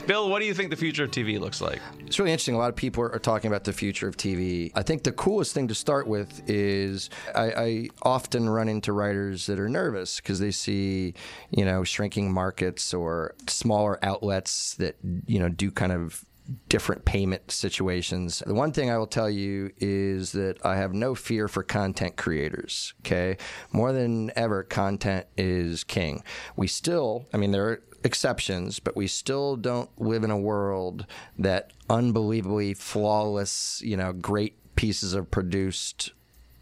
Bill, 0.09 0.30
what 0.30 0.40
do 0.40 0.46
you 0.46 0.54
think 0.54 0.70
the 0.70 0.76
future 0.76 1.04
of 1.04 1.11
TV 1.11 1.38
looks 1.38 1.61
like? 1.61 1.82
It's 2.06 2.18
really 2.18 2.32
interesting. 2.32 2.54
A 2.54 2.59
lot 2.59 2.70
of 2.70 2.76
people 2.76 3.02
are 3.02 3.18
talking 3.18 3.48
about 3.48 3.64
the 3.64 3.74
future 3.74 4.09
of 4.09 4.16
TV. 4.16 4.72
I 4.74 4.82
think 4.82 5.02
the 5.02 5.12
coolest 5.12 5.52
thing 5.52 5.68
to 5.68 5.74
start 5.74 6.06
with 6.06 6.48
is 6.48 7.11
I, 7.34 7.50
I 7.50 7.88
often 8.00 8.48
run 8.48 8.70
into 8.70 8.94
writers 8.94 9.44
that 9.46 9.61
are 9.61 9.68
nervous 9.68 10.16
because 10.16 10.40
they 10.40 10.50
see, 10.50 11.12
you 11.50 11.62
know, 11.62 11.84
shrinking 11.84 12.32
markets 12.32 12.94
or 12.94 13.34
smaller 13.48 14.02
outlets 14.02 14.76
that, 14.76 14.96
you 15.26 15.38
know, 15.38 15.50
do 15.50 15.70
kind 15.70 15.92
of 15.92 16.24
different 16.68 17.04
payment 17.04 17.50
situations. 17.50 18.42
The 18.46 18.54
one 18.54 18.72
thing 18.72 18.90
I 18.90 18.96
will 18.96 19.06
tell 19.06 19.28
you 19.28 19.72
is 19.76 20.32
that 20.32 20.64
I 20.64 20.76
have 20.76 20.94
no 20.94 21.14
fear 21.14 21.48
for 21.48 21.62
content 21.62 22.16
creators. 22.16 22.94
Okay. 23.00 23.36
More 23.72 23.92
than 23.92 24.30
ever, 24.36 24.62
content 24.62 25.26
is 25.36 25.84
king. 25.84 26.22
We 26.56 26.66
still, 26.66 27.26
I 27.34 27.36
mean, 27.36 27.50
there 27.50 27.68
are 27.68 27.82
exceptions, 28.05 28.78
but 28.78 28.96
we 28.96 29.07
still 29.07 29.57
don't 29.57 29.90
live 30.01 30.24
in 30.24 30.30
a 30.30 30.38
world 30.38 31.07
that 31.38 31.72
unbelievably 31.90 32.74
flawless, 32.74 33.82
you 33.84 33.96
know, 33.96 34.12
great 34.12 34.55
pieces 34.76 35.14
of 35.14 35.30
produced 35.30 36.12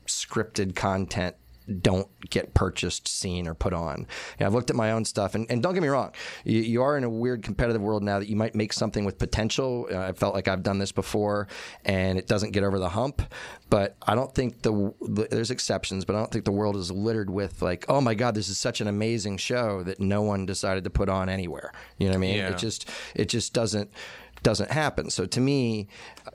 scripted 0.07 0.74
content 0.74 1.37
don't 1.81 2.09
get 2.29 2.55
purchased, 2.55 3.09
seen, 3.09 3.47
or 3.47 3.55
put 3.55 3.73
on. 3.73 4.07
Know, 4.39 4.47
I've 4.47 4.55
looked 4.55 4.71
at 4.71 4.77
my 4.77 4.93
own 4.93 5.05
stuff, 5.05 5.35
and, 5.35 5.47
and 5.51 5.62
don't 5.62 5.75
get 5.75 5.83
me 5.83 5.89
wrong, 5.89 6.12
you, 6.45 6.61
you 6.61 6.83
are 6.83 6.97
in 6.97 7.05
a 7.05 7.11
weird 7.11 7.43
competitive 7.43 7.83
world 7.83 8.03
now 8.03 8.19
that 8.19 8.29
you 8.29 8.37
might 8.37 8.55
make 8.55 8.73
something 8.73 9.05
with 9.05 9.19
potential. 9.19 9.89
Uh, 9.91 9.99
I 9.99 10.12
felt 10.12 10.35
like 10.35 10.49
I've 10.49 10.62
done 10.62 10.79
this 10.79 10.93
before, 10.93 11.49
and 11.85 12.19
it 12.19 12.27
doesn't 12.27 12.53
get 12.53 12.62
over 12.62 12.79
the 12.79 12.91
hump. 12.91 13.23
But 13.69 13.97
I 14.03 14.14
don't 14.14 14.33
think 14.35 14.62
the, 14.62 14.95
the 15.01 15.29
there's 15.31 15.51
exceptions, 15.51 16.05
but 16.05 16.14
I 16.14 16.19
don't 16.19 16.31
think 16.31 16.45
the 16.45 16.53
world 16.53 16.77
is 16.77 16.91
littered 16.91 17.31
with 17.31 17.62
like, 17.62 17.85
oh 17.89 18.01
my 18.01 18.14
god, 18.14 18.35
this 18.35 18.49
is 18.49 18.59
such 18.59 18.81
an 18.81 18.87
amazing 18.87 19.39
show 19.39 19.83
that 19.83 20.01
no 20.01 20.23
one 20.23 20.47
decided 20.47 20.85
to 20.85 20.91
put 20.91 21.09
on 21.09 21.29
anywhere. 21.29 21.73
You 21.99 22.07
know 22.07 22.12
what 22.12 22.17
I 22.17 22.21
mean? 22.21 22.37
Yeah. 22.37 22.51
It 22.51 22.59
just 22.59 22.89
it 23.14 23.29
just 23.29 23.53
doesn't 23.53 23.91
doesn't 24.43 24.71
happen. 24.71 25.11
So 25.11 25.27
to 25.27 25.41
me, 25.41 25.89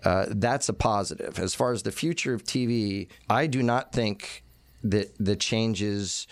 uh, 0.04 0.26
that's 0.30 0.68
a 0.68 0.74
positive. 0.74 1.40
As 1.40 1.56
far 1.56 1.72
as 1.72 1.84
the 1.84 1.92
future 1.92 2.34
of 2.34 2.44
TV, 2.44 3.08
I 3.30 3.48
do 3.48 3.64
not 3.64 3.94
think 3.94 4.44
that 4.84 5.14
the 5.20 5.36
changes 5.36 6.28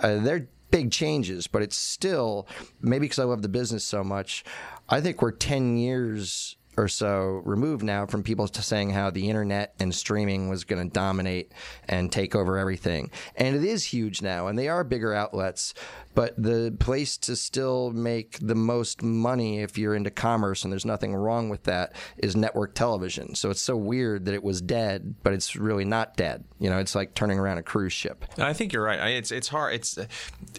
uh, 0.00 0.18
they're 0.18 0.48
big 0.70 0.90
changes, 0.90 1.46
but 1.46 1.62
it's 1.62 1.76
still 1.76 2.48
maybe 2.80 3.04
because 3.04 3.18
I 3.18 3.24
love 3.24 3.42
the 3.42 3.48
business 3.48 3.84
so 3.84 4.02
much. 4.02 4.44
I 4.88 5.00
think 5.00 5.22
we're 5.22 5.30
ten 5.30 5.76
years 5.76 6.56
or 6.76 6.88
so 6.88 7.42
removed 7.44 7.82
now 7.82 8.06
from 8.06 8.22
people 8.22 8.46
saying 8.46 8.90
how 8.90 9.10
the 9.10 9.28
internet 9.28 9.74
and 9.78 9.94
streaming 9.94 10.48
was 10.48 10.64
going 10.64 10.88
to 10.88 10.92
dominate 10.92 11.52
and 11.88 12.10
take 12.10 12.34
over 12.34 12.56
everything. 12.56 13.10
And 13.36 13.54
it 13.54 13.64
is 13.64 13.84
huge 13.84 14.22
now, 14.22 14.46
and 14.46 14.58
they 14.58 14.68
are 14.68 14.84
bigger 14.84 15.12
outlets. 15.12 15.74
But 16.14 16.40
the 16.42 16.74
place 16.78 17.16
to 17.18 17.36
still 17.36 17.90
make 17.90 18.38
the 18.40 18.54
most 18.54 19.02
money 19.02 19.60
if 19.60 19.78
you're 19.78 19.94
into 19.94 20.10
commerce, 20.10 20.62
and 20.62 20.72
there's 20.72 20.84
nothing 20.84 21.14
wrong 21.14 21.48
with 21.48 21.64
that, 21.64 21.94
is 22.18 22.36
network 22.36 22.74
television. 22.74 23.34
So 23.34 23.50
it's 23.50 23.62
so 23.62 23.76
weird 23.76 24.26
that 24.26 24.34
it 24.34 24.42
was 24.42 24.60
dead, 24.60 25.14
but 25.22 25.32
it's 25.32 25.56
really 25.56 25.86
not 25.86 26.16
dead. 26.16 26.44
You 26.58 26.68
know, 26.68 26.78
it's 26.78 26.94
like 26.94 27.14
turning 27.14 27.38
around 27.38 27.58
a 27.58 27.62
cruise 27.62 27.94
ship. 27.94 28.24
I 28.38 28.52
think 28.52 28.72
you're 28.72 28.84
right. 28.84 29.12
It's 29.12 29.32
it's 29.32 29.48
hard. 29.48 29.74
It's 29.74 29.98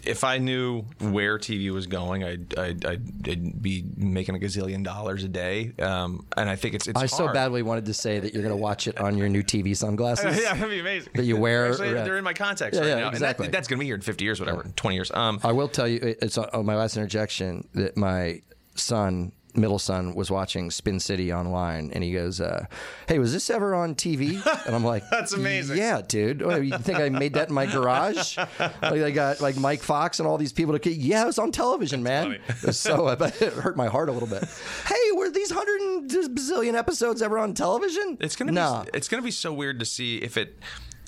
if 0.04 0.24
I 0.24 0.38
knew 0.38 0.82
where 0.98 1.38
TV 1.38 1.70
was 1.70 1.86
going, 1.86 2.24
I'd 2.24 2.58
I'd, 2.58 2.84
I'd, 2.84 3.28
I'd 3.28 3.62
be 3.62 3.84
making 3.96 4.34
a 4.34 4.38
gazillion 4.38 4.82
dollars 4.82 5.22
a 5.22 5.28
day. 5.28 5.72
Um, 5.78 6.03
and 6.36 6.48
I 6.50 6.56
think 6.56 6.74
it's 6.74 6.86
it's 6.86 7.00
I 7.00 7.06
so 7.06 7.32
badly 7.32 7.62
wanted 7.62 7.86
to 7.86 7.94
say 7.94 8.18
that 8.20 8.32
you're 8.32 8.42
going 8.42 8.54
to 8.54 8.60
watch 8.62 8.86
it 8.86 8.98
on 8.98 9.16
your 9.18 9.28
new 9.28 9.42
TV 9.42 9.76
sunglasses. 9.76 10.38
yeah, 10.42 10.54
that'd 10.54 10.68
be 10.70 10.80
amazing. 10.80 11.12
That 11.14 11.24
you 11.24 11.36
wear- 11.36 11.70
Actually, 11.70 11.92
yeah. 11.94 12.04
they're 12.04 12.18
in 12.18 12.24
my 12.24 12.32
contacts 12.34 12.76
Yeah, 12.76 12.82
right 12.82 12.88
yeah, 12.88 12.94
now. 13.00 13.08
exactly. 13.10 13.46
And 13.46 13.52
that, 13.54 13.56
that's 13.58 13.68
going 13.68 13.78
to 13.78 13.80
be 13.80 13.86
here 13.86 13.94
in 13.96 14.00
50 14.00 14.24
years, 14.24 14.40
whatever, 14.40 14.64
20 14.76 14.94
years. 14.94 15.10
Um, 15.12 15.40
I 15.42 15.52
will 15.52 15.68
tell 15.68 15.88
you, 15.88 15.98
it's 16.22 16.38
on, 16.38 16.48
on 16.52 16.66
my 16.66 16.74
last 16.76 16.96
interjection 16.96 17.66
that 17.74 17.96
my 17.96 18.42
son, 18.74 19.32
middle 19.56 19.78
son, 19.78 20.14
was 20.14 20.30
watching 20.30 20.70
Spin 20.70 21.00
City 21.00 21.32
online, 21.32 21.90
and 21.92 22.02
he 22.04 22.12
goes, 22.12 22.40
uh, 22.40 22.66
"Hey, 23.08 23.18
was 23.18 23.32
this 23.32 23.50
ever 23.50 23.74
on 23.74 23.94
TV?" 23.94 24.44
And 24.66 24.74
I'm 24.74 24.84
like, 24.84 25.02
That's 25.10 25.32
amazing. 25.32 25.78
Yeah, 25.78 26.02
dude. 26.06 26.42
What, 26.42 26.64
you 26.64 26.76
think 26.78 26.98
I 26.98 27.08
made 27.08 27.34
that 27.34 27.48
in 27.48 27.54
my 27.54 27.66
garage? 27.66 28.36
like 28.38 28.82
I 28.82 29.10
got 29.10 29.40
like 29.40 29.56
Mike 29.56 29.82
Fox 29.82 30.18
and 30.18 30.28
all 30.28 30.38
these 30.38 30.52
people 30.52 30.78
to. 30.78 30.90
Yeah, 30.90 31.22
it 31.22 31.26
was 31.26 31.38
on 31.38 31.52
television, 31.52 32.02
man. 32.02 32.32
It 32.32 32.62
was 32.64 32.78
so 32.78 33.08
it 33.08 33.18
hurt 33.40 33.76
my 33.76 33.86
heart 33.86 34.08
a 34.08 34.12
little 34.12 34.28
bit. 34.28 34.44
Hey, 34.86 35.12
were 35.14 35.30
these 35.30 35.50
hundred 35.50 35.80
and 35.80 36.10
bazillion 36.36 36.74
episodes 36.74 37.22
ever 37.22 37.38
on 37.38 37.54
television? 37.54 38.18
It's 38.20 38.36
gonna 38.36 38.52
nah. 38.52 38.84
be 38.84 38.90
it's 38.94 39.08
gonna 39.08 39.22
be 39.22 39.30
so 39.30 39.52
weird 39.52 39.78
to 39.80 39.84
see 39.84 40.18
if 40.18 40.36
it. 40.36 40.58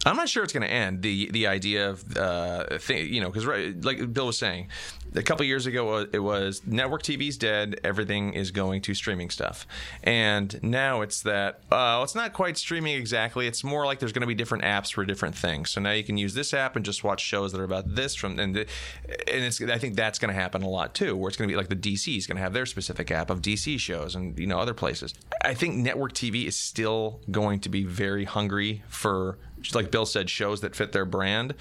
I'm 0.06 0.16
not 0.16 0.28
sure 0.28 0.44
it's 0.44 0.52
going 0.52 0.62
to 0.62 0.72
end 0.72 1.02
the 1.02 1.28
the 1.32 1.48
idea 1.48 1.90
of 1.90 2.16
uh, 2.16 2.78
thing, 2.78 3.12
you 3.12 3.20
know, 3.20 3.26
because 3.26 3.44
right, 3.44 3.84
like 3.84 4.12
Bill 4.12 4.26
was 4.26 4.38
saying, 4.38 4.68
a 5.16 5.22
couple 5.22 5.44
years 5.44 5.66
ago 5.66 5.94
uh, 5.94 6.06
it 6.12 6.20
was 6.20 6.62
network 6.64 7.02
TV's 7.02 7.36
dead, 7.36 7.80
everything 7.82 8.32
is 8.32 8.52
going 8.52 8.82
to 8.82 8.94
streaming 8.94 9.30
stuff, 9.30 9.66
and 10.04 10.62
now 10.62 11.00
it's 11.00 11.22
that 11.22 11.60
uh, 11.72 12.00
it's 12.04 12.14
not 12.14 12.32
quite 12.32 12.56
streaming 12.56 12.96
exactly. 12.96 13.48
It's 13.48 13.64
more 13.64 13.84
like 13.84 13.98
there's 13.98 14.12
going 14.12 14.20
to 14.20 14.28
be 14.28 14.34
different 14.34 14.62
apps 14.62 14.92
for 14.92 15.04
different 15.04 15.34
things. 15.34 15.70
So 15.70 15.80
now 15.80 15.90
you 15.90 16.04
can 16.04 16.16
use 16.16 16.34
this 16.34 16.54
app 16.54 16.76
and 16.76 16.84
just 16.84 17.02
watch 17.02 17.20
shows 17.20 17.50
that 17.50 17.60
are 17.60 17.64
about 17.64 17.96
this 17.96 18.14
from 18.14 18.38
and 18.38 18.54
the, 18.54 18.66
and 19.26 19.44
it's 19.44 19.60
I 19.60 19.78
think 19.78 19.96
that's 19.96 20.20
going 20.20 20.32
to 20.32 20.40
happen 20.40 20.62
a 20.62 20.68
lot 20.68 20.94
too, 20.94 21.16
where 21.16 21.28
it's 21.28 21.36
going 21.36 21.48
to 21.48 21.52
be 21.52 21.56
like 21.56 21.68
the 21.68 21.74
DC 21.74 22.16
is 22.16 22.28
going 22.28 22.36
to 22.36 22.42
have 22.42 22.52
their 22.52 22.66
specific 22.66 23.10
app 23.10 23.28
of 23.28 23.42
DC 23.42 23.80
shows 23.80 24.14
and 24.14 24.38
you 24.38 24.46
know 24.46 24.60
other 24.60 24.74
places. 24.74 25.14
I 25.42 25.54
think 25.54 25.74
network 25.74 26.12
TV 26.12 26.46
is 26.46 26.56
still 26.56 27.20
going 27.28 27.58
to 27.60 27.68
be 27.68 27.82
very 27.82 28.24
hungry 28.24 28.84
for 28.88 29.38
like 29.74 29.90
Bill 29.90 30.06
said, 30.06 30.28
shows 30.30 30.60
that 30.60 30.76
fit 30.76 30.92
their 30.92 31.04
brand. 31.04 31.54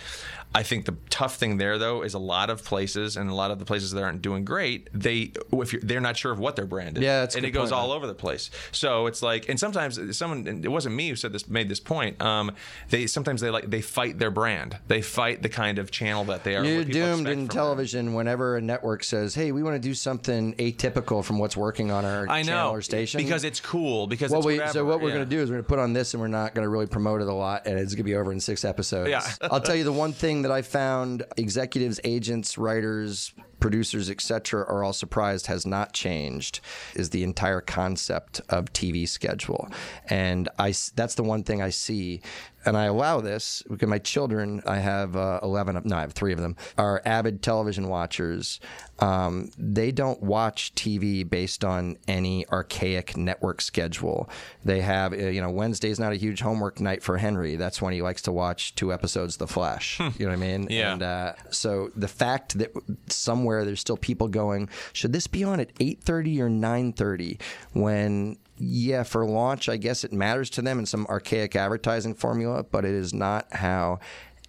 I 0.54 0.64
think 0.64 0.86
the 0.86 0.96
tough 1.10 1.36
thing 1.36 1.58
there, 1.58 1.78
though, 1.78 2.02
is 2.02 2.14
a 2.14 2.20
lot 2.20 2.50
of 2.50 2.64
places 2.64 3.18
and 3.18 3.30
a 3.30 3.34
lot 3.34 3.52
of 3.52 3.60
the 3.60 3.66
places 3.66 3.92
that 3.92 4.02
aren't 4.04 4.22
doing 4.22 4.46
great. 4.46 4.88
They, 4.94 5.34
if 5.52 5.72
they're 5.82 6.00
not 6.00 6.16
sure 6.16 6.32
of 6.32 6.40
what 6.40 6.56
their 6.56 6.66
brand 6.66 6.98
is, 6.98 7.04
Yeah, 7.04 7.20
that's 7.22 7.36
a 7.36 7.40
and 7.40 7.46
it 7.46 7.52
goes 7.52 7.72
point, 7.72 7.82
all 7.82 7.88
man. 7.90 7.98
over 7.98 8.08
the 8.08 8.14
place. 8.14 8.50
So 8.72 9.08
it's 9.08 9.22
like, 9.22 9.50
and 9.50 9.60
sometimes 9.60 10.18
someone, 10.18 10.48
and 10.48 10.64
it 10.64 10.70
wasn't 10.70 10.96
me 10.96 11.10
who 11.10 11.18
said 11.18 11.34
this, 11.34 11.50
made 11.50 11.68
this 11.68 11.82
point. 11.82 12.22
Um, 12.22 12.54
they 12.90 13.06
sometimes 13.06 13.42
they 13.42 13.50
like 13.50 13.70
they 13.70 13.82
fight 13.82 14.18
their 14.18 14.32
brand. 14.32 14.78
They 14.88 15.02
fight 15.02 15.42
the 15.42 15.50
kind 15.50 15.78
of 15.78 15.92
channel 15.92 16.24
that 16.26 16.46
they 16.46 16.56
are. 16.56 16.64
You're 16.64 16.86
doomed 16.86 17.28
in 17.28 17.34
from 17.34 17.40
them. 17.40 17.48
television 17.50 18.14
whenever 18.14 18.56
a 18.56 18.62
network 18.62 19.04
says, 19.04 19.36
"Hey, 19.36 19.52
we 19.52 19.62
want 19.62 19.76
to 19.76 19.86
do 19.86 19.94
something 19.94 20.54
atypical 20.56 21.22
from 21.22 21.38
what's 21.38 21.58
working 21.58 21.92
on 21.92 22.06
our 22.06 22.30
I 22.30 22.44
channel 22.44 22.70
know 22.70 22.72
or 22.76 22.82
station." 22.82 23.18
because 23.18 23.44
it's 23.44 23.60
cool. 23.60 24.08
Because 24.08 24.32
well, 24.32 24.40
it's 24.40 24.48
we, 24.48 24.68
so 24.72 24.86
what 24.86 25.02
we're 25.02 25.10
going 25.12 25.28
to 25.28 25.30
do 25.30 25.42
is 25.42 25.50
we're 25.50 25.56
going 25.56 25.66
to 25.66 25.70
put 25.70 25.80
on 25.80 25.92
this, 25.92 26.14
and 26.14 26.22
we're 26.22 26.28
not 26.30 26.56
going 26.56 26.64
to 26.64 26.70
really 26.70 26.88
promote 26.88 27.20
it 27.22 27.28
a 27.28 27.34
lot, 27.34 27.68
and 27.68 27.78
it's 27.86 27.96
going 27.96 28.04
to 28.06 28.12
be 28.12 28.16
over 28.16 28.32
in 28.32 28.40
six 28.40 28.66
episodes. 28.66 29.10
Yeah. 29.10 29.22
I'll 29.52 29.62
tell 29.62 29.76
you 29.76 29.84
the 29.84 29.94
one 29.94 30.14
thing 30.14 30.42
that 30.44 30.52
I 30.52 30.62
found: 30.62 31.24
executives, 31.38 32.00
agents, 32.04 32.58
writers, 32.58 33.34
producers, 33.60 34.10
etc., 34.10 34.62
are 34.62 34.84
all 34.84 34.94
surprised 34.94 35.48
has 35.48 35.66
not 35.66 35.94
changed. 35.94 36.60
Is 36.96 37.12
the 37.12 37.24
entire 37.24 37.62
concept 37.62 38.42
of 38.50 38.74
TV 38.74 39.08
schedule, 39.08 39.70
and 40.10 40.50
I 40.60 40.74
that's 40.96 41.16
the 41.16 41.24
one 41.24 41.44
thing 41.44 41.62
I 41.62 41.70
see. 41.70 42.22
And 42.66 42.76
I 42.76 42.86
allow 42.86 43.22
this 43.22 43.64
because 43.70 43.88
my 43.88 44.00
children, 44.00 44.62
I 44.66 44.78
have 44.78 45.16
uh, 45.16 45.40
11, 45.44 45.82
no, 45.86 45.98
I 45.98 46.02
have 46.02 46.14
three 46.14 46.34
of 46.34 46.40
them, 46.40 46.56
are 46.78 47.02
avid 47.06 47.42
television 47.42 47.88
watchers. 47.88 48.60
Um, 49.00 49.52
they 49.58 49.92
don't 49.92 50.22
watch 50.24 50.74
TV 50.74 51.30
based 51.30 51.64
on 51.64 51.98
any 52.08 52.48
archaic 52.48 53.18
network 53.18 53.62
schedule. 53.62 54.30
They 54.64 54.82
have, 54.82 55.14
uh, 55.14 55.18
you 55.18 55.42
know, 55.42 55.50
Wednesday's 55.50 56.00
not 56.00 56.14
a 56.14 56.16
huge 56.16 56.42
homework 56.42 56.80
night 56.80 57.04
for 57.04 57.18
Henry. 57.18 57.56
That's 57.56 57.82
when 57.82 57.94
he 57.94 58.02
likes 58.02 58.22
to 58.24 58.32
watch 58.32 58.74
two 58.76 58.94
episodes 58.94 59.36
of 59.36 59.40
The 59.40 59.48
Flash. 59.48 60.00
You 60.00 60.26
know 60.26 60.28
what 60.28 60.34
I 60.34 60.36
mean? 60.38 60.68
Yeah. 60.70 60.94
And 60.94 61.04
uh, 61.04 61.34
so 61.50 61.92
the 61.96 62.08
fact 62.08 62.58
that 62.58 62.72
somewhere 63.10 63.66
there's 63.66 63.82
still 63.82 63.98
people 63.98 64.28
going, 64.28 64.70
should 64.94 65.12
this 65.14 65.28
be 65.28 65.44
on 65.44 65.60
at 65.60 65.74
8:30 65.76 66.40
or 66.40 66.50
9:30? 66.50 67.42
When 67.74 68.38
yeah, 68.58 69.04
for 69.04 69.26
launch, 69.26 69.68
I 69.68 69.78
guess 69.78 70.04
it 70.04 70.14
matters 70.14 70.50
to 70.52 70.62
them 70.62 70.80
in 70.80 70.86
some 70.86 71.06
archaic 71.08 71.56
advertising 71.56 72.14
formula, 72.14 72.64
but 72.64 72.86
it 72.86 72.94
is 72.94 73.14
not 73.14 73.52
how 73.54 74.00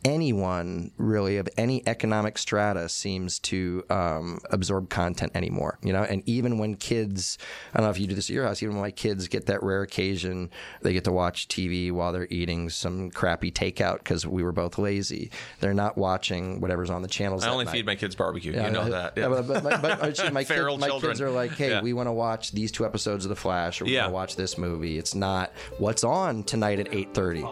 anyone 0.07 0.93
really 0.97 1.37
of 1.37 1.49
any 1.59 1.83
economic 1.87 2.39
strata 2.39 2.89
seems 2.89 3.39
to 3.41 3.85
um, 3.91 4.39
absorb 4.51 4.89
content 4.89 5.33
anymore. 5.35 5.79
You 5.83 5.93
know, 5.93 6.03
and 6.05 6.23
even 6.27 6.59
when 6.59 6.77
kids, 6.77 7.39
I 7.75 7.79
don't 7.79 7.87
know 7.87 7.91
if 7.91 7.99
you 7.99 8.07
do 8.07 8.15
this 8.15 8.31
at 8.31 8.35
your 8.35 8.45
house, 8.47 8.63
even 8.63 8.77
when 8.77 8.83
my 8.83 8.91
kids 8.93 9.27
get 9.29 9.47
that 9.47 9.63
rare 9.63 9.83
occasion, 9.83 10.51
they 10.83 10.93
get 10.93 11.05
to 11.05 11.13
watch 11.13 11.49
TV 11.49 11.91
while 11.93 12.13
they're 12.13 12.29
eating 12.31 12.71
some 12.71 13.11
crappy 13.11 13.51
takeout 13.51 13.99
because 13.99 14.27
we 14.27 14.43
were 14.43 14.53
both 14.53 14.79
lazy. 14.79 15.31
They're 15.61 15.75
not 15.75 15.99
watching 15.99 16.61
whatever's 16.61 16.89
on 16.91 17.03
the 17.03 17.09
channels. 17.09 17.45
I 17.45 17.51
only 17.51 17.65
night. 17.65 17.73
feed 17.73 17.87
my 17.87 17.97
kids 17.97 18.15
barbecue. 18.15 18.53
you 18.53 18.71
know 18.71 18.89
that. 18.89 19.15
Yeah, 19.17 19.29
but, 19.29 19.47
but, 19.49 19.63
but, 19.65 19.83
but 19.83 20.03
actually, 20.03 20.31
my, 20.31 20.45
Feral 20.47 20.79
kids, 20.79 20.89
my 20.93 21.01
kids 21.01 21.21
are 21.21 21.31
like, 21.31 21.53
hey, 21.53 21.71
Yeah. 21.71 21.83
we 21.83 21.93
want 21.93 22.07
to 22.07 22.13
watch 22.13 22.53
these 22.53 22.71
two 22.71 22.87
episodes 22.87 23.25
of 23.25 23.29
The 23.29 23.37
Flash, 23.37 23.81
or 23.81 23.85
we 23.87 23.95
Yeah. 23.95 24.03
want 24.03 24.11
to 24.11 24.15
watch 24.15 24.37
this 24.37 24.57
movie. 24.57 24.99
It's 24.99 25.15
not 25.17 25.53
what's 25.79 26.05
on 26.05 26.45
tonight 26.45 26.79
at 26.79 26.95
eight 26.95 27.13
thirty. 27.13 27.45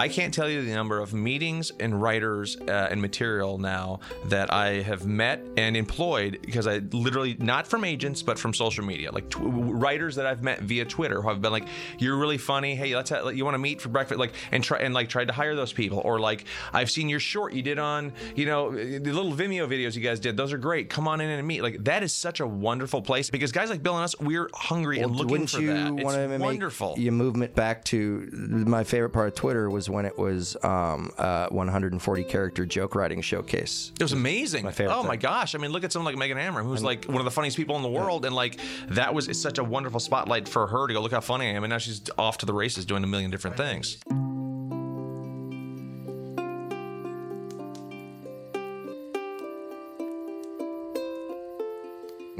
I 0.00 0.08
can't 0.08 0.32
tell 0.32 0.48
you 0.48 0.64
the 0.64 0.72
number 0.72 0.98
of 0.98 1.12
meetings 1.12 1.72
and 1.78 2.00
writers 2.00 2.56
uh, 2.58 2.88
and 2.90 3.02
material 3.02 3.58
now 3.58 4.00
that 4.24 4.50
I 4.50 4.80
have 4.80 5.04
met 5.04 5.44
and 5.58 5.76
employed 5.76 6.38
because 6.40 6.66
I 6.66 6.78
literally 6.78 7.36
not 7.38 7.66
from 7.66 7.84
agents 7.84 8.22
but 8.22 8.38
from 8.38 8.54
social 8.54 8.82
media, 8.82 9.12
like 9.12 9.28
tw- 9.28 9.40
writers 9.42 10.16
that 10.16 10.24
I've 10.24 10.42
met 10.42 10.60
via 10.60 10.86
Twitter 10.86 11.20
who 11.20 11.28
have 11.28 11.42
been 11.42 11.52
like, 11.52 11.68
"You're 11.98 12.16
really 12.16 12.38
funny. 12.38 12.74
Hey, 12.74 12.96
let's 12.96 13.10
have, 13.10 13.36
you 13.36 13.44
want 13.44 13.56
to 13.56 13.58
meet 13.58 13.82
for 13.82 13.90
breakfast?" 13.90 14.18
Like 14.18 14.32
and 14.52 14.64
try 14.64 14.78
and 14.78 14.94
like 14.94 15.10
tried 15.10 15.26
to 15.26 15.34
hire 15.34 15.54
those 15.54 15.74
people, 15.74 16.00
or 16.02 16.18
like 16.18 16.46
I've 16.72 16.90
seen 16.90 17.10
your 17.10 17.20
short 17.20 17.52
you 17.52 17.60
did 17.60 17.78
on 17.78 18.14
you 18.34 18.46
know 18.46 18.70
the 18.70 19.00
little 19.00 19.34
Vimeo 19.34 19.68
videos 19.68 19.94
you 19.94 20.00
guys 20.00 20.18
did. 20.18 20.34
Those 20.34 20.54
are 20.54 20.58
great. 20.58 20.88
Come 20.88 21.08
on 21.08 21.20
in 21.20 21.28
and 21.28 21.46
meet. 21.46 21.62
Like 21.62 21.84
that 21.84 22.02
is 22.02 22.14
such 22.14 22.40
a 22.40 22.46
wonderful 22.46 23.02
place 23.02 23.28
because 23.28 23.52
guys 23.52 23.68
like 23.68 23.82
Bill 23.82 23.96
and 23.96 24.04
us, 24.04 24.18
we're 24.18 24.48
hungry 24.54 25.00
and 25.00 25.14
looking 25.14 25.46
for 25.46 25.60
that. 25.60 25.92
It's 25.92 26.40
wonderful. 26.40 26.94
your 26.96 27.12
movement 27.12 27.54
back 27.54 27.84
to 27.84 28.30
my 28.32 28.82
favorite 28.82 29.10
part 29.10 29.28
of 29.28 29.34
Twitter 29.34 29.68
was 29.68 29.89
when 29.90 30.06
it 30.06 30.18
was 30.18 30.56
um, 30.62 31.10
uh, 31.18 31.48
140 31.48 32.24
character 32.24 32.64
joke 32.66 32.94
writing 32.94 33.20
showcase. 33.20 33.92
It 33.98 34.02
was 34.02 34.12
amazing. 34.12 34.64
my 34.64 34.72
favorite 34.72 34.94
oh 34.94 35.02
my 35.02 35.10
thing. 35.10 35.20
gosh! 35.20 35.54
I 35.54 35.58
mean, 35.58 35.70
look 35.72 35.84
at 35.84 35.92
someone 35.92 36.12
like 36.12 36.18
Megan 36.18 36.38
Amram, 36.38 36.66
who's 36.66 36.82
like 36.82 37.04
one 37.06 37.18
of 37.18 37.24
the 37.24 37.30
funniest 37.30 37.56
people 37.56 37.76
in 37.76 37.82
the 37.82 37.88
world, 37.88 38.24
and 38.24 38.34
like 38.34 38.58
that 38.88 39.14
was 39.14 39.40
such 39.40 39.58
a 39.58 39.64
wonderful 39.64 40.00
spotlight 40.00 40.48
for 40.48 40.66
her 40.66 40.86
to 40.86 40.94
go 40.94 41.00
look 41.00 41.12
how 41.12 41.20
funny 41.20 41.46
I 41.46 41.50
am, 41.50 41.64
and 41.64 41.70
now 41.70 41.78
she's 41.78 42.02
off 42.18 42.38
to 42.38 42.46
the 42.46 42.54
races 42.54 42.84
doing 42.84 43.04
a 43.04 43.06
million 43.06 43.30
different 43.30 43.56
things. 43.56 43.98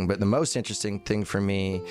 But 0.07 0.19
the 0.19 0.27
most 0.27 0.57
interesting 0.57 1.01
thing 1.01 1.25
for 1.25 1.41
me 1.41 1.83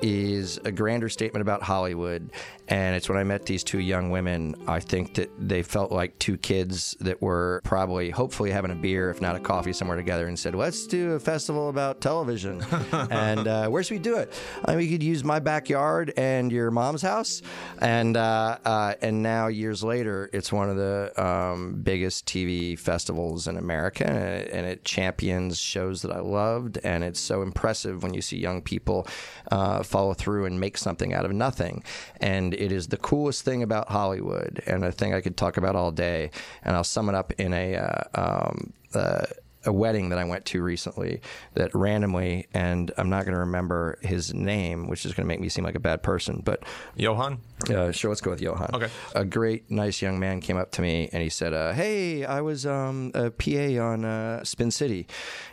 is 0.00 0.58
a 0.64 0.70
grander 0.70 1.08
statement 1.08 1.42
about 1.42 1.62
Hollywood. 1.62 2.30
And 2.68 2.94
it's 2.94 3.08
when 3.08 3.16
I 3.18 3.24
met 3.24 3.46
these 3.46 3.64
two 3.64 3.78
young 3.78 4.10
women, 4.10 4.54
I 4.66 4.80
think 4.80 5.14
that 5.14 5.30
they 5.38 5.62
felt 5.62 5.90
like 5.90 6.18
two 6.18 6.36
kids 6.36 6.94
that 7.00 7.20
were 7.22 7.62
probably, 7.64 8.10
hopefully, 8.10 8.50
having 8.50 8.70
a 8.70 8.74
beer, 8.74 9.10
if 9.10 9.22
not 9.22 9.36
a 9.36 9.40
coffee, 9.40 9.72
somewhere 9.72 9.96
together 9.96 10.28
and 10.28 10.38
said, 10.38 10.54
Let's 10.54 10.86
do 10.86 11.12
a 11.12 11.20
festival 11.20 11.70
about 11.70 12.00
television. 12.00 12.62
and 12.92 13.48
uh, 13.48 13.68
where 13.68 13.82
should 13.82 13.94
we 13.94 13.98
do 13.98 14.16
it? 14.16 14.32
I 14.64 14.72
mean, 14.72 14.78
we 14.78 14.90
could 14.90 15.02
use 15.02 15.24
my 15.24 15.38
backyard 15.38 16.12
and 16.16 16.52
your 16.52 16.70
mom's 16.70 17.02
house. 17.02 17.40
And, 17.78 18.16
uh, 18.16 18.58
uh, 18.64 18.94
and 19.00 19.22
now, 19.22 19.46
years 19.46 19.82
later, 19.82 20.28
it's 20.32 20.52
one 20.52 20.68
of 20.68 20.76
the 20.76 21.12
um, 21.22 21.80
biggest 21.82 22.26
TV 22.26 22.78
festivals 22.78 23.48
in 23.48 23.56
America. 23.56 24.06
And 24.06 24.18
it, 24.18 24.50
and 24.52 24.66
it 24.66 24.84
champions 24.84 25.58
shows 25.58 26.02
that 26.02 26.12
I 26.12 26.20
loved. 26.20 26.78
And 26.84 27.02
it's 27.02 27.20
so 27.20 27.40
impressive 27.40 28.02
when 28.02 28.12
you 28.12 28.20
see 28.20 28.36
young 28.36 28.60
people 28.60 29.06
uh, 29.50 29.82
follow 29.82 30.12
through 30.12 30.44
and 30.44 30.60
make 30.60 30.76
something 30.76 31.14
out 31.14 31.24
of 31.24 31.32
nothing. 31.32 31.82
And 32.20 32.57
it 32.58 32.72
is 32.72 32.88
the 32.88 32.96
coolest 32.96 33.44
thing 33.44 33.62
about 33.62 33.88
Hollywood, 33.88 34.62
and 34.66 34.84
a 34.84 34.92
thing 34.92 35.14
I 35.14 35.20
could 35.20 35.36
talk 35.36 35.56
about 35.56 35.76
all 35.76 35.90
day. 35.90 36.30
And 36.62 36.76
I'll 36.76 36.84
sum 36.84 37.08
it 37.08 37.14
up 37.14 37.32
in 37.38 37.52
a. 37.52 37.76
Uh, 37.76 38.02
um, 38.14 38.72
uh, 38.94 39.26
a 39.68 39.72
wedding 39.72 40.08
that 40.08 40.18
I 40.18 40.24
went 40.24 40.46
to 40.46 40.62
recently 40.62 41.20
that 41.54 41.74
randomly, 41.74 42.48
and 42.54 42.90
I'm 42.96 43.10
not 43.10 43.24
going 43.24 43.34
to 43.34 43.40
remember 43.40 43.98
his 44.00 44.32
name, 44.32 44.88
which 44.88 45.04
is 45.04 45.12
going 45.12 45.24
to 45.24 45.28
make 45.28 45.40
me 45.40 45.50
seem 45.50 45.62
like 45.62 45.74
a 45.74 45.80
bad 45.80 46.02
person, 46.02 46.42
but 46.42 46.62
Johan, 46.96 47.40
uh, 47.70 47.92
sure, 47.92 48.10
let's 48.10 48.22
go 48.22 48.30
with 48.30 48.40
Johan. 48.40 48.70
Okay. 48.72 48.88
A 49.14 49.24
great, 49.24 49.70
nice 49.70 50.00
young 50.00 50.18
man 50.18 50.40
came 50.40 50.56
up 50.56 50.70
to 50.72 50.82
me 50.82 51.10
and 51.12 51.22
he 51.22 51.28
said, 51.28 51.52
uh, 51.52 51.72
"Hey, 51.72 52.24
I 52.24 52.40
was 52.40 52.64
um, 52.64 53.12
a 53.14 53.30
PA 53.30 53.82
on 53.82 54.04
uh, 54.04 54.42
Spin 54.44 54.70
City," 54.70 55.06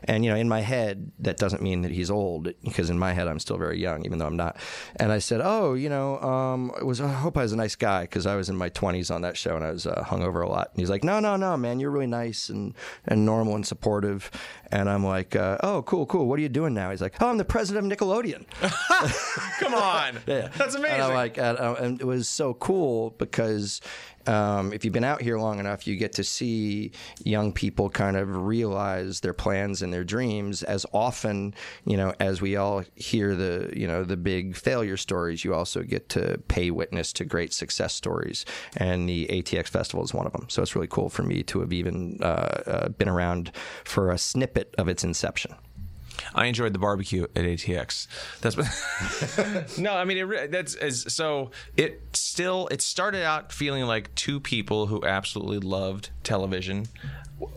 and 0.05 0.23
you 0.23 0.31
know, 0.31 0.37
in 0.37 0.47
my 0.47 0.61
head, 0.61 1.11
that 1.19 1.37
doesn't 1.37 1.61
mean 1.61 1.81
that 1.81 1.91
he's 1.91 2.09
old 2.09 2.53
because 2.63 2.89
in 2.89 2.97
my 2.97 3.11
head, 3.11 3.27
I'm 3.27 3.39
still 3.39 3.57
very 3.57 3.79
young, 3.79 4.05
even 4.05 4.19
though 4.19 4.27
I'm 4.27 4.37
not. 4.37 4.57
And 4.95 5.11
I 5.11 5.19
said, 5.19 5.41
"Oh, 5.43 5.73
you 5.73 5.89
know, 5.89 6.19
um, 6.21 6.71
it 6.79 6.85
was 6.85 7.01
I 7.01 7.11
hope 7.11 7.37
I 7.37 7.41
was 7.41 7.51
a 7.51 7.57
nice 7.57 7.75
guy 7.75 8.03
because 8.03 8.25
I 8.25 8.35
was 8.35 8.49
in 8.49 8.55
my 8.55 8.69
20s 8.69 9.13
on 9.13 9.21
that 9.21 9.35
show 9.35 9.55
and 9.55 9.65
I 9.65 9.71
was 9.71 9.85
uh, 9.85 10.03
hungover 10.07 10.43
a 10.43 10.47
lot." 10.47 10.69
And 10.71 10.79
he's 10.79 10.89
like, 10.89 11.03
"No, 11.03 11.19
no, 11.19 11.35
no, 11.35 11.57
man, 11.57 11.81
you're 11.81 11.91
really 11.91 12.07
nice 12.07 12.47
and 12.47 12.73
and 13.05 13.25
normal 13.25 13.55
and 13.55 13.65
supportive." 13.65 14.04
supportive 14.05 14.31
and 14.75 14.89
I'm 14.89 15.05
like, 15.05 15.37
uh, 15.37 15.57
"Oh, 15.63 15.83
cool, 15.83 16.05
cool. 16.05 16.27
What 16.27 16.37
are 16.37 16.41
you 16.41 16.49
doing 16.49 16.73
now?" 16.73 16.91
He's 16.91 17.01
like, 17.01 17.15
"Oh, 17.21 17.29
I'm 17.29 17.37
the 17.37 17.45
president 17.45 17.89
of 17.89 17.97
Nickelodeon." 17.97 18.45
come 19.59 19.73
on, 19.73 20.17
Yeah. 20.27 20.49
that's 20.57 20.75
amazing. 20.75 20.95
And 20.95 21.01
I'm 21.03 21.13
like, 21.13 21.37
and, 21.37 21.57
uh, 21.57 21.75
and 21.79 22.01
it 22.01 22.05
was 22.05 22.27
so 22.27 22.53
cool 22.55 23.11
because 23.17 23.79
um, 24.27 24.73
if 24.73 24.83
you've 24.83 24.93
been 24.93 25.03
out 25.03 25.21
here 25.21 25.37
long 25.37 25.59
enough, 25.59 25.85
you 25.87 25.95
get 25.95 26.13
to 26.13 26.23
see 26.23 26.91
young 27.23 27.53
people 27.53 27.89
kind 27.89 28.17
of 28.17 28.27
realize 28.45 29.19
their 29.19 29.33
plans 29.33 29.81
and 29.81 29.93
their 29.93 30.03
dreams. 30.03 30.63
As 30.63 30.85
often, 30.93 31.53
you 31.85 31.95
know, 31.95 32.13
as 32.19 32.41
we 32.41 32.55
all 32.55 32.83
hear 32.95 33.35
the, 33.35 33.71
you 33.75 33.87
know, 33.87 34.03
the 34.03 34.17
big 34.17 34.55
failure 34.57 34.97
stories, 34.97 35.45
you 35.45 35.53
also 35.53 35.83
get 35.83 36.09
to 36.09 36.39
pay 36.47 36.71
witness 36.71 37.13
to 37.13 37.23
great 37.25 37.53
success 37.53 37.93
stories. 37.93 38.45
And 38.77 39.07
the 39.07 39.27
ATX 39.27 39.67
Festival 39.69 40.03
is 40.03 40.13
one 40.13 40.25
of 40.25 40.33
them. 40.33 40.47
So 40.49 40.61
it's 40.63 40.75
really 40.75 40.87
cool 40.87 41.09
for 41.09 41.23
me 41.23 41.43
to 41.43 41.59
have 41.59 41.71
even 41.71 42.17
uh, 42.21 42.25
uh, 42.25 42.89
been 42.89 43.07
around 43.09 43.51
for 43.83 44.09
a 44.11 44.17
snippet 44.17 44.64
of 44.77 44.87
its 44.87 45.03
inception. 45.03 45.55
I 46.33 46.45
enjoyed 46.45 46.73
the 46.73 46.79
barbecue 46.79 47.23
at 47.23 47.43
ATX. 47.43 48.07
That's 48.41 49.77
no, 49.77 49.93
I 49.93 50.05
mean 50.05 50.17
it, 50.17 50.51
that's 50.51 50.75
as 50.75 51.13
so 51.13 51.51
it 51.77 52.01
still 52.13 52.67
it 52.71 52.81
started 52.81 53.23
out 53.23 53.51
feeling 53.51 53.85
like 53.85 54.13
two 54.15 54.39
people 54.39 54.87
who 54.87 55.05
absolutely 55.05 55.59
loved 55.59 56.09
television 56.23 56.87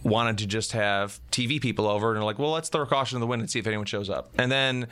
wanted 0.03 0.39
to 0.39 0.47
just 0.47 0.73
have 0.73 1.21
TV 1.31 1.61
people 1.61 1.87
over 1.87 2.11
and 2.11 2.19
are 2.19 2.25
like, 2.25 2.39
well, 2.39 2.51
let's 2.51 2.69
throw 2.69 2.85
caution 2.85 3.17
to 3.17 3.21
the 3.21 3.27
wind 3.27 3.43
and 3.43 3.51
see 3.51 3.61
if 3.61 3.67
anyone 3.67 3.87
shows 3.87 4.11
up. 4.11 4.31
And 4.37 4.51
then 4.51 4.89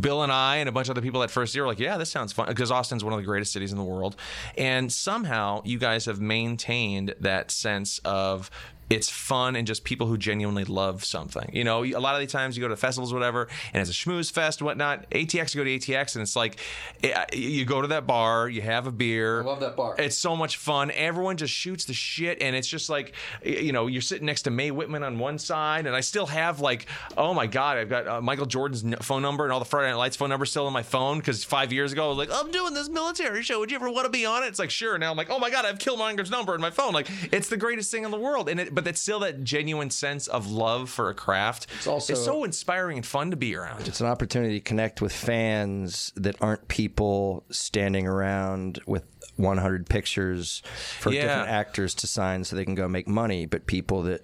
Bill 0.00 0.22
and 0.22 0.32
I 0.32 0.56
and 0.56 0.68
a 0.68 0.72
bunch 0.72 0.88
of 0.88 0.92
other 0.92 1.02
people 1.02 1.20
that 1.20 1.30
first 1.30 1.54
year 1.54 1.64
were 1.64 1.68
like, 1.68 1.78
yeah, 1.78 1.98
this 1.98 2.10
sounds 2.10 2.32
fun 2.32 2.46
because 2.46 2.70
Austin's 2.70 3.04
one 3.04 3.12
of 3.12 3.18
the 3.18 3.26
greatest 3.26 3.52
cities 3.52 3.72
in 3.72 3.78
the 3.78 3.84
world. 3.84 4.16
And 4.56 4.92
somehow 4.92 5.62
you 5.64 5.78
guys 5.78 6.06
have 6.06 6.20
maintained 6.20 7.14
that 7.20 7.50
sense 7.50 7.98
of 8.04 8.50
it's 8.88 9.10
fun 9.10 9.56
and 9.56 9.66
just 9.66 9.84
people 9.84 10.06
who 10.06 10.16
genuinely 10.16 10.64
love 10.64 11.04
something. 11.04 11.50
You 11.52 11.64
know, 11.64 11.84
a 11.84 11.98
lot 11.98 12.14
of 12.14 12.20
the 12.20 12.26
times 12.26 12.56
you 12.56 12.62
go 12.62 12.68
to 12.68 12.76
festivals, 12.76 13.12
or 13.12 13.16
whatever, 13.16 13.48
and 13.72 13.80
it's 13.80 13.90
a 13.90 13.94
schmooze 13.94 14.30
fest, 14.30 14.62
whatnot. 14.62 15.08
ATX, 15.10 15.54
you 15.54 15.60
go 15.60 15.64
to 15.64 15.78
ATX, 15.78 16.14
and 16.14 16.22
it's 16.22 16.36
like 16.36 16.58
eh, 17.02 17.24
you 17.32 17.64
go 17.64 17.82
to 17.82 17.88
that 17.88 18.06
bar, 18.06 18.48
you 18.48 18.62
have 18.62 18.86
a 18.86 18.92
beer. 18.92 19.42
I 19.42 19.44
love 19.44 19.60
that 19.60 19.76
bar. 19.76 19.96
It's 19.98 20.16
so 20.16 20.36
much 20.36 20.56
fun. 20.56 20.90
Everyone 20.92 21.36
just 21.36 21.52
shoots 21.52 21.84
the 21.84 21.94
shit, 21.94 22.40
and 22.40 22.54
it's 22.54 22.68
just 22.68 22.88
like, 22.88 23.14
you 23.44 23.72
know, 23.72 23.86
you're 23.86 24.02
sitting 24.02 24.26
next 24.26 24.42
to 24.42 24.50
Mae 24.50 24.70
Whitman 24.70 25.02
on 25.02 25.18
one 25.18 25.38
side, 25.38 25.86
and 25.86 25.94
I 25.94 26.00
still 26.00 26.26
have 26.26 26.60
like, 26.60 26.86
oh 27.16 27.34
my 27.34 27.46
god, 27.46 27.78
I've 27.78 27.88
got 27.88 28.06
uh, 28.06 28.20
Michael 28.20 28.46
Jordan's 28.46 28.84
phone 29.04 29.22
number 29.22 29.44
and 29.44 29.52
all 29.52 29.58
the 29.58 29.64
Friday 29.64 29.90
Night 29.90 29.96
Lights 29.96 30.16
phone 30.16 30.28
number 30.28 30.46
still 30.46 30.66
on 30.66 30.72
my 30.72 30.82
phone 30.82 31.18
because 31.18 31.42
five 31.44 31.72
years 31.72 31.92
ago 31.92 32.06
I 32.06 32.08
was 32.08 32.18
like, 32.18 32.30
I'm 32.32 32.50
doing 32.52 32.74
this 32.74 32.88
military 32.88 33.42
show. 33.42 33.58
Would 33.58 33.70
you 33.70 33.76
ever 33.76 33.90
want 33.90 34.04
to 34.04 34.10
be 34.10 34.26
on 34.26 34.44
it? 34.44 34.48
It's 34.48 34.58
like 34.58 34.70
sure. 34.70 34.96
Now 34.98 35.10
I'm 35.10 35.16
like, 35.16 35.30
oh 35.30 35.38
my 35.38 35.50
god, 35.50 35.64
I 35.64 35.68
have 35.68 35.78
Killmonger's 35.78 36.30
number 36.30 36.54
in 36.54 36.60
my 36.60 36.70
phone. 36.70 36.92
Like 36.92 37.08
it's 37.32 37.48
the 37.48 37.56
greatest 37.56 37.90
thing 37.90 38.04
in 38.04 38.10
the 38.10 38.18
world, 38.18 38.48
and 38.48 38.60
it, 38.60 38.74
but 38.76 38.84
that's 38.84 39.00
still 39.00 39.20
that 39.20 39.42
genuine 39.42 39.88
sense 39.88 40.26
of 40.26 40.46
love 40.50 40.90
for 40.90 41.08
a 41.08 41.14
craft. 41.14 41.66
It's 41.78 41.86
also- 41.86 42.12
it's 42.12 42.22
so 42.22 42.44
inspiring 42.44 42.98
and 42.98 43.06
fun 43.06 43.30
to 43.30 43.36
be 43.36 43.56
around. 43.56 43.88
It's 43.88 44.02
an 44.02 44.06
opportunity 44.06 44.60
to 44.60 44.60
connect 44.60 45.00
with 45.00 45.14
fans 45.14 46.12
that 46.14 46.36
aren't 46.42 46.68
people 46.68 47.44
standing 47.50 48.06
around 48.06 48.78
with 48.86 49.04
100 49.36 49.88
pictures 49.88 50.62
for 51.00 51.10
Yeah. 51.10 51.22
different 51.22 51.48
actors 51.48 51.94
to 51.94 52.06
sign 52.06 52.44
so 52.44 52.54
they 52.54 52.66
can 52.66 52.74
go 52.74 52.86
make 52.86 53.08
money, 53.08 53.46
but 53.46 53.66
people 53.66 54.02
that 54.02 54.22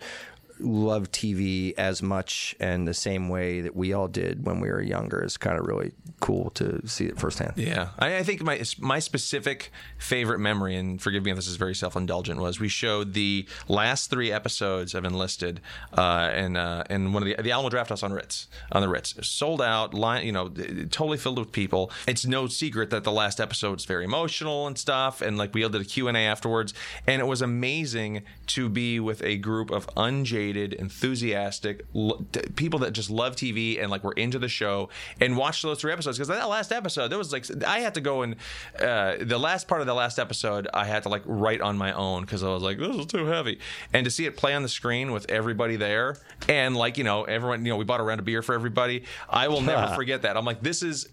love 0.62 1.10
TV 1.10 1.74
as 1.76 2.02
much 2.02 2.54
and 2.60 2.86
the 2.86 2.94
same 2.94 3.28
way 3.28 3.60
that 3.60 3.74
we 3.74 3.92
all 3.92 4.08
did 4.08 4.46
when 4.46 4.60
we 4.60 4.70
were 4.70 4.80
younger 4.80 5.22
is 5.22 5.36
kind 5.36 5.58
of 5.58 5.66
really 5.66 5.92
cool 6.20 6.50
to 6.50 6.86
see 6.86 7.06
it 7.06 7.18
firsthand. 7.18 7.54
Yeah, 7.56 7.88
I, 7.98 8.18
I 8.18 8.22
think 8.22 8.42
my 8.42 8.62
my 8.78 8.98
specific 8.98 9.70
favorite 9.98 10.38
memory, 10.38 10.76
and 10.76 11.00
forgive 11.02 11.24
me 11.24 11.30
if 11.30 11.36
this 11.36 11.48
is 11.48 11.56
very 11.56 11.74
self 11.74 11.96
indulgent, 11.96 12.40
was 12.40 12.60
we 12.60 12.68
showed 12.68 13.14
the 13.14 13.46
last 13.68 14.10
three 14.10 14.30
episodes 14.32 14.94
of 14.94 15.04
Enlisted, 15.04 15.60
uh, 15.96 16.30
and 16.32 16.56
uh, 16.56 16.84
and 16.88 17.12
one 17.12 17.22
of 17.22 17.28
the 17.28 17.42
the 17.42 17.52
Alamo 17.52 17.70
Drafthouse 17.70 18.02
on 18.02 18.12
Ritz 18.12 18.48
on 18.70 18.82
the 18.82 18.88
Ritz 18.88 19.14
sold 19.26 19.60
out, 19.60 19.94
line, 19.94 20.24
you 20.24 20.32
know, 20.32 20.48
totally 20.48 21.18
filled 21.18 21.38
with 21.38 21.52
people. 21.52 21.90
It's 22.06 22.24
no 22.24 22.46
secret 22.46 22.90
that 22.90 23.04
the 23.04 23.12
last 23.12 23.40
episode 23.40 23.80
is 23.80 23.84
very 23.84 24.04
emotional 24.04 24.66
and 24.66 24.78
stuff, 24.78 25.20
and 25.20 25.36
like 25.36 25.54
we 25.54 25.64
all 25.64 25.70
did 25.70 25.80
a 25.80 25.84
Q 25.84 26.08
and 26.08 26.16
A 26.16 26.20
afterwards, 26.20 26.72
and 27.06 27.20
it 27.20 27.26
was 27.26 27.42
amazing 27.42 28.22
to 28.48 28.68
be 28.68 29.00
with 29.00 29.22
a 29.22 29.36
group 29.36 29.70
of 29.70 29.88
unjaded 29.96 30.51
motivated, 30.52 30.78
enthusiastic 30.78 31.84
lo- 31.92 32.24
t- 32.32 32.40
people 32.56 32.78
that 32.80 32.92
just 32.92 33.10
love 33.10 33.36
TV 33.36 33.80
and 33.80 33.90
like 33.90 34.04
were 34.04 34.12
into 34.12 34.38
the 34.38 34.48
show 34.48 34.88
and 35.20 35.36
watched 35.36 35.62
those 35.62 35.80
three 35.80 35.92
episodes. 35.92 36.18
Because 36.18 36.28
that 36.28 36.48
last 36.48 36.72
episode, 36.72 37.08
there 37.08 37.18
was 37.18 37.32
like 37.32 37.46
I 37.64 37.80
had 37.80 37.94
to 37.94 38.00
go 38.00 38.22
and 38.22 38.36
uh, 38.78 39.16
the 39.20 39.38
last 39.38 39.68
part 39.68 39.80
of 39.80 39.86
the 39.86 39.94
last 39.94 40.18
episode, 40.18 40.68
I 40.72 40.84
had 40.84 41.02
to 41.04 41.08
like 41.08 41.22
write 41.24 41.60
on 41.60 41.76
my 41.76 41.92
own 41.92 42.22
because 42.22 42.42
I 42.42 42.48
was 42.48 42.62
like, 42.62 42.78
this 42.78 42.96
is 42.96 43.06
too 43.06 43.26
heavy. 43.26 43.58
And 43.92 44.04
to 44.04 44.10
see 44.10 44.26
it 44.26 44.36
play 44.36 44.54
on 44.54 44.62
the 44.62 44.68
screen 44.68 45.12
with 45.12 45.30
everybody 45.30 45.76
there 45.76 46.18
and 46.48 46.76
like 46.76 46.98
you 46.98 47.04
know 47.04 47.24
everyone, 47.24 47.64
you 47.64 47.72
know, 47.72 47.76
we 47.76 47.84
bought 47.84 48.00
a 48.00 48.04
round 48.04 48.20
of 48.20 48.24
beer 48.24 48.42
for 48.42 48.54
everybody. 48.54 49.04
I 49.28 49.48
will 49.48 49.60
never 49.60 49.94
forget 49.94 50.22
that. 50.22 50.36
I'm 50.36 50.44
like, 50.44 50.62
this 50.62 50.82
is 50.82 51.08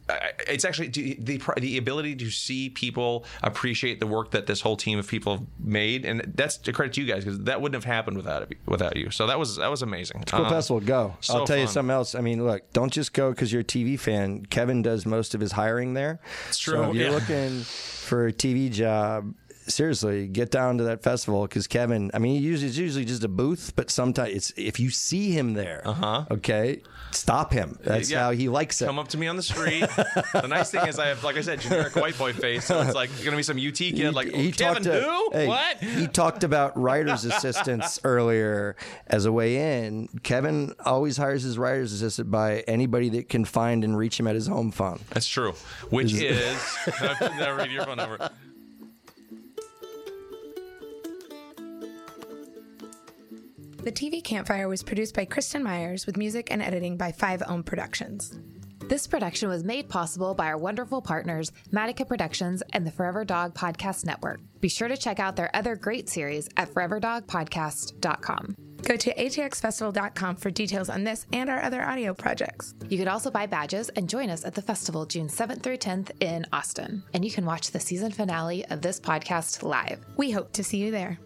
it's 0.48 0.66
actually 0.66 0.90
the 0.90 1.42
the 1.58 1.78
ability 1.78 2.16
to 2.18 2.30
see 2.30 2.70
people 2.70 3.26
appreciate 3.44 4.00
the 4.00 4.08
work 4.08 4.32
that 4.32 4.48
this 4.48 4.62
whole 4.62 4.76
team 4.76 5.00
of 5.00 5.08
people 5.08 5.38
have 5.38 5.46
made, 5.60 6.06
and 6.06 6.34
that's 6.36 6.68
a 6.68 6.74
credit 6.74 6.94
to 6.94 7.02
you 7.02 7.08
guys 7.08 7.24
because 7.24 7.40
that 7.42 7.62
wouldn't 7.62 7.82
have 7.82 7.92
happened 7.92 8.18
without 8.18 8.44
it, 8.44 8.58
without 8.66 8.96
you. 8.96 9.10
So 9.12 9.28
that 9.30 9.40
was 9.40 9.56
that 9.56 9.70
was 9.72 9.82
amazing. 9.82 10.24
Cool 10.28 10.46
Um, 10.46 10.50
Festival, 10.52 10.80
go. 10.82 11.16
so 11.22 11.38
I'll 11.38 11.46
tell 11.48 11.58
you 11.58 11.68
something 11.68 11.92
else. 11.92 12.14
I 12.16 12.22
mean, 12.22 12.46
look, 12.46 12.72
don't 12.74 12.92
just 12.92 13.14
go 13.14 13.30
because 13.32 13.52
you're 13.52 13.62
a 13.62 13.66
TV 13.66 13.98
fan. 14.00 14.46
Kevin 14.46 14.82
does 14.82 15.06
most 15.06 15.34
of 15.34 15.42
his 15.42 15.52
hiring 15.54 15.94
there. 15.94 16.20
It's 16.50 16.60
true, 16.60 16.74
So 16.76 16.90
if 16.90 16.96
you're 16.96 17.08
yeah. 17.08 17.12
looking 17.14 17.60
for 17.62 18.28
a 18.28 18.34
TV 18.34 18.70
job, 18.72 19.34
seriously, 19.70 20.28
get 20.28 20.52
down 20.52 20.78
to 20.80 20.84
that 20.86 21.04
festival 21.04 21.44
because 21.44 21.68
Kevin. 21.68 22.12
I 22.14 22.20
mean, 22.20 22.36
he 22.40 22.46
usually, 22.46 22.70
it's 22.70 22.78
usually 22.78 23.06
just 23.06 23.24
a 23.24 23.28
booth, 23.28 23.74
but 23.76 23.90
sometimes 23.90 24.34
it's 24.36 24.54
if 24.58 24.80
you 24.80 24.90
see 24.90 25.32
him 25.32 25.54
there, 25.54 25.82
uh-huh. 25.86 26.26
okay, 26.32 26.82
stop 27.12 27.54
him. 27.54 27.78
That's 27.84 28.10
Yeah. 28.12 28.20
how 28.22 28.32
he 28.32 28.50
likes 28.50 28.82
it. 28.82 28.86
Come 28.86 29.00
up 29.00 29.08
to 29.10 29.18
me 29.18 29.28
on 29.28 29.36
the 29.36 29.44
street. 29.44 29.82
the 30.34 30.48
nice 30.48 30.72
thing 30.72 30.88
is, 30.88 31.00
I 31.00 31.08
have, 31.08 31.24
like 31.24 31.38
I 31.38 31.42
said, 31.42 31.62
generic 31.62 31.96
white 31.96 32.18
boy 32.18 32.34
face. 32.34 32.66
So 32.66 32.82
it's 32.82 32.96
like 32.96 33.10
going 33.18 33.32
to 33.32 33.38
be 33.38 33.44
some 33.44 33.58
UT 33.58 33.76
kid, 33.76 34.14
like 34.14 34.28
he 34.34 34.52
Kevin 34.52 34.84
talked 34.84 34.84
to- 34.84 35.02
who? 35.02 35.30
hey, 35.32 35.48
what? 35.48 35.78
He 35.78 36.08
talked 36.08 36.44
about 36.44 36.78
writer's 36.78 37.26
assistants 37.26 38.00
earlier 38.04 38.76
as 39.08 39.26
a 39.26 39.32
way 39.32 39.86
in. 39.86 40.08
Kevin 40.24 40.74
always 40.86 41.18
hires 41.18 41.44
his 41.44 41.58
writer's 41.58 41.94
assistant 41.94 42.32
by 42.32 42.60
anybody 42.68 43.10
that 43.10 43.30
can 43.30 43.46
find 43.46 43.84
and 43.84 43.98
reach 43.98 44.20
him 44.20 44.28
at 44.28 44.36
his 44.36 44.48
home 44.48 44.72
phone. 44.72 45.00
That's 45.12 45.28
true. 45.28 45.54
Which 45.90 46.14
is 46.14 46.78
never 47.02 47.56
read 47.56 47.72
your 47.72 47.86
phone 47.86 47.98
number. 47.98 48.30
The 53.82 53.92
TV 53.94 54.22
Campfire 54.22 54.68
was 54.68 54.84
produced 54.84 55.16
by 55.16 55.24
Kristen 55.24 55.64
Myers 55.64 56.06
with 56.06 56.18
music 56.18 56.52
and 56.52 56.62
editing 56.62 56.98
by 56.98 57.14
Five 57.14 57.42
Ohm 57.48 57.64
Productions. 57.64 58.38
This 58.90 59.08
production 59.08 59.48
was 59.48 59.64
made 59.64 59.88
possible 59.88 60.34
by 60.34 60.48
our 60.48 60.58
wonderful 60.58 61.02
partners, 61.02 61.54
Matica 61.72 62.06
Productions 62.06 62.62
and 62.74 62.86
the 62.86 62.92
Forever 62.92 63.24
Dog 63.24 63.54
Podcast 63.54 64.06
Network. 64.06 64.42
Be 64.60 64.68
sure 64.68 64.90
to 64.90 64.98
check 64.98 65.20
out 65.22 65.38
their 65.38 65.50
other 65.56 65.78
great 65.78 66.10
series 66.10 66.50
at 66.58 66.74
foreverdogpodcast.com. 66.74 68.56
Go 68.84 68.98
to 68.98 69.14
atxfestival.com 69.14 70.36
for 70.36 70.52
details 70.52 70.90
on 70.90 71.06
this 71.06 71.26
and 71.32 71.50
our 71.50 71.62
other 71.62 71.82
audio 71.82 72.14
projects. 72.14 72.74
You 72.90 72.98
can 72.98 73.08
also 73.08 73.32
buy 73.32 73.46
badges 73.46 73.88
and 73.90 74.10
join 74.10 74.30
us 74.30 74.44
at 74.44 74.56
the 74.56 74.62
festival 74.62 75.06
June 75.06 75.30
7th 75.30 75.64
through 75.64 75.78
10th 75.78 76.12
in 76.22 76.46
Austin. 76.52 77.04
And 77.14 77.24
you 77.24 77.32
can 77.32 77.46
watch 77.46 77.72
the 77.72 77.80
season 77.80 78.12
finale 78.12 78.66
of 78.66 78.82
this 78.82 79.00
podcast 79.00 79.64
live. 79.64 80.04
We 80.18 80.32
hope 80.32 80.52
to 80.54 80.66
see 80.66 80.80
you 80.80 80.92
there. 80.92 81.18